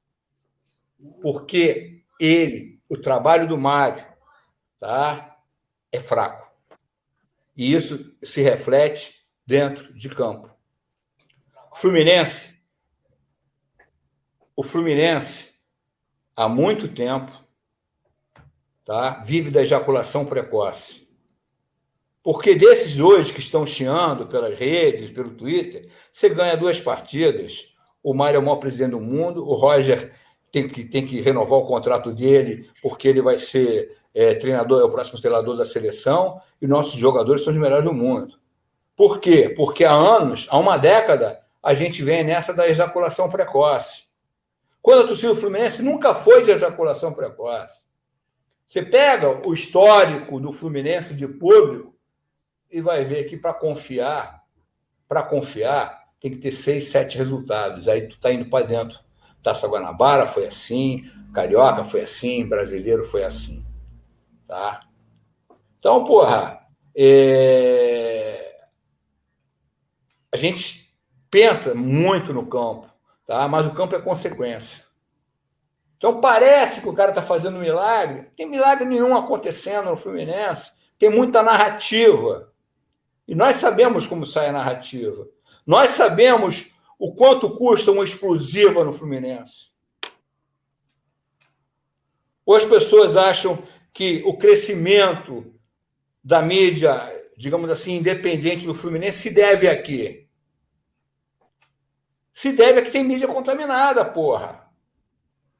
Porque 1.20 2.02
ele, 2.18 2.80
o 2.88 2.96
trabalho 2.96 3.46
do 3.46 3.58
Mário, 3.58 4.06
tá? 4.80 5.31
É 5.92 6.00
fraco. 6.00 6.50
E 7.56 7.72
isso 7.72 8.16
se 8.22 8.40
reflete 8.40 9.24
dentro 9.46 9.92
de 9.92 10.08
campo. 10.08 10.50
Fluminense, 11.74 12.52
o 14.56 14.62
Fluminense, 14.62 15.50
há 16.34 16.48
muito 16.48 16.88
tempo, 16.88 17.32
tá, 18.84 19.22
vive 19.24 19.50
da 19.50 19.62
ejaculação 19.62 20.24
precoce. 20.24 21.08
Porque 22.22 22.54
desses 22.54 23.00
hoje 23.00 23.32
que 23.32 23.40
estão 23.40 23.66
chiando 23.66 24.26
pelas 24.26 24.56
redes, 24.56 25.10
pelo 25.10 25.34
Twitter, 25.34 25.90
você 26.10 26.28
ganha 26.28 26.56
duas 26.56 26.80
partidas. 26.80 27.74
O 28.02 28.14
Mário 28.14 28.36
é 28.36 28.40
o 28.40 28.42
maior 28.42 28.56
presidente 28.56 28.92
do 28.92 29.00
mundo, 29.00 29.44
o 29.44 29.54
Roger 29.54 30.14
tem 30.52 30.68
que, 30.68 30.84
tem 30.84 31.06
que 31.06 31.20
renovar 31.20 31.58
o 31.58 31.66
contrato 31.66 32.12
dele, 32.12 32.70
porque 32.80 33.08
ele 33.08 33.22
vai 33.22 33.36
ser 33.36 33.98
é, 34.14 34.34
treinador, 34.34 34.80
é 34.80 34.84
o 34.84 34.90
próximo 34.90 35.20
treinador 35.20 35.56
da 35.56 35.64
seleção, 35.64 36.40
e 36.60 36.66
nossos 36.66 36.94
jogadores 36.94 37.42
são 37.42 37.52
os 37.52 37.58
melhores 37.58 37.84
do 37.84 37.92
mundo. 37.92 38.38
Por 38.96 39.20
quê? 39.20 39.52
Porque 39.56 39.84
há 39.84 39.92
anos, 39.92 40.46
há 40.50 40.58
uma 40.58 40.76
década, 40.76 41.40
a 41.62 41.74
gente 41.74 42.02
vem 42.02 42.24
nessa 42.24 42.52
da 42.52 42.68
ejaculação 42.68 43.30
precoce. 43.30 44.04
Quando 44.80 45.04
a 45.04 45.06
torcida 45.06 45.34
Fluminense 45.34 45.82
nunca 45.82 46.14
foi 46.14 46.42
de 46.42 46.50
ejaculação 46.50 47.12
precoce. 47.12 47.82
Você 48.66 48.82
pega 48.82 49.46
o 49.46 49.54
histórico 49.54 50.40
do 50.40 50.50
Fluminense 50.50 51.14
de 51.14 51.28
público 51.28 51.94
e 52.70 52.80
vai 52.80 53.04
ver 53.04 53.24
que 53.24 53.36
para 53.36 53.54
confiar, 53.54 54.42
para 55.06 55.22
confiar, 55.22 56.02
tem 56.18 56.30
que 56.30 56.38
ter 56.38 56.52
seis, 56.52 56.88
sete 56.88 57.16
resultados. 57.16 57.86
Aí 57.86 58.08
tu 58.08 58.16
está 58.16 58.32
indo 58.32 58.48
para 58.48 58.64
dentro. 58.64 58.98
Taça 59.42 59.68
Guanabara 59.68 60.26
foi 60.26 60.46
assim, 60.46 61.02
Carioca 61.34 61.84
foi 61.84 62.02
assim, 62.02 62.48
Brasileiro 62.48 63.04
foi 63.04 63.24
assim. 63.24 63.64
Tá? 64.52 64.82
Então, 65.78 66.04
porra, 66.04 66.60
é... 66.94 68.54
a 70.30 70.36
gente 70.36 70.94
pensa 71.30 71.74
muito 71.74 72.34
no 72.34 72.46
campo, 72.46 72.86
tá? 73.26 73.48
mas 73.48 73.66
o 73.66 73.72
campo 73.72 73.96
é 73.96 73.98
consequência. 73.98 74.84
Então 75.96 76.20
parece 76.20 76.82
que 76.82 76.88
o 76.90 76.92
cara 76.92 77.12
está 77.12 77.22
fazendo 77.22 77.60
milagre. 77.60 78.30
Tem 78.36 78.46
milagre 78.46 78.84
nenhum 78.84 79.16
acontecendo 79.16 79.88
no 79.88 79.96
Fluminense. 79.96 80.72
Tem 80.98 81.08
muita 81.08 81.42
narrativa. 81.42 82.52
E 83.26 83.34
nós 83.34 83.56
sabemos 83.56 84.06
como 84.06 84.26
sai 84.26 84.50
a 84.50 84.52
narrativa. 84.52 85.26
Nós 85.66 85.92
sabemos 85.92 86.74
o 86.98 87.14
quanto 87.14 87.56
custa 87.56 87.90
uma 87.90 88.04
exclusiva 88.04 88.84
no 88.84 88.92
Fluminense. 88.92 89.72
Ou 92.44 92.54
as 92.54 92.64
pessoas 92.64 93.16
acham 93.16 93.62
que 93.92 94.22
o 94.24 94.36
crescimento 94.36 95.54
da 96.22 96.40
mídia, 96.40 97.10
digamos 97.36 97.70
assim, 97.70 97.94
independente 97.96 98.64
do 98.64 98.74
Fluminense 98.74 99.18
se 99.18 99.30
deve 99.30 99.68
a 99.68 99.80
quê? 99.80 100.26
Se 102.32 102.52
deve 102.52 102.80
a 102.80 102.82
que 102.82 102.90
tem 102.90 103.04
mídia 103.04 103.28
contaminada, 103.28 104.04
porra. 104.04 104.66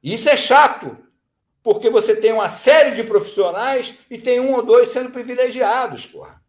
Isso 0.01 0.27
é 0.27 0.35
chato, 0.35 0.97
porque 1.61 1.89
você 1.89 2.15
tem 2.15 2.33
uma 2.33 2.49
série 2.49 2.95
de 2.95 3.03
profissionais 3.03 3.93
e 4.09 4.17
tem 4.17 4.39
um 4.39 4.53
ou 4.53 4.65
dois 4.65 4.89
sendo 4.89 5.11
privilegiados, 5.11 6.05
porra. 6.05 6.41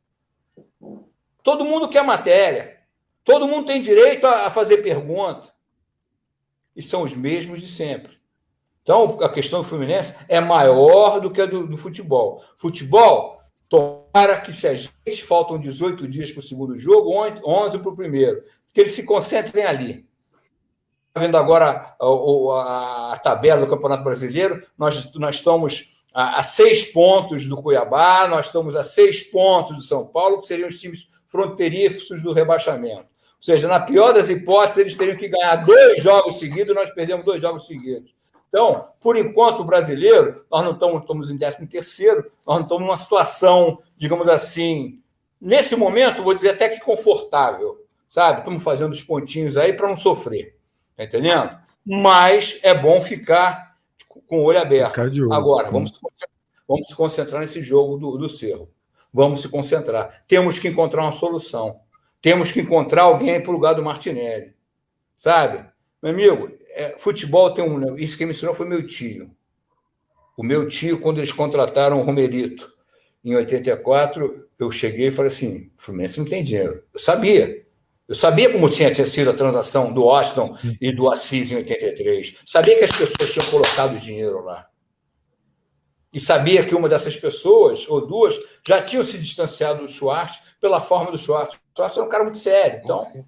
Todo 1.43 1.65
mundo 1.65 1.91
quer 1.91 2.03
matéria. 2.03 2.81
Todo 3.23 3.47
mundo 3.47 3.67
tem 3.67 3.81
direito 3.81 4.27
a 4.27 4.51
fazer 4.51 4.79
pergunta. 4.79 5.53
E 6.75 6.83
são 6.83 7.03
os 7.03 7.15
mesmos 7.15 7.61
de 7.61 7.69
sempre. 7.69 8.14
Então, 8.85 9.19
a 9.23 9.31
questão 9.31 9.63
do 9.63 9.67
Fluminense 9.67 10.15
é 10.29 10.41
maior 10.41 11.19
do 11.19 11.31
que 11.31 11.41
a 11.41 11.47
do, 11.47 11.67
do 11.67 11.77
futebol. 11.77 12.45
Futebol, 12.59 13.41
tomara 13.67 14.39
que 14.43 14.53
se 14.53 14.69
a 14.69 14.75
gente 14.75 15.25
faltam 15.25 15.59
18 15.59 16.07
dias 16.07 16.31
para 16.31 16.41
o 16.41 16.43
segundo 16.43 16.77
jogo, 16.77 17.11
11 17.11 17.79
para 17.79 17.89
o 17.89 17.97
primeiro, 17.97 18.45
que 18.75 18.83
eles 18.83 18.93
se 18.93 19.05
concentrem 19.05 19.65
ali. 19.65 20.07
Está 21.09 21.21
vendo 21.21 21.37
agora 21.39 21.97
a, 21.99 22.07
a, 22.07 23.13
a, 23.15 23.19
tabela 23.19 23.63
do 23.63 23.71
Campeonato 23.71 24.05
Brasileiro? 24.05 24.63
Nós, 24.77 25.15
nós 25.15 25.37
estamos 25.37 26.03
a, 26.13 26.41
a, 26.41 26.43
seis 26.43 26.85
pontos 26.85 27.47
do 27.47 27.57
Cuiabá, 27.57 28.29
nós 28.29 28.47
estamos 28.47 28.77
a 28.77 28.85
seis 28.85 29.23
pontos 29.23 29.77
do 29.77 29.83
São 29.83 30.07
Paulo, 30.07 30.41
que 30.41 30.47
seriam 30.47 30.69
os 30.69 30.79
times 30.79 31.09
fronteiriços 31.27 32.23
do 32.23 32.35
rebaixamento. 32.35 33.05
Ou 33.05 33.43
seja, 33.47 33.67
na 33.67 33.81
pior 33.81 34.13
das 34.13 34.29
hipóteses, 34.29 34.79
eles 34.79 34.95
teriam 34.95 35.17
que 35.17 35.29
ganhar 35.29 35.57
dois 35.65 36.03
jogos 36.03 36.39
seguidos, 36.39 36.75
nós 36.75 36.91
perdemos 36.91 37.25
dois 37.25 37.41
jogos 37.41 37.67
seguidos. 37.67 38.15
Então, 38.55 38.87
por 39.01 39.17
enquanto, 39.17 39.63
o 39.63 39.65
brasileiro, 39.65 40.45
nós 40.49 40.63
não 40.63 40.75
estamos, 40.75 41.01
estamos 41.01 41.29
em 41.29 41.37
13 41.37 41.67
terceiro, 41.67 42.31
nós 42.47 42.59
não 42.59 42.63
estamos 42.63 42.85
numa 42.85 42.97
situação, 42.97 43.81
digamos 43.97 44.29
assim, 44.29 45.03
nesse 45.41 45.75
momento, 45.75 46.23
vou 46.23 46.33
dizer 46.33 46.51
até 46.51 46.69
que 46.69 46.79
confortável, 46.79 47.85
sabe? 48.09 48.39
Estamos 48.39 48.63
fazendo 48.63 48.93
os 48.93 49.03
pontinhos 49.03 49.57
aí 49.57 49.73
para 49.73 49.89
não 49.89 49.97
sofrer, 49.97 50.57
tá 50.97 51.03
entendendo? 51.03 51.51
Mas 51.85 52.61
é 52.63 52.73
bom 52.73 53.03
ficar 53.03 53.77
com 54.29 54.39
o 54.39 54.45
olho 54.45 54.61
aberto. 54.61 54.95
Agora, 55.33 55.69
vamos, 55.69 56.01
vamos 56.69 56.87
se 56.87 56.95
concentrar 56.95 57.41
nesse 57.41 57.61
jogo 57.61 57.97
do, 57.97 58.17
do 58.17 58.29
Cerro. 58.29 58.71
Vamos 59.13 59.43
se 59.43 59.49
concentrar. 59.49 60.23
Temos 60.29 60.61
que 60.61 60.69
encontrar 60.69 61.03
uma 61.03 61.11
solução. 61.11 61.81
Temos 62.23 62.53
que 62.53 62.61
encontrar 62.61 63.03
alguém 63.03 63.43
para 63.43 63.51
o 63.51 63.55
lugar 63.55 63.75
do 63.75 63.83
Martinelli. 63.83 64.55
Sabe? 65.17 65.69
Meu 66.01 66.13
amigo, 66.13 66.51
é, 66.75 66.97
futebol 66.99 67.55
tem 67.55 67.65
um. 67.65 67.97
Isso 67.97 68.19
que 68.19 68.25
me 68.25 68.33
ensinou 68.33 68.55
foi 68.55 68.67
meu 68.67 68.85
tio. 68.85 69.31
O 70.37 70.43
meu 70.43 70.67
tio, 70.67 71.01
quando 71.01 71.19
eles 71.19 71.33
contrataram 71.33 72.01
o 72.01 72.03
Romerito 72.03 72.73
em 73.25 73.37
84, 73.37 74.49
eu 74.59 74.71
cheguei 74.71 75.09
e 75.09 75.13
falei 75.13 75.31
assim: 75.31 75.71
o 75.79 75.83
Fluminense 75.83 76.19
não 76.19 76.27
tem 76.27 76.43
dinheiro. 76.43 76.83
Eu 76.93 76.99
sabia. 76.99 77.65
Eu 78.07 78.15
sabia 78.15 78.53
como 78.53 78.69
tinha, 78.69 78.93
tinha 78.93 79.07
sido 79.07 79.31
a 79.31 79.35
transação 79.35 79.93
do 79.93 80.03
Washington 80.03 80.59
e 80.79 80.93
do 80.93 81.11
Assis 81.11 81.51
em 81.51 81.57
83. 81.57 82.37
Sabia 82.45 82.77
que 82.77 82.85
as 82.85 82.93
pessoas 82.93 83.33
tinham 83.33 83.51
colocado 83.51 83.99
dinheiro 83.99 84.45
lá. 84.45 84.69
e 86.13 86.21
sabia 86.21 86.65
que 86.65 86.75
uma 86.75 86.89
dessas 86.89 87.17
pessoas, 87.17 87.89
ou 87.89 88.07
duas, 88.07 88.39
já 88.67 88.83
tinham 88.83 89.03
se 89.03 89.19
distanciado 89.19 89.83
do 89.83 89.91
Schwartz 89.91 90.43
pela 90.61 90.81
forma 90.81 91.11
do 91.11 91.19
Schwartz. 91.19 91.57
O 91.57 91.59
Schwartz 91.77 91.97
era 91.97 92.07
um 92.07 92.11
cara 92.11 92.25
muito 92.25 92.39
sério. 92.39 92.81
Então, 92.85 93.27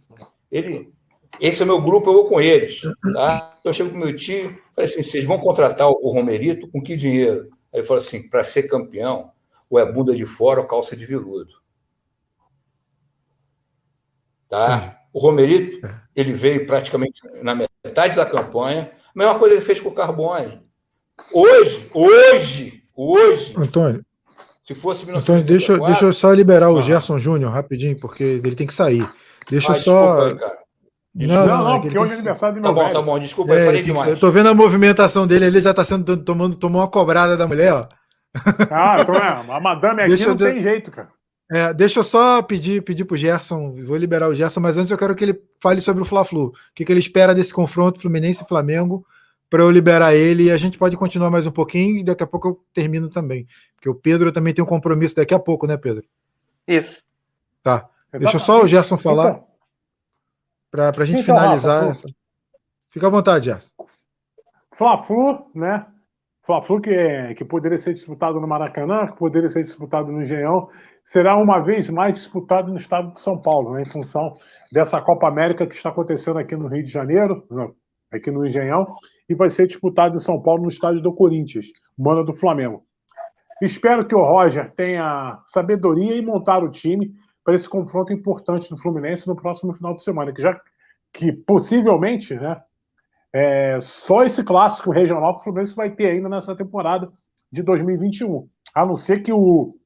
ele, 0.53 0.93
esse 1.41 1.63
é 1.63 1.65
meu 1.65 1.81
grupo, 1.81 2.11
eu 2.11 2.15
vou 2.15 2.29
com 2.29 2.41
eles. 2.41 2.81
Tá? 3.13 3.55
Então, 3.59 3.71
eu 3.71 3.73
chego 3.73 3.91
com 3.91 3.99
meu 3.99 4.15
tio, 4.15 4.57
falei 4.75 4.91
assim: 4.91 5.03
vocês 5.03 5.25
vão 5.25 5.39
contratar 5.39 5.89
o 5.89 6.11
Romerito 6.11 6.69
com 6.69 6.83
que 6.83 6.97
dinheiro? 6.97 7.49
Aí 7.73 7.81
ele 7.81 7.87
falou 7.87 8.03
assim: 8.03 8.29
para 8.29 8.45
ser 8.45 8.65
campeão, 8.65 9.31
ou 9.69 9.79
é 9.79 9.91
bunda 9.91 10.15
de 10.15 10.27
fora 10.27 10.61
ou 10.61 10.67
calça 10.67 10.97
de 10.97 11.05
veludo. 11.05 11.53
Tá? 14.49 15.01
O 15.13 15.19
Romerito, 15.19 15.85
é. 15.87 15.95
ele 16.15 16.33
veio 16.33 16.67
praticamente 16.67 17.21
na 17.43 17.55
metade 17.55 18.15
da 18.15 18.25
campanha. 18.25 18.91
A 19.15 19.19
mesma 19.19 19.39
coisa 19.39 19.55
ele 19.55 19.65
fez 19.65 19.81
com 19.81 19.89
o 19.89 19.95
Carbone. 19.95 20.61
Hoje, 21.33 21.91
hoje, 21.93 22.85
hoje. 22.95 23.55
Antônio. 23.57 24.05
Se 24.65 24.75
fosse 24.75 25.09
Antônio, 25.11 25.45
deixa, 25.45 25.79
deixa 25.79 26.05
eu 26.05 26.13
só 26.13 26.33
liberar 26.33 26.71
o 26.71 26.83
Gerson 26.83 27.19
Júnior 27.19 27.53
rapidinho, 27.53 27.99
porque 27.99 28.23
ele 28.23 28.55
tem 28.55 28.67
que 28.67 28.75
sair. 28.75 29.09
Deixa 29.49 29.73
ah, 29.73 29.77
eu 29.77 29.81
só. 29.81 30.27
Aí, 30.27 30.37
cara. 30.37 30.66
Não, 31.19 31.47
não, 31.47 31.65
não, 31.65 31.81
porque 31.81 31.99
hoje 31.99 32.11
é 32.11 32.15
aniversário 32.17 32.57
do 32.57 32.61
meu 32.61 32.75
Tá 32.75 32.83
bom, 32.83 32.91
tá 32.91 33.03
bom, 33.03 33.19
desculpa, 33.19 33.55
é, 33.55 33.63
eu 33.63 33.67
falei 33.67 33.83
demais. 33.83 34.11
Eu 34.11 34.19
tô 34.19 34.31
vendo 34.31 34.51
a 34.51 34.55
movimentação 34.55 35.27
dele, 35.27 35.47
ele 35.47 35.61
já 35.61 35.73
tá 35.73 35.83
sendo 35.83 36.17
tomando, 36.19 36.57
tomou 36.57 36.83
uma 36.83 36.89
cobrada 36.89 37.37
da 37.37 37.47
mulher, 37.47 37.73
ó. 37.73 37.89
Ah, 38.71 38.97
então 39.01 39.15
é, 39.15 39.43
a 39.49 39.61
madame 39.61 40.03
aqui 40.03 40.11
deixa 40.11 40.27
não 40.27 40.33
eu, 40.33 40.53
tem 40.53 40.61
jeito, 40.61 40.91
cara. 40.91 41.09
É, 41.51 41.73
deixa 41.73 42.01
eu 42.01 42.05
só 42.05 42.43
pedir, 42.43 42.83
pedir 42.83 43.05
pro 43.07 43.17
Gerson, 43.17 43.75
vou 43.85 43.97
liberar 43.97 44.29
o 44.29 44.35
Gerson, 44.35 44.61
mas 44.61 44.77
antes 44.77 44.91
eu 44.91 44.99
quero 44.99 45.15
que 45.15 45.25
ele 45.25 45.41
fale 45.59 45.81
sobre 45.81 46.03
o 46.03 46.05
Fla-Flu. 46.05 46.49
O 46.49 46.53
que, 46.75 46.85
que 46.85 46.93
ele 46.93 47.01
espera 47.01 47.35
desse 47.35 47.55
confronto 47.55 48.01
Fluminense 48.01 48.43
e 48.43 48.47
Flamengo 48.47 49.07
para 49.49 49.63
eu 49.63 49.71
liberar 49.71 50.15
ele 50.15 50.45
e 50.45 50.51
a 50.51 50.57
gente 50.57 50.77
pode 50.77 50.97
continuar 50.97 51.31
mais 51.31 51.47
um 51.47 51.53
pouquinho 51.53 51.99
e 51.99 52.05
daqui 52.05 52.23
a 52.23 52.27
pouco 52.27 52.49
eu 52.49 52.61
termino 52.75 53.09
também. 53.09 53.47
Porque 53.77 53.89
o 53.89 53.95
Pedro 53.95 54.33
também 54.33 54.53
tem 54.53 54.63
um 54.63 54.67
compromisso 54.67 55.15
daqui 55.15 55.33
a 55.33 55.39
pouco, 55.39 55.67
né, 55.67 55.77
Pedro? 55.77 56.05
Isso. 56.67 57.01
Tá. 57.63 57.89
Exatamente. 58.13 58.33
Deixa 58.33 58.39
só 58.41 58.63
o 58.63 58.67
Gerson 58.67 58.99
falar 58.99 59.31
então, 59.31 59.45
para 60.77 61.03
a 61.03 61.07
gente 61.07 61.23
então, 61.23 61.35
finalizar 61.35 61.81
Rafa, 61.81 61.91
essa. 61.91 62.07
Fica 62.89 63.07
à 63.07 63.11
vontade, 63.11 63.47
Gerson. 63.47 63.71
Fla-Flu, 64.73 65.51
né? 65.55 65.87
Fla-Flu 66.43 66.81
que, 66.81 67.35
que 67.35 67.45
poderia 67.45 67.77
ser 67.77 67.93
disputado 67.95 68.41
no 68.41 68.47
Maracanã, 68.47 69.07
que 69.07 69.17
poderia 69.17 69.49
ser 69.49 69.63
disputado 69.63 70.13
no 70.13 70.23
Engenhão, 70.23 70.69
será 71.03 71.37
uma 71.37 71.61
vez 71.61 71.91
mais 71.91 72.17
disputado 72.17 72.71
no 72.71 72.79
estado 72.79 73.11
de 73.11 73.19
São 73.19 73.41
Paulo, 73.41 73.75
né, 73.75 73.83
em 73.83 73.91
função 73.91 74.35
dessa 74.73 75.01
Copa 75.01 75.27
América 75.27 75.67
que 75.67 75.75
está 75.75 75.89
acontecendo 75.89 76.39
aqui 76.39 76.55
no 76.55 76.69
Rio 76.69 76.85
de 76.85 76.91
Janeiro, 76.91 77.45
aqui 78.13 78.31
no 78.31 78.47
Engenhão, 78.47 78.87
e 79.29 79.35
vai 79.35 79.49
ser 79.49 79.67
disputado 79.67 80.15
em 80.15 80.21
São 80.21 80.41
Paulo 80.41 80.63
no 80.63 80.69
estádio 80.69 81.01
do 81.01 81.13
Corinthians, 81.13 81.67
mano 81.99 82.25
do 82.25 82.35
Flamengo. 82.35 82.85
Espero 83.61 84.07
que 84.07 84.15
o 84.15 84.23
Roger 84.23 84.71
tenha 84.75 85.41
sabedoria 85.47 86.17
em 86.17 86.25
montar 86.25 86.63
o 86.63 86.71
time 86.71 87.13
para 87.47 87.55
esse 87.55 87.69
confronto 87.69 88.13
importante 88.13 88.69
do 88.69 88.77
Fluminense 88.77 89.29
no 89.29 89.37
próximo 89.37 89.73
final 89.73 89.95
de 89.95 90.03
semana, 90.03 90.33
que 90.33 90.43
já 90.43 90.61
que 91.13 91.31
possivelmente, 91.31 92.35
né, 92.35 92.61
é 93.33 93.79
só 93.81 94.25
esse 94.25 94.43
clássico 94.43 94.91
regional 94.91 95.35
que 95.35 95.41
o 95.43 95.45
Fluminense 95.45 95.77
vai 95.77 95.91
ter 95.91 96.09
ainda 96.09 96.29
nessa 96.29 96.57
temporada 96.57 97.09
de 97.51 97.63
2021, 97.63 98.49
a 98.75 98.85
não 98.85 98.97
ser 98.97 99.23
que 99.23 99.33
o 99.33 99.77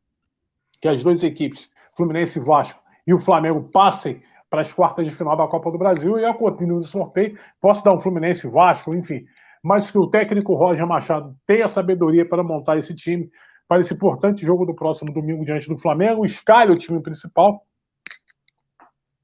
que 0.81 0.89
as 0.89 1.05
duas 1.05 1.23
equipes, 1.23 1.71
Fluminense 1.95 2.39
e 2.39 2.43
Vasco, 2.43 2.81
e 3.07 3.13
o 3.13 3.19
Flamengo 3.19 3.69
passem 3.69 4.23
para 4.49 4.63
as 4.63 4.73
quartas 4.73 5.07
de 5.07 5.15
final 5.15 5.37
da 5.37 5.47
Copa 5.47 5.71
do 5.71 5.77
Brasil 5.77 6.19
e 6.19 6.25
a 6.25 6.33
continuo 6.33 6.79
do 6.79 6.87
sorteio, 6.87 7.39
posso 7.61 7.85
dar 7.85 7.93
um 7.93 8.01
Fluminense 8.01 8.49
Vasco, 8.49 8.95
enfim. 8.95 9.27
Mas 9.63 9.91
que 9.91 9.99
o 9.99 10.07
técnico 10.07 10.55
Roger 10.55 10.87
Machado 10.87 11.37
tenha 11.47 11.69
sabedoria 11.69 12.27
para 12.27 12.43
montar 12.43 12.79
esse 12.79 12.95
time 12.95 13.31
para 13.71 13.83
esse 13.83 13.95
importante 13.95 14.45
jogo 14.45 14.67
do 14.67 14.75
próximo 14.75 15.13
domingo 15.13 15.45
diante 15.45 15.69
do 15.69 15.79
Flamengo, 15.79 16.25
escalhe 16.25 16.73
o 16.73 16.77
time 16.77 17.01
principal, 17.01 17.65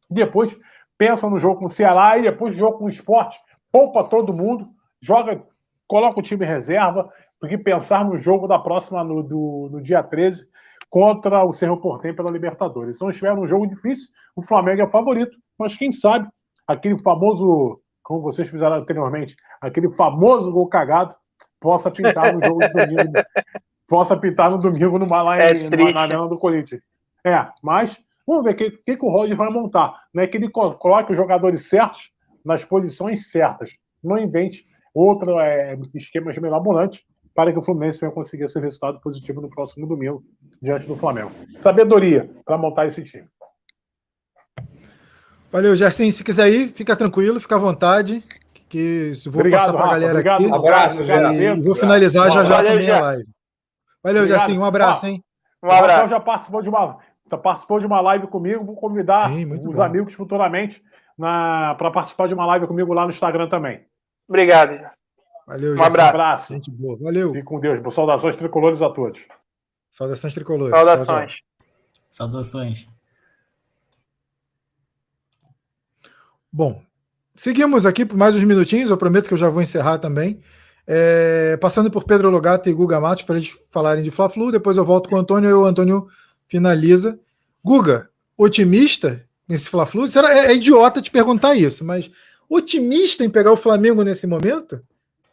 depois 0.08 0.56
pensa 0.96 1.28
no 1.28 1.40
jogo 1.40 1.58
com 1.58 1.64
o 1.64 1.68
Ceará 1.68 2.16
e 2.16 2.22
depois 2.22 2.56
jogo 2.56 2.78
com 2.78 2.84
o 2.84 2.88
esporte, 2.88 3.36
poupa 3.72 4.04
todo 4.04 4.32
mundo, 4.32 4.68
joga, 5.02 5.44
coloca 5.88 6.20
o 6.20 6.22
time 6.22 6.46
reserva, 6.46 7.12
porque 7.40 7.58
pensar 7.58 8.04
no 8.04 8.16
jogo 8.16 8.46
da 8.46 8.56
próxima, 8.56 9.02
no, 9.02 9.20
do, 9.20 9.68
no 9.72 9.82
dia 9.82 10.00
13, 10.00 10.48
contra 10.88 11.44
o 11.44 11.50
Cerro 11.50 11.80
Portem 11.80 12.14
pela 12.14 12.30
Libertadores. 12.30 12.94
Então, 12.94 13.10
estiver 13.10 13.32
um 13.32 13.48
jogo 13.48 13.66
difícil, 13.66 14.10
o 14.36 14.44
Flamengo 14.44 14.80
é 14.80 14.88
favorito, 14.88 15.36
mas 15.58 15.76
quem 15.76 15.90
sabe 15.90 16.28
aquele 16.68 16.96
famoso, 16.96 17.80
como 18.00 18.22
vocês 18.22 18.48
fizeram 18.48 18.76
anteriormente, 18.76 19.34
aquele 19.60 19.90
famoso 19.90 20.52
gol 20.52 20.68
cagado 20.68 21.16
possa 21.58 21.90
pintar 21.90 22.32
no 22.32 22.40
jogo 22.46 22.60
de 22.60 22.72
domingo, 22.72 23.12
possa 23.86 24.16
pintar 24.16 24.50
no 24.50 24.58
domingo 24.58 24.98
no 24.98 25.08
lá 25.08 25.38
é 25.38 25.68
na 25.92 26.00
Arena 26.00 26.28
do 26.28 26.38
Corinthians. 26.38 26.82
É, 27.24 27.46
mas 27.62 27.96
vamos 28.26 28.44
ver 28.44 28.50
o 28.50 28.54
que, 28.54 28.70
que, 28.70 28.96
que, 28.96 29.04
o 29.04 29.10
Roger 29.10 29.36
vai 29.36 29.50
montar. 29.50 29.94
Não 30.12 30.22
é 30.22 30.26
que 30.26 30.36
ele 30.36 30.48
coloque 30.48 31.12
os 31.12 31.16
jogadores 31.16 31.68
certos 31.68 32.10
nas 32.44 32.64
posições 32.64 33.30
certas. 33.30 33.76
Não 34.02 34.18
invente 34.18 34.66
outro 34.94 35.38
é, 35.40 35.78
esquemas 35.94 36.38
mirabolantes 36.38 37.02
para 37.34 37.52
que 37.52 37.58
o 37.58 37.62
Fluminense 37.62 38.00
venha 38.00 38.12
conseguir 38.12 38.44
esse 38.44 38.58
resultado 38.58 38.98
positivo 39.00 39.40
no 39.42 39.50
próximo 39.50 39.86
domingo 39.86 40.24
diante 40.62 40.86
do 40.86 40.96
Flamengo. 40.96 41.32
Sabedoria 41.56 42.30
para 42.44 42.56
montar 42.56 42.86
esse 42.86 43.02
time. 43.02 43.26
Valeu, 45.52 45.76
Gerson. 45.76 46.10
Se 46.10 46.24
quiser 46.24 46.48
ir, 46.48 46.68
fica 46.68 46.96
tranquilo, 46.96 47.40
fica 47.40 47.56
à 47.56 47.58
vontade. 47.58 48.24
Que 48.68 49.12
vou 49.26 49.40
obrigado, 49.40 49.66
passar 49.66 49.72
para 49.74 49.84
a 49.84 49.90
galera 49.90 50.12
obrigado, 50.12 50.42
aqui. 50.42 50.50
Um 50.50 50.54
abraço, 50.54 51.02
e 51.02 51.60
vou 51.62 51.74
finalizar 51.74 52.32
já 52.32 52.42
já 52.42 52.62
também 52.62 52.90
a 52.90 53.00
live. 53.00 53.35
Valeu, 54.06 54.26
Gerson. 54.28 54.52
Um 54.52 54.64
abraço, 54.64 55.06
hein? 55.06 55.24
Um 55.60 55.70
abraço. 55.70 56.10
já 56.10 56.20
participou 56.20 56.62
de 56.62 56.68
uma, 56.68 56.98
participou 57.42 57.80
de 57.80 57.86
uma 57.86 58.00
live 58.00 58.28
comigo. 58.28 58.64
Vou 58.64 58.76
convidar 58.76 59.28
Sim, 59.30 59.52
os 59.52 59.76
bom. 59.76 59.82
amigos 59.82 60.14
futuramente 60.14 60.80
para 61.18 61.90
participar 61.90 62.28
de 62.28 62.34
uma 62.34 62.46
live 62.46 62.68
comigo 62.68 62.92
lá 62.92 63.04
no 63.04 63.10
Instagram 63.10 63.48
também. 63.48 63.84
Obrigado. 64.28 64.78
Valeu, 65.46 65.76
Um 65.76 65.82
abraço. 65.82 66.08
abraço. 66.08 66.52
Gente 66.54 66.70
boa. 66.70 66.96
Valeu. 67.00 67.32
Fique 67.32 67.44
com 67.44 67.58
Deus. 67.58 67.94
Saudações 67.94 68.36
tricolores 68.36 68.80
a 68.80 68.90
todos. 68.90 69.24
Saudações 69.90 70.34
tricolores. 70.34 70.70
Saudações. 70.70 71.32
Saudações. 72.10 72.88
Bom, 76.52 76.80
seguimos 77.34 77.84
aqui 77.84 78.06
por 78.06 78.16
mais 78.16 78.36
uns 78.36 78.44
minutinhos. 78.44 78.90
Eu 78.90 78.96
prometo 78.96 79.26
que 79.26 79.34
eu 79.34 79.38
já 79.38 79.50
vou 79.50 79.62
encerrar 79.62 79.98
também. 79.98 80.40
É, 80.86 81.56
passando 81.56 81.90
por 81.90 82.04
Pedro 82.04 82.30
Logato 82.30 82.68
e 82.68 82.72
Guga 82.72 83.00
Matos 83.00 83.24
para 83.24 83.36
eles 83.36 83.56
falarem 83.70 84.04
de 84.04 84.10
Fla-Flu. 84.10 84.52
Depois 84.52 84.76
eu 84.76 84.84
volto 84.84 85.08
com 85.08 85.16
o 85.16 85.18
Antônio 85.18 85.50
e 85.50 85.52
o 85.52 85.64
Antônio 85.64 86.06
finaliza. 86.48 87.18
Guga, 87.64 88.08
otimista 88.36 89.22
nesse 89.48 89.68
Fla-Flu? 89.68 90.04
É, 90.06 90.46
é 90.46 90.54
idiota 90.54 91.02
te 91.02 91.10
perguntar 91.10 91.54
isso, 91.54 91.84
mas 91.84 92.10
otimista 92.48 93.24
em 93.24 93.30
pegar 93.30 93.52
o 93.52 93.56
Flamengo 93.56 94.02
nesse 94.02 94.26
momento? 94.26 94.80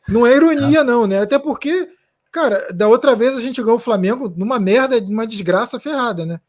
Não 0.08 0.26
é 0.26 0.36
ironia, 0.36 0.80
é. 0.80 0.84
não, 0.84 1.06
né? 1.08 1.22
Até 1.22 1.38
porque, 1.38 1.88
cara, 2.32 2.74
da 2.74 2.88
outra 2.88 3.16
vez 3.16 3.36
a 3.36 3.42
gente 3.42 3.62
ganhou 3.62 3.78
o 3.78 3.80
Flamengo 3.80 4.34
numa 4.36 4.60
merda, 4.60 5.00
numa 5.00 5.28
desgraça 5.28 5.80
ferrada, 5.80 6.26
né? 6.26 6.40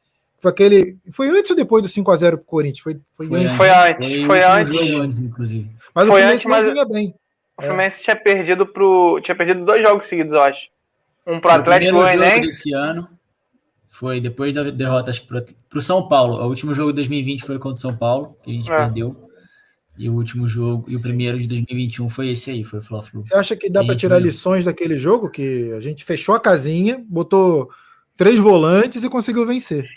Foi 0.40 0.51
aquele. 0.51 0.98
Foi 1.12 1.28
antes 1.28 1.51
ou 1.51 1.56
depois 1.56 1.82
do 1.82 1.89
5x0 1.89 2.36
pro 2.36 2.44
Corinthians? 2.44 2.81
Foi, 2.81 3.01
foi, 3.16 3.26
foi 3.28 3.47
antes. 3.47 3.56
Foi 3.56 3.70
antes. 3.70 4.26
Foi 4.26 4.43
antes. 4.43 5.18
Mas 5.18 6.06
foi 6.06 6.09
o 6.09 6.12
Fluminense 6.12 6.32
antes, 6.32 6.44
não 6.47 6.72
vinha 6.72 6.85
bem. 6.85 7.14
O 7.59 7.62
Fluminense 7.62 8.01
é. 8.01 8.05
tinha 8.05 8.16
perdido 8.16 8.66
pro. 8.66 9.20
Tinha 9.22 9.36
perdido 9.36 9.64
dois 9.64 9.82
jogos 9.82 10.06
seguidos, 10.06 10.32
eu 10.32 10.40
acho. 10.40 10.68
Um 11.26 11.40
pro 11.40 11.51
Atlético 11.51 11.93
Goianiense. 11.93 12.48
Esse 12.48 12.74
ano 12.74 13.09
foi 13.89 14.20
depois 14.20 14.52
da 14.52 14.64
derrota 14.70 15.12
para 15.68 15.78
o 15.78 15.82
São 15.82 16.09
Paulo. 16.09 16.35
O 16.36 16.48
último 16.48 16.74
jogo 16.74 16.90
de 16.90 16.97
2020 16.97 17.44
foi 17.44 17.59
contra 17.59 17.78
o 17.78 17.81
São 17.81 17.97
Paulo, 17.97 18.36
que 18.43 18.51
a 18.51 18.55
gente 18.55 18.70
é. 18.70 18.76
perdeu. 18.76 19.31
E 19.97 20.09
o 20.09 20.14
último 20.14 20.48
jogo, 20.48 20.85
e 20.89 20.97
o 20.97 21.01
primeiro 21.01 21.39
de 21.39 21.47
2021 21.47 22.10
foi 22.10 22.31
esse 22.31 22.51
aí, 22.51 22.64
foi 22.64 22.81
o 22.81 22.82
Fla-Flu. 22.82 23.24
Você 23.24 23.36
acha 23.36 23.55
que 23.55 23.70
dá 23.70 23.85
para 23.85 23.94
tirar 23.94 24.18
lições 24.18 24.64
daquele 24.64 24.98
jogo? 24.98 25.31
Que 25.31 25.72
a 25.72 25.78
gente 25.78 26.05
fechou 26.05 26.35
a 26.35 26.40
casinha, 26.40 27.05
botou 27.09 27.70
três 28.16 28.36
volantes 28.36 29.05
e 29.05 29.09
conseguiu 29.09 29.47
vencer. 29.47 29.89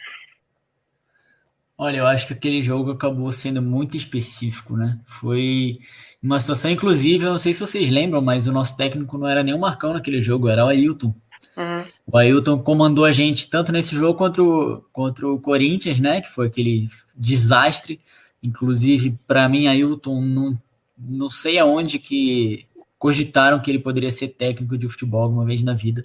Olha, 1.77 1.97
eu 1.97 2.07
acho 2.07 2.27
que 2.27 2.33
aquele 2.33 2.61
jogo 2.61 2.91
acabou 2.91 3.31
sendo 3.31 3.61
muito 3.61 3.95
específico, 3.95 4.75
né? 4.75 4.99
Foi 5.05 5.77
uma 6.21 6.39
situação, 6.39 6.71
inclusive, 6.71 7.23
eu 7.23 7.31
não 7.31 7.37
sei 7.37 7.53
se 7.53 7.59
vocês 7.59 7.91
lembram, 7.91 8.21
mas 8.21 8.47
o 8.47 8.51
nosso 8.51 8.75
técnico 8.75 9.17
não 9.17 9.27
era 9.27 9.43
nem 9.43 9.53
o 9.53 9.59
Marcão 9.59 9.93
naquele 9.93 10.21
jogo, 10.21 10.49
era 10.49 10.65
o 10.65 10.69
Ailton. 10.69 11.13
Uhum. 11.55 11.85
O 12.07 12.17
Ailton 12.17 12.59
comandou 12.59 13.05
a 13.05 13.11
gente 13.11 13.49
tanto 13.49 13.71
nesse 13.71 13.95
jogo 13.95 14.17
contra 14.17 14.43
o, 14.43 14.81
contra 14.91 15.27
o 15.27 15.39
Corinthians, 15.39 16.01
né? 16.01 16.21
Que 16.21 16.29
foi 16.29 16.47
aquele 16.47 16.87
desastre 17.15 17.99
Inclusive, 18.41 19.17
para 19.25 19.49
mim, 19.49 19.67
Ailton, 19.67 20.21
não, 20.21 20.57
não 20.97 21.29
sei 21.29 21.57
aonde 21.57 21.99
que 21.99 22.65
cogitaram 22.97 23.59
que 23.59 23.69
ele 23.69 23.79
poderia 23.79 24.11
ser 24.11 24.29
técnico 24.29 24.77
de 24.77 24.87
futebol 24.87 25.23
alguma 25.23 25.45
vez 25.45 25.63
na 25.63 25.73
vida. 25.73 26.03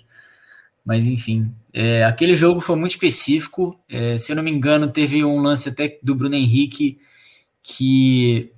Mas, 0.85 1.07
enfim, 1.07 1.53
é, 1.73 2.05
aquele 2.05 2.35
jogo 2.35 2.61
foi 2.61 2.77
muito 2.77 2.93
específico. 2.93 3.79
É, 3.89 4.17
se 4.19 4.33
eu 4.33 4.37
não 4.37 4.43
me 4.43 4.51
engano, 4.51 4.89
teve 4.89 5.25
um 5.25 5.39
lance 5.39 5.69
até 5.69 5.99
do 6.03 6.15
Bruno 6.15 6.35
Henrique 6.35 6.99
que, 7.63 8.53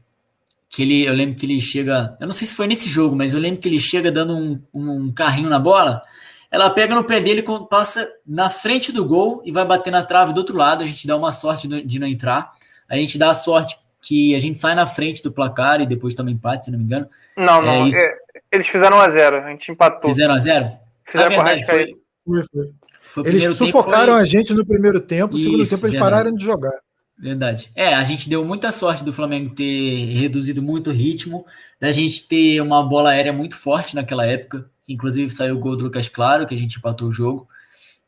que 0.71 0.83
ele, 0.83 1.07
eu 1.07 1.13
lembro 1.13 1.37
que 1.37 1.45
ele 1.45 1.61
chega. 1.61 2.17
Eu 2.19 2.27
não 2.27 2.33
sei 2.33 2.49
se 2.49 2.55
foi 2.55 2.67
nesse 2.67 2.89
jogo, 2.89 3.15
mas 3.15 3.35
eu 3.35 3.41
lembro 3.41 3.61
que 3.61 3.69
ele 3.69 3.79
chega 3.79 4.11
dando 4.11 4.37
um, 4.37 4.63
um 4.73 5.13
carrinho 5.13 5.51
na 5.51 5.59
bola. 5.59 6.03
ela 6.51 6.71
pega 6.71 6.95
no 6.95 7.05
pé 7.05 7.21
dele, 7.21 7.45
passa 7.69 8.11
na 8.27 8.49
frente 8.49 8.91
do 8.91 9.05
gol 9.05 9.43
e 9.45 9.53
vai 9.53 9.67
bater 9.67 9.91
na 9.91 10.03
trave 10.03 10.33
do 10.33 10.39
outro 10.39 10.57
lado. 10.57 10.83
A 10.83 10.87
gente 10.87 11.07
dá 11.07 11.17
uma 11.17 11.33
sorte 11.33 11.69
de 11.69 11.99
não 11.99 12.07
entrar. 12.07 12.53
A 12.89 12.97
gente 12.97 13.19
dá 13.19 13.31
a 13.31 13.35
sorte 13.35 13.77
que 14.01 14.35
a 14.35 14.39
gente 14.39 14.59
sai 14.61 14.75
na 14.75 14.87
frente 14.87 15.23
do 15.23 15.33
placar 15.33 15.81
e 15.81 15.87
depois 15.87 16.15
toma 16.15 16.31
empate, 16.31 16.67
se 16.67 16.71
não 16.71 16.79
me 16.79 16.85
engano. 16.85 17.09
Não, 17.37 17.61
não. 17.61 17.87
É, 17.87 17.91
é 17.91 18.25
eles 18.53 18.69
fizeram 18.69 19.01
a 19.01 19.11
zero, 19.11 19.37
a 19.37 19.51
gente 19.51 19.71
empatou. 19.73 20.11
Fizeram 20.11 20.35
a 20.35 20.39
zero? 20.39 20.71
Fizeram 21.07 21.27
a 21.27 21.29
verdade, 21.29 21.67
foi, 21.67 22.04
foi, 22.25 22.45
foi. 22.53 22.71
foi 23.07 23.29
eles 23.29 23.57
sufocaram 23.57 24.15
foi... 24.15 24.23
a 24.23 24.25
gente 24.25 24.55
no 24.55 24.65
primeiro 24.65 25.01
tempo, 25.01 25.35
no 25.35 25.39
segundo 25.39 25.69
tempo 25.69 25.87
eles 25.87 26.01
pararam 26.01 26.35
de 26.35 26.45
jogar. 26.45 26.79
Verdade. 27.17 27.71
É, 27.75 27.95
a 27.95 28.03
gente 28.03 28.29
deu 28.29 28.45
muita 28.45 28.73
sorte 28.73 29.05
do 29.05 29.13
Flamengo 29.13 29.55
ter 29.55 30.07
reduzido 30.15 30.61
muito 30.61 30.91
o 30.91 30.93
ritmo, 30.93 31.47
da 31.81 31.93
gente 31.93 32.27
ter 32.27 32.61
uma 32.61 32.83
bola 32.83 33.11
aérea 33.11 33.33
muito 33.33 33.57
forte 33.57 33.95
naquela 33.95 34.27
época, 34.27 34.69
inclusive 34.89 35.31
saiu 35.31 35.57
o 35.57 35.61
gol 35.61 35.77
do 35.77 35.85
Lucas 35.85 36.09
Claro, 36.09 36.47
que 36.47 36.55
a 36.55 36.57
gente 36.57 36.79
empatou 36.79 37.09
o 37.09 37.13
jogo. 37.13 37.49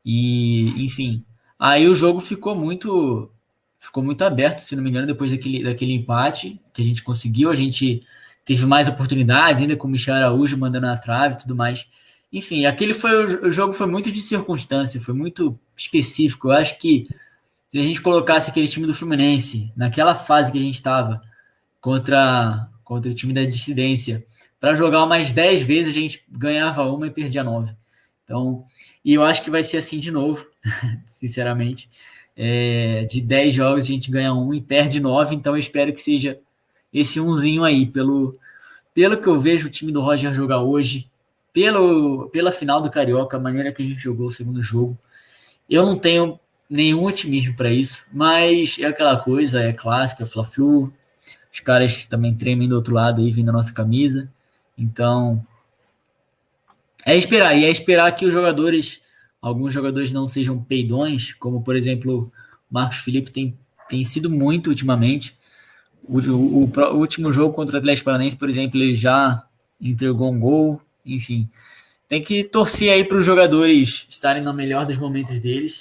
E, 0.04 0.84
enfim, 0.84 1.24
aí 1.58 1.88
o 1.88 1.94
jogo 1.94 2.20
ficou 2.20 2.54
muito 2.54 3.30
ficou 3.78 4.02
muito 4.02 4.22
aberto, 4.22 4.60
se 4.60 4.74
não 4.74 4.82
me 4.82 4.90
engano, 4.90 5.06
depois 5.06 5.30
daquele, 5.30 5.62
daquele 5.62 5.92
empate 5.92 6.60
que 6.72 6.82
a 6.82 6.84
gente 6.84 7.02
conseguiu, 7.04 7.50
a 7.50 7.54
gente 7.54 8.02
teve 8.44 8.66
mais 8.66 8.88
oportunidades, 8.88 9.62
ainda 9.62 9.76
com 9.76 9.86
o 9.86 9.90
Michel 9.90 10.14
Araújo 10.14 10.58
mandando 10.58 10.86
na 10.86 10.96
trave 10.96 11.34
e 11.34 11.38
tudo 11.38 11.54
mais. 11.54 11.86
Enfim, 12.32 12.66
aquele 12.66 12.92
foi 12.92 13.46
o 13.46 13.50
jogo 13.50 13.72
foi 13.72 13.86
muito 13.86 14.10
de 14.10 14.20
circunstância, 14.20 15.00
foi 15.00 15.14
muito 15.14 15.58
específico. 15.76 16.48
Eu 16.48 16.52
acho 16.52 16.78
que 16.78 17.08
se 17.68 17.78
a 17.78 17.82
gente 17.82 18.00
colocasse 18.00 18.50
aquele 18.50 18.68
time 18.68 18.86
do 18.86 18.94
Fluminense 18.94 19.72
naquela 19.76 20.14
fase 20.14 20.50
que 20.50 20.58
a 20.58 20.62
gente 20.62 20.74
estava 20.74 21.22
contra, 21.80 22.68
contra 22.84 23.10
o 23.10 23.14
time 23.14 23.32
da 23.32 23.44
dissidência, 23.44 24.24
para 24.60 24.74
jogar 24.74 25.04
umas 25.04 25.32
10 25.32 25.62
vezes 25.62 25.90
a 25.92 26.00
gente 26.00 26.24
ganhava 26.28 26.82
uma 26.84 27.06
e 27.06 27.10
perdia 27.10 27.44
nove. 27.44 27.72
Então, 28.24 28.64
e 29.04 29.14
eu 29.14 29.22
acho 29.22 29.42
que 29.42 29.50
vai 29.50 29.62
ser 29.62 29.76
assim 29.76 30.00
de 30.00 30.10
novo, 30.10 30.46
sinceramente. 31.06 31.88
É, 32.36 33.04
de 33.08 33.20
10 33.20 33.54
jogos 33.54 33.84
a 33.84 33.86
gente 33.86 34.10
ganha 34.10 34.34
um 34.34 34.52
e 34.52 34.60
perde 34.60 35.00
nove, 35.00 35.34
então 35.34 35.54
eu 35.54 35.60
espero 35.60 35.92
que 35.92 36.00
seja 36.00 36.38
esse 36.92 37.20
umzinho 37.20 37.64
aí, 37.64 37.86
pelo, 37.86 38.38
pelo 38.92 39.16
que 39.16 39.26
eu 39.26 39.38
vejo 39.38 39.68
o 39.68 39.70
time 39.70 39.92
do 39.92 40.00
Roger 40.00 40.34
jogar 40.34 40.60
hoje, 40.60 41.08
pelo, 41.56 42.28
pela 42.28 42.52
final 42.52 42.82
do 42.82 42.90
Carioca, 42.90 43.38
a 43.38 43.40
maneira 43.40 43.72
que 43.72 43.82
a 43.82 43.86
gente 43.86 43.98
jogou 43.98 44.26
o 44.26 44.30
segundo 44.30 44.62
jogo. 44.62 44.94
Eu 45.70 45.86
não 45.86 45.96
tenho 45.96 46.38
nenhum 46.68 47.02
otimismo 47.04 47.56
para 47.56 47.72
isso, 47.72 48.04
mas 48.12 48.76
é 48.78 48.84
aquela 48.84 49.16
coisa, 49.16 49.62
é 49.62 49.72
clássico, 49.72 50.22
é 50.22 50.26
Fla-Flu, 50.26 50.92
os 51.50 51.60
caras 51.60 52.04
também 52.04 52.34
tremem 52.34 52.68
do 52.68 52.74
outro 52.74 52.92
lado 52.92 53.22
aí, 53.22 53.32
vindo 53.32 53.48
a 53.48 53.54
nossa 53.54 53.72
camisa, 53.72 54.30
então 54.76 55.42
é 57.06 57.16
esperar, 57.16 57.56
e 57.56 57.64
é 57.64 57.70
esperar 57.70 58.14
que 58.14 58.26
os 58.26 58.34
jogadores, 58.34 59.00
alguns 59.40 59.72
jogadores 59.72 60.12
não 60.12 60.26
sejam 60.26 60.62
peidões, 60.62 61.32
como 61.32 61.62
por 61.62 61.74
exemplo, 61.74 62.30
Marcos 62.70 62.98
Felipe 62.98 63.30
tem, 63.30 63.58
tem 63.88 64.04
sido 64.04 64.28
muito 64.28 64.68
ultimamente, 64.68 65.34
o, 66.04 66.18
o, 66.18 66.64
o, 66.66 66.96
último 66.98 67.32
jogo 67.32 67.54
contra 67.54 67.76
o 67.76 67.78
Atlético 67.78 68.04
Paranaense, 68.04 68.36
por 68.36 68.50
exemplo, 68.50 68.78
ele 68.78 68.94
já 68.94 69.42
entregou 69.80 70.30
um 70.30 70.38
gol, 70.38 70.82
enfim, 71.06 71.48
tem 72.08 72.22
que 72.22 72.44
torcer 72.44 72.90
aí 72.90 73.04
para 73.04 73.18
os 73.18 73.24
jogadores 73.24 74.06
estarem 74.08 74.42
no 74.42 74.52
melhor 74.52 74.84
dos 74.84 74.96
momentos 74.96 75.40
deles, 75.40 75.80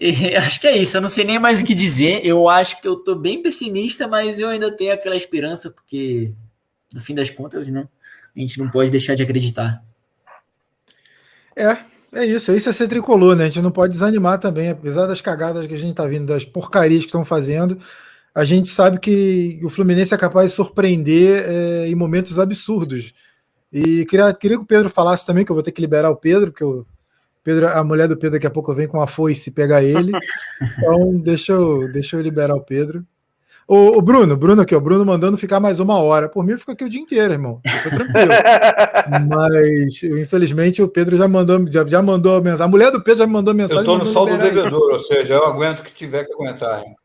e 0.00 0.34
acho 0.36 0.58
que 0.58 0.66
é 0.66 0.76
isso, 0.78 0.96
eu 0.96 1.02
não 1.02 1.10
sei 1.10 1.24
nem 1.24 1.38
mais 1.38 1.60
o 1.60 1.64
que 1.64 1.74
dizer. 1.74 2.24
Eu 2.24 2.48
acho 2.48 2.80
que 2.80 2.88
eu 2.88 2.96
tô 2.96 3.14
bem 3.14 3.42
pessimista, 3.42 4.08
mas 4.08 4.38
eu 4.38 4.48
ainda 4.48 4.74
tenho 4.74 4.94
aquela 4.94 5.14
esperança, 5.14 5.70
porque 5.70 6.32
no 6.94 7.00
fim 7.00 7.14
das 7.14 7.28
contas, 7.28 7.68
né? 7.68 7.86
A 8.34 8.40
gente 8.40 8.58
não 8.58 8.70
pode 8.70 8.90
deixar 8.90 9.14
de 9.14 9.22
acreditar. 9.22 9.82
É, 11.54 11.76
é 12.12 12.24
isso, 12.24 12.52
isso 12.52 12.68
é 12.68 12.72
ser 12.72 12.88
tricolor, 12.88 13.36
né? 13.36 13.44
A 13.44 13.48
gente 13.48 13.62
não 13.62 13.70
pode 13.70 13.92
desanimar 13.92 14.38
também, 14.38 14.70
apesar 14.70 15.06
das 15.06 15.20
cagadas 15.20 15.66
que 15.66 15.74
a 15.74 15.78
gente 15.78 15.94
tá 15.94 16.06
vindo, 16.06 16.26
das 16.26 16.44
porcarias 16.44 17.00
que 17.00 17.08
estão 17.08 17.24
fazendo. 17.24 17.78
A 18.34 18.44
gente 18.44 18.68
sabe 18.68 18.98
que 19.00 19.60
o 19.62 19.68
Fluminense 19.68 20.14
é 20.14 20.16
capaz 20.16 20.50
de 20.50 20.56
surpreender 20.56 21.44
é, 21.46 21.88
em 21.88 21.94
momentos 21.94 22.38
absurdos. 22.38 23.12
E 23.72 24.04
queria, 24.06 24.32
queria 24.34 24.56
que 24.56 24.62
o 24.62 24.66
Pedro 24.66 24.90
falasse 24.90 25.24
também, 25.24 25.44
que 25.44 25.50
eu 25.50 25.56
vou 25.56 25.62
ter 25.62 25.72
que 25.72 25.80
liberar 25.80 26.10
o 26.10 26.16
Pedro, 26.16 26.50
porque 26.50 26.64
eu 26.64 26.86
Pedro, 27.42 27.68
a 27.68 27.82
mulher 27.82 28.06
do 28.06 28.16
Pedro 28.16 28.32
daqui 28.32 28.46
a 28.46 28.50
pouco 28.50 28.74
vem 28.74 28.86
com 28.86 29.00
a 29.00 29.06
foice 29.06 29.50
pegar 29.50 29.82
ele. 29.82 30.12
Então, 30.78 31.16
deixa 31.18 31.52
eu, 31.52 31.90
deixa 31.90 32.16
eu 32.16 32.20
liberar 32.20 32.54
o 32.54 32.60
Pedro. 32.60 33.04
O, 33.66 33.98
o, 33.98 34.02
Bruno, 34.02 34.36
Bruno 34.36 34.60
aqui, 34.60 34.74
o 34.74 34.80
Bruno 34.80 35.06
mandando 35.06 35.38
ficar 35.38 35.60
mais 35.60 35.78
uma 35.78 35.96
hora. 35.98 36.28
Por 36.28 36.44
mim, 36.44 36.58
fica 36.58 36.72
aqui 36.72 36.84
o 36.84 36.88
dia 36.88 37.00
inteiro, 37.00 37.32
irmão. 37.32 37.60
Tô 37.82 37.88
tranquilo. 37.88 38.32
Mas, 39.30 40.02
infelizmente, 40.02 40.82
o 40.82 40.88
Pedro 40.88 41.16
já 41.16 41.28
mandou, 41.28 41.64
já, 41.70 41.86
já 41.86 42.02
mandou 42.02 42.36
a 42.36 42.40
mensagem. 42.40 42.64
A 42.64 42.68
mulher 42.68 42.90
do 42.90 43.02
Pedro 43.02 43.20
já 43.20 43.26
me 43.26 43.32
mandou 43.32 43.54
mensagem. 43.54 43.82
Eu 43.82 43.86
tô 43.86 43.98
no 43.98 44.04
saldo 44.04 44.36
devedor, 44.36 44.92
ou 44.92 44.98
seja, 44.98 45.34
eu 45.34 45.46
aguento 45.46 45.80
o 45.80 45.84
que 45.84 45.94
tiver 45.94 46.24
que 46.24 46.32
aguentar. 46.32 46.80
Hein? 46.80 46.96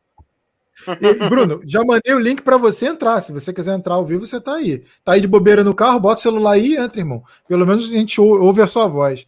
E, 1.00 1.28
Bruno, 1.28 1.60
já 1.64 1.84
mandei 1.84 2.14
o 2.14 2.18
link 2.18 2.42
para 2.42 2.56
você 2.56 2.86
entrar. 2.86 3.20
Se 3.20 3.32
você 3.32 3.52
quiser 3.52 3.74
entrar 3.74 3.94
ao 3.94 4.04
vivo, 4.04 4.26
você 4.26 4.40
tá 4.40 4.54
aí. 4.54 4.82
Tá 5.04 5.12
aí 5.12 5.20
de 5.20 5.28
bobeira 5.28 5.64
no 5.64 5.74
carro, 5.74 6.00
bota 6.00 6.20
o 6.20 6.22
celular 6.22 6.52
aí 6.52 6.68
e 6.68 6.76
entra, 6.76 7.00
irmão. 7.00 7.22
Pelo 7.48 7.66
menos 7.66 7.88
a 7.88 7.92
gente 7.92 8.20
ouve 8.20 8.62
a 8.62 8.66
sua 8.66 8.86
voz. 8.86 9.26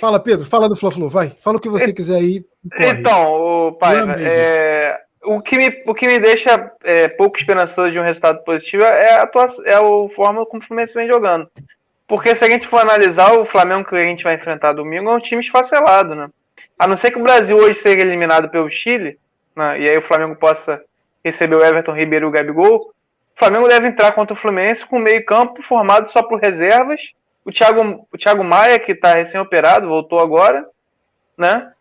Fala, 0.00 0.18
Pedro, 0.20 0.46
fala 0.46 0.68
do 0.68 0.76
Fla-Flu, 0.76 1.08
vai. 1.08 1.36
Fala 1.40 1.56
o 1.56 1.60
que 1.60 1.68
você 1.68 1.92
quiser 1.92 2.16
aí. 2.16 2.44
Então, 2.78 3.68
o 3.68 3.72
pai, 3.72 3.96
é, 4.20 4.98
o, 5.24 5.40
que 5.40 5.56
me, 5.56 5.82
o 5.86 5.94
que 5.94 6.06
me 6.06 6.18
deixa 6.18 6.72
é, 6.84 7.08
pouco 7.08 7.38
esperançoso 7.38 7.90
de 7.90 7.98
um 7.98 8.04
resultado 8.04 8.42
positivo 8.44 8.84
é 8.84 9.16
a, 9.16 9.22
atuação, 9.22 9.64
é 9.64 9.74
a 9.74 10.14
forma 10.14 10.46
como 10.46 10.62
o 10.62 10.66
Fluminense 10.66 10.94
vem 10.94 11.08
jogando. 11.08 11.48
Porque 12.06 12.34
se 12.36 12.44
a 12.44 12.50
gente 12.50 12.68
for 12.68 12.80
analisar 12.80 13.32
o 13.32 13.46
Flamengo 13.46 13.88
que 13.88 13.94
a 13.94 14.04
gente 14.04 14.24
vai 14.24 14.34
enfrentar 14.34 14.72
domingo, 14.72 15.10
é 15.10 15.14
um 15.14 15.20
time 15.20 15.40
esfacelado, 15.40 16.14
né? 16.14 16.28
A 16.78 16.86
não 16.86 16.96
ser 16.96 17.10
que 17.10 17.18
o 17.18 17.22
Brasil 17.22 17.56
hoje 17.56 17.80
seja 17.80 18.00
eliminado 18.00 18.48
pelo 18.48 18.68
Chile, 18.70 19.18
né, 19.54 19.80
e 19.80 19.90
aí 19.90 19.98
o 19.98 20.02
Flamengo 20.02 20.36
possa 20.36 20.82
receber 21.24 21.56
o 21.56 21.64
Everton 21.64 21.92
Ribeiro 21.92 22.26
e 22.26 22.28
o 22.28 22.32
Gabigol, 22.32 22.92
o 23.34 23.38
Flamengo 23.38 23.68
deve 23.68 23.86
entrar 23.86 24.12
contra 24.12 24.34
o 24.34 24.36
Fluminense 24.36 24.84
com 24.86 24.98
meio 24.98 25.24
campo 25.24 25.62
formado 25.62 26.10
só 26.12 26.22
por 26.22 26.40
reservas 26.40 27.00
o 27.44 27.50
Thiago, 27.50 28.06
o 28.12 28.18
Thiago 28.18 28.44
Maia, 28.44 28.78
que 28.78 28.92
está 28.92 29.14
recém-operado, 29.14 29.88
voltou 29.88 30.20
agora, 30.20 30.64
né? 31.36 31.72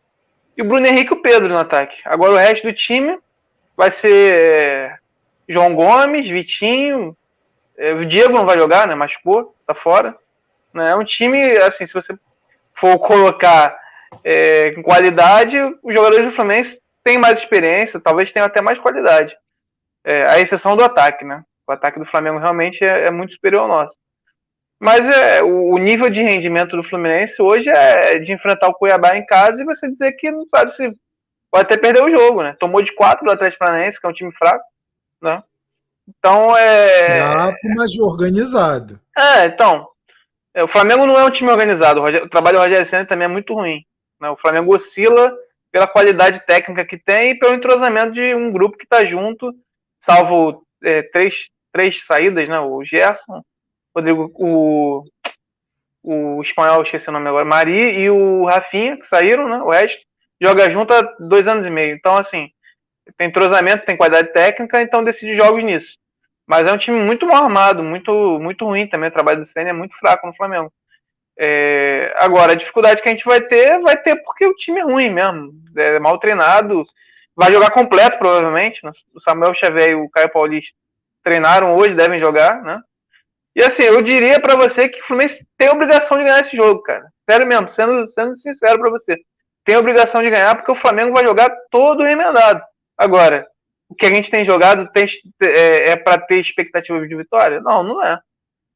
E 0.57 0.61
o 0.61 0.65
Bruno 0.65 0.85
Henrique 0.87 1.13
e 1.13 1.17
o 1.17 1.21
Pedro 1.21 1.49
no 1.49 1.59
ataque. 1.59 1.95
Agora 2.05 2.31
o 2.31 2.37
resto 2.37 2.67
do 2.67 2.73
time 2.73 3.17
vai 3.77 3.91
ser 3.91 4.33
é, 4.33 4.95
João 5.47 5.75
Gomes, 5.75 6.27
Vitinho, 6.27 7.15
é, 7.77 7.93
o 7.93 8.05
Diego 8.05 8.33
não 8.33 8.45
vai 8.45 8.57
jogar, 8.57 8.87
né? 8.87 8.95
Machucou, 8.95 9.55
tá 9.65 9.73
fora. 9.73 10.15
Né? 10.73 10.91
É 10.91 10.95
um 10.95 11.03
time, 11.03 11.57
assim, 11.57 11.85
se 11.85 11.93
você 11.93 12.13
for 12.75 12.97
colocar 12.99 13.77
é, 14.25 14.71
com 14.71 14.81
qualidade, 14.81 15.57
os 15.83 15.93
jogadores 15.93 16.25
do 16.25 16.35
Flamengo 16.35 16.67
têm 17.03 17.17
mais 17.17 17.39
experiência, 17.39 17.99
talvez 17.99 18.31
tenham 18.31 18.45
até 18.45 18.61
mais 18.61 18.79
qualidade. 18.79 19.35
É, 20.03 20.27
a 20.27 20.39
exceção 20.39 20.75
do 20.75 20.83
ataque, 20.83 21.23
né? 21.23 21.43
O 21.67 21.71
ataque 21.71 21.99
do 21.99 22.05
Flamengo 22.05 22.39
realmente 22.39 22.83
é, 22.83 23.07
é 23.07 23.11
muito 23.11 23.33
superior 23.33 23.61
ao 23.61 23.67
nosso. 23.67 23.95
Mas 24.79 25.05
é, 25.07 25.43
o 25.43 25.77
nível 25.77 26.09
de 26.09 26.23
rendimento 26.23 26.75
do 26.75 26.83
Fluminense 26.83 27.39
hoje 27.39 27.69
é 27.69 28.17
de 28.17 28.31
enfrentar 28.31 28.67
o 28.67 28.73
Cuiabá 28.73 29.15
em 29.15 29.25
casa 29.25 29.61
e 29.61 29.65
você 29.65 29.87
dizer 29.87 30.13
que 30.13 30.31
não 30.31 30.47
sabe 30.47 30.73
se 30.73 30.91
pode 31.51 31.65
até 31.65 31.77
perder 31.77 32.03
o 32.03 32.09
jogo, 32.09 32.41
né? 32.41 32.55
Tomou 32.59 32.81
de 32.81 32.93
quatro 32.95 33.23
do 33.23 33.31
Atlético 33.31 33.59
Paranaense, 33.59 33.99
que 33.99 34.07
é 34.07 34.09
um 34.09 34.13
time 34.13 34.31
fraco, 34.33 34.63
né? 35.21 35.43
Então 36.07 36.57
é. 36.57 37.19
Fraco, 37.19 37.59
mas 37.75 37.97
organizado. 37.97 38.99
É, 39.15 39.45
então. 39.45 39.87
É, 40.53 40.63
o 40.63 40.67
Flamengo 40.67 41.05
não 41.05 41.17
é 41.17 41.23
um 41.23 41.31
time 41.31 41.49
organizado. 41.49 42.01
O, 42.01 42.29
trabalho 42.29 42.57
do 42.57 42.63
Rogério 42.63 42.85
Senna 42.85 43.05
também 43.05 43.25
é 43.25 43.29
muito 43.29 43.53
ruim. 43.53 43.85
Né? 44.19 44.29
O 44.29 44.37
Flamengo 44.37 44.75
oscila 44.75 45.33
pela 45.71 45.87
qualidade 45.87 46.45
técnica 46.45 46.85
que 46.85 46.97
tem 46.97 47.31
e 47.31 47.39
pelo 47.39 47.55
entrosamento 47.55 48.13
de 48.13 48.35
um 48.35 48.51
grupo 48.51 48.77
que 48.77 48.83
está 48.83 49.05
junto, 49.05 49.53
salvo 50.05 50.65
é, 50.83 51.01
três, 51.03 51.49
três 51.71 52.05
saídas, 52.05 52.47
né? 52.49 52.59
O 52.59 52.83
Gerson, 52.83 53.41
Rodrigo, 53.95 54.31
o, 54.35 55.03
o 56.03 56.41
espanhol, 56.41 56.83
esqueci 56.83 57.07
o 57.09 57.11
nome 57.11 57.29
agora, 57.29 57.45
Mari 57.45 57.99
e 57.99 58.09
o 58.09 58.45
Rafinha, 58.45 58.97
que 58.97 59.07
saíram, 59.07 59.47
né? 59.47 59.57
O 59.61 59.69
resto 59.69 60.01
joga 60.41 60.69
junto 60.69 60.93
há 60.93 61.01
dois 61.19 61.47
anos 61.47 61.65
e 61.65 61.69
meio. 61.69 61.95
Então, 61.95 62.17
assim, 62.17 62.49
tem 63.17 63.27
entrosamento, 63.27 63.85
tem 63.85 63.95
qualidade 63.95 64.33
técnica, 64.33 64.81
então 64.81 65.03
decide 65.03 65.35
jogos 65.35 65.63
nisso. 65.63 65.97
Mas 66.47 66.67
é 66.67 66.73
um 66.73 66.77
time 66.77 66.99
muito 66.99 67.25
mal 67.25 67.43
armado, 67.43 67.83
muito, 67.83 68.11
muito 68.39 68.65
ruim 68.65 68.87
também. 68.87 69.09
O 69.09 69.13
trabalho 69.13 69.39
do 69.39 69.45
Senna 69.45 69.69
é 69.69 69.73
muito 69.73 69.95
fraco 69.97 70.27
no 70.27 70.35
Flamengo. 70.35 70.71
É, 71.37 72.13
agora, 72.17 72.51
a 72.51 72.55
dificuldade 72.55 73.01
que 73.01 73.09
a 73.09 73.11
gente 73.11 73.25
vai 73.25 73.41
ter, 73.41 73.79
vai 73.79 73.97
ter 73.97 74.15
porque 74.23 74.45
o 74.45 74.55
time 74.55 74.79
é 74.79 74.83
ruim 74.83 75.09
mesmo. 75.09 75.51
É 75.75 75.99
mal 75.99 76.19
treinado. 76.19 76.85
Vai 77.35 77.51
jogar 77.51 77.71
completo, 77.71 78.17
provavelmente. 78.17 78.83
Né? 78.83 78.91
O 79.15 79.21
Samuel 79.21 79.53
Xavier 79.53 79.91
e 79.91 79.95
o 79.95 80.09
Caio 80.09 80.29
Paulista 80.29 80.75
treinaram 81.23 81.75
hoje, 81.75 81.93
devem 81.93 82.19
jogar, 82.19 82.61
né? 82.63 82.81
E 83.55 83.63
assim, 83.63 83.83
eu 83.83 84.01
diria 84.01 84.39
para 84.39 84.55
você 84.55 84.87
que 84.87 84.99
o 85.01 85.05
Fluminense 85.05 85.45
tem 85.57 85.69
obrigação 85.69 86.17
de 86.17 86.23
ganhar 86.23 86.39
esse 86.39 86.55
jogo, 86.55 86.81
cara. 86.83 87.05
Sério 87.29 87.45
mesmo, 87.45 87.69
sendo, 87.69 88.09
sendo 88.11 88.35
sincero 88.37 88.79
para 88.79 88.89
você. 88.89 89.17
Tem 89.65 89.75
obrigação 89.75 90.21
de 90.21 90.29
ganhar 90.29 90.55
porque 90.55 90.71
o 90.71 90.75
Flamengo 90.75 91.13
vai 91.13 91.25
jogar 91.25 91.49
todo 91.69 92.03
remendado. 92.03 92.61
Agora, 92.97 93.45
o 93.89 93.95
que 93.95 94.05
a 94.05 94.13
gente 94.13 94.31
tem 94.31 94.45
jogado 94.45 94.89
tem, 94.91 95.05
é, 95.43 95.91
é 95.91 95.95
para 95.97 96.21
ter 96.21 96.39
expectativa 96.39 97.05
de 97.05 97.15
vitória? 97.15 97.59
Não, 97.59 97.83
não 97.83 98.03
é. 98.03 98.19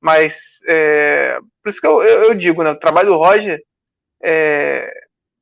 Mas, 0.05 0.37
é, 0.67 1.39
por 1.63 1.71
isso 1.71 1.81
que 1.81 1.87
eu, 1.87 1.99
eu, 2.03 2.23
eu, 2.25 2.35
digo, 2.35 2.61
né? 2.61 2.69
O 2.69 2.79
trabalho 2.79 3.09
do 3.09 3.17
Roger 3.17 3.59
é, 4.23 4.93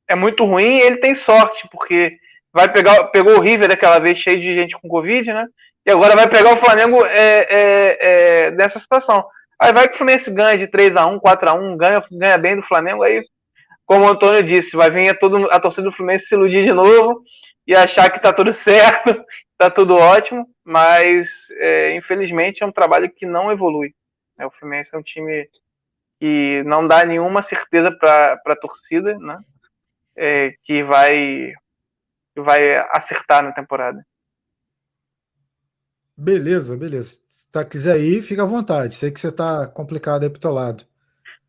é 0.09 0.15
muito 0.15 0.45
ruim 0.45 0.79
ele 0.79 1.01
tem 1.01 1.15
sorte, 1.15 1.67
porque 1.69 2.17
vai 2.53 2.71
pegar, 2.71 3.03
pegou 3.07 3.35
o 3.35 3.41
River 3.41 3.67
daquela 3.67 3.99
vez 3.99 4.17
cheio 4.19 4.39
de 4.39 4.55
gente 4.55 4.79
com 4.79 4.87
Covid, 4.87 5.33
né? 5.33 5.47
E 5.85 5.91
agora 5.91 6.15
vai 6.15 6.29
pegar 6.29 6.53
o 6.53 6.63
Flamengo 6.63 7.05
é, 7.05 7.39
é, 7.49 7.97
é, 7.99 8.51
nessa 8.51 8.79
situação. 8.79 9.25
Aí 9.61 9.73
vai 9.73 9.89
que 9.89 9.95
o 9.95 9.97
Fluminense 9.97 10.31
ganha 10.31 10.57
de 10.57 10.67
3x1, 10.67 11.19
4x1, 11.19 11.75
ganha, 11.75 12.03
ganha 12.09 12.37
bem 12.37 12.55
do 12.55 12.63
Flamengo, 12.63 13.03
aí, 13.03 13.21
como 13.85 14.05
o 14.05 14.09
Antônio 14.09 14.43
disse, 14.43 14.77
vai 14.77 14.89
vir 14.89 15.09
a, 15.09 15.13
todo, 15.13 15.51
a 15.51 15.59
torcida 15.59 15.89
do 15.89 15.93
Fluminense 15.93 16.27
se 16.27 16.35
iludir 16.35 16.63
de 16.63 16.71
novo 16.71 17.21
e 17.67 17.75
achar 17.75 18.09
que 18.09 18.21
tá 18.21 18.31
tudo 18.31 18.53
certo, 18.55 19.13
tá 19.57 19.69
tudo 19.69 19.93
ótimo, 19.93 20.47
mas 20.63 21.27
é, 21.51 21.97
infelizmente 21.97 22.63
é 22.63 22.65
um 22.65 22.71
trabalho 22.71 23.11
que 23.11 23.25
não 23.25 23.51
evolui. 23.51 23.93
Né? 24.37 24.45
O 24.45 24.51
Fluminense 24.51 24.93
é 24.93 24.97
um 24.97 25.03
time 25.03 25.49
que 26.19 26.63
não 26.65 26.87
dá 26.87 27.05
nenhuma 27.05 27.41
certeza 27.43 27.91
para 27.91 28.39
a 28.45 28.55
torcida, 28.55 29.17
né? 29.17 29.39
É, 30.15 30.53
que 30.63 30.83
vai 30.83 31.53
que 32.33 32.41
vai 32.41 32.77
acertar 32.91 33.43
na 33.43 33.51
temporada. 33.51 34.03
Beleza, 36.15 36.77
beleza. 36.77 37.19
Se 37.27 37.47
tá, 37.51 37.65
quiser 37.65 37.99
ir, 37.99 38.21
fica 38.21 38.43
à 38.43 38.45
vontade. 38.45 38.95
Sei 38.95 39.11
que 39.11 39.19
você 39.19 39.31
tá 39.31 39.67
complicado 39.67 40.23
aí 40.23 40.29
pro 40.29 40.39
teu 40.39 40.51
lado. 40.51 40.85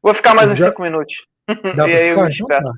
Vou 0.03 0.15
ficar 0.15 0.35
mais 0.35 0.51
uns 0.51 0.59
já... 0.59 0.69
cinco 0.69 0.83
minutos. 0.83 1.15
Dá 1.77 1.85
para 1.85 1.99
ficar? 1.99 2.31
Então, 2.31 2.47
tá. 2.47 2.73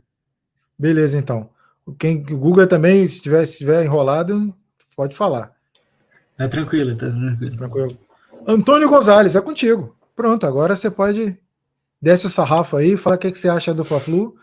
Beleza, 0.78 1.16
então. 1.16 1.50
Quem, 1.98 2.18
o 2.30 2.38
Google 2.38 2.66
também, 2.66 3.06
se 3.06 3.20
tiver, 3.20 3.46
se 3.46 3.58
tiver 3.58 3.84
enrolado, 3.84 4.54
pode 4.96 5.16
falar. 5.16 5.52
É 6.38 6.46
tranquilo, 6.48 6.96
tá 6.96 7.06
tranquilo. 7.06 7.56
Tranquilo. 7.56 7.98
Antônio 8.46 8.88
Gonzalez, 8.88 9.34
é 9.34 9.40
contigo. 9.40 9.95
Pronto, 10.16 10.47
agora 10.47 10.74
você 10.74 10.90
pode 10.90 11.38
desce 12.01 12.26
o 12.26 12.30
sarrafo 12.30 12.76
aí, 12.76 12.97
fala 12.97 13.16
o 13.16 13.18
que, 13.18 13.26
é 13.26 13.30
que 13.30 13.38
você 13.38 13.48
acha 13.48 13.74
do 13.74 13.84
Fla-Flu. 13.84 14.34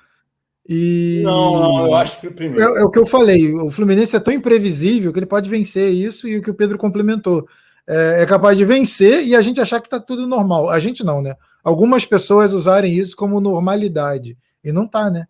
E... 0.68 1.22
Não, 1.24 1.60
não, 1.60 1.88
eu 1.88 1.96
acho 1.96 2.22
que 2.22 2.30
primeiro. 2.30 2.62
É, 2.62 2.82
é, 2.82 2.84
o 2.84 2.90
que 2.90 3.00
eu 3.00 3.06
falei, 3.06 3.54
o 3.54 3.70
Fluminense 3.70 4.16
é 4.16 4.20
tão 4.20 4.34
imprevisível 4.34 5.12
que 5.12 5.20
ele 5.20 5.26
pode 5.26 5.50
vencer 5.50 5.92
isso 5.92 6.28
e 6.28 6.38
o 6.38 6.42
que 6.42 6.52
o 6.52 6.54
Pedro 6.54 6.78
complementou. 6.78 7.48
É, 7.86 8.22
é 8.22 8.26
capaz 8.26 8.58
de 8.58 8.64
vencer 8.64 9.26
e 9.26 9.36
a 9.36 9.42
gente 9.42 9.60
achar 9.60 9.82
que 9.82 9.88
está 9.88 10.00
tudo 10.00 10.26
normal. 10.26 10.70
A 10.70 10.80
gente 10.80 11.04
não, 11.04 11.22
né? 11.22 11.36
Algumas 11.64 12.06
pessoas 12.06 12.54
usarem 12.54 12.94
isso 12.94 13.16
como 13.16 13.42
normalidade. 13.42 14.38
E 14.64 14.72
não 14.72 14.88
tá, 14.88 15.10
né? 15.10 15.28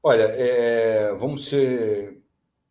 Olha, 0.00 0.32
é, 0.34 1.12
vamos 1.18 1.48
ser 1.48 2.18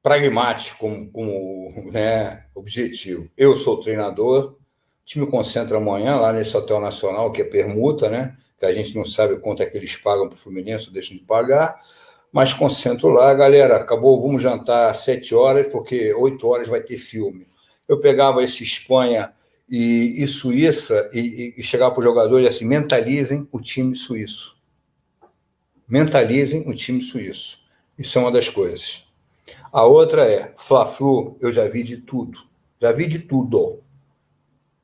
pragmáticos 0.02 0.74
como, 0.80 1.12
como 1.12 1.92
né, 1.92 2.46
objetivo. 2.56 3.30
Eu 3.38 3.58
sou 3.58 3.82
treinador, 3.82 4.56
o 4.56 4.67
time 5.08 5.26
concentra 5.26 5.78
amanhã 5.78 6.18
lá 6.18 6.34
nesse 6.34 6.56
Hotel 6.56 6.82
Nacional, 6.82 7.32
que 7.32 7.42
é 7.42 7.46
permuta, 7.46 8.10
né? 8.10 8.36
que 8.60 8.66
a 8.66 8.74
gente 8.74 8.94
não 8.94 9.06
sabe 9.06 9.38
quanto 9.38 9.64
é 9.64 9.66
que 9.66 9.78
eles 9.78 9.96
pagam 9.96 10.28
para 10.28 10.36
o 10.36 10.38
Fluminense 10.38 10.88
ou 10.88 10.94
deixam 10.94 11.16
de 11.16 11.24
pagar, 11.24 11.80
mas 12.32 12.54
concentro 12.54 13.08
lá, 13.08 13.34
galera, 13.34 13.78
acabou, 13.78 14.22
vamos 14.22 14.42
jantar 14.42 14.90
às 14.90 14.98
sete 14.98 15.34
horas, 15.34 15.68
porque 15.68 16.14
oito 16.14 16.46
horas 16.46 16.68
vai 16.68 16.82
ter 16.82 16.98
filme. 16.98 17.48
Eu 17.88 18.02
pegava 18.02 18.44
esse 18.44 18.64
Espanha 18.64 19.32
e, 19.70 20.22
e 20.22 20.28
Suíça 20.28 21.10
e, 21.14 21.54
e 21.56 21.64
chegava 21.64 21.94
para 21.94 22.02
o 22.02 22.04
jogador 22.04 22.42
e 22.42 22.48
assim, 22.48 22.66
mentalizem 22.66 23.48
o 23.50 23.62
time 23.62 23.96
suíço. 23.96 24.58
Mentalizem 25.88 26.68
o 26.68 26.76
time 26.76 27.02
suíço. 27.02 27.60
Isso 27.98 28.18
é 28.18 28.22
uma 28.22 28.32
das 28.32 28.50
coisas. 28.50 29.08
A 29.72 29.86
outra 29.86 30.30
é, 30.30 30.54
Fla-Flu, 30.58 31.38
eu 31.40 31.50
já 31.52 31.66
vi 31.68 31.82
de 31.82 31.98
tudo. 31.98 32.40
Já 32.82 32.92
vi 32.92 33.08
de 33.08 33.20
tudo. 33.20 33.82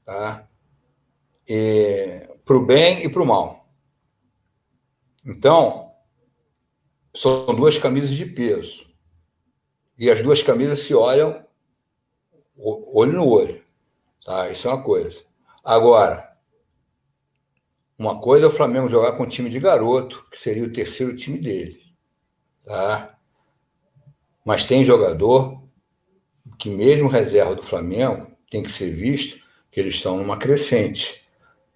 Tá? 0.06 0.48
Para 2.46 2.58
o 2.58 2.66
bem 2.66 3.04
e 3.04 3.10
para 3.10 3.22
o 3.22 3.26
mal. 3.26 3.70
Então, 5.26 5.92
são 7.16 7.56
duas 7.56 7.78
camisas 7.78 8.12
de 8.12 8.26
peso. 8.26 8.86
E 9.98 10.10
as 10.10 10.22
duas 10.22 10.42
camisas 10.42 10.80
se 10.80 10.94
olham 10.94 11.46
olho 12.58 13.14
no 13.14 13.28
olho. 13.28 13.64
Tá? 14.26 14.50
Isso 14.50 14.68
é 14.68 14.72
uma 14.72 14.84
coisa. 14.84 15.24
Agora, 15.64 16.32
uma 17.98 18.20
coisa 18.20 18.46
é 18.46 18.48
o 18.48 18.52
Flamengo 18.52 18.90
jogar 18.90 19.14
com 19.14 19.24
um 19.24 19.28
time 19.28 19.50
de 19.50 19.60
garoto, 19.60 20.26
que 20.30 20.38
seria 20.38 20.64
o 20.64 20.74
terceiro 20.74 21.16
time 21.16 21.40
dele. 21.40 21.82
Tá? 22.66 23.18
Mas 24.46 24.66
tem 24.66 24.84
jogador 24.84 25.64
que, 26.60 26.70
mesmo 26.70 27.08
reserva 27.08 27.56
do 27.56 27.64
Flamengo, 27.64 28.32
tem 28.50 28.64
que 28.64 28.72
ser 28.72 28.92
visto 28.92 29.43
que 29.74 29.80
eles 29.80 29.96
estão 29.96 30.18
numa 30.18 30.38
crescente. 30.38 31.28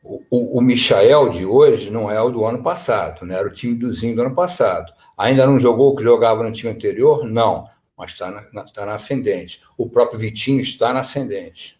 O, 0.03 0.59
o, 0.59 0.61
Michael 0.61 1.29
de 1.29 1.43
hoje 1.43 1.89
não 1.89 2.09
é 2.09 2.21
o 2.21 2.29
do 2.29 2.45
ano 2.45 2.61
passado, 2.61 3.25
né? 3.25 3.35
era 3.35 3.47
o 3.47 3.51
time 3.51 3.75
do 3.75 3.91
Zinho 3.91 4.15
do 4.15 4.21
ano 4.21 4.35
passado. 4.35 4.93
Ainda 5.17 5.45
não 5.47 5.59
jogou 5.59 5.91
o 5.91 5.95
que 5.95 6.03
jogava 6.03 6.43
no 6.43 6.51
time 6.51 6.71
anterior? 6.71 7.25
Não, 7.25 7.67
mas 7.97 8.11
está 8.11 8.29
na, 8.29 8.47
na, 8.53 8.63
tá 8.63 8.85
na 8.85 8.93
ascendente. 8.93 9.61
O 9.75 9.89
próprio 9.89 10.19
Vitinho 10.19 10.61
está 10.61 10.93
na 10.93 10.99
ascendente. 10.99 11.77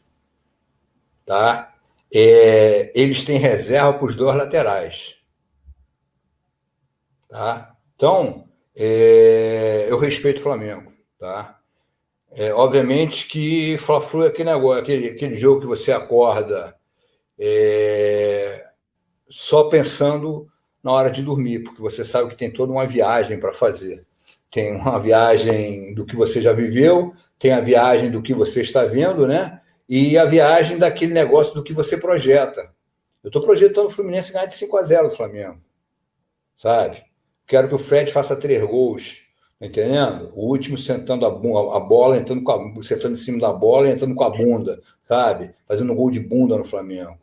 Tá? 1.24 1.76
É, 2.12 2.92
eles 2.96 3.24
têm 3.24 3.38
reserva 3.38 3.94
para 3.94 4.08
os 4.08 4.16
dois 4.16 4.36
laterais. 4.36 5.18
Tá? 7.30 7.76
Então, 7.96 8.50
é, 8.76 9.86
eu 9.88 10.00
respeito 10.00 10.40
o 10.40 10.44
Flamengo. 10.44 10.92
Tá? 11.20 11.57
É, 12.38 12.54
obviamente 12.54 13.28
que 13.28 13.80
Fla-Flu 13.80 14.24
é 14.24 14.28
aquele 14.28 14.52
negócio, 14.52 14.80
aquele, 14.80 15.08
aquele 15.08 15.36
jogo 15.36 15.62
que 15.62 15.66
você 15.66 15.92
acorda 15.92 16.78
é, 17.36 18.64
só 19.28 19.64
pensando 19.64 20.48
na 20.84 20.92
hora 20.92 21.10
de 21.10 21.24
dormir, 21.24 21.64
porque 21.64 21.82
você 21.82 22.06
sabe 22.06 22.30
que 22.30 22.36
tem 22.36 22.54
toda 22.54 22.72
uma 22.72 22.86
viagem 22.86 23.40
para 23.40 23.52
fazer. 23.52 24.06
Tem 24.52 24.76
uma 24.76 25.00
viagem 25.00 25.96
do 25.96 26.06
que 26.06 26.16
você 26.16 26.40
já 26.40 26.54
viveu, 26.54 27.12
tem 27.40 27.54
a 27.54 27.60
viagem 27.60 28.12
do 28.12 28.22
que 28.22 28.36
você 28.36 28.62
está 28.62 28.86
vendo, 28.86 29.26
né? 29.26 29.60
E 29.90 30.16
a 30.16 30.24
viagem 30.24 30.78
daquele 30.78 31.16
negócio 31.16 31.56
do 31.56 31.64
que 31.64 31.74
você 31.74 31.98
projeta. 31.98 32.72
Eu 33.24 33.30
estou 33.30 33.42
projetando 33.42 33.88
o 33.88 33.90
Fluminense 33.90 34.32
ganhar 34.32 34.46
de 34.46 34.54
5 34.54 34.78
a 34.78 34.84
0 34.84 35.10
do 35.10 35.16
Flamengo. 35.16 35.60
Sabe? 36.56 37.04
Quero 37.48 37.68
que 37.68 37.76
o 37.76 37.80
Fred 37.80 38.12
faça 38.12 38.36
três 38.36 38.64
gols. 38.64 39.27
Tá 39.60 39.66
entendendo? 39.66 40.32
O 40.36 40.50
último 40.50 40.78
sentando 40.78 41.26
a, 41.26 41.30
a 41.30 41.80
bola, 41.80 42.18
entrando 42.18 42.44
com 42.44 42.52
a, 42.52 42.84
sentando 42.84 43.14
em 43.14 43.18
cima 43.18 43.40
da 43.40 43.52
bola 43.52 43.88
e 43.88 43.92
entrando 43.92 44.14
com 44.14 44.24
a 44.24 44.30
bunda, 44.30 44.82
sabe? 45.02 45.54
Fazendo 45.68 45.96
gol 45.96 46.12
de 46.12 46.20
bunda 46.20 46.58
no 46.58 46.64
Flamengo. 46.64 47.18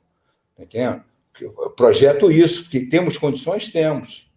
Entende? 0.59 1.03
Eu 1.41 1.71
projeto 1.71 2.31
isso, 2.31 2.63
porque 2.63 2.87
temos 2.87 3.17
condições, 3.17 3.71
temos. 3.71 4.33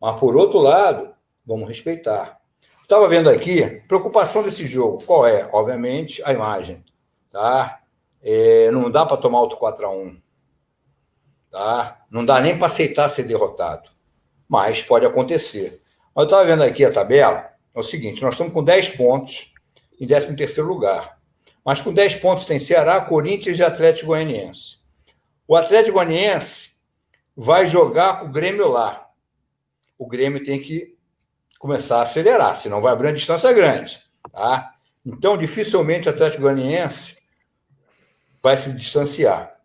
Mas, 0.00 0.18
por 0.18 0.36
outro 0.36 0.58
lado, 0.58 1.10
vamos 1.44 1.68
respeitar. 1.68 2.40
Estava 2.80 3.08
vendo 3.08 3.28
aqui, 3.28 3.82
preocupação 3.86 4.42
desse 4.42 4.66
jogo, 4.66 5.02
qual 5.04 5.26
é? 5.26 5.48
Obviamente, 5.52 6.22
a 6.24 6.32
imagem. 6.32 6.82
Tá? 7.30 7.80
É, 8.22 8.70
não 8.70 8.90
dá 8.90 9.04
para 9.04 9.16
tomar 9.16 9.40
outro 9.40 9.58
4x1. 9.58 10.20
Tá? 11.50 12.04
Não 12.10 12.24
dá 12.24 12.40
nem 12.40 12.56
para 12.56 12.66
aceitar 12.66 13.08
ser 13.08 13.24
derrotado. 13.24 13.90
Mas 14.48 14.82
pode 14.82 15.04
acontecer. 15.04 15.80
Eu 16.18 16.24
estava 16.24 16.44
vendo 16.44 16.64
aqui 16.64 16.84
a 16.84 16.90
tabela, 16.90 17.48
é 17.72 17.78
o 17.78 17.82
seguinte, 17.84 18.20
nós 18.22 18.34
estamos 18.34 18.52
com 18.52 18.64
10 18.64 18.88
pontos 18.96 19.52
em 20.00 20.04
13º 20.04 20.64
lugar. 20.64 21.16
Mas 21.64 21.80
com 21.80 21.94
10 21.94 22.16
pontos 22.16 22.44
tem 22.44 22.58
Ceará, 22.58 23.00
Corinthians 23.00 23.56
e 23.56 23.62
Atlético 23.62 24.08
Goianiense. 24.08 24.78
O 25.46 25.54
Atlético 25.54 25.94
Goianiense 25.94 26.70
vai 27.36 27.66
jogar 27.66 28.18
com 28.18 28.26
o 28.26 28.32
Grêmio 28.32 28.66
lá. 28.66 29.08
O 29.96 30.08
Grêmio 30.08 30.42
tem 30.44 30.60
que 30.60 30.96
começar 31.56 31.98
a 31.98 32.02
acelerar, 32.02 32.56
senão 32.56 32.80
vai 32.80 32.92
abrir 32.92 33.06
uma 33.06 33.14
distância 33.14 33.52
grande. 33.52 34.02
Tá? 34.32 34.74
Então, 35.06 35.38
dificilmente 35.38 36.08
o 36.08 36.10
Atlético 36.10 36.42
Goianiense 36.42 37.16
vai 38.42 38.56
se 38.56 38.72
distanciar. 38.72 39.56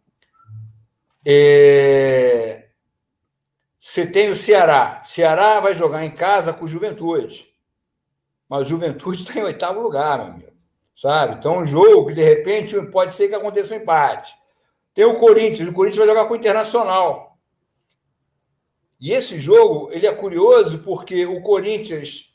É... 1.26 2.63
Você 3.86 4.08
tem 4.08 4.30
o 4.30 4.36
Ceará. 4.36 5.02
Ceará 5.04 5.60
vai 5.60 5.76
jogar 5.76 6.06
em 6.06 6.16
casa 6.16 6.54
com 6.54 6.64
o 6.64 6.68
Juventude. 6.70 7.54
Mas 8.48 8.62
o 8.62 8.70
Juventude 8.70 9.22
está 9.22 9.36
em 9.38 9.44
oitavo 9.44 9.82
lugar, 9.82 10.18
meu 10.20 10.28
amigo. 10.28 10.54
Sabe? 10.96 11.36
Então, 11.36 11.58
um 11.58 11.66
jogo 11.66 12.08
que, 12.08 12.14
de 12.14 12.24
repente, 12.24 12.82
pode 12.84 13.14
ser 13.14 13.28
que 13.28 13.36
aconteça 13.36 13.74
um 13.74 13.78
empate. 13.80 14.34
Tem 14.94 15.04
o 15.04 15.20
Corinthians, 15.20 15.68
o 15.68 15.74
Corinthians 15.74 15.98
vai 15.98 16.08
jogar 16.08 16.26
com 16.30 16.34
o 16.34 16.38
Internacional. 16.38 17.38
E 19.02 19.12
esse 19.12 19.38
jogo 19.38 19.90
ele 19.92 20.08
é 20.08 20.16
curioso 20.16 20.80
porque 20.80 21.26
o 21.26 21.42
Corinthians 21.42 22.34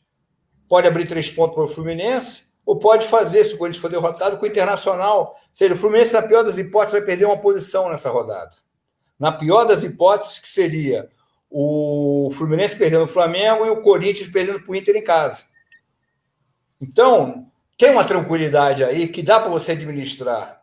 pode 0.68 0.86
abrir 0.86 1.08
três 1.08 1.30
pontos 1.30 1.54
para 1.54 1.64
o 1.64 1.68
Fluminense, 1.68 2.42
ou 2.66 2.78
pode 2.78 3.06
fazer, 3.06 3.42
se 3.44 3.54
o 3.54 3.58
Corinthians 3.58 3.80
for 3.80 3.90
derrotado, 3.90 4.36
com 4.36 4.44
o 4.44 4.48
Internacional. 4.48 5.20
Ou 5.20 5.36
seja, 5.54 5.72
o 5.72 5.78
Fluminense, 5.78 6.12
na 6.12 6.20
pior 6.20 6.44
das 6.44 6.58
hipóteses, 6.58 6.92
vai 6.92 7.06
perder 7.06 7.24
uma 7.24 7.40
posição 7.40 7.88
nessa 7.88 8.10
rodada. 8.10 8.54
Na 9.18 9.32
pior 9.32 9.64
das 9.64 9.82
hipóteses, 9.82 10.38
que 10.40 10.48
seria 10.48 11.08
o 11.50 12.30
Fluminense 12.32 12.76
perdendo 12.76 13.04
o 13.04 13.08
Flamengo 13.08 13.64
e 13.64 13.70
o 13.70 13.82
Corinthians 13.82 14.30
perdendo 14.30 14.60
para 14.60 14.70
o 14.70 14.76
Inter 14.76 14.96
em 14.96 15.04
casa. 15.04 15.44
Então, 16.80 17.50
tem 17.76 17.90
uma 17.90 18.04
tranquilidade 18.04 18.84
aí 18.84 19.08
que 19.08 19.22
dá 19.22 19.40
para 19.40 19.48
você 19.48 19.72
administrar. 19.72 20.62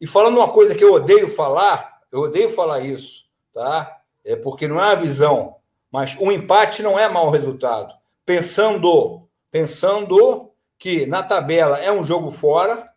E 0.00 0.06
falando 0.06 0.38
uma 0.38 0.48
coisa 0.48 0.74
que 0.74 0.84
eu 0.84 0.92
odeio 0.92 1.28
falar, 1.28 2.00
eu 2.12 2.20
odeio 2.20 2.50
falar 2.50 2.80
isso, 2.80 3.24
tá? 3.52 4.00
É 4.24 4.36
porque 4.36 4.68
não 4.68 4.80
é 4.80 4.92
a 4.92 4.94
visão 4.94 5.56
Mas 5.90 6.16
o 6.20 6.30
empate 6.30 6.82
não 6.82 6.98
é 6.98 7.08
mau 7.08 7.30
resultado. 7.30 7.94
Pensando, 8.24 9.26
pensando 9.50 10.52
que 10.78 11.06
na 11.06 11.22
tabela 11.22 11.78
é 11.78 11.90
um 11.90 12.04
jogo 12.04 12.30
fora, 12.30 12.88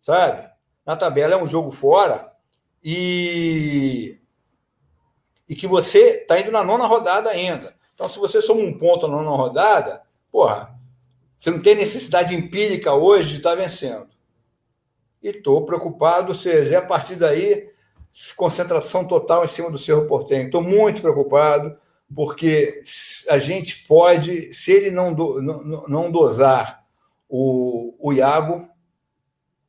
sabe? 0.00 0.48
Na 0.84 0.96
tabela 0.96 1.34
é 1.34 1.36
um 1.36 1.46
jogo 1.46 1.70
fora 1.70 2.32
e 2.82 4.19
e 5.50 5.56
que 5.56 5.66
você 5.66 6.20
está 6.20 6.38
indo 6.38 6.52
na 6.52 6.62
nona 6.62 6.86
rodada 6.86 7.28
ainda. 7.28 7.74
Então, 7.92 8.08
se 8.08 8.20
você 8.20 8.40
soma 8.40 8.60
um 8.60 8.78
ponto 8.78 9.08
na 9.08 9.16
nona 9.16 9.36
rodada, 9.36 10.00
porra, 10.30 10.78
você 11.36 11.50
não 11.50 11.60
tem 11.60 11.74
necessidade 11.74 12.36
empírica 12.36 12.94
hoje 12.94 13.30
de 13.30 13.36
estar 13.38 13.50
tá 13.50 13.56
vencendo. 13.56 14.06
E 15.20 15.28
estou 15.28 15.66
preocupado, 15.66 16.28
ou 16.28 16.34
seja, 16.34 16.78
a 16.78 16.82
partir 16.82 17.16
daí, 17.16 17.68
concentração 18.36 19.04
total 19.04 19.42
em 19.42 19.48
cima 19.48 19.68
do 19.72 19.76
Cerro 19.76 20.06
Portenho. 20.06 20.46
Estou 20.46 20.62
muito 20.62 21.02
preocupado, 21.02 21.76
porque 22.14 22.80
a 23.28 23.38
gente 23.38 23.88
pode, 23.88 24.52
se 24.54 24.70
ele 24.70 24.92
não, 24.92 25.12
do, 25.12 25.42
não, 25.42 25.84
não 25.88 26.10
dosar 26.12 26.84
o, 27.28 27.96
o 27.98 28.12
Iago, 28.12 28.68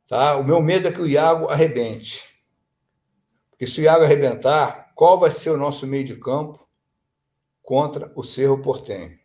tá? 0.07 0.35
o 0.35 0.43
meu 0.43 0.61
medo 0.61 0.87
é 0.87 0.91
que 0.91 1.01
o 1.01 1.07
Iago 1.07 1.49
arrebente. 1.49 2.23
Porque 3.49 3.65
se 3.65 3.81
o 3.81 3.83
Iago 3.83 4.03
arrebentar, 4.03 4.80
qual 5.01 5.17
vai 5.17 5.31
ser 5.31 5.49
o 5.49 5.57
nosso 5.57 5.87
meio 5.87 6.03
de 6.03 6.15
campo 6.15 6.63
contra 7.63 8.11
o 8.15 8.21
Cerro 8.21 8.61
Portenho? 8.61 9.17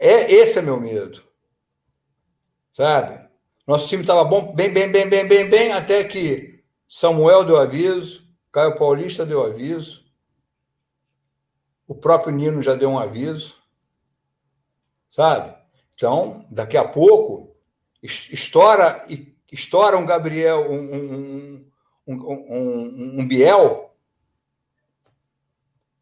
É, 0.00 0.28
esse 0.34 0.58
é 0.58 0.62
meu 0.62 0.80
medo. 0.80 1.22
Sabe? 2.72 3.28
Nosso 3.64 3.88
time 3.88 4.02
estava 4.02 4.24
bom, 4.24 4.52
bem, 4.56 4.72
bem, 4.72 4.90
bem, 4.90 5.08
bem, 5.08 5.28
bem, 5.28 5.48
bem, 5.48 5.72
até 5.72 6.02
que 6.02 6.64
Samuel 6.88 7.44
deu 7.44 7.58
aviso, 7.58 8.28
Caio 8.50 8.76
Paulista 8.76 9.24
deu 9.24 9.44
aviso, 9.44 10.04
o 11.86 11.94
próprio 11.94 12.34
Nino 12.34 12.60
já 12.60 12.74
deu 12.74 12.90
um 12.90 12.98
aviso. 12.98 13.62
Sabe? 15.12 15.56
Então, 15.94 16.44
daqui 16.50 16.76
a 16.76 16.88
pouco, 16.88 17.56
estoura, 18.02 19.06
estoura 19.52 19.96
um 19.96 20.04
Gabriel, 20.04 20.68
um, 20.68 20.92
um, 20.92 21.71
um, 22.06 22.14
um, 22.14 23.20
um 23.20 23.28
Biel, 23.28 23.90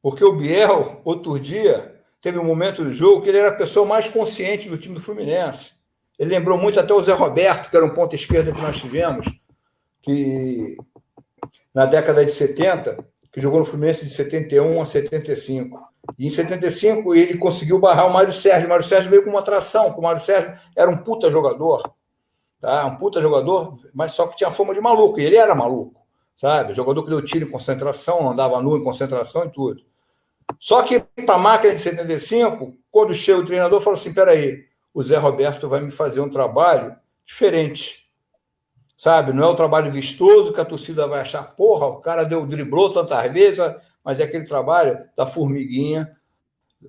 porque 0.03 0.25
o 0.25 0.33
Biel, 0.33 1.01
outro 1.05 1.39
dia, 1.39 2.01
teve 2.21 2.39
um 2.39 2.45
momento 2.45 2.83
do 2.83 2.93
jogo 2.93 3.23
que 3.23 3.29
ele 3.29 3.39
era 3.39 3.49
a 3.49 3.57
pessoa 3.57 3.87
mais 3.87 4.09
consciente 4.09 4.69
do 4.69 4.79
time 4.79 4.95
do 4.95 5.01
Fluminense. 5.01 5.75
Ele 6.19 6.31
lembrou 6.31 6.59
muito 6.59 6.79
até 6.79 6.93
o 6.93 7.01
Zé 7.01 7.13
Roberto, 7.13 7.71
que 7.71 7.77
era 7.77 7.85
um 7.85 7.95
ponto 7.95 8.15
esquerda 8.15 8.53
que 8.53 8.61
nós 8.61 8.79
tivemos, 8.79 9.27
que 10.03 10.77
na 11.75 11.87
década 11.87 12.25
de 12.25 12.33
70, 12.33 13.05
que 13.33 13.41
jogou 13.41 13.61
no 13.61 13.67
Fluminense 13.67 14.05
de 14.05 14.13
71 14.13 14.81
a 14.81 14.85
75. 14.85 15.81
E 16.19 16.27
em 16.27 16.31
75 16.31 17.15
ele 17.15 17.39
conseguiu 17.39 17.79
barrar 17.79 18.07
o 18.07 18.13
Mário 18.13 18.33
Sérgio. 18.33 18.67
O 18.67 18.71
Mário 18.71 18.85
Sérgio 18.85 19.11
veio 19.11 19.23
com 19.23 19.31
uma 19.31 19.41
atração, 19.41 19.89
o 19.89 20.03
Mário 20.03 20.21
Sérgio 20.21 20.59
era 20.75 20.91
um 20.91 20.97
puta 20.97 21.31
jogador 21.31 21.95
tá? 22.61 22.87
Um 22.87 22.97
puta 22.97 23.21
jogador, 23.21 23.79
mas 23.95 24.13
só 24.13 24.27
que 24.27 24.37
tinha 24.37 24.51
fama 24.51 24.75
de 24.75 24.81
maluco, 24.81 25.19
e 25.19 25.25
ele 25.25 25.37
era 25.37 25.55
maluco, 25.55 26.01
sabe? 26.37 26.75
Jogador 26.75 27.03
que 27.03 27.11
deu 27.11 27.25
tiro 27.25 27.47
em 27.47 27.51
concentração, 27.51 28.31
andava 28.31 28.61
nu 28.61 28.77
em 28.77 28.85
concentração 28.85 29.45
e 29.45 29.51
tudo. 29.51 29.83
Só 30.59 30.83
que 30.83 31.01
para 31.25 31.37
a 31.37 31.39
máquina 31.39 31.75
de 31.75 31.81
75, 31.81 32.77
quando 32.91 33.15
chega 33.15 33.39
o 33.39 33.47
treinador, 33.47 33.81
fala 33.81 33.97
assim: 33.97 34.13
peraí, 34.13 34.65
o 34.93 35.03
Zé 35.03 35.17
Roberto 35.17 35.69
vai 35.69 35.81
me 35.81 35.91
fazer 35.91 36.21
um 36.21 36.29
trabalho 36.29 36.97
diferente. 37.25 38.11
Sabe? 38.97 39.33
Não 39.33 39.45
é 39.45 39.47
o 39.47 39.55
trabalho 39.55 39.91
vistoso 39.91 40.53
que 40.53 40.61
a 40.61 40.65
torcida 40.65 41.07
vai 41.07 41.21
achar, 41.21 41.43
porra, 41.43 41.87
o 41.87 42.01
cara 42.01 42.25
deu 42.25 42.45
driblou 42.45 42.91
tantas 42.91 43.33
vezes, 43.33 43.59
mas 44.05 44.21
é 44.21 44.25
aquele 44.25 44.45
trabalho 44.45 44.99
da 45.17 45.27
formiguinha 45.27 46.15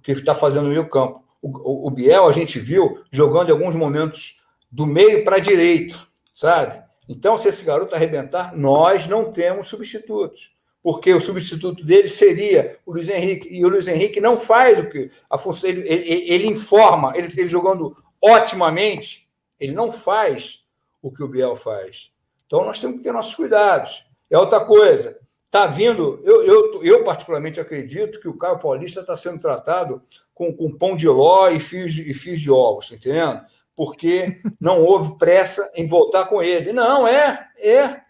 que 0.03 0.11
está 0.11 0.35
fazendo 0.35 0.63
no 0.63 0.71
meio 0.71 0.89
campo. 0.89 1.23
O, 1.41 1.47
o, 1.47 1.87
o 1.87 1.89
Biel, 1.89 2.27
a 2.27 2.31
gente 2.33 2.59
viu 2.59 3.01
jogando 3.11 3.49
em 3.49 3.51
alguns 3.53 3.75
momentos 3.75 4.40
do 4.71 4.85
meio 4.85 5.23
para 5.23 5.35
a 5.35 5.39
direita, 5.39 5.97
sabe? 6.33 6.81
Então, 7.09 7.37
se 7.37 7.49
esse 7.49 7.65
garoto 7.65 7.93
arrebentar, 7.93 8.55
nós 8.55 9.05
não 9.07 9.31
temos 9.31 9.67
substitutos. 9.67 10.55
Porque 10.81 11.13
o 11.13 11.21
substituto 11.21 11.83
dele 11.83 12.07
seria 12.07 12.79
o 12.85 12.93
Luiz 12.93 13.09
Henrique. 13.09 13.49
E 13.51 13.63
o 13.65 13.69
Luiz 13.69 13.87
Henrique 13.87 14.19
não 14.19 14.39
faz 14.39 14.79
o 14.79 14.89
que. 14.89 15.11
A 15.29 15.37
função, 15.37 15.69
ele, 15.69 15.81
ele, 15.87 16.33
ele 16.33 16.47
informa, 16.47 17.13
ele 17.15 17.27
esteve 17.27 17.47
jogando 17.47 17.95
otimamente, 18.19 19.27
ele 19.59 19.73
não 19.73 19.91
faz 19.91 20.63
o 21.01 21.11
que 21.11 21.21
o 21.21 21.27
Biel 21.27 21.55
faz. 21.55 22.11
Então, 22.47 22.65
nós 22.65 22.79
temos 22.79 22.97
que 22.97 23.03
ter 23.03 23.11
nossos 23.11 23.35
cuidados. 23.35 24.05
É 24.29 24.37
outra 24.37 24.61
coisa. 24.61 25.19
Está 25.45 25.67
vindo, 25.67 26.21
eu, 26.23 26.43
eu, 26.43 26.83
eu 26.83 27.03
particularmente 27.03 27.59
acredito 27.59 28.21
que 28.21 28.27
o 28.29 28.37
Caio 28.37 28.57
Paulista 28.57 29.01
está 29.01 29.17
sendo 29.17 29.39
tratado 29.39 30.01
com, 30.33 30.53
com 30.53 30.71
pão 30.71 30.95
de 30.95 31.09
ló 31.09 31.49
e 31.49 31.59
fios, 31.59 31.97
e 31.97 32.13
fios 32.13 32.39
de 32.39 32.49
ovos, 32.49 32.89
tá 32.89 32.95
entendendo? 32.95 33.41
Porque 33.75 34.41
não 34.59 34.83
houve 34.83 35.17
pressa 35.17 35.71
em 35.75 35.87
voltar 35.87 36.25
com 36.25 36.41
ele. 36.41 36.73
Não, 36.73 37.07
é, 37.07 37.49
é, 37.57 38.01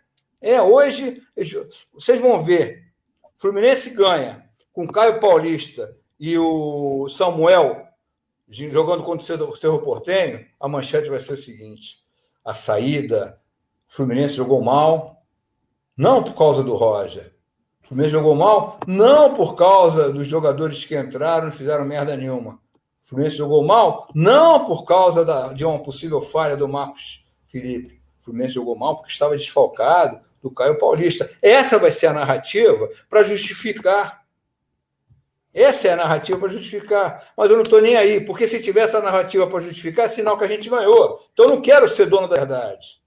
é. 0.42 0.62
Hoje, 0.62 1.22
vocês 1.94 2.20
vão 2.20 2.44
ver, 2.44 2.92
Fluminense 3.38 3.90
ganha 3.92 4.46
com 4.74 4.88
Caio 4.88 5.20
Paulista 5.20 5.96
e 6.20 6.38
o 6.38 7.08
Samuel 7.10 7.92
jogando 8.52 9.04
contra 9.04 9.44
o 9.46 9.56
Cerro 9.56 9.80
Portenho, 9.80 10.46
a 10.60 10.68
manchete 10.68 11.10
vai 11.10 11.20
ser 11.20 11.34
a 11.34 11.38
seguinte: 11.38 12.04
a 12.44 12.54
saída, 12.54 13.40
Fluminense 13.88 14.36
jogou 14.36 14.62
mal, 14.62 15.24
não 15.96 16.24
por 16.24 16.36
causa 16.36 16.64
do 16.64 16.76
Roger. 16.76 17.34
Fluminense 17.82 18.14
jogou 18.14 18.36
mal, 18.36 18.80
não 18.88 19.34
por 19.34 19.56
causa 19.56 20.12
dos 20.12 20.28
jogadores 20.28 20.86
que 20.86 20.98
entraram 20.98 21.50
e 21.50 21.52
fizeram 21.52 21.86
merda 21.86 22.16
nenhuma. 22.16 22.61
Fluminense 23.12 23.36
jogou 23.36 23.62
mal, 23.62 24.08
não 24.16 24.66
por 24.66 24.86
causa 24.86 25.26
da, 25.26 25.52
de 25.52 25.66
uma 25.66 25.80
possível 25.80 26.22
falha 26.22 26.56
do 26.56 26.66
Marcos 26.66 27.26
Felipe. 27.46 28.02
O 28.22 28.24
Fluminense 28.24 28.54
jogou 28.54 28.74
mal 28.74 28.96
porque 28.96 29.12
estava 29.12 29.36
desfalcado 29.36 30.22
do 30.42 30.50
Caio 30.50 30.78
Paulista. 30.78 31.30
Essa 31.42 31.78
vai 31.78 31.92
ser 31.92 32.08
a 32.08 32.14
narrativa 32.14 32.90
para 33.10 33.22
justificar. 33.22 34.24
Essa 35.54 35.90
é 35.90 35.92
a 35.92 35.98
narrativa 35.98 36.40
para 36.40 36.48
justificar. 36.48 37.34
Mas 37.36 37.50
eu 37.50 37.58
não 37.58 37.64
estou 37.64 37.82
nem 37.82 37.98
aí, 37.98 38.22
porque 38.22 38.48
se 38.48 38.62
tiver 38.62 38.84
essa 38.84 39.02
narrativa 39.02 39.46
para 39.46 39.60
justificar, 39.60 40.06
é 40.06 40.08
sinal 40.08 40.38
que 40.38 40.46
a 40.46 40.48
gente 40.48 40.70
ganhou. 40.70 41.22
Então 41.34 41.48
eu 41.48 41.56
não 41.56 41.62
quero 41.62 41.90
ser 41.90 42.06
dono 42.06 42.30
da 42.30 42.38
verdade. 42.38 43.02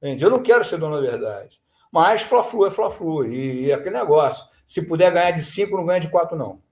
Entende? 0.00 0.22
Eu 0.22 0.30
não 0.30 0.40
quero 0.44 0.64
ser 0.64 0.78
dono 0.78 0.94
da 0.94 1.10
verdade. 1.10 1.60
Mas 1.90 2.22
Fla-Flu 2.22 2.66
é 2.66 2.70
Fla-Flu. 2.70 3.26
E, 3.26 3.64
e 3.64 3.72
aquele 3.72 3.98
negócio. 3.98 4.46
Se 4.64 4.86
puder 4.86 5.10
ganhar 5.10 5.32
de 5.32 5.42
cinco, 5.42 5.76
não 5.76 5.84
ganha 5.84 5.98
de 5.98 6.08
quatro, 6.08 6.36
não 6.36 6.64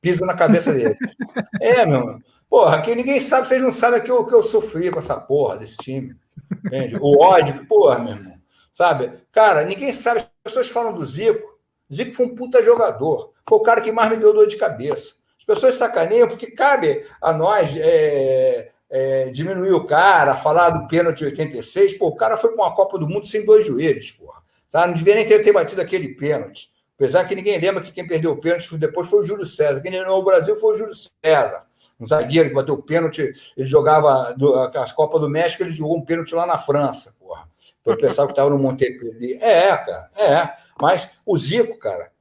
pisa 0.00 0.26
na 0.26 0.34
cabeça 0.34 0.72
dele. 0.72 0.96
é, 1.60 1.84
meu. 1.84 2.18
Porra, 2.48 2.78
aqui 2.78 2.94
ninguém 2.94 3.20
sabe, 3.20 3.46
vocês 3.46 3.62
não 3.62 3.70
sabem 3.70 4.02
que 4.02 4.10
eu, 4.10 4.26
que 4.26 4.34
eu 4.34 4.42
sofri 4.42 4.90
com 4.90 4.98
essa 4.98 5.16
porra 5.16 5.58
desse 5.58 5.76
time. 5.76 6.16
Entende? 6.64 6.96
O 7.00 7.20
ódio, 7.20 7.64
porra, 7.66 7.98
meu 7.98 8.14
irmão. 8.14 8.34
Sabe? 8.72 9.12
Cara, 9.32 9.64
ninguém 9.64 9.92
sabe. 9.92 10.20
As 10.20 10.26
pessoas 10.42 10.68
falam 10.68 10.92
do 10.92 11.04
Zico. 11.04 11.58
Zico 11.92 12.14
foi 12.14 12.26
um 12.26 12.34
puta 12.34 12.62
jogador. 12.62 13.32
Foi 13.48 13.58
o 13.58 13.62
cara 13.62 13.80
que 13.80 13.92
mais 13.92 14.10
me 14.10 14.16
deu 14.16 14.32
dor 14.32 14.46
de 14.46 14.56
cabeça. 14.56 15.14
As 15.38 15.44
pessoas 15.44 15.76
sacaneiam 15.76 16.28
porque 16.28 16.50
cabe 16.50 17.04
a 17.20 17.32
nós 17.32 17.74
é, 17.76 18.70
é, 18.90 19.30
diminuir 19.30 19.72
o 19.72 19.86
cara, 19.86 20.36
falar 20.36 20.70
do 20.70 20.88
pênalti 20.88 21.24
86. 21.24 21.94
Pô, 21.94 22.08
o 22.08 22.16
cara 22.16 22.36
foi 22.36 22.50
para 22.52 22.64
uma 22.64 22.74
Copa 22.74 22.98
do 22.98 23.08
Mundo 23.08 23.26
sem 23.26 23.44
dois 23.44 23.64
joelhos, 23.64 24.12
porra. 24.12 24.40
Sabe? 24.68 24.88
Não 24.88 24.94
devia 24.94 25.14
nem 25.14 25.26
ter, 25.26 25.40
ter 25.40 25.52
batido 25.52 25.80
aquele 25.80 26.14
pênalti. 26.14 26.70
Apesar 27.00 27.24
que 27.24 27.34
ninguém 27.34 27.58
lembra 27.58 27.82
que 27.82 27.90
quem 27.90 28.06
perdeu 28.06 28.32
o 28.32 28.36
pênalti 28.36 28.76
depois 28.76 29.08
foi 29.08 29.20
o 29.20 29.22
Júlio 29.22 29.46
César. 29.46 29.80
Quem 29.80 29.90
ganhou 29.90 30.18
o 30.18 30.22
Brasil 30.22 30.54
foi 30.54 30.74
o 30.74 30.76
Júlio 30.76 30.92
César. 30.94 31.64
Um 31.98 32.06
zagueiro 32.06 32.50
que 32.50 32.54
bateu 32.54 32.74
o 32.74 32.82
pênalti, 32.82 33.32
ele 33.56 33.66
jogava 33.66 34.34
do, 34.34 34.54
as 34.54 34.92
Copas 34.92 35.18
do 35.18 35.26
México, 35.26 35.62
ele 35.62 35.70
jogou 35.70 35.96
um 35.96 36.04
pênalti 36.04 36.34
lá 36.34 36.44
na 36.46 36.58
França, 36.58 37.14
porra. 37.18 37.48
Eu 37.86 37.96
pensava 37.96 38.28
que 38.28 38.32
estava 38.32 38.50
no 38.50 38.58
Montpellier. 38.58 39.42
É, 39.42 39.74
cara, 39.78 40.10
é. 40.14 40.52
Mas 40.78 41.10
o 41.24 41.38
Zico, 41.38 41.78
cara, 41.78 42.12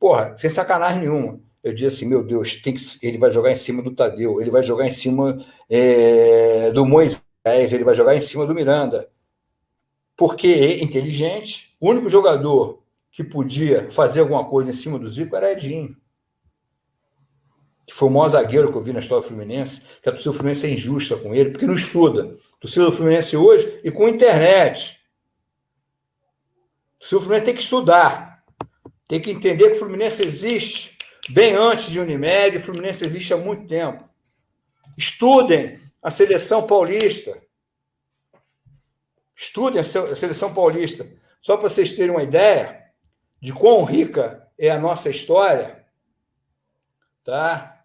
porra, 0.00 0.34
sem 0.38 0.48
sacanagem 0.48 1.00
nenhuma. 1.00 1.38
Eu 1.62 1.74
disse 1.74 1.96
assim, 1.96 2.06
meu 2.06 2.24
Deus, 2.24 2.54
tem 2.54 2.74
que, 2.74 2.82
ele 3.02 3.18
vai 3.18 3.30
jogar 3.30 3.52
em 3.52 3.56
cima 3.56 3.82
do 3.82 3.94
Tadeu, 3.94 4.40
ele 4.40 4.50
vai 4.50 4.62
jogar 4.62 4.86
em 4.86 4.90
cima 4.90 5.44
é, 5.68 6.70
do 6.70 6.86
Moisés, 6.86 7.20
ele 7.44 7.84
vai 7.84 7.94
jogar 7.94 8.16
em 8.16 8.20
cima 8.22 8.46
do 8.46 8.54
Miranda. 8.54 9.10
Porque 10.16 10.46
é 10.46 10.82
inteligente, 10.82 11.76
o 11.78 11.90
único 11.90 12.08
jogador 12.08 12.81
que 13.12 13.22
podia 13.22 13.90
fazer 13.90 14.20
alguma 14.20 14.44
coisa 14.44 14.70
em 14.70 14.72
cima 14.72 14.98
do 14.98 15.08
Zico 15.08 15.36
era 15.36 15.52
Edinho. 15.52 15.94
Que 17.86 17.92
foi 17.92 18.08
o 18.08 18.12
maior 18.12 18.28
zagueiro 18.30 18.72
que 18.72 18.78
eu 18.78 18.82
vi 18.82 18.92
na 18.92 19.00
história 19.00 19.22
do 19.22 19.28
Fluminense, 19.28 19.82
que 20.02 20.08
a 20.08 20.12
torcida 20.12 20.30
do 20.30 20.36
Fluminense 20.38 20.66
é 20.66 20.70
injusta 20.70 21.16
com 21.16 21.34
ele, 21.34 21.50
porque 21.50 21.66
não 21.66 21.74
estuda. 21.74 22.38
A 22.54 22.60
torcida 22.60 22.86
do 22.86 22.92
Fluminense 22.92 23.36
hoje 23.36 23.80
e 23.84 23.90
com 23.90 24.08
internet. 24.08 24.98
A 26.96 27.00
torcida 27.00 27.18
do 27.18 27.24
Fluminense 27.24 27.44
tem 27.44 27.54
que 27.54 27.62
estudar. 27.62 28.44
Tem 29.06 29.20
que 29.20 29.30
entender 29.30 29.68
que 29.68 29.76
o 29.76 29.78
Fluminense 29.78 30.24
existe 30.24 30.96
bem 31.28 31.54
antes 31.54 31.90
de 31.90 32.00
Unimed, 32.00 32.56
o 32.56 32.62
Fluminense 32.62 33.04
existe 33.04 33.34
há 33.34 33.36
muito 33.36 33.66
tempo. 33.68 34.08
Estudem 34.96 35.78
a 36.02 36.10
seleção 36.10 36.66
paulista. 36.66 37.38
Estudem 39.36 39.80
a 39.80 39.84
seleção 39.84 40.54
paulista. 40.54 41.06
Só 41.42 41.56
para 41.56 41.68
vocês 41.68 41.92
terem 41.92 42.10
uma 42.10 42.22
ideia, 42.22 42.81
de 43.42 43.52
quão 43.52 43.82
rica 43.82 44.48
é 44.56 44.70
a 44.70 44.78
nossa 44.78 45.10
história, 45.10 45.84
tá? 47.24 47.82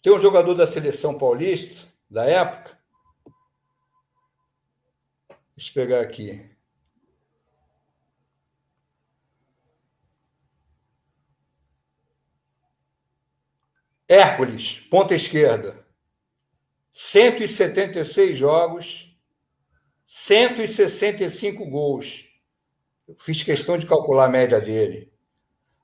Tem 0.00 0.10
um 0.10 0.18
jogador 0.18 0.54
da 0.54 0.66
seleção 0.66 1.18
paulista, 1.18 1.86
da 2.08 2.24
época. 2.24 2.78
Deixa 5.54 5.70
eu 5.70 5.74
pegar 5.74 6.00
aqui. 6.00 6.50
Hércules, 14.08 14.78
ponta 14.88 15.14
esquerda. 15.14 15.84
176 16.90 18.38
jogos, 18.38 19.14
165 20.06 21.66
gols. 21.66 22.25
Eu 23.08 23.16
fiz 23.20 23.42
questão 23.42 23.78
de 23.78 23.86
calcular 23.86 24.24
a 24.24 24.28
média 24.28 24.60
dele. 24.60 25.10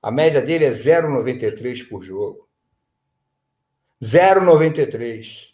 A 0.03 0.11
média 0.11 0.43
dele 0.43 0.65
é 0.65 0.71
0,93 0.71 1.89
por 1.89 2.03
jogo. 2.03 2.49
0,93. 4.03 5.53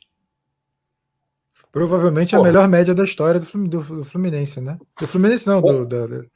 Provavelmente 1.70 2.30
Porra. 2.30 2.42
a 2.42 2.46
melhor 2.46 2.68
média 2.68 2.94
da 2.94 3.04
história 3.04 3.40
do 3.40 4.04
Fluminense, 4.04 4.60
né? 4.60 4.78
Do 4.98 5.06
Fluminense 5.06 5.46
não, 5.46 5.60
do, 5.60 5.84
do, 5.84 6.30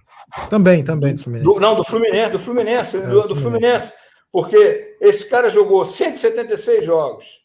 também, 0.50 0.84
também 0.84 1.14
do 1.14 1.22
Fluminense. 1.22 1.50
Do, 1.50 1.60
não, 1.60 1.76
do 1.76 1.84
Fluminense, 1.84 2.32
do 2.32 2.38
Fluminense, 2.38 2.96
é, 2.98 3.06
do, 3.06 3.28
do 3.28 3.36
Fluminense. 3.36 3.92
Porque 4.30 4.96
esse 5.00 5.28
cara 5.28 5.48
jogou 5.48 5.84
176 5.84 6.84
jogos. 6.84 7.41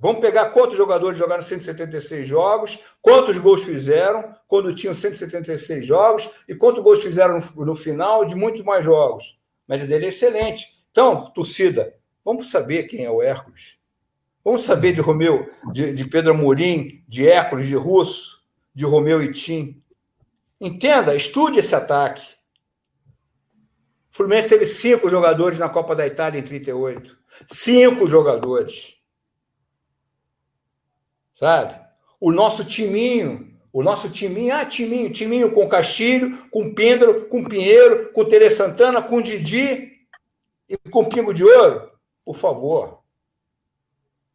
Vamos 0.00 0.20
pegar 0.20 0.50
quantos 0.50 0.76
jogadores 0.76 1.18
jogaram 1.18 1.42
176 1.42 2.26
jogos, 2.26 2.78
quantos 3.02 3.36
gols 3.38 3.64
fizeram 3.64 4.32
quando 4.46 4.74
tinham 4.74 4.94
176 4.94 5.84
jogos 5.84 6.30
e 6.48 6.54
quantos 6.54 6.82
gols 6.82 7.02
fizeram 7.02 7.40
no, 7.56 7.64
no 7.64 7.74
final 7.74 8.24
de 8.24 8.34
muitos 8.36 8.62
mais 8.62 8.84
jogos. 8.84 9.38
A 9.68 9.72
média 9.72 9.86
dele 9.86 10.06
é 10.06 10.08
excelente. 10.08 10.78
Então, 10.90 11.26
torcida, 11.30 11.94
vamos 12.24 12.50
saber 12.50 12.84
quem 12.84 13.04
é 13.04 13.10
o 13.10 13.20
Hércules. 13.20 13.76
Vamos 14.44 14.62
saber 14.62 14.92
de 14.92 15.00
Romeu, 15.00 15.50
de, 15.72 15.92
de 15.92 16.04
Pedro 16.06 16.30
Amorim, 16.30 17.04
de 17.08 17.28
Hércules, 17.28 17.66
de 17.66 17.74
Russo, 17.74 18.42
de 18.72 18.84
Romeu 18.84 19.20
e 19.20 19.32
Tim. 19.32 19.82
Entenda, 20.60 21.14
estude 21.14 21.58
esse 21.58 21.74
ataque. 21.74 22.22
O 24.12 24.16
Fluminense 24.16 24.48
teve 24.48 24.64
cinco 24.64 25.10
jogadores 25.10 25.58
na 25.58 25.68
Copa 25.68 25.94
da 25.94 26.06
Itália 26.06 26.38
em 26.38 26.42
38. 26.42 27.18
Cinco 27.48 28.06
jogadores. 28.06 28.97
Sabe? 31.38 31.80
O 32.18 32.32
nosso 32.32 32.64
timinho, 32.64 33.56
o 33.72 33.80
nosso 33.80 34.10
timinho, 34.10 34.56
ah, 34.56 34.66
timinho, 34.66 35.08
timinho 35.08 35.52
com 35.52 35.68
Castilho, 35.68 36.48
com 36.50 36.74
Píndaro, 36.74 37.28
com 37.28 37.44
Pinheiro, 37.44 38.12
com 38.12 38.24
Tere 38.24 38.50
Santana, 38.50 39.00
com 39.00 39.22
Didi 39.22 39.92
e 40.68 40.76
com 40.90 41.04
Pingo 41.04 41.32
de 41.32 41.44
Ouro. 41.44 41.92
Por 42.24 42.34
favor. 42.34 43.04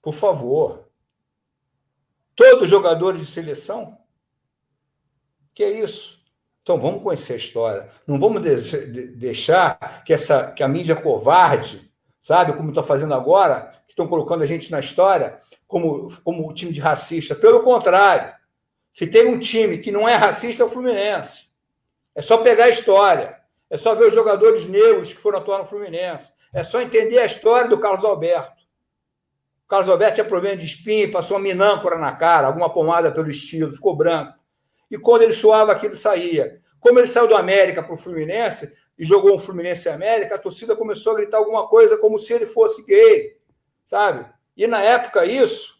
Por 0.01 0.13
favor. 0.13 0.87
Todos 2.37 2.69
jogadores 2.69 3.19
de 3.19 3.25
seleção? 3.25 3.97
Que 5.53 5.65
é 5.65 5.83
isso? 5.83 6.23
Então 6.61 6.79
vamos 6.79 7.03
conhecer 7.03 7.33
a 7.33 7.35
história. 7.35 7.89
Não 8.07 8.17
vamos 8.17 8.41
deixar 9.17 10.03
que 10.05 10.13
essa 10.13 10.51
que 10.53 10.63
a 10.63 10.69
mídia 10.69 10.95
covarde, 10.95 11.91
sabe, 12.21 12.53
como 12.53 12.69
está 12.69 12.81
fazendo 12.81 13.13
agora, 13.13 13.73
que 13.85 13.91
estão 13.91 14.07
colocando 14.07 14.43
a 14.43 14.47
gente 14.47 14.71
na 14.71 14.79
história, 14.79 15.37
como, 15.73 16.07
como 16.23 16.47
um 16.47 16.53
time 16.53 16.71
de 16.71 16.79
racista. 16.79 17.33
Pelo 17.33 17.63
contrário, 17.63 18.31
se 18.91 19.07
tem 19.07 19.25
um 19.25 19.39
time 19.39 19.79
que 19.79 19.91
não 19.91 20.07
é 20.07 20.13
racista, 20.13 20.61
é 20.61 20.65
o 20.67 20.69
Fluminense. 20.69 21.49
É 22.13 22.21
só 22.21 22.37
pegar 22.37 22.65
a 22.65 22.69
história. 22.69 23.39
É 23.71 23.75
só 23.75 23.95
ver 23.95 24.05
os 24.05 24.13
jogadores 24.13 24.67
negros 24.67 25.11
que 25.11 25.19
foram 25.19 25.39
atuar 25.39 25.57
no 25.57 25.65
Fluminense. 25.65 26.31
É 26.53 26.63
só 26.63 26.79
entender 26.79 27.17
a 27.17 27.25
história 27.25 27.67
do 27.67 27.79
Carlos 27.79 28.05
Alberto. 28.05 28.61
O 29.65 29.67
Carlos 29.67 29.89
Alberto 29.89 30.13
tinha 30.13 30.25
problema 30.25 30.55
de 30.55 30.63
espinha, 30.63 31.09
passou 31.09 31.37
uma 31.37 31.43
minâncora 31.43 31.97
na 31.97 32.11
cara, 32.11 32.45
alguma 32.45 32.71
pomada 32.71 33.11
pelo 33.11 33.31
estilo, 33.31 33.73
ficou 33.73 33.95
branco. 33.95 34.37
E 34.91 34.97
quando 34.99 35.23
ele 35.23 35.33
suava, 35.33 35.71
aquilo 35.71 35.95
saía. 35.95 36.61
Como 36.79 36.99
ele 36.99 37.07
saiu 37.07 37.27
do 37.27 37.35
América 37.35 37.81
para 37.81 37.95
o 37.95 37.97
Fluminense 37.97 38.71
e 38.95 39.03
jogou 39.03 39.33
um 39.33 39.39
Fluminense 39.39 39.89
América, 39.89 40.35
a 40.35 40.37
torcida 40.37 40.75
começou 40.75 41.13
a 41.13 41.15
gritar 41.15 41.37
alguma 41.37 41.67
coisa 41.67 41.97
como 41.97 42.19
se 42.19 42.31
ele 42.31 42.45
fosse 42.45 42.85
gay, 42.85 43.39
sabe? 43.83 44.31
E 44.55 44.67
na 44.67 44.81
época, 44.81 45.25
isso, 45.25 45.75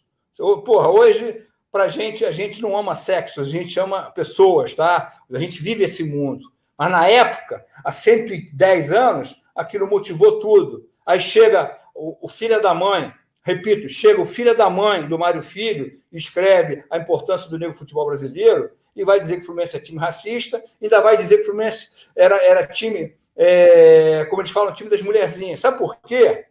porra, 0.64 0.88
hoje, 0.88 1.44
pra 1.70 1.88
gente, 1.88 2.24
a 2.24 2.30
gente 2.30 2.60
não 2.60 2.76
ama 2.76 2.94
sexo, 2.94 3.40
a 3.40 3.44
gente 3.44 3.78
ama 3.78 4.10
pessoas, 4.10 4.74
tá? 4.74 5.12
A 5.32 5.38
gente 5.38 5.62
vive 5.62 5.84
esse 5.84 6.04
mundo. 6.04 6.52
Mas 6.76 6.90
na 6.90 7.06
época, 7.08 7.64
há 7.84 7.92
110 7.92 8.92
anos, 8.92 9.40
aquilo 9.54 9.88
motivou 9.88 10.38
tudo. 10.38 10.88
Aí 11.06 11.20
chega 11.20 11.78
o, 11.94 12.26
o 12.26 12.28
filho 12.28 12.60
da 12.60 12.74
mãe, 12.74 13.12
repito, 13.42 13.88
chega 13.88 14.20
o 14.20 14.26
filho 14.26 14.56
da 14.56 14.68
mãe 14.68 15.06
do 15.08 15.18
Mário 15.18 15.42
Filho, 15.42 16.00
escreve 16.12 16.84
a 16.90 16.98
importância 16.98 17.48
do 17.48 17.58
negro 17.58 17.76
futebol 17.76 18.06
brasileiro 18.06 18.70
e 18.96 19.04
vai 19.04 19.20
dizer 19.20 19.36
que 19.36 19.42
o 19.42 19.46
Fluminense 19.46 19.76
é 19.76 19.80
time 19.80 19.98
racista, 19.98 20.62
ainda 20.80 21.00
vai 21.00 21.16
dizer 21.16 21.36
que 21.36 21.42
o 21.42 21.46
Fluminense 21.46 22.08
era, 22.16 22.36
era 22.44 22.66
time, 22.66 23.14
é, 23.36 24.24
como 24.26 24.42
eles 24.42 24.52
falam, 24.52 24.72
time 24.72 24.90
das 24.90 25.02
mulherzinhas. 25.02 25.60
Sabe 25.60 25.78
por 25.78 25.96
quê? 26.00 26.46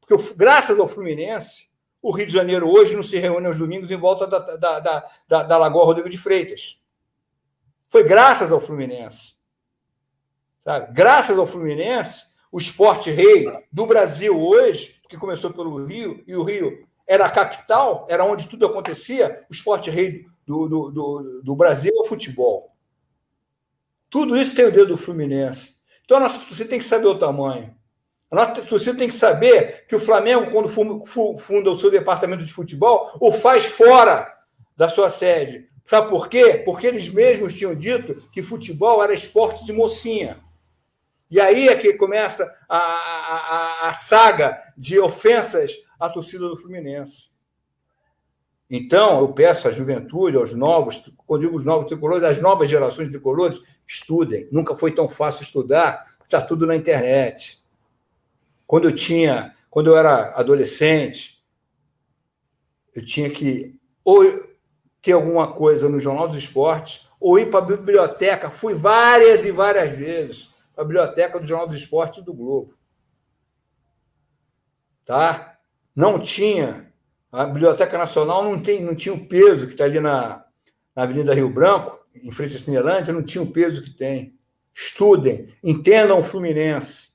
Porque 0.00 0.34
graças 0.36 0.78
ao 0.78 0.88
Fluminense, 0.88 1.67
o 2.00 2.10
Rio 2.10 2.26
de 2.26 2.32
Janeiro 2.32 2.68
hoje 2.68 2.94
não 2.94 3.02
se 3.02 3.18
reúne 3.18 3.46
aos 3.46 3.58
domingos 3.58 3.90
em 3.90 3.96
volta 3.96 4.26
da, 4.26 4.38
da, 4.38 4.80
da, 4.80 5.10
da, 5.26 5.42
da 5.42 5.58
Lagoa 5.58 5.84
Rodrigo 5.84 6.08
de 6.08 6.16
Freitas. 6.16 6.80
Foi 7.88 8.04
graças 8.04 8.52
ao 8.52 8.60
Fluminense. 8.60 9.34
Sabe? 10.64 10.92
Graças 10.92 11.38
ao 11.38 11.46
Fluminense, 11.46 12.26
o 12.52 12.58
esporte 12.58 13.10
rei 13.10 13.46
do 13.72 13.86
Brasil 13.86 14.38
hoje, 14.38 15.00
que 15.08 15.16
começou 15.16 15.52
pelo 15.52 15.84
Rio, 15.84 16.22
e 16.26 16.36
o 16.36 16.44
Rio 16.44 16.86
era 17.06 17.24
a 17.24 17.30
capital, 17.30 18.06
era 18.10 18.24
onde 18.24 18.48
tudo 18.48 18.66
acontecia, 18.66 19.44
o 19.48 19.52
esporte 19.52 19.90
rei 19.90 20.26
do, 20.46 20.68
do, 20.68 20.90
do, 20.90 21.42
do 21.42 21.56
Brasil 21.56 21.92
é 21.96 22.00
o 22.00 22.04
futebol. 22.04 22.76
Tudo 24.10 24.36
isso 24.36 24.54
tem 24.54 24.66
o 24.66 24.72
dedo 24.72 24.88
do 24.88 24.96
Fluminense. 24.96 25.76
Então, 26.04 26.26
você 26.26 26.66
tem 26.66 26.78
que 26.78 26.84
saber 26.84 27.06
o 27.06 27.18
tamanho. 27.18 27.74
A 28.30 28.36
nossa 28.36 28.60
torcida 28.62 28.98
tem 28.98 29.08
que 29.08 29.14
saber 29.14 29.86
que 29.86 29.96
o 29.96 30.00
Flamengo, 30.00 30.50
quando 30.50 30.68
funda 30.68 31.70
o 31.70 31.76
seu 31.76 31.90
departamento 31.90 32.44
de 32.44 32.52
futebol, 32.52 33.10
o 33.20 33.32
faz 33.32 33.64
fora 33.64 34.30
da 34.76 34.88
sua 34.88 35.08
sede. 35.08 35.68
Sabe 35.86 36.10
por 36.10 36.28
quê? 36.28 36.62
Porque 36.64 36.86
eles 36.86 37.08
mesmos 37.08 37.56
tinham 37.56 37.74
dito 37.74 38.22
que 38.30 38.42
futebol 38.42 39.02
era 39.02 39.14
esporte 39.14 39.64
de 39.64 39.72
mocinha. 39.72 40.38
E 41.30 41.40
aí 41.40 41.68
é 41.68 41.76
que 41.76 41.94
começa 41.94 42.54
a, 42.68 42.78
a, 42.78 43.88
a, 43.88 43.92
saga 43.94 44.58
de 44.76 44.98
ofensas 44.98 45.72
à 45.98 46.08
torcida 46.08 46.46
do 46.48 46.56
Fluminense. 46.56 47.30
Então, 48.70 49.20
eu 49.20 49.32
peço 49.32 49.66
à 49.66 49.70
juventude, 49.70 50.36
aos 50.36 50.52
novos, 50.52 51.10
quando 51.26 51.42
digo 51.42 51.56
os 51.56 51.64
novos 51.64 51.86
tricolores, 51.86 52.24
às 52.24 52.40
novas 52.40 52.68
gerações 52.68 53.06
de 53.06 53.12
tricolores, 53.12 53.60
estudem. 53.86 54.46
Nunca 54.52 54.74
foi 54.74 54.92
tão 54.92 55.08
fácil 55.08 55.42
estudar, 55.42 56.04
está 56.22 56.40
tudo 56.40 56.66
na 56.66 56.76
internet. 56.76 57.57
Quando 58.68 58.84
eu 58.86 58.94
tinha, 58.94 59.56
quando 59.70 59.86
eu 59.86 59.96
era 59.96 60.34
adolescente, 60.34 61.42
eu 62.94 63.02
tinha 63.02 63.30
que 63.30 63.74
ou 64.04 64.22
ter 65.00 65.12
alguma 65.12 65.50
coisa 65.50 65.88
no 65.88 65.98
Jornal 65.98 66.28
dos 66.28 66.36
Esportes 66.36 67.08
ou 67.18 67.38
ir 67.38 67.50
para 67.50 67.60
a 67.60 67.66
biblioteca. 67.66 68.50
Fui 68.50 68.74
várias 68.74 69.46
e 69.46 69.50
várias 69.50 69.90
vezes 69.96 70.54
para 70.74 70.84
a 70.84 70.86
biblioteca 70.86 71.40
do 71.40 71.46
Jornal 71.46 71.66
dos 71.66 71.76
Esportes 71.76 72.22
do 72.22 72.34
Globo. 72.34 72.74
Tá? 75.06 75.58
Não 75.96 76.18
tinha. 76.18 76.92
A 77.32 77.46
Biblioteca 77.46 77.96
Nacional 77.96 78.44
não, 78.44 78.60
tem, 78.60 78.82
não 78.82 78.94
tinha 78.94 79.14
o 79.14 79.26
peso 79.26 79.66
que 79.66 79.72
está 79.72 79.84
ali 79.84 80.00
na, 80.00 80.44
na 80.94 81.02
Avenida 81.04 81.34
Rio 81.34 81.48
Branco, 81.48 81.98
em 82.14 82.30
frente 82.30 82.56
à 82.56 82.58
Cinelândia, 82.58 83.14
não 83.14 83.22
tinha 83.22 83.42
o 83.42 83.50
peso 83.50 83.82
que 83.82 83.90
tem. 83.90 84.38
Estudem, 84.74 85.54
entendam 85.64 86.20
o 86.20 86.24
Fluminense. 86.24 87.07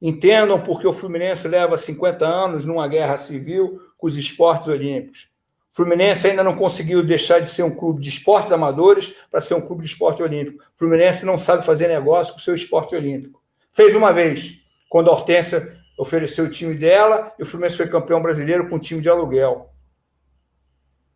Entendam 0.00 0.60
porque 0.60 0.86
o 0.86 0.92
Fluminense 0.92 1.48
leva 1.48 1.76
50 1.76 2.26
anos 2.26 2.64
numa 2.64 2.86
guerra 2.86 3.16
civil 3.16 3.78
com 3.96 4.06
os 4.06 4.16
esportes 4.16 4.68
olímpicos. 4.68 5.28
O 5.72 5.76
Fluminense 5.76 6.26
ainda 6.26 6.44
não 6.44 6.56
conseguiu 6.56 7.02
deixar 7.02 7.40
de 7.40 7.48
ser 7.48 7.62
um 7.62 7.74
clube 7.74 8.00
de 8.00 8.08
esportes 8.08 8.52
amadores 8.52 9.14
para 9.30 9.40
ser 9.40 9.54
um 9.54 9.60
clube 9.60 9.82
de 9.82 9.88
esporte 9.88 10.22
olímpico. 10.22 10.62
O 10.74 10.78
Fluminense 10.78 11.24
não 11.24 11.38
sabe 11.38 11.64
fazer 11.64 11.88
negócio 11.88 12.34
com 12.34 12.40
o 12.40 12.42
seu 12.42 12.54
esporte 12.54 12.94
olímpico. 12.94 13.42
Fez 13.72 13.94
uma 13.94 14.12
vez, 14.12 14.60
quando 14.88 15.10
a 15.10 15.12
Hortência 15.12 15.76
ofereceu 15.98 16.44
o 16.44 16.50
time 16.50 16.74
dela 16.74 17.32
e 17.38 17.42
o 17.42 17.46
Fluminense 17.46 17.76
foi 17.76 17.88
campeão 17.88 18.22
brasileiro 18.22 18.68
com 18.68 18.76
um 18.76 18.80
time 18.80 19.00
de 19.00 19.08
aluguel. 19.08 19.70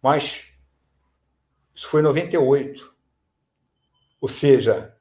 Mas 0.02 0.48
isso 1.74 1.88
foi 1.88 2.00
em 2.00 2.04
98. 2.04 2.94
Ou 4.20 4.28
seja, 4.28 4.94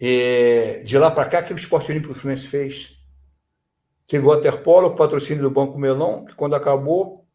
é, 0.00 0.82
de 0.84 0.98
lá 0.98 1.10
para 1.10 1.28
cá, 1.28 1.40
o 1.40 1.44
que 1.44 1.52
o 1.52 1.56
esporte 1.56 1.90
olímpico 1.90 2.12
do 2.12 2.18
Fluminense 2.18 2.48
fez? 2.48 2.95
Teve 4.06 4.24
o 4.24 4.28
Waterpolo, 4.28 4.88
o 4.88 4.96
patrocínio 4.96 5.42
do 5.42 5.50
Banco 5.50 5.78
Melão, 5.78 6.24
que 6.24 6.34
quando 6.34 6.54
acabou, 6.54 7.26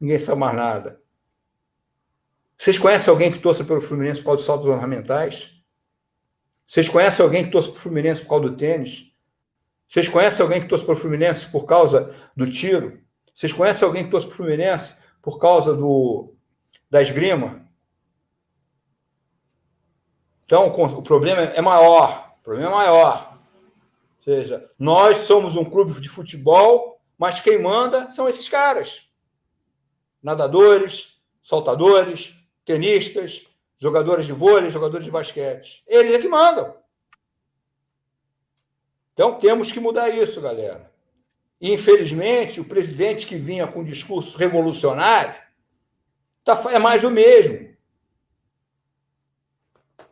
ninguém 0.00 0.18
sabe 0.18 0.40
mais 0.40 0.56
nada. 0.56 1.00
Vocês 2.56 2.78
conhecem 2.78 3.10
alguém 3.10 3.32
que 3.32 3.38
torça 3.38 3.64
pelo 3.64 3.80
Fluminense 3.80 4.20
por 4.20 4.26
causa 4.26 4.36
dos 4.36 4.46
saltos 4.46 4.68
ornamentais? 4.68 5.60
Vocês 6.66 6.88
conhecem 6.88 7.24
alguém 7.24 7.44
que 7.44 7.50
torça 7.50 7.68
pelo 7.68 7.80
Fluminense 7.80 8.22
por 8.22 8.28
causa 8.28 8.48
do 8.48 8.56
tênis? 8.56 9.10
Vocês 9.88 10.06
conhecem 10.06 10.42
alguém 10.42 10.60
que 10.60 10.68
torce 10.68 10.84
para 10.84 10.92
o 10.92 10.96
Fluminense 10.96 11.46
por 11.50 11.66
causa 11.66 12.14
do 12.36 12.48
tiro? 12.48 13.00
Vocês 13.34 13.52
conhecem 13.52 13.86
alguém 13.86 14.04
que 14.04 14.10
torce 14.10 14.26
para 14.26 14.34
o 14.34 14.36
Fluminense 14.36 14.96
por 15.20 15.38
causa 15.38 15.74
do, 15.74 16.34
da 16.88 17.02
esgrima? 17.02 17.66
Então, 20.44 20.68
o 20.68 21.02
problema 21.02 21.40
é 21.42 21.60
maior. 21.60 22.34
O 22.40 22.42
problema 22.42 22.70
é 22.70 22.74
maior. 22.74 23.29
Ou 24.20 24.34
seja, 24.34 24.70
nós 24.78 25.18
somos 25.18 25.56
um 25.56 25.64
clube 25.64 25.98
de 25.98 26.08
futebol, 26.08 27.00
mas 27.16 27.40
quem 27.40 27.60
manda 27.60 28.10
são 28.10 28.28
esses 28.28 28.48
caras. 28.48 29.08
Nadadores, 30.22 31.18
saltadores, 31.42 32.34
tenistas, 32.64 33.46
jogadores 33.78 34.26
de 34.26 34.32
vôlei, 34.32 34.70
jogadores 34.70 35.06
de 35.06 35.10
basquete. 35.10 35.82
Eles 35.86 36.12
é 36.12 36.18
que 36.18 36.28
mandam. 36.28 36.76
Então 39.14 39.38
temos 39.38 39.72
que 39.72 39.80
mudar 39.80 40.10
isso, 40.10 40.40
galera. 40.40 40.90
E, 41.58 41.72
infelizmente, 41.72 42.60
o 42.60 42.64
presidente 42.64 43.26
que 43.26 43.36
vinha 43.36 43.66
com 43.66 43.80
um 43.80 43.84
discurso 43.84 44.36
revolucionário 44.36 45.34
tá, 46.44 46.62
é 46.70 46.78
mais 46.78 47.02
do 47.02 47.10
mesmo. 47.10 47.70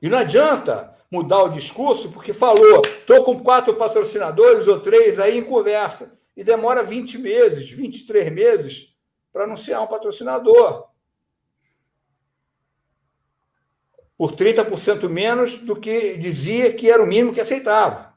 E 0.00 0.08
não 0.08 0.18
adianta 0.18 0.97
mudar 1.10 1.44
o 1.44 1.48
discurso 1.48 2.10
porque 2.12 2.32
falou, 2.32 2.82
estou 2.84 3.24
com 3.24 3.42
quatro 3.42 3.74
patrocinadores 3.74 4.68
ou 4.68 4.80
três 4.80 5.18
aí 5.18 5.38
em 5.38 5.44
conversa. 5.44 6.18
E 6.36 6.44
demora 6.44 6.82
20 6.82 7.18
meses, 7.18 7.70
23 7.70 8.32
meses 8.32 8.94
para 9.32 9.44
anunciar 9.44 9.82
um 9.82 9.86
patrocinador. 9.86 10.86
Por 14.16 14.32
30% 14.32 15.08
menos 15.08 15.58
do 15.58 15.76
que 15.76 16.16
dizia 16.16 16.72
que 16.72 16.90
era 16.90 17.02
o 17.02 17.06
mínimo 17.06 17.32
que 17.32 17.40
aceitava. 17.40 18.14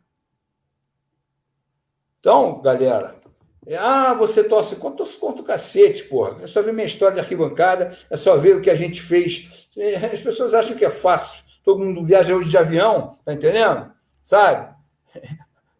Então, 2.20 2.62
galera, 2.62 3.20
é, 3.66 3.76
ah, 3.76 4.14
você 4.14 4.44
torce 4.44 4.76
contra, 4.76 4.98
torce 4.98 5.18
contra 5.18 5.42
o 5.42 5.46
cacete, 5.46 6.04
porra. 6.04 6.44
É 6.44 6.48
só 6.48 6.62
ver 6.62 6.74
minha 6.74 6.86
história 6.86 7.16
de 7.16 7.22
arquibancada, 7.22 7.96
é 8.10 8.18
só 8.18 8.36
ver 8.38 8.56
o 8.56 8.62
que 8.62 8.70
a 8.70 8.76
gente 8.76 9.02
fez. 9.02 9.68
É, 9.78 9.96
as 10.08 10.20
pessoas 10.20 10.54
acham 10.54 10.76
que 10.76 10.86
é 10.86 10.90
fácil. 10.90 11.44
Todo 11.64 11.80
mundo 11.80 12.04
viaja 12.04 12.36
hoje 12.36 12.50
de 12.50 12.58
avião, 12.58 13.12
tá 13.24 13.34
entendendo? 13.34 13.92
Sabe? 14.24 14.74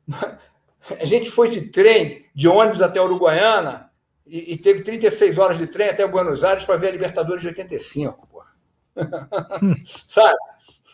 A 1.00 1.06
gente 1.06 1.30
foi 1.30 1.50
de 1.50 1.62
trem, 1.62 2.26
de 2.34 2.48
ônibus 2.48 2.82
até 2.82 3.00
Uruguaiana, 3.02 3.92
e, 4.26 4.54
e 4.54 4.58
teve 4.58 4.82
36 4.82 5.38
horas 5.38 5.58
de 5.58 5.68
trem 5.68 5.90
até 5.90 6.06
Buenos 6.08 6.44
Aires 6.44 6.66
para 6.66 6.78
ver 6.78 6.90
a 6.90 6.92
Libertadores 6.92 7.42
de 7.42 7.50
85, 7.50 8.28
porra. 8.28 8.48
Sabe? 10.08 10.38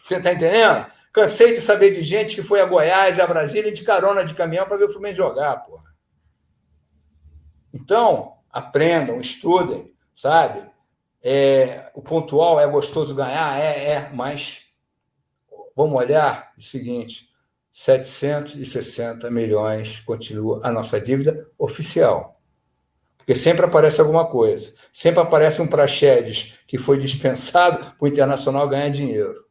Você 0.03 0.19
tá 0.21 0.33
entendendo? 0.33 0.87
Cansei 1.11 1.53
de 1.53 1.61
saber 1.61 1.91
de 1.91 2.03
gente 2.03 2.35
que 2.35 2.43
foi 2.43 2.61
a 2.61 2.65
Goiás, 2.65 3.19
a 3.19 3.25
Brasília, 3.25 3.71
de 3.71 3.83
carona 3.83 4.23
de 4.23 4.33
caminhão 4.33 4.67
para 4.67 4.77
ver 4.77 4.85
o 4.85 4.89
Fluminense 4.89 5.17
jogar, 5.17 5.57
porra. 5.65 5.85
Então, 7.73 8.37
aprendam, 8.51 9.19
estudem, 9.19 9.91
sabe? 10.13 10.69
É, 11.23 11.91
o 11.93 12.01
pontual 12.01 12.59
é 12.59 12.67
gostoso 12.67 13.15
ganhar? 13.15 13.59
É, 13.59 13.89
é, 13.89 14.09
mas 14.13 14.66
vamos 15.77 15.95
olhar 15.95 16.51
o 16.57 16.61
seguinte: 16.61 17.29
760 17.71 19.29
milhões 19.29 19.99
continua 19.99 20.59
a 20.63 20.71
nossa 20.71 20.99
dívida 20.99 21.47
oficial. 21.59 22.41
Porque 23.17 23.35
sempre 23.35 23.65
aparece 23.65 24.01
alguma 24.01 24.25
coisa. 24.25 24.73
Sempre 24.91 25.19
aparece 25.19 25.61
um 25.61 25.67
Praxedes 25.67 26.57
que 26.65 26.79
foi 26.79 26.97
dispensado 26.97 27.91
para 27.95 28.05
o 28.05 28.07
Internacional 28.07 28.67
ganhar 28.67 28.89
dinheiro. 28.89 29.45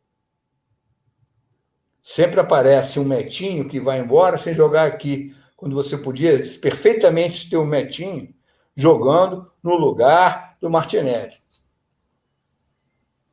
Sempre 2.03 2.41
aparece 2.41 2.99
um 2.99 3.05
Metinho 3.05 3.69
que 3.69 3.79
vai 3.79 4.01
embora 4.01 4.39
sem 4.39 4.55
jogar 4.55 4.87
aqui, 4.87 5.35
quando 5.57 5.75
você 5.75 5.97
podia 5.97 6.43
perfeitamente 6.61 7.49
ter 7.49 7.57
um 7.57 7.67
Metinho 7.67 8.35
jogando 8.75 9.51
no 9.63 9.77
lugar 9.77 10.57
do 10.61 10.71
Martinelli. 10.71 11.35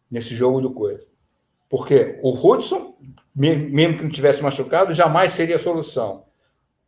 Nesse 0.09 0.35
jogo 0.35 0.61
do 0.61 0.71
coisa. 0.71 1.12
Porque 1.73 2.19
o 2.21 2.29
Hudson, 2.29 2.95
mesmo 3.35 3.97
que 3.97 4.03
não 4.03 4.09
tivesse 4.11 4.43
machucado, 4.43 4.93
jamais 4.93 5.31
seria 5.31 5.55
a 5.55 5.59
solução. 5.59 6.25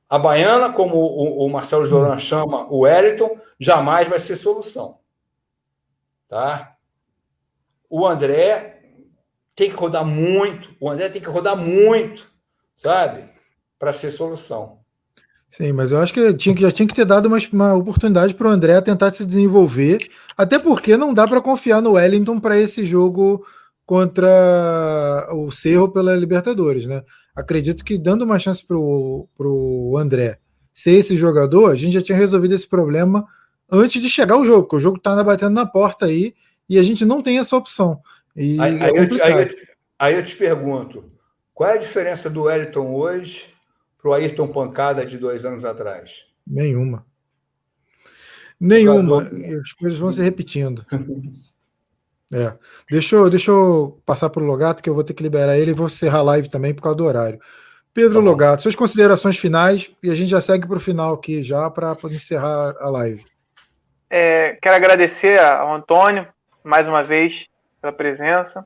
A 0.08 0.20
Baiana, 0.20 0.72
como 0.72 0.96
o, 0.96 1.50
Marcelo 1.50 1.88
Joran 1.88 2.20
chama 2.20 2.72
o 2.72 2.82
Wellington, 2.82 3.36
jamais 3.60 4.08
vai 4.08 4.20
ser 4.20 4.36
solução. 4.36 5.00
Tá? 6.30 6.76
O 7.90 8.06
André 8.06 8.84
tem 9.56 9.72
que 9.72 9.76
rodar 9.76 10.06
muito. 10.06 10.76
O 10.80 10.88
André 10.88 11.10
tem 11.10 11.20
que 11.20 11.30
rodar 11.30 11.58
muito, 11.58 12.30
sabe? 12.76 13.28
Para 13.80 13.92
ser 13.92 14.12
solução. 14.12 14.82
Sim, 15.50 15.72
mas 15.72 15.94
eu 15.94 15.98
acho 16.00 16.14
que, 16.14 16.32
tinha, 16.36 16.56
já 16.56 16.72
tinha 16.72 16.88
que 16.88 16.94
ter 16.94 17.06
dado 17.06 17.26
uma, 17.26 17.40
uma 17.52 17.74
oportunidade 17.74 18.36
para 18.36 18.50
o 18.50 18.52
André 18.52 18.80
tentar 18.82 19.12
se 19.12 19.26
desenvolver, 19.26 19.98
até 20.38 20.60
porque 20.60 20.96
não 20.96 21.12
dá 21.12 21.28
para 21.28 21.42
confiar 21.42 21.82
no 21.82 21.94
Wellington 21.94 22.40
para 22.40 22.60
esse 22.60 22.84
jogo 22.84 23.44
contra 23.86 25.28
o 25.34 25.52
Cerro 25.52 25.90
pela 25.90 26.16
Libertadores, 26.16 26.86
né? 26.86 27.04
Acredito 27.36 27.84
que 27.84 27.98
dando 27.98 28.24
uma 28.24 28.40
chance 28.40 28.66
para 28.66 28.78
o 28.78 29.98
André 29.98 30.40
ser 30.74 30.92
esse 30.92 31.16
jogador, 31.16 31.72
a 31.72 31.76
gente 31.76 31.94
já 31.94 32.02
tinha 32.02 32.18
resolvido 32.18 32.56
esse 32.56 32.68
problema 32.68 33.26
antes 33.72 34.02
de 34.02 34.10
chegar 34.10 34.38
o 34.38 34.46
jogo, 34.46 34.64
porque 34.64 34.76
o 34.78 34.80
jogo 34.80 34.98
está 34.98 35.24
batendo 35.24 35.54
na 35.54 35.66
porta 35.66 36.06
aí 36.06 36.34
e 36.68 36.80
a 36.80 36.84
gente 36.84 37.06
não 37.06 37.22
tem 37.22 37.38
essa 37.40 37.56
opção. 37.56 38.02
Aí, 38.36 38.58
é 38.58 38.62
aí, 38.62 38.96
eu 38.96 39.08
te, 39.08 39.22
aí, 39.22 39.34
eu 39.34 39.48
te, 39.48 39.76
aí, 40.00 40.16
eu 40.16 40.24
te, 40.24 40.36
pergunto: 40.36 41.12
qual 41.54 41.70
é 41.70 41.74
a 41.74 41.78
diferença 41.78 42.30
do 42.30 42.44
Wellington 42.44 42.94
hoje 42.94 43.54
para 44.02 44.10
o 44.10 44.14
Ayrton 44.14 44.48
Pancada 44.48 45.06
de 45.06 45.18
dois 45.18 45.46
anos 45.46 45.64
atrás? 45.64 46.26
Nenhuma. 46.46 47.06
Nenhuma. 48.60 49.30
As 49.62 49.74
coisas 49.74 49.98
vão 49.98 50.12
se 50.12 50.22
repetindo. 50.22 50.86
É. 52.34 52.54
Deixa 52.90 53.16
eu, 53.16 53.30
deixa 53.30 53.52
eu 53.52 54.02
passar 54.06 54.30
para 54.30 54.42
o 54.42 54.46
Logato, 54.46 54.82
que 54.82 54.90
eu 54.90 54.96
vou 54.96 55.04
ter 55.04 55.14
que 55.14 55.24
liberar 55.24 55.58
ele 55.58 55.72
e 55.72 55.74
vou 55.74 55.88
encerrar 55.88 56.20
a 56.20 56.24
live 56.24 56.50
também 56.50 56.74
por 56.74 56.82
causa 56.82 56.98
do 56.98 57.06
horário. 57.06 57.40
Pedro 57.94 58.20
tá 58.20 58.26
Logato, 58.26 58.62
suas 58.62 58.76
considerações 58.76 59.38
finais 59.38 59.90
e 60.04 60.12
a 60.12 60.16
gente 60.16 60.30
já 60.30 60.42
segue 60.42 60.68
para 60.68 60.78
o 60.78 60.82
final 60.82 61.14
aqui 61.14 61.42
já 61.42 61.70
para 61.70 61.94
encerrar 62.06 62.76
a 62.80 62.90
live. 62.90 63.24
É, 64.10 64.58
quero 64.62 64.76
agradecer 64.76 65.40
ao 65.40 65.74
Antônio 65.74 66.28
mais 66.64 66.88
uma 66.88 67.04
vez 67.04 67.48
pela 67.82 67.94
presença, 67.94 68.66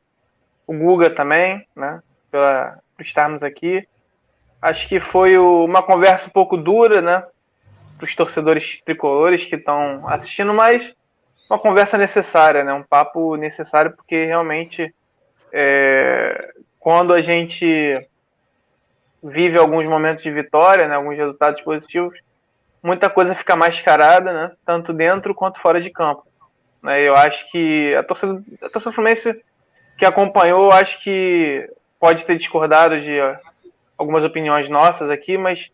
o 0.65 0.73
Guga 0.73 1.09
também, 1.09 1.65
né, 1.75 2.01
pela, 2.31 2.79
por 2.95 3.05
estarmos 3.05 3.43
aqui. 3.43 3.85
Acho 4.61 4.87
que 4.87 4.99
foi 4.99 5.37
o, 5.37 5.65
uma 5.65 5.83
conversa 5.83 6.27
um 6.27 6.31
pouco 6.31 6.57
dura, 6.57 7.01
né, 7.01 7.23
para 7.97 8.07
os 8.07 8.15
torcedores 8.15 8.81
tricolores 8.83 9.45
que 9.45 9.55
estão 9.55 10.07
assistindo, 10.07 10.53
mas 10.53 10.95
uma 11.49 11.57
conversa 11.57 11.97
necessária, 11.97 12.63
né, 12.63 12.71
um 12.71 12.83
papo 12.83 13.35
necessário, 13.35 13.91
porque 13.91 14.25
realmente 14.25 14.93
é, 15.51 16.53
quando 16.79 17.13
a 17.13 17.21
gente 17.21 18.07
vive 19.21 19.57
alguns 19.57 19.85
momentos 19.85 20.23
de 20.23 20.31
vitória, 20.31 20.87
né, 20.87 20.95
alguns 20.95 21.17
resultados 21.17 21.59
positivos, 21.61 22.19
muita 22.81 23.09
coisa 23.09 23.35
fica 23.35 23.55
mascarada, 23.55 24.31
né, 24.31 24.51
tanto 24.65 24.93
dentro 24.93 25.33
quanto 25.33 25.59
fora 25.59 25.81
de 25.81 25.89
campo. 25.89 26.23
Né? 26.81 27.01
Eu 27.01 27.15
acho 27.15 27.49
que 27.51 27.93
a 27.95 28.03
torcida, 28.03 28.41
a 28.63 28.69
torcida 28.69 28.93
Fluminense 28.93 29.43
que 29.97 30.05
acompanhou, 30.05 30.71
acho 30.71 31.03
que 31.03 31.69
pode 31.99 32.23
ter 32.25 32.37
discordado 32.37 33.01
de 33.01 33.19
algumas 33.97 34.23
opiniões 34.23 34.69
nossas 34.69 35.09
aqui, 35.09 35.37
mas 35.37 35.69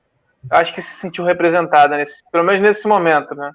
acho 0.49 0.73
que 0.73 0.81
se 0.81 0.95
sentiu 0.95 1.23
representada, 1.23 1.95
nesse, 1.95 2.23
pelo 2.31 2.43
menos 2.43 2.61
nesse 2.61 2.87
momento, 2.87 3.35
né? 3.35 3.51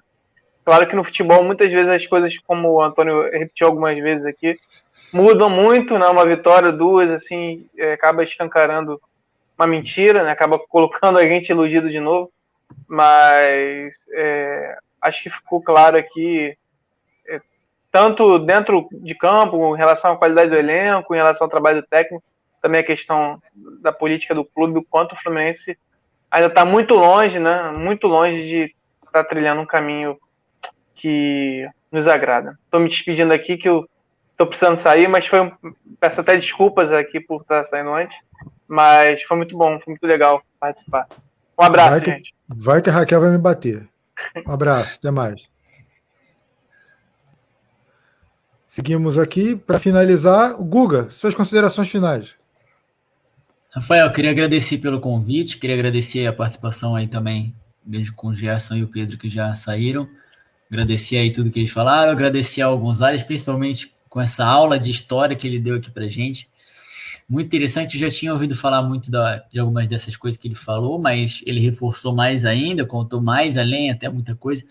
Claro 0.63 0.87
que 0.87 0.95
no 0.95 1.03
futebol, 1.03 1.43
muitas 1.43 1.71
vezes 1.71 1.89
as 1.89 2.05
coisas, 2.05 2.37
como 2.39 2.69
o 2.69 2.83
Antônio 2.83 3.23
repetiu 3.31 3.67
algumas 3.67 3.97
vezes 3.97 4.25
aqui, 4.25 4.53
mudam 5.13 5.49
muito, 5.49 5.97
né? 5.97 6.07
Uma 6.07 6.25
vitória, 6.25 6.71
duas, 6.71 7.11
assim, 7.11 7.67
é, 7.77 7.93
acaba 7.93 8.23
escancarando 8.23 9.01
uma 9.57 9.67
mentira, 9.67 10.23
né? 10.23 10.31
Acaba 10.31 10.59
colocando 10.59 11.17
a 11.17 11.25
gente 11.25 11.49
iludido 11.49 11.89
de 11.89 11.99
novo. 11.99 12.31
Mas 12.87 13.93
é, 14.13 14.77
acho 15.01 15.23
que 15.23 15.29
ficou 15.29 15.61
claro 15.61 15.97
aqui 15.97 16.55
tanto 17.91 18.39
dentro 18.39 18.87
de 18.91 19.13
campo, 19.13 19.75
em 19.75 19.77
relação 19.77 20.13
à 20.13 20.17
qualidade 20.17 20.49
do 20.49 20.55
elenco, 20.55 21.13
em 21.13 21.17
relação 21.17 21.45
ao 21.45 21.51
trabalho 21.51 21.83
técnico, 21.83 22.23
também 22.61 22.79
a 22.79 22.85
questão 22.85 23.41
da 23.81 23.91
política 23.91 24.33
do 24.33 24.45
clube, 24.45 24.79
o 24.79 24.85
quanto 24.89 25.13
o 25.13 25.17
Fluminense 25.17 25.77
ainda 26.29 26.47
está 26.47 26.63
muito 26.63 26.93
longe, 26.93 27.37
né? 27.37 27.71
Muito 27.71 28.07
longe 28.07 28.43
de 28.43 28.75
estar 29.05 29.23
tá 29.23 29.23
trilhando 29.23 29.61
um 29.61 29.65
caminho 29.65 30.17
que 31.01 31.67
nos 31.91 32.07
agrada. 32.07 32.57
Estou 32.65 32.79
me 32.79 32.87
despedindo 32.87 33.33
aqui 33.33 33.57
que 33.57 33.67
eu 33.67 33.89
estou 34.31 34.45
precisando 34.45 34.77
sair, 34.77 35.07
mas 35.07 35.25
foi 35.25 35.41
um, 35.41 35.51
peço 35.99 36.21
até 36.21 36.37
desculpas 36.37 36.91
aqui 36.91 37.19
por 37.19 37.41
estar 37.41 37.65
saindo 37.65 37.93
antes, 37.93 38.17
mas 38.67 39.21
foi 39.23 39.37
muito 39.37 39.57
bom, 39.57 39.79
foi 39.79 39.93
muito 39.93 40.05
legal 40.05 40.43
participar. 40.59 41.07
Um 41.59 41.63
abraço, 41.63 41.89
vai 41.89 42.01
que, 42.01 42.11
gente. 42.11 42.33
Vai 42.47 42.81
que 42.81 42.89
a 42.89 42.93
Raquel 42.93 43.21
vai 43.21 43.31
me 43.31 43.37
bater. 43.37 43.87
Um 44.47 44.51
abraço, 44.51 44.97
até 44.97 45.11
mais. 45.11 45.49
Seguimos 48.67 49.17
aqui 49.17 49.55
para 49.55 49.79
finalizar. 49.79 50.53
Guga, 50.55 51.09
suas 51.09 51.35
considerações 51.35 51.89
finais. 51.89 52.35
Rafael, 53.73 54.05
eu 54.05 54.11
queria 54.11 54.31
agradecer 54.31 54.77
pelo 54.77 54.99
convite, 54.99 55.57
queria 55.57 55.75
agradecer 55.75 56.25
a 56.27 56.33
participação 56.33 56.95
aí 56.95 57.07
também, 57.07 57.55
mesmo 57.85 58.15
com 58.15 58.27
o 58.27 58.33
Gerson 58.33 58.75
e 58.75 58.83
o 58.83 58.87
Pedro 58.87 59.17
que 59.17 59.29
já 59.29 59.53
saíram. 59.55 60.07
Agradecer 60.71 61.17
aí 61.17 61.31
tudo 61.31 61.51
que 61.51 61.59
eles 61.59 61.71
falaram, 61.71 62.11
agradecer 62.11 62.61
ao 62.61 62.77
Gonzalez, 62.77 63.23
principalmente 63.23 63.91
com 64.07 64.21
essa 64.21 64.45
aula 64.45 64.79
de 64.79 64.89
história 64.89 65.35
que 65.35 65.45
ele 65.45 65.59
deu 65.59 65.75
aqui 65.75 65.91
pra 65.91 66.07
gente. 66.07 66.49
Muito 67.27 67.47
interessante, 67.47 67.95
eu 67.95 68.09
já 68.09 68.09
tinha 68.09 68.31
ouvido 68.31 68.55
falar 68.55 68.81
muito 68.81 69.11
da, 69.11 69.43
de 69.51 69.59
algumas 69.59 69.87
dessas 69.87 70.15
coisas 70.15 70.39
que 70.39 70.47
ele 70.47 70.55
falou, 70.55 70.97
mas 70.99 71.41
ele 71.45 71.59
reforçou 71.59 72.15
mais 72.15 72.45
ainda, 72.45 72.85
contou 72.85 73.21
mais 73.21 73.57
além, 73.57 73.91
até 73.91 74.07
muita 74.07 74.33
coisa. 74.33 74.63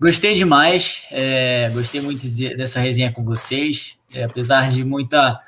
Gostei 0.00 0.34
demais, 0.34 1.04
é, 1.10 1.70
gostei 1.72 2.00
muito 2.00 2.28
de, 2.28 2.54
dessa 2.54 2.78
resenha 2.78 3.12
com 3.12 3.24
vocês, 3.24 3.96
é, 4.14 4.24
apesar 4.24 4.70
de 4.70 4.84
muita 4.84 5.40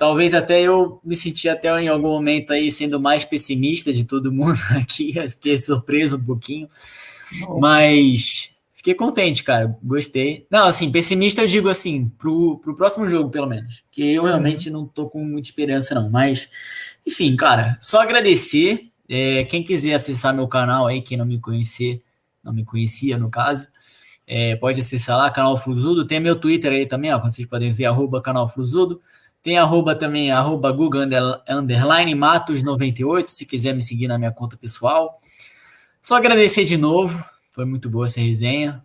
Talvez 0.00 0.32
até 0.32 0.62
eu 0.62 0.98
me 1.04 1.14
senti 1.14 1.46
até 1.46 1.68
em 1.78 1.88
algum 1.88 2.08
momento 2.08 2.54
aí 2.54 2.72
sendo 2.72 2.98
mais 2.98 3.22
pessimista 3.22 3.92
de 3.92 4.04
todo 4.04 4.32
mundo 4.32 4.58
aqui, 4.74 5.12
fiquei 5.28 5.58
surpreso 5.58 6.16
um 6.16 6.24
pouquinho, 6.24 6.70
mas 7.58 8.49
fiquei 8.80 8.94
contente, 8.94 9.44
cara, 9.44 9.76
gostei. 9.82 10.46
Não, 10.50 10.64
assim, 10.64 10.90
pessimista 10.90 11.42
eu 11.42 11.46
digo 11.46 11.68
assim, 11.68 12.08
pro, 12.16 12.58
pro 12.60 12.74
próximo 12.74 13.06
jogo, 13.06 13.28
pelo 13.28 13.46
menos, 13.46 13.84
que 13.90 14.14
eu 14.14 14.24
realmente 14.24 14.70
não 14.70 14.86
tô 14.86 15.06
com 15.06 15.22
muita 15.22 15.46
esperança 15.46 15.94
não, 15.94 16.08
mas, 16.08 16.48
enfim, 17.06 17.36
cara, 17.36 17.76
só 17.78 18.00
agradecer, 18.00 18.88
é, 19.06 19.44
quem 19.44 19.62
quiser 19.62 19.92
acessar 19.92 20.34
meu 20.34 20.48
canal 20.48 20.86
aí, 20.86 21.02
quem 21.02 21.18
não 21.18 21.26
me 21.26 21.38
conhecer, 21.38 22.00
não 22.42 22.54
me 22.54 22.64
conhecia 22.64 23.18
no 23.18 23.28
caso, 23.28 23.68
é, 24.26 24.56
pode 24.56 24.80
acessar 24.80 25.18
lá, 25.18 25.30
canal 25.30 25.58
Fluzudo, 25.58 26.06
tem 26.06 26.18
meu 26.18 26.36
Twitter 26.36 26.72
aí 26.72 26.86
também, 26.86 27.12
ó, 27.12 27.18
vocês 27.18 27.46
podem 27.46 27.74
ver, 27.74 27.84
arroba 27.84 28.22
canal 28.22 28.48
Fluzudo, 28.48 28.98
tem 29.42 29.58
arroba 29.58 29.94
também, 29.94 30.30
arroba 30.30 30.72
Google 30.72 31.02
underline 31.46 32.14
Matos98, 32.14 33.28
se 33.28 33.44
quiser 33.44 33.74
me 33.74 33.82
seguir 33.82 34.08
na 34.08 34.16
minha 34.16 34.30
conta 34.30 34.56
pessoal. 34.56 35.18
Só 36.02 36.16
agradecer 36.16 36.64
de 36.64 36.76
novo, 36.76 37.22
foi 37.50 37.64
muito 37.64 37.88
boa 37.90 38.06
essa 38.06 38.20
resenha. 38.20 38.82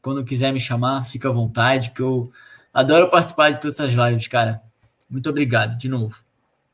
Quando 0.00 0.24
quiser 0.24 0.52
me 0.52 0.60
chamar, 0.60 1.04
fica 1.04 1.28
à 1.28 1.32
vontade, 1.32 1.90
que 1.90 2.02
eu 2.02 2.30
adoro 2.72 3.10
participar 3.10 3.50
de 3.50 3.60
todas 3.60 3.78
essas 3.78 3.92
lives, 3.92 4.26
cara. 4.26 4.62
Muito 5.08 5.28
obrigado 5.30 5.76
de 5.76 5.88
novo. 5.88 6.16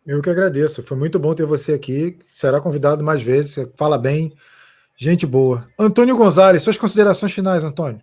Eu 0.06 0.22
que 0.22 0.30
agradeço, 0.30 0.82
foi 0.82 0.96
muito 0.96 1.18
bom 1.18 1.34
ter 1.34 1.44
você 1.44 1.74
aqui. 1.74 2.18
Será 2.32 2.60
convidado 2.60 3.04
mais 3.04 3.22
vezes, 3.22 3.52
você 3.52 3.70
fala 3.76 3.98
bem, 3.98 4.32
gente 4.96 5.26
boa. 5.26 5.68
Antônio 5.78 6.16
Gonzalez, 6.16 6.62
suas 6.62 6.78
considerações 6.78 7.32
finais, 7.32 7.62
Antônio. 7.62 8.02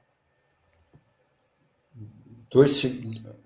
Dois, 2.51 2.85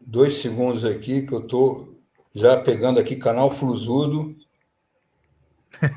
dois 0.02 0.38
segundos 0.40 0.84
aqui, 0.84 1.22
que 1.26 1.34
eu 1.34 1.40
estou 1.40 1.96
já 2.36 2.58
pegando 2.58 3.00
aqui 3.00 3.16
canal 3.16 3.50
Flusudo. 3.50 4.36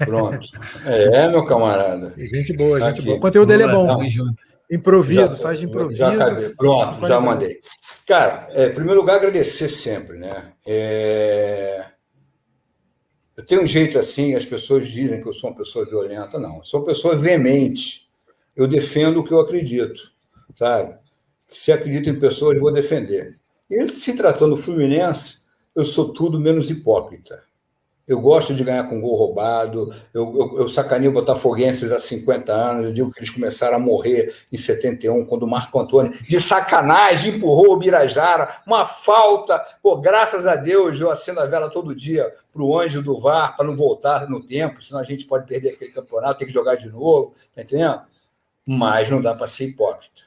Pronto. 0.05 0.49
É, 0.87 1.29
meu 1.29 1.45
camarada. 1.45 2.15
Gente 2.17 2.53
boa, 2.53 2.81
gente 2.81 3.01
aqui. 3.01 3.03
boa. 3.03 3.17
O 3.17 3.21
conteúdo 3.21 3.49
dele 3.49 3.65
é 3.65 3.69
bom. 3.69 3.87
Tamo 3.87 4.09
junto. 4.09 4.43
Improviso, 4.71 5.37
já, 5.37 5.43
faz 5.43 5.59
de 5.59 5.67
improviso. 5.67 5.99
Já 5.99 6.13
acabei. 6.13 6.49
Pronto, 6.51 7.07
já 7.07 7.21
mandei. 7.21 7.61
Cara, 8.07 8.49
é, 8.51 8.67
em 8.67 8.75
primeiro 8.75 9.01
lugar, 9.01 9.17
agradecer 9.17 9.69
sempre, 9.69 10.17
né? 10.17 10.53
É... 10.67 11.85
Eu 13.37 13.45
tenho 13.45 13.63
um 13.63 13.67
jeito 13.67 13.99
assim, 13.99 14.35
as 14.35 14.47
pessoas 14.47 14.87
dizem 14.89 15.21
que 15.21 15.29
eu 15.29 15.33
sou 15.33 15.51
uma 15.51 15.57
pessoa 15.57 15.85
violenta. 15.85 16.39
Não, 16.39 16.59
eu 16.59 16.65
sou 16.65 16.81
uma 16.81 16.87
pessoa 16.87 17.17
veemente. 17.17 18.09
Eu 18.55 18.67
defendo 18.67 19.21
o 19.21 19.25
que 19.25 19.33
eu 19.33 19.41
acredito, 19.41 20.01
sabe? 20.55 20.95
Se 21.53 21.73
acredito 21.73 22.09
em 22.09 22.19
pessoas, 22.19 22.59
vou 22.59 22.73
defender. 22.73 23.39
E 23.71 23.89
se 23.97 24.15
tratando 24.15 24.55
do 24.55 24.61
Fluminense, 24.61 25.39
eu 25.75 25.85
sou 25.85 26.13
tudo 26.13 26.39
menos 26.39 26.71
hipócrita. 26.71 27.43
Eu 28.07 28.21
gosto 28.21 28.53
de 28.55 28.65
ganhar 28.65 28.85
com 28.89 29.01
gol 29.01 29.17
roubado, 29.17 29.95
eu, 30.13 30.35
eu, 30.37 30.59
eu 30.61 30.69
sacaneio 30.69 31.13
botafoguenses 31.13 31.93
há 31.93 31.99
50 32.01 32.53
anos, 32.53 32.85
eu 32.87 32.93
digo 32.93 33.13
que 33.13 33.21
eles 33.21 33.31
começaram 33.31 33.77
a 33.77 33.81
morrer 33.81 34.35
em 34.51 34.57
71, 34.57 35.25
quando 35.27 35.45
o 35.45 35.49
Marco 35.49 35.79
Antônio, 35.79 36.13
de 36.23 36.41
sacanagem, 36.41 37.37
empurrou 37.37 37.73
o 37.73 37.77
Birajara, 37.77 38.57
uma 38.67 38.85
falta. 38.85 39.63
Pô, 39.83 39.97
graças 39.99 40.47
a 40.47 40.57
Deus, 40.57 41.01
eu 41.01 41.11
acendo 41.11 41.41
a 41.41 41.47
vela 41.47 41.71
todo 41.71 41.95
dia 41.95 42.35
para 42.53 42.63
o 42.63 42.79
anjo 42.79 43.03
do 43.03 43.21
VAR, 43.21 43.57
para 43.57 43.67
não 43.67 43.77
voltar 43.77 44.29
no 44.29 44.45
tempo, 44.45 44.83
senão 44.83 45.01
a 45.01 45.05
gente 45.05 45.25
pode 45.25 45.47
perder 45.47 45.71
aquele 45.71 45.93
campeonato, 45.93 46.39
tem 46.39 46.49
que 46.49 46.53
jogar 46.53 46.75
de 46.75 46.89
novo, 46.89 47.35
tá 47.55 47.63
entendendo? 47.63 48.01
Mas 48.67 49.09
não 49.09 49.23
dá 49.23 49.35
para 49.35 49.47
ser 49.47 49.67
hipócrita. 49.67 50.23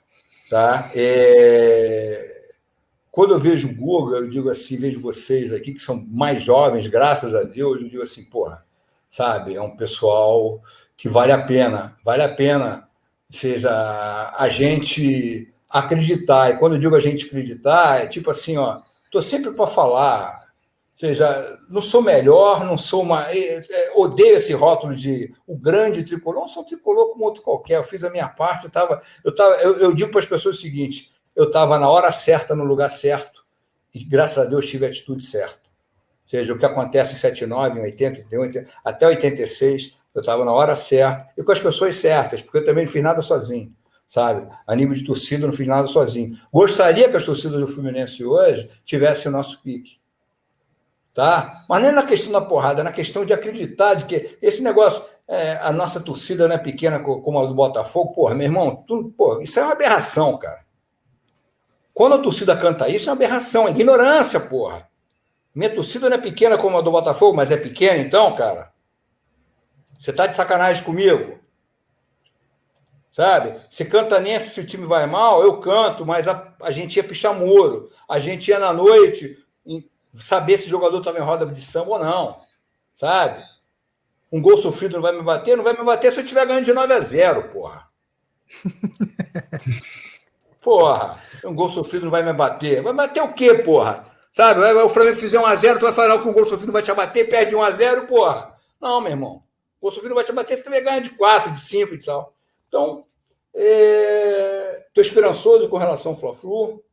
Tá? 0.49 0.89
É 0.95 2.34
quando 3.15 3.33
eu 3.33 3.39
vejo 3.39 3.69
o 3.69 3.73
Guga, 3.73 4.17
eu 4.17 4.29
digo 4.29 4.49
assim, 4.49 4.75
vejo 4.75 4.99
vocês 4.99 5.53
aqui 5.53 5.73
que 5.73 5.81
são 5.81 6.05
mais 6.09 6.43
jovens, 6.43 6.85
graças 6.85 7.33
a 7.33 7.43
Deus, 7.43 7.81
eu 7.81 7.87
digo 7.87 8.03
assim, 8.03 8.25
porra, 8.25 8.65
sabe, 9.09 9.55
é 9.55 9.61
um 9.61 9.77
pessoal 9.77 10.61
que 10.97 11.07
vale 11.07 11.31
a 11.31 11.41
pena, 11.41 11.95
vale 12.03 12.21
a 12.21 12.27
pena, 12.27 12.89
seja 13.31 13.71
a 14.37 14.49
gente 14.49 15.49
acreditar. 15.69 16.49
E 16.49 16.57
quando 16.57 16.73
eu 16.73 16.79
digo 16.79 16.93
a 16.93 16.99
gente 16.99 17.25
acreditar, 17.25 18.03
é 18.03 18.07
tipo 18.07 18.29
assim, 18.29 18.57
ó, 18.57 18.81
tô 19.09 19.21
sempre 19.21 19.51
para 19.51 19.65
falar, 19.65 20.49
seja, 20.97 21.57
não 21.69 21.81
sou 21.81 22.01
melhor, 22.01 22.65
não 22.65 22.77
sou 22.77 23.01
uma. 23.01 23.33
É, 23.33 23.93
odeio 23.95 24.35
esse 24.35 24.51
rótulo 24.51 24.93
de 24.93 25.33
o 25.47 25.57
grande 25.57 26.03
tricolor, 26.03 26.41
não 26.41 26.49
sou 26.49 26.65
tricolor 26.65 27.13
como 27.13 27.23
outro 27.23 27.43
qualquer, 27.43 27.77
eu 27.77 27.83
fiz 27.85 28.03
a 28.03 28.09
minha 28.09 28.27
parte, 28.27 28.65
eu 28.65 28.69
tava, 28.69 29.01
eu 29.23 29.33
tava, 29.33 29.55
eu, 29.61 29.77
eu 29.77 29.95
digo 29.95 30.11
para 30.11 30.19
as 30.19 30.25
pessoas 30.25 30.57
o 30.57 30.61
seguinte: 30.61 31.14
eu 31.35 31.45
estava 31.45 31.77
na 31.77 31.89
hora 31.89 32.11
certa, 32.11 32.55
no 32.55 32.63
lugar 32.63 32.89
certo, 32.89 33.43
e 33.93 34.03
graças 34.03 34.37
a 34.37 34.45
Deus 34.45 34.67
tive 34.67 34.85
a 34.85 34.89
atitude 34.89 35.23
certa. 35.23 35.65
Ou 36.23 36.29
seja, 36.29 36.53
o 36.53 36.57
que 36.57 36.65
acontece 36.65 37.13
em 37.13 37.17
79, 37.17 37.79
em 37.79 37.83
80, 37.83 38.37
80 38.37 38.69
até 38.83 39.07
86, 39.07 39.95
eu 40.13 40.21
estava 40.21 40.43
na 40.43 40.51
hora 40.51 40.73
certa 40.75 41.29
e 41.37 41.43
com 41.43 41.51
as 41.51 41.59
pessoas 41.59 41.95
certas, 41.97 42.41
porque 42.41 42.59
eu 42.59 42.65
também 42.65 42.85
não 42.85 42.91
fiz 42.91 43.03
nada 43.03 43.21
sozinho, 43.21 43.73
sabe? 44.07 44.47
A 44.65 44.75
nível 44.75 44.95
de 44.95 45.03
torcida, 45.03 45.45
não 45.45 45.53
fiz 45.53 45.67
nada 45.67 45.87
sozinho. 45.87 46.37
Gostaria 46.51 47.09
que 47.09 47.17
as 47.17 47.23
torcidas 47.23 47.59
do 47.59 47.67
Fluminense 47.67 48.23
hoje 48.25 48.69
tivessem 48.83 49.29
o 49.29 49.31
nosso 49.31 49.61
pique. 49.61 49.99
Tá? 51.13 51.63
Mas 51.69 51.81
nem 51.81 51.93
na 51.93 52.03
questão 52.03 52.31
da 52.31 52.41
porrada, 52.41 52.83
na 52.83 52.91
questão 52.91 53.23
de 53.23 53.31
acreditar 53.31 53.93
de 53.93 54.03
que 54.03 54.37
esse 54.41 54.61
negócio, 54.61 55.01
é, 55.27 55.53
a 55.61 55.71
nossa 55.71 56.01
torcida 56.01 56.47
não 56.47 56.55
é 56.55 56.57
pequena 56.57 56.99
como 56.99 57.39
a 57.39 57.45
do 57.45 57.53
Botafogo, 57.53 58.13
porra, 58.13 58.35
meu 58.35 58.47
irmão, 58.47 58.83
tu, 58.85 59.13
porra, 59.17 59.41
isso 59.41 59.57
é 59.57 59.63
uma 59.63 59.71
aberração, 59.71 60.37
cara. 60.37 60.64
Quando 61.95 62.15
a 62.15 62.19
torcida 62.19 62.57
canta 62.57 62.89
isso, 62.89 63.09
é 63.09 63.13
uma 63.13 63.15
aberração, 63.15 63.69
é 63.69 63.71
ignorância, 63.71 64.37
porra. 64.37 64.85
Minha 65.55 65.73
torcida 65.73 66.09
não 66.09 66.17
é 66.17 66.19
pequena 66.19 66.57
como 66.57 66.77
a 66.77 66.81
do 66.81 66.91
Botafogo, 66.91 67.37
mas 67.37 67.53
é 67.53 67.57
pequena 67.57 67.97
então, 67.97 68.35
cara? 68.35 68.73
Você 69.97 70.11
tá 70.11 70.27
de 70.27 70.35
sacanagem 70.35 70.83
comigo? 70.83 71.39
Sabe? 73.13 73.61
Se 73.69 73.85
canta 73.85 74.19
nesse 74.19 74.49
se 74.49 74.59
o 74.59 74.67
time 74.67 74.85
vai 74.85 75.05
mal, 75.05 75.41
eu 75.41 75.61
canto, 75.61 76.05
mas 76.05 76.27
a, 76.27 76.53
a 76.61 76.69
gente 76.69 76.97
ia 76.97 77.03
pichar 77.03 77.33
muro. 77.33 77.89
A 78.09 78.19
gente 78.19 78.49
ia 78.49 78.59
na 78.59 78.73
noite 78.73 79.41
saber 80.13 80.57
se 80.57 80.67
o 80.67 80.69
jogador 80.69 80.97
estava 80.97 81.17
em 81.17 81.21
roda 81.21 81.45
de 81.45 81.61
samba 81.61 81.91
ou 81.91 81.99
não. 81.99 82.41
Sabe? 82.93 83.41
Um 84.29 84.41
gol 84.41 84.57
sofrido 84.57 84.95
não 84.95 85.01
vai 85.01 85.13
me 85.13 85.23
bater? 85.23 85.55
Não 85.55 85.63
vai 85.63 85.71
me 85.71 85.85
bater 85.85 86.11
se 86.11 86.19
eu 86.19 86.25
estiver 86.25 86.45
ganhando 86.45 86.65
de 86.65 86.73
9 86.73 86.93
a 86.93 86.99
0, 86.99 87.53
porra. 87.53 87.87
Porra, 90.61 91.21
um 91.45 91.55
gol 91.55 91.69
sofrido 91.69 92.03
não 92.03 92.11
vai 92.11 92.23
me 92.23 92.33
bater. 92.33 92.81
Vai 92.81 92.93
bater 92.93 93.21
o 93.23 93.33
quê, 93.33 93.53
porra? 93.55 94.05
Sabe? 94.31 94.59
O 94.61 94.89
Flamengo 94.89 95.15
fizer 95.15 95.39
1x0, 95.39 95.75
tu 95.75 95.81
vai 95.81 95.93
falar 95.93 96.21
que 96.21 96.27
um 96.27 96.33
gol 96.33 96.45
sofrido 96.45 96.71
vai 96.71 96.81
te 96.81 96.91
abater, 96.91 97.29
perde 97.29 97.55
1x0, 97.55 98.07
porra. 98.07 98.55
Não, 98.81 98.99
meu 98.99 99.11
irmão. 99.11 99.43
O 99.79 99.83
gol 99.83 99.91
sofrido 99.91 100.15
vai 100.15 100.23
te 100.23 100.31
abater, 100.31 100.57
você 100.57 100.63
também 100.63 100.83
ganha 100.83 100.99
de 100.99 101.11
4, 101.11 101.51
de 101.53 101.59
5 101.59 101.93
e 101.93 101.99
tal. 101.99 102.35
Então, 102.67 103.05
estou 103.53 103.63
é... 103.63 105.01
esperançoso 105.01 105.69
com 105.69 105.77
relação 105.77 106.11
ao 106.11 106.17
Fla-Flu. 106.17 106.83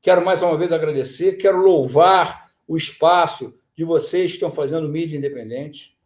Quero 0.00 0.24
mais 0.24 0.42
uma 0.42 0.56
vez 0.56 0.72
agradecer, 0.72 1.36
quero 1.38 1.58
louvar 1.58 2.50
o 2.68 2.76
espaço 2.76 3.54
de 3.74 3.84
vocês 3.84 4.30
que 4.30 4.36
estão 4.36 4.50
fazendo 4.50 4.88
mídia 4.88 5.16
independente. 5.16 5.96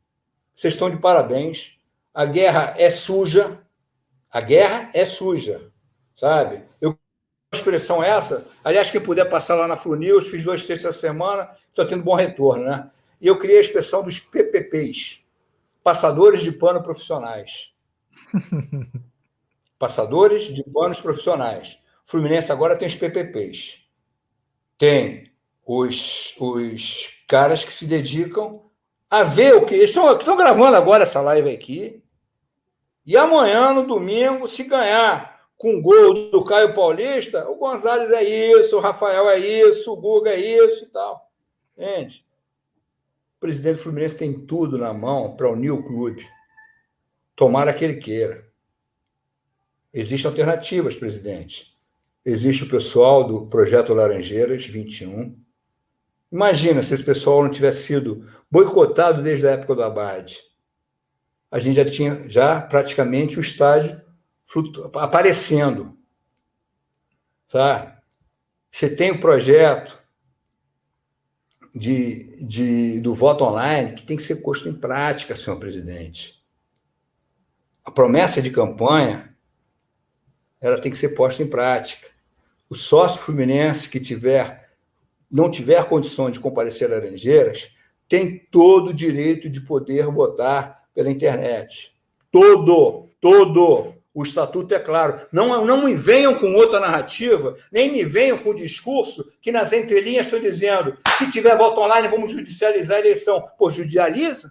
Vocês 0.54 0.74
estão 0.74 0.90
de 0.90 0.96
parabéns. 0.96 1.78
A 2.14 2.24
guerra 2.24 2.74
é 2.78 2.88
suja. 2.88 3.60
A 4.30 4.40
guerra 4.40 4.90
é 4.94 5.04
suja, 5.04 5.70
sabe? 6.14 6.64
Expressão 7.52 8.02
essa. 8.02 8.47
Aliás, 8.62 8.90
quem 8.90 9.01
puder 9.01 9.24
passar 9.27 9.55
lá 9.55 9.68
na 9.68 9.77
Flu 9.77 9.94
News, 9.97 10.27
fiz 10.27 10.44
dois 10.44 10.66
textos 10.66 10.86
essa 10.86 10.98
semana, 10.98 11.48
estou 11.68 11.86
tendo 11.86 12.02
bom 12.02 12.14
retorno, 12.14 12.64
né? 12.64 12.90
E 13.20 13.27
eu 13.27 13.39
criei 13.39 13.59
a 13.59 13.60
expressão 13.60 14.02
dos 14.02 14.18
PPPs, 14.18 15.24
passadores 15.82 16.43
de 16.43 16.52
pano 16.52 16.82
profissionais. 16.82 17.73
passadores 19.78 20.55
de 20.55 20.62
panos 20.64 21.01
profissionais. 21.01 21.78
O 22.06 22.10
Fluminense 22.10 22.52
agora 22.52 22.77
tem 22.77 22.89
os 22.89 22.94
PPPs. 22.94 23.82
Tem 24.78 25.32
os, 25.64 26.35
os 26.39 27.24
caras 27.27 27.64
que 27.64 27.73
se 27.73 27.86
dedicam 27.86 28.62
a 29.10 29.23
ver 29.23 29.55
o 29.55 29.64
que. 29.64 29.74
Estão, 29.77 30.16
estão 30.16 30.36
gravando 30.36 30.77
agora 30.77 31.05
essa 31.05 31.20
live 31.20 31.51
aqui. 31.51 32.02
E 33.05 33.16
amanhã, 33.16 33.73
no 33.73 33.86
domingo, 33.86 34.48
se 34.48 34.64
ganhar 34.64 35.35
com 35.56 35.80
gol 35.80 36.30
do 36.30 36.44
Caio 36.44 36.74
Paulista, 36.74 37.48
o 37.48 37.56
Gonzalez 37.56 38.10
é 38.10 38.22
isso, 38.22 38.76
o 38.76 38.80
Rafael 38.80 39.28
é 39.30 39.38
isso, 39.38 39.92
o 39.92 39.96
Guga 39.96 40.30
é 40.30 40.38
isso 40.38 40.84
e 40.84 40.88
tal. 40.88 41.30
Gente, 41.78 42.24
O 43.36 43.40
presidente 43.40 43.76
do 43.76 43.82
Fluminense 43.82 44.14
tem 44.14 44.46
tudo 44.46 44.78
na 44.78 44.92
mão 44.92 45.36
para 45.36 45.50
unir 45.50 45.70
o 45.70 45.82
clube. 45.82 46.26
Tomara 47.34 47.72
que 47.72 47.84
ele 47.84 47.96
queira. 47.96 48.46
Existem 49.92 50.30
alternativas, 50.30 50.96
presidente. 50.96 51.76
Existe 52.24 52.64
o 52.64 52.68
pessoal 52.68 53.24
do 53.24 53.46
Projeto 53.46 53.94
Laranjeiras 53.94 54.66
21. 54.66 55.38
Imagina 56.30 56.82
se 56.82 56.92
esse 56.92 57.04
pessoal 57.04 57.42
não 57.42 57.50
tivesse 57.50 57.84
sido 57.84 58.26
boicotado 58.50 59.22
desde 59.22 59.46
a 59.46 59.52
época 59.52 59.74
do 59.74 59.82
Abade. 59.82 60.38
A 61.50 61.58
gente 61.58 61.76
já 61.76 61.84
tinha 61.84 62.28
já 62.28 62.60
praticamente 62.60 63.38
o 63.38 63.40
estádio 63.40 64.05
aparecendo. 64.94 65.97
Tá? 67.48 68.01
Você 68.70 68.89
tem 68.89 69.10
o 69.12 69.20
projeto 69.20 69.98
de, 71.74 72.44
de, 72.44 73.01
do 73.01 73.14
voto 73.14 73.44
online 73.44 73.94
que 73.94 74.02
tem 74.02 74.16
que 74.16 74.23
ser 74.23 74.36
posto 74.36 74.68
em 74.68 74.74
prática, 74.74 75.36
senhor 75.36 75.59
presidente. 75.59 76.43
A 77.85 77.90
promessa 77.90 78.40
de 78.40 78.51
campanha 78.51 79.36
ela 80.60 80.81
tem 80.81 80.90
que 80.90 80.98
ser 80.98 81.10
posta 81.10 81.43
em 81.43 81.47
prática. 81.47 82.09
O 82.68 82.74
sócio 82.74 83.20
fluminense 83.20 83.89
que 83.89 84.01
tiver 84.01 84.66
não 85.31 85.51
tiver 85.51 85.85
condições 85.89 86.32
de 86.32 86.40
comparecer 86.40 86.90
a 86.90 86.94
Laranjeiras 86.94 87.70
tem 88.09 88.39
todo 88.51 88.89
o 88.90 88.94
direito 88.94 89.51
de 89.51 89.60
poder 89.60 90.06
votar 90.06 90.89
pela 90.94 91.10
internet. 91.10 91.93
Todo, 92.31 93.10
todo. 93.20 93.95
O 94.16 94.22
estatuto 94.22 94.74
é 94.74 94.78
claro. 94.78 95.20
Não, 95.30 95.62
não 95.62 95.84
me 95.84 95.94
venham 95.94 96.38
com 96.38 96.55
outra 96.55 96.80
narrativa, 96.80 97.55
nem 97.70 97.93
me 97.93 98.02
venham 98.02 98.38
com 98.38 98.48
o 98.48 98.55
discurso 98.55 99.30
que 99.43 99.52
nas 99.52 99.74
entrelinhas 99.74 100.24
estou 100.24 100.40
dizendo: 100.40 100.97
se 101.18 101.30
tiver 101.30 101.55
voto 101.55 101.82
online, 101.82 102.09
vamos 102.09 102.30
judicializar 102.30 102.97
a 102.97 103.01
eleição. 103.01 103.47
Pô, 103.59 103.68
judicializa? 103.68 104.51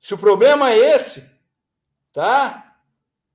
Se 0.00 0.14
o 0.14 0.18
problema 0.18 0.70
é 0.70 0.96
esse, 0.96 1.30
tá? 2.10 2.74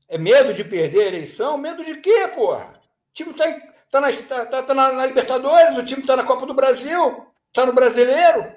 É 0.10 0.18
medo 0.18 0.52
de 0.52 0.64
perder 0.64 1.04
a 1.04 1.08
eleição? 1.10 1.60
Medo 1.60 1.86
de 1.86 1.98
quê, 1.98 2.28
porra? 2.34 2.74
O 2.74 3.14
time 3.14 3.34
está 3.34 3.46
tá 3.92 4.02
na, 4.02 4.12
tá, 4.12 4.64
tá 4.64 4.74
na, 4.74 4.94
na 4.94 5.06
Libertadores, 5.06 5.78
o 5.78 5.86
time 5.86 6.02
está 6.02 6.16
na 6.16 6.24
Copa 6.24 6.48
do 6.48 6.56
Brasil, 6.56 7.24
está 7.52 7.68
no 7.68 7.74
Brasileiro 7.74 8.57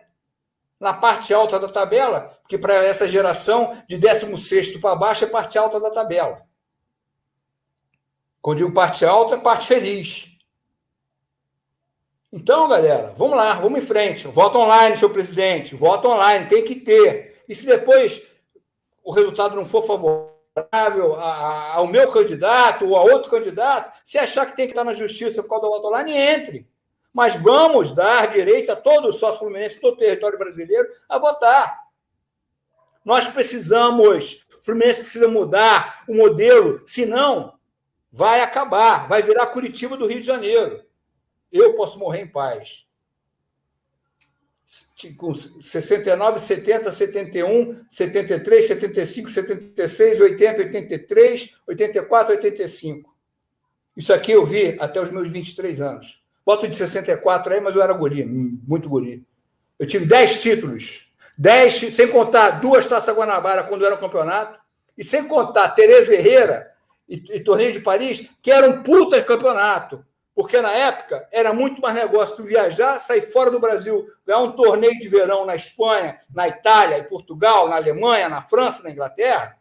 na 0.80 0.94
parte 0.94 1.34
alta 1.34 1.58
da 1.58 1.68
tabela, 1.68 2.38
porque 2.40 2.56
para 2.56 2.82
essa 2.82 3.06
geração 3.06 3.76
de 3.86 3.98
16 3.98 4.78
para 4.78 4.96
baixo 4.96 5.24
é 5.24 5.28
parte 5.28 5.58
alta 5.58 5.78
da 5.78 5.90
tabela. 5.90 6.42
Quando 8.40 8.58
digo 8.58 8.72
parte 8.72 9.04
alta, 9.04 9.34
é 9.34 9.38
parte 9.38 9.66
feliz. 9.66 10.30
Então, 12.32 12.68
galera, 12.68 13.12
vamos 13.16 13.36
lá, 13.36 13.54
vamos 13.54 13.80
em 13.80 13.82
frente. 13.82 14.26
Voto 14.28 14.58
online, 14.58 14.96
seu 14.96 15.10
presidente. 15.10 15.74
Voto 15.74 16.08
online, 16.08 16.46
tem 16.46 16.64
que 16.64 16.76
ter. 16.76 17.42
E 17.46 17.54
se 17.54 17.66
depois 17.66 18.22
o 19.04 19.12
resultado 19.12 19.56
não 19.56 19.66
for 19.66 19.82
favorável 19.82 21.16
ao 21.20 21.86
meu 21.88 22.10
candidato 22.10 22.88
ou 22.88 22.96
a 22.96 23.02
outro 23.02 23.30
candidato, 23.30 23.92
se 24.04 24.16
achar 24.16 24.46
que 24.46 24.56
tem 24.56 24.66
que 24.66 24.72
estar 24.72 24.84
na 24.84 24.94
justiça 24.94 25.42
por 25.42 25.50
causa 25.50 25.66
do 25.66 25.70
voto 25.72 25.88
online, 25.88 26.12
entre. 26.16 26.69
Mas 27.12 27.36
vamos 27.36 27.92
dar 27.92 28.28
direito 28.28 28.70
a 28.70 28.76
todo 28.76 29.08
o 29.08 29.12
sócio 29.12 29.40
fluminense, 29.40 29.80
todo 29.80 29.94
o 29.94 29.98
território 29.98 30.38
brasileiro, 30.38 30.88
a 31.08 31.18
votar. 31.18 31.90
Nós 33.04 33.26
precisamos, 33.26 34.46
o 34.60 34.64
Fluminense 34.64 35.00
precisa 35.00 35.26
mudar 35.26 36.04
o 36.06 36.14
modelo, 36.14 36.82
senão 36.86 37.58
vai 38.12 38.40
acabar, 38.40 39.08
vai 39.08 39.22
virar 39.22 39.46
Curitiba 39.46 39.96
do 39.96 40.06
Rio 40.06 40.20
de 40.20 40.26
Janeiro. 40.26 40.84
Eu 41.50 41.74
posso 41.74 41.98
morrer 41.98 42.20
em 42.22 42.26
paz. 42.26 42.86
Com 45.16 45.32
69, 45.34 46.38
70, 46.38 46.92
71, 46.92 47.84
73, 47.88 48.66
75, 48.66 49.30
76, 49.30 50.20
80, 50.20 50.62
83, 50.62 51.56
84, 51.66 52.34
85. 52.36 53.16
Isso 53.96 54.12
aqui 54.12 54.32
eu 54.32 54.46
vi 54.46 54.76
até 54.78 55.00
os 55.00 55.10
meus 55.10 55.28
23 55.28 55.80
anos. 55.80 56.19
Boto 56.50 56.66
de 56.66 56.76
64 56.76 57.54
aí, 57.54 57.60
mas 57.60 57.76
eu 57.76 57.80
era 57.80 57.92
guri, 57.92 58.24
muito 58.24 58.88
guri. 58.88 59.24
Eu 59.78 59.86
tive 59.86 60.04
10 60.04 60.42
títulos. 60.42 61.12
10, 61.38 61.94
sem 61.94 62.08
contar 62.08 62.58
duas 62.58 62.88
taças 62.88 63.14
Guanabara 63.14 63.62
quando 63.62 63.86
era 63.86 63.96
campeonato, 63.96 64.58
e 64.98 65.04
sem 65.04 65.28
contar 65.28 65.68
Tereza 65.68 66.12
Herrera 66.12 66.72
e, 67.08 67.36
e 67.36 67.38
Torneio 67.38 67.70
de 67.70 67.78
Paris, 67.78 68.28
que 68.42 68.50
era 68.50 68.68
um 68.68 68.82
puta 68.82 69.22
campeonato. 69.22 70.04
Porque 70.34 70.60
na 70.60 70.72
época 70.72 71.24
era 71.30 71.52
muito 71.52 71.80
mais 71.80 71.94
negócio 71.94 72.36
tu 72.36 72.42
viajar, 72.42 72.98
sair 72.98 73.22
fora 73.22 73.48
do 73.48 73.60
Brasil, 73.60 74.04
ganhar 74.26 74.40
um 74.40 74.50
torneio 74.50 74.98
de 74.98 75.08
verão 75.08 75.46
na 75.46 75.54
Espanha, 75.54 76.18
na 76.34 76.48
Itália, 76.48 76.98
em 76.98 77.04
Portugal, 77.04 77.68
na 77.68 77.76
Alemanha, 77.76 78.28
na 78.28 78.42
França, 78.42 78.82
na 78.82 78.90
Inglaterra. 78.90 79.56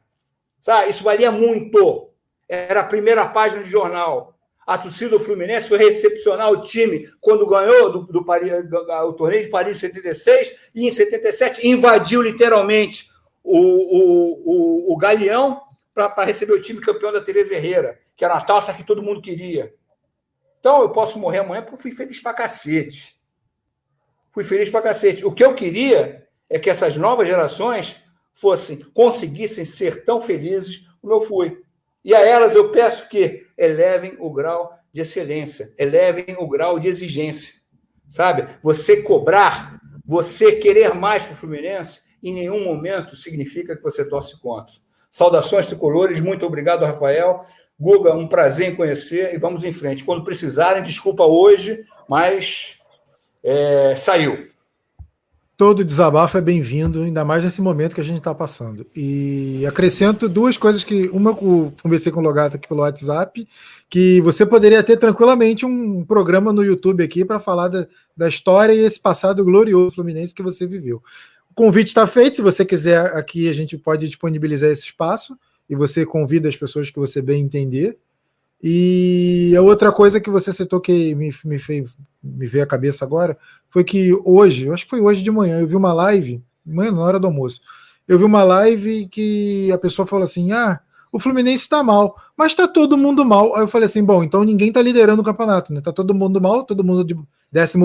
Sabe? 0.59 0.89
Isso 0.89 1.03
valia 1.03 1.31
muito. 1.31 2.09
Era 2.47 2.79
a 2.79 2.85
primeira 2.85 3.27
página 3.27 3.61
de 3.61 3.69
jornal 3.69 4.38
a 4.69 4.77
torcida 4.77 5.09
do 5.09 5.19
Fluminense 5.19 5.67
foi 5.67 5.79
recepcionar 5.79 6.51
o 6.51 6.61
time 6.61 7.09
quando 7.19 7.47
ganhou 7.47 7.91
do, 7.91 8.03
do 8.03 8.23
Paris, 8.23 8.51
o 9.03 9.13
torneio 9.13 9.41
de 9.41 9.49
Paris 9.49 9.77
em 9.77 9.79
76 9.79 10.55
e 10.75 10.85
em 10.85 10.91
77 10.91 11.67
invadiu 11.67 12.21
literalmente 12.21 13.09
o, 13.43 13.57
o, 13.57 14.43
o, 14.45 14.93
o 14.93 14.95
Galeão 14.95 15.59
para 15.91 16.23
receber 16.23 16.53
o 16.53 16.61
time 16.61 16.79
campeão 16.79 17.11
da 17.11 17.19
Tereza 17.19 17.55
Herrera, 17.55 17.99
que 18.15 18.23
era 18.23 18.35
a 18.35 18.41
taça 18.41 18.71
que 18.71 18.83
todo 18.83 19.01
mundo 19.01 19.23
queria. 19.23 19.73
Então 20.59 20.83
eu 20.83 20.89
posso 20.89 21.17
morrer 21.17 21.39
amanhã 21.39 21.63
porque 21.63 21.81
fui 21.81 21.91
feliz 21.91 22.19
para 22.21 22.35
cacete. 22.35 23.19
Fui 24.29 24.43
feliz 24.43 24.69
para 24.69 24.83
cacete. 24.83 25.25
O 25.25 25.31
que 25.31 25.43
eu 25.43 25.55
queria 25.55 26.27
é 26.47 26.59
que 26.59 26.69
essas 26.69 26.95
novas 26.95 27.27
gerações 27.27 28.03
fossem, 28.35 28.77
conseguissem 28.93 29.65
ser 29.65 30.05
tão 30.05 30.21
felizes 30.21 30.87
como 31.01 31.15
eu 31.15 31.21
fui. 31.21 31.59
E 32.03 32.15
a 32.15 32.19
elas 32.19 32.55
eu 32.55 32.71
peço 32.71 33.09
que 33.09 33.45
elevem 33.57 34.15
o 34.19 34.31
grau 34.31 34.73
de 34.91 35.01
excelência, 35.01 35.73
elevem 35.77 36.35
o 36.37 36.47
grau 36.47 36.79
de 36.79 36.87
exigência. 36.87 37.55
Sabe? 38.07 38.47
Você 38.63 39.01
cobrar, 39.03 39.79
você 40.05 40.53
querer 40.53 40.95
mais 40.95 41.23
para 41.23 41.33
o 41.33 41.37
Fluminense, 41.37 42.01
em 42.23 42.33
nenhum 42.33 42.63
momento 42.63 43.15
significa 43.15 43.75
que 43.75 43.83
você 43.83 44.03
torce 44.03 44.39
contra. 44.41 44.73
Saudações 45.11 45.65
tricolores, 45.65 46.19
muito 46.19 46.45
obrigado, 46.45 46.85
Rafael. 46.85 47.43
Guga, 47.79 48.13
um 48.13 48.27
prazer 48.27 48.69
em 48.69 48.75
conhecer 48.75 49.33
e 49.33 49.37
vamos 49.37 49.63
em 49.63 49.71
frente. 49.71 50.03
Quando 50.03 50.23
precisarem, 50.23 50.83
desculpa 50.83 51.23
hoje, 51.23 51.85
mas 52.07 52.77
é, 53.43 53.95
saiu 53.95 54.49
todo 55.59 55.83
desabafo 55.83 56.37
é 56.37 56.41
bem-vindo, 56.41 57.01
ainda 57.01 57.25
mais 57.25 57.43
nesse 57.43 57.61
momento 57.61 57.93
que 57.93 57.99
a 57.99 58.03
gente 58.03 58.19
está 58.19 58.33
passando. 58.33 58.87
E 58.95 59.65
acrescento 59.67 60.29
duas 60.29 60.57
coisas 60.57 60.85
que 60.85 61.09
uma 61.09 61.31
eu 61.31 61.73
conversei 61.83 62.13
com 62.13 62.21
o 62.21 62.23
Logato 62.23 62.55
aqui 62.55 62.65
pelo 62.65 62.79
WhatsApp, 62.79 63.45
que 63.89 64.21
você 64.21 64.45
poderia 64.45 64.81
ter 64.81 64.95
tranquilamente 64.95 65.65
um 65.65 66.05
programa 66.05 66.53
no 66.53 66.63
YouTube 66.63 67.03
aqui 67.03 67.25
para 67.25 67.41
falar 67.41 67.67
da, 67.67 67.85
da 68.15 68.29
história 68.29 68.71
e 68.71 68.85
esse 68.85 69.01
passado 69.01 69.43
glorioso 69.43 69.95
fluminense 69.95 70.33
que 70.33 70.41
você 70.41 70.65
viveu. 70.65 71.03
O 71.51 71.53
convite 71.53 71.87
está 71.87 72.07
feito, 72.07 72.37
se 72.37 72.41
você 72.41 72.63
quiser 72.63 73.07
aqui 73.17 73.49
a 73.49 73.53
gente 73.53 73.77
pode 73.77 74.07
disponibilizar 74.07 74.69
esse 74.69 74.83
espaço 74.83 75.37
e 75.69 75.75
você 75.75 76.05
convida 76.05 76.47
as 76.47 76.55
pessoas 76.55 76.89
que 76.89 76.99
você 76.99 77.21
bem 77.21 77.43
entender. 77.43 77.97
E 78.63 79.53
a 79.57 79.61
outra 79.61 79.91
coisa 79.91 80.21
que 80.21 80.29
você 80.29 80.53
citou 80.53 80.79
que 80.79 81.13
me, 81.15 81.33
me, 81.43 81.59
fez, 81.59 81.89
me 82.21 82.45
veio 82.45 82.63
à 82.63 82.67
cabeça 82.67 83.05
agora 83.05 83.37
foi 83.69 83.83
que 83.83 84.11
hoje, 84.25 84.65
eu 84.65 84.73
acho 84.73 84.83
que 84.83 84.89
foi 84.89 85.01
hoje 85.01 85.23
de 85.23 85.31
manhã, 85.31 85.59
eu 85.59 85.67
vi 85.67 85.75
uma 85.75 85.93
live, 85.93 86.41
manhã, 86.65 86.91
na 86.91 87.01
hora 87.01 87.19
do 87.19 87.27
almoço, 87.27 87.61
eu 88.07 88.17
vi 88.17 88.23
uma 88.23 88.43
live 88.43 89.07
que 89.07 89.71
a 89.71 89.77
pessoa 89.77 90.05
falou 90.05 90.23
assim: 90.23 90.51
ah, 90.51 90.79
o 91.11 91.19
Fluminense 91.19 91.63
está 91.63 91.83
mal, 91.83 92.15
mas 92.35 92.51
está 92.51 92.67
todo 92.67 92.97
mundo 92.97 93.23
mal. 93.23 93.55
Aí 93.55 93.61
eu 93.61 93.67
falei 93.67 93.85
assim: 93.85 94.03
bom, 94.03 94.23
então 94.23 94.43
ninguém 94.43 94.69
está 94.69 94.81
liderando 94.81 95.21
o 95.21 95.25
campeonato, 95.25 95.71
né? 95.73 95.81
Tá 95.81 95.93
todo 95.93 96.13
mundo 96.13 96.41
mal, 96.41 96.63
todo 96.63 96.83
mundo 96.83 97.03
de 97.03 97.15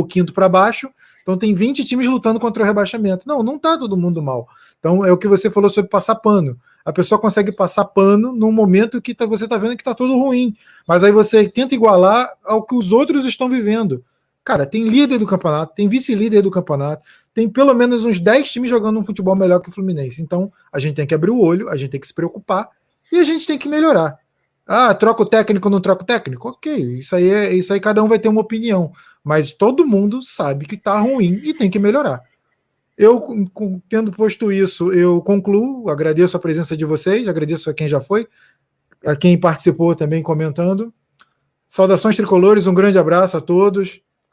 15 0.09 0.32
para 0.32 0.48
baixo, 0.48 0.90
então 1.23 1.36
tem 1.36 1.55
20 1.55 1.85
times 1.85 2.06
lutando 2.06 2.40
contra 2.40 2.62
o 2.62 2.66
rebaixamento. 2.66 3.28
Não, 3.28 3.43
não 3.43 3.56
está 3.56 3.77
todo 3.78 3.97
mundo 3.97 4.23
mal. 4.23 4.48
Então 4.81 5.05
é 5.05 5.12
o 5.12 5.19
que 5.19 5.28
você 5.28 5.51
falou 5.51 5.69
sobre 5.69 5.90
passar 5.90 6.15
pano 6.16 6.59
a 6.85 6.93
pessoa 6.93 7.19
consegue 7.19 7.51
passar 7.51 7.86
pano 7.86 8.32
num 8.32 8.52
momento 8.52 9.01
que 9.01 9.15
tá, 9.15 9.24
você 9.24 9.44
está 9.44 9.56
vendo 9.56 9.74
que 9.74 9.81
está 9.81 9.94
tudo 9.94 10.19
ruim. 10.19 10.55
Mas 10.86 11.02
aí 11.02 11.11
você 11.11 11.48
tenta 11.48 11.74
igualar 11.74 12.31
ao 12.44 12.62
que 12.62 12.74
os 12.74 12.93
outros 12.93 13.24
estão 13.24 13.48
vivendo. 13.48 14.05
Cara, 14.44 14.66
tem 14.66 14.86
líder 14.86 15.18
do 15.18 15.26
campeonato, 15.26 15.74
tem 15.74 15.88
vice-líder 15.88 16.42
do 16.42 16.50
campeonato, 16.50 17.02
tem 17.32 17.48
pelo 17.48 17.72
menos 17.72 18.04
uns 18.04 18.20
10 18.20 18.50
times 18.50 18.68
jogando 18.68 18.98
um 18.98 19.04
futebol 19.04 19.34
melhor 19.34 19.58
que 19.58 19.70
o 19.70 19.72
Fluminense. 19.72 20.20
Então, 20.20 20.52
a 20.70 20.78
gente 20.78 20.96
tem 20.96 21.06
que 21.06 21.14
abrir 21.14 21.30
o 21.30 21.40
olho, 21.40 21.70
a 21.70 21.76
gente 21.76 21.90
tem 21.90 22.00
que 22.00 22.06
se 22.06 22.12
preocupar 22.12 22.68
e 23.10 23.18
a 23.18 23.24
gente 23.24 23.46
tem 23.46 23.58
que 23.58 23.68
melhorar. 23.68 24.18
Ah, 24.66 24.94
troca 24.94 25.22
o 25.22 25.26
técnico, 25.26 25.70
não 25.70 25.80
troca 25.80 26.02
o 26.02 26.06
técnico? 26.06 26.48
Ok, 26.48 26.98
isso 26.98 27.16
aí 27.16 27.28
é 27.28 27.54
isso 27.54 27.72
aí 27.72 27.80
cada 27.80 28.02
um 28.02 28.08
vai 28.08 28.18
ter 28.18 28.28
uma 28.28 28.40
opinião, 28.40 28.92
mas 29.22 29.52
todo 29.52 29.86
mundo 29.86 30.22
sabe 30.22 30.66
que 30.66 30.76
tá 30.76 30.98
ruim 30.98 31.40
e 31.42 31.54
tem 31.54 31.70
que 31.70 31.78
melhorar. 31.78 32.22
Eu, 32.96 33.50
tendo 33.88 34.12
posto 34.12 34.52
isso, 34.52 34.92
eu 34.92 35.20
concluo, 35.20 35.90
agradeço 35.90 36.36
a 36.36 36.40
presença 36.40 36.76
de 36.76 36.84
vocês, 36.84 37.26
agradeço 37.26 37.68
a 37.68 37.74
quem 37.74 37.88
já 37.88 38.00
foi, 38.00 38.28
a 39.04 39.16
quem 39.16 39.38
participou 39.38 39.94
também 39.94 40.22
comentando. 40.22 40.94
Saudações 41.66 42.14
tricolores, 42.14 42.66
um 42.66 42.74
grande 42.74 42.98
abraço 42.98 43.36
a 43.36 43.40
todos. 43.40 44.00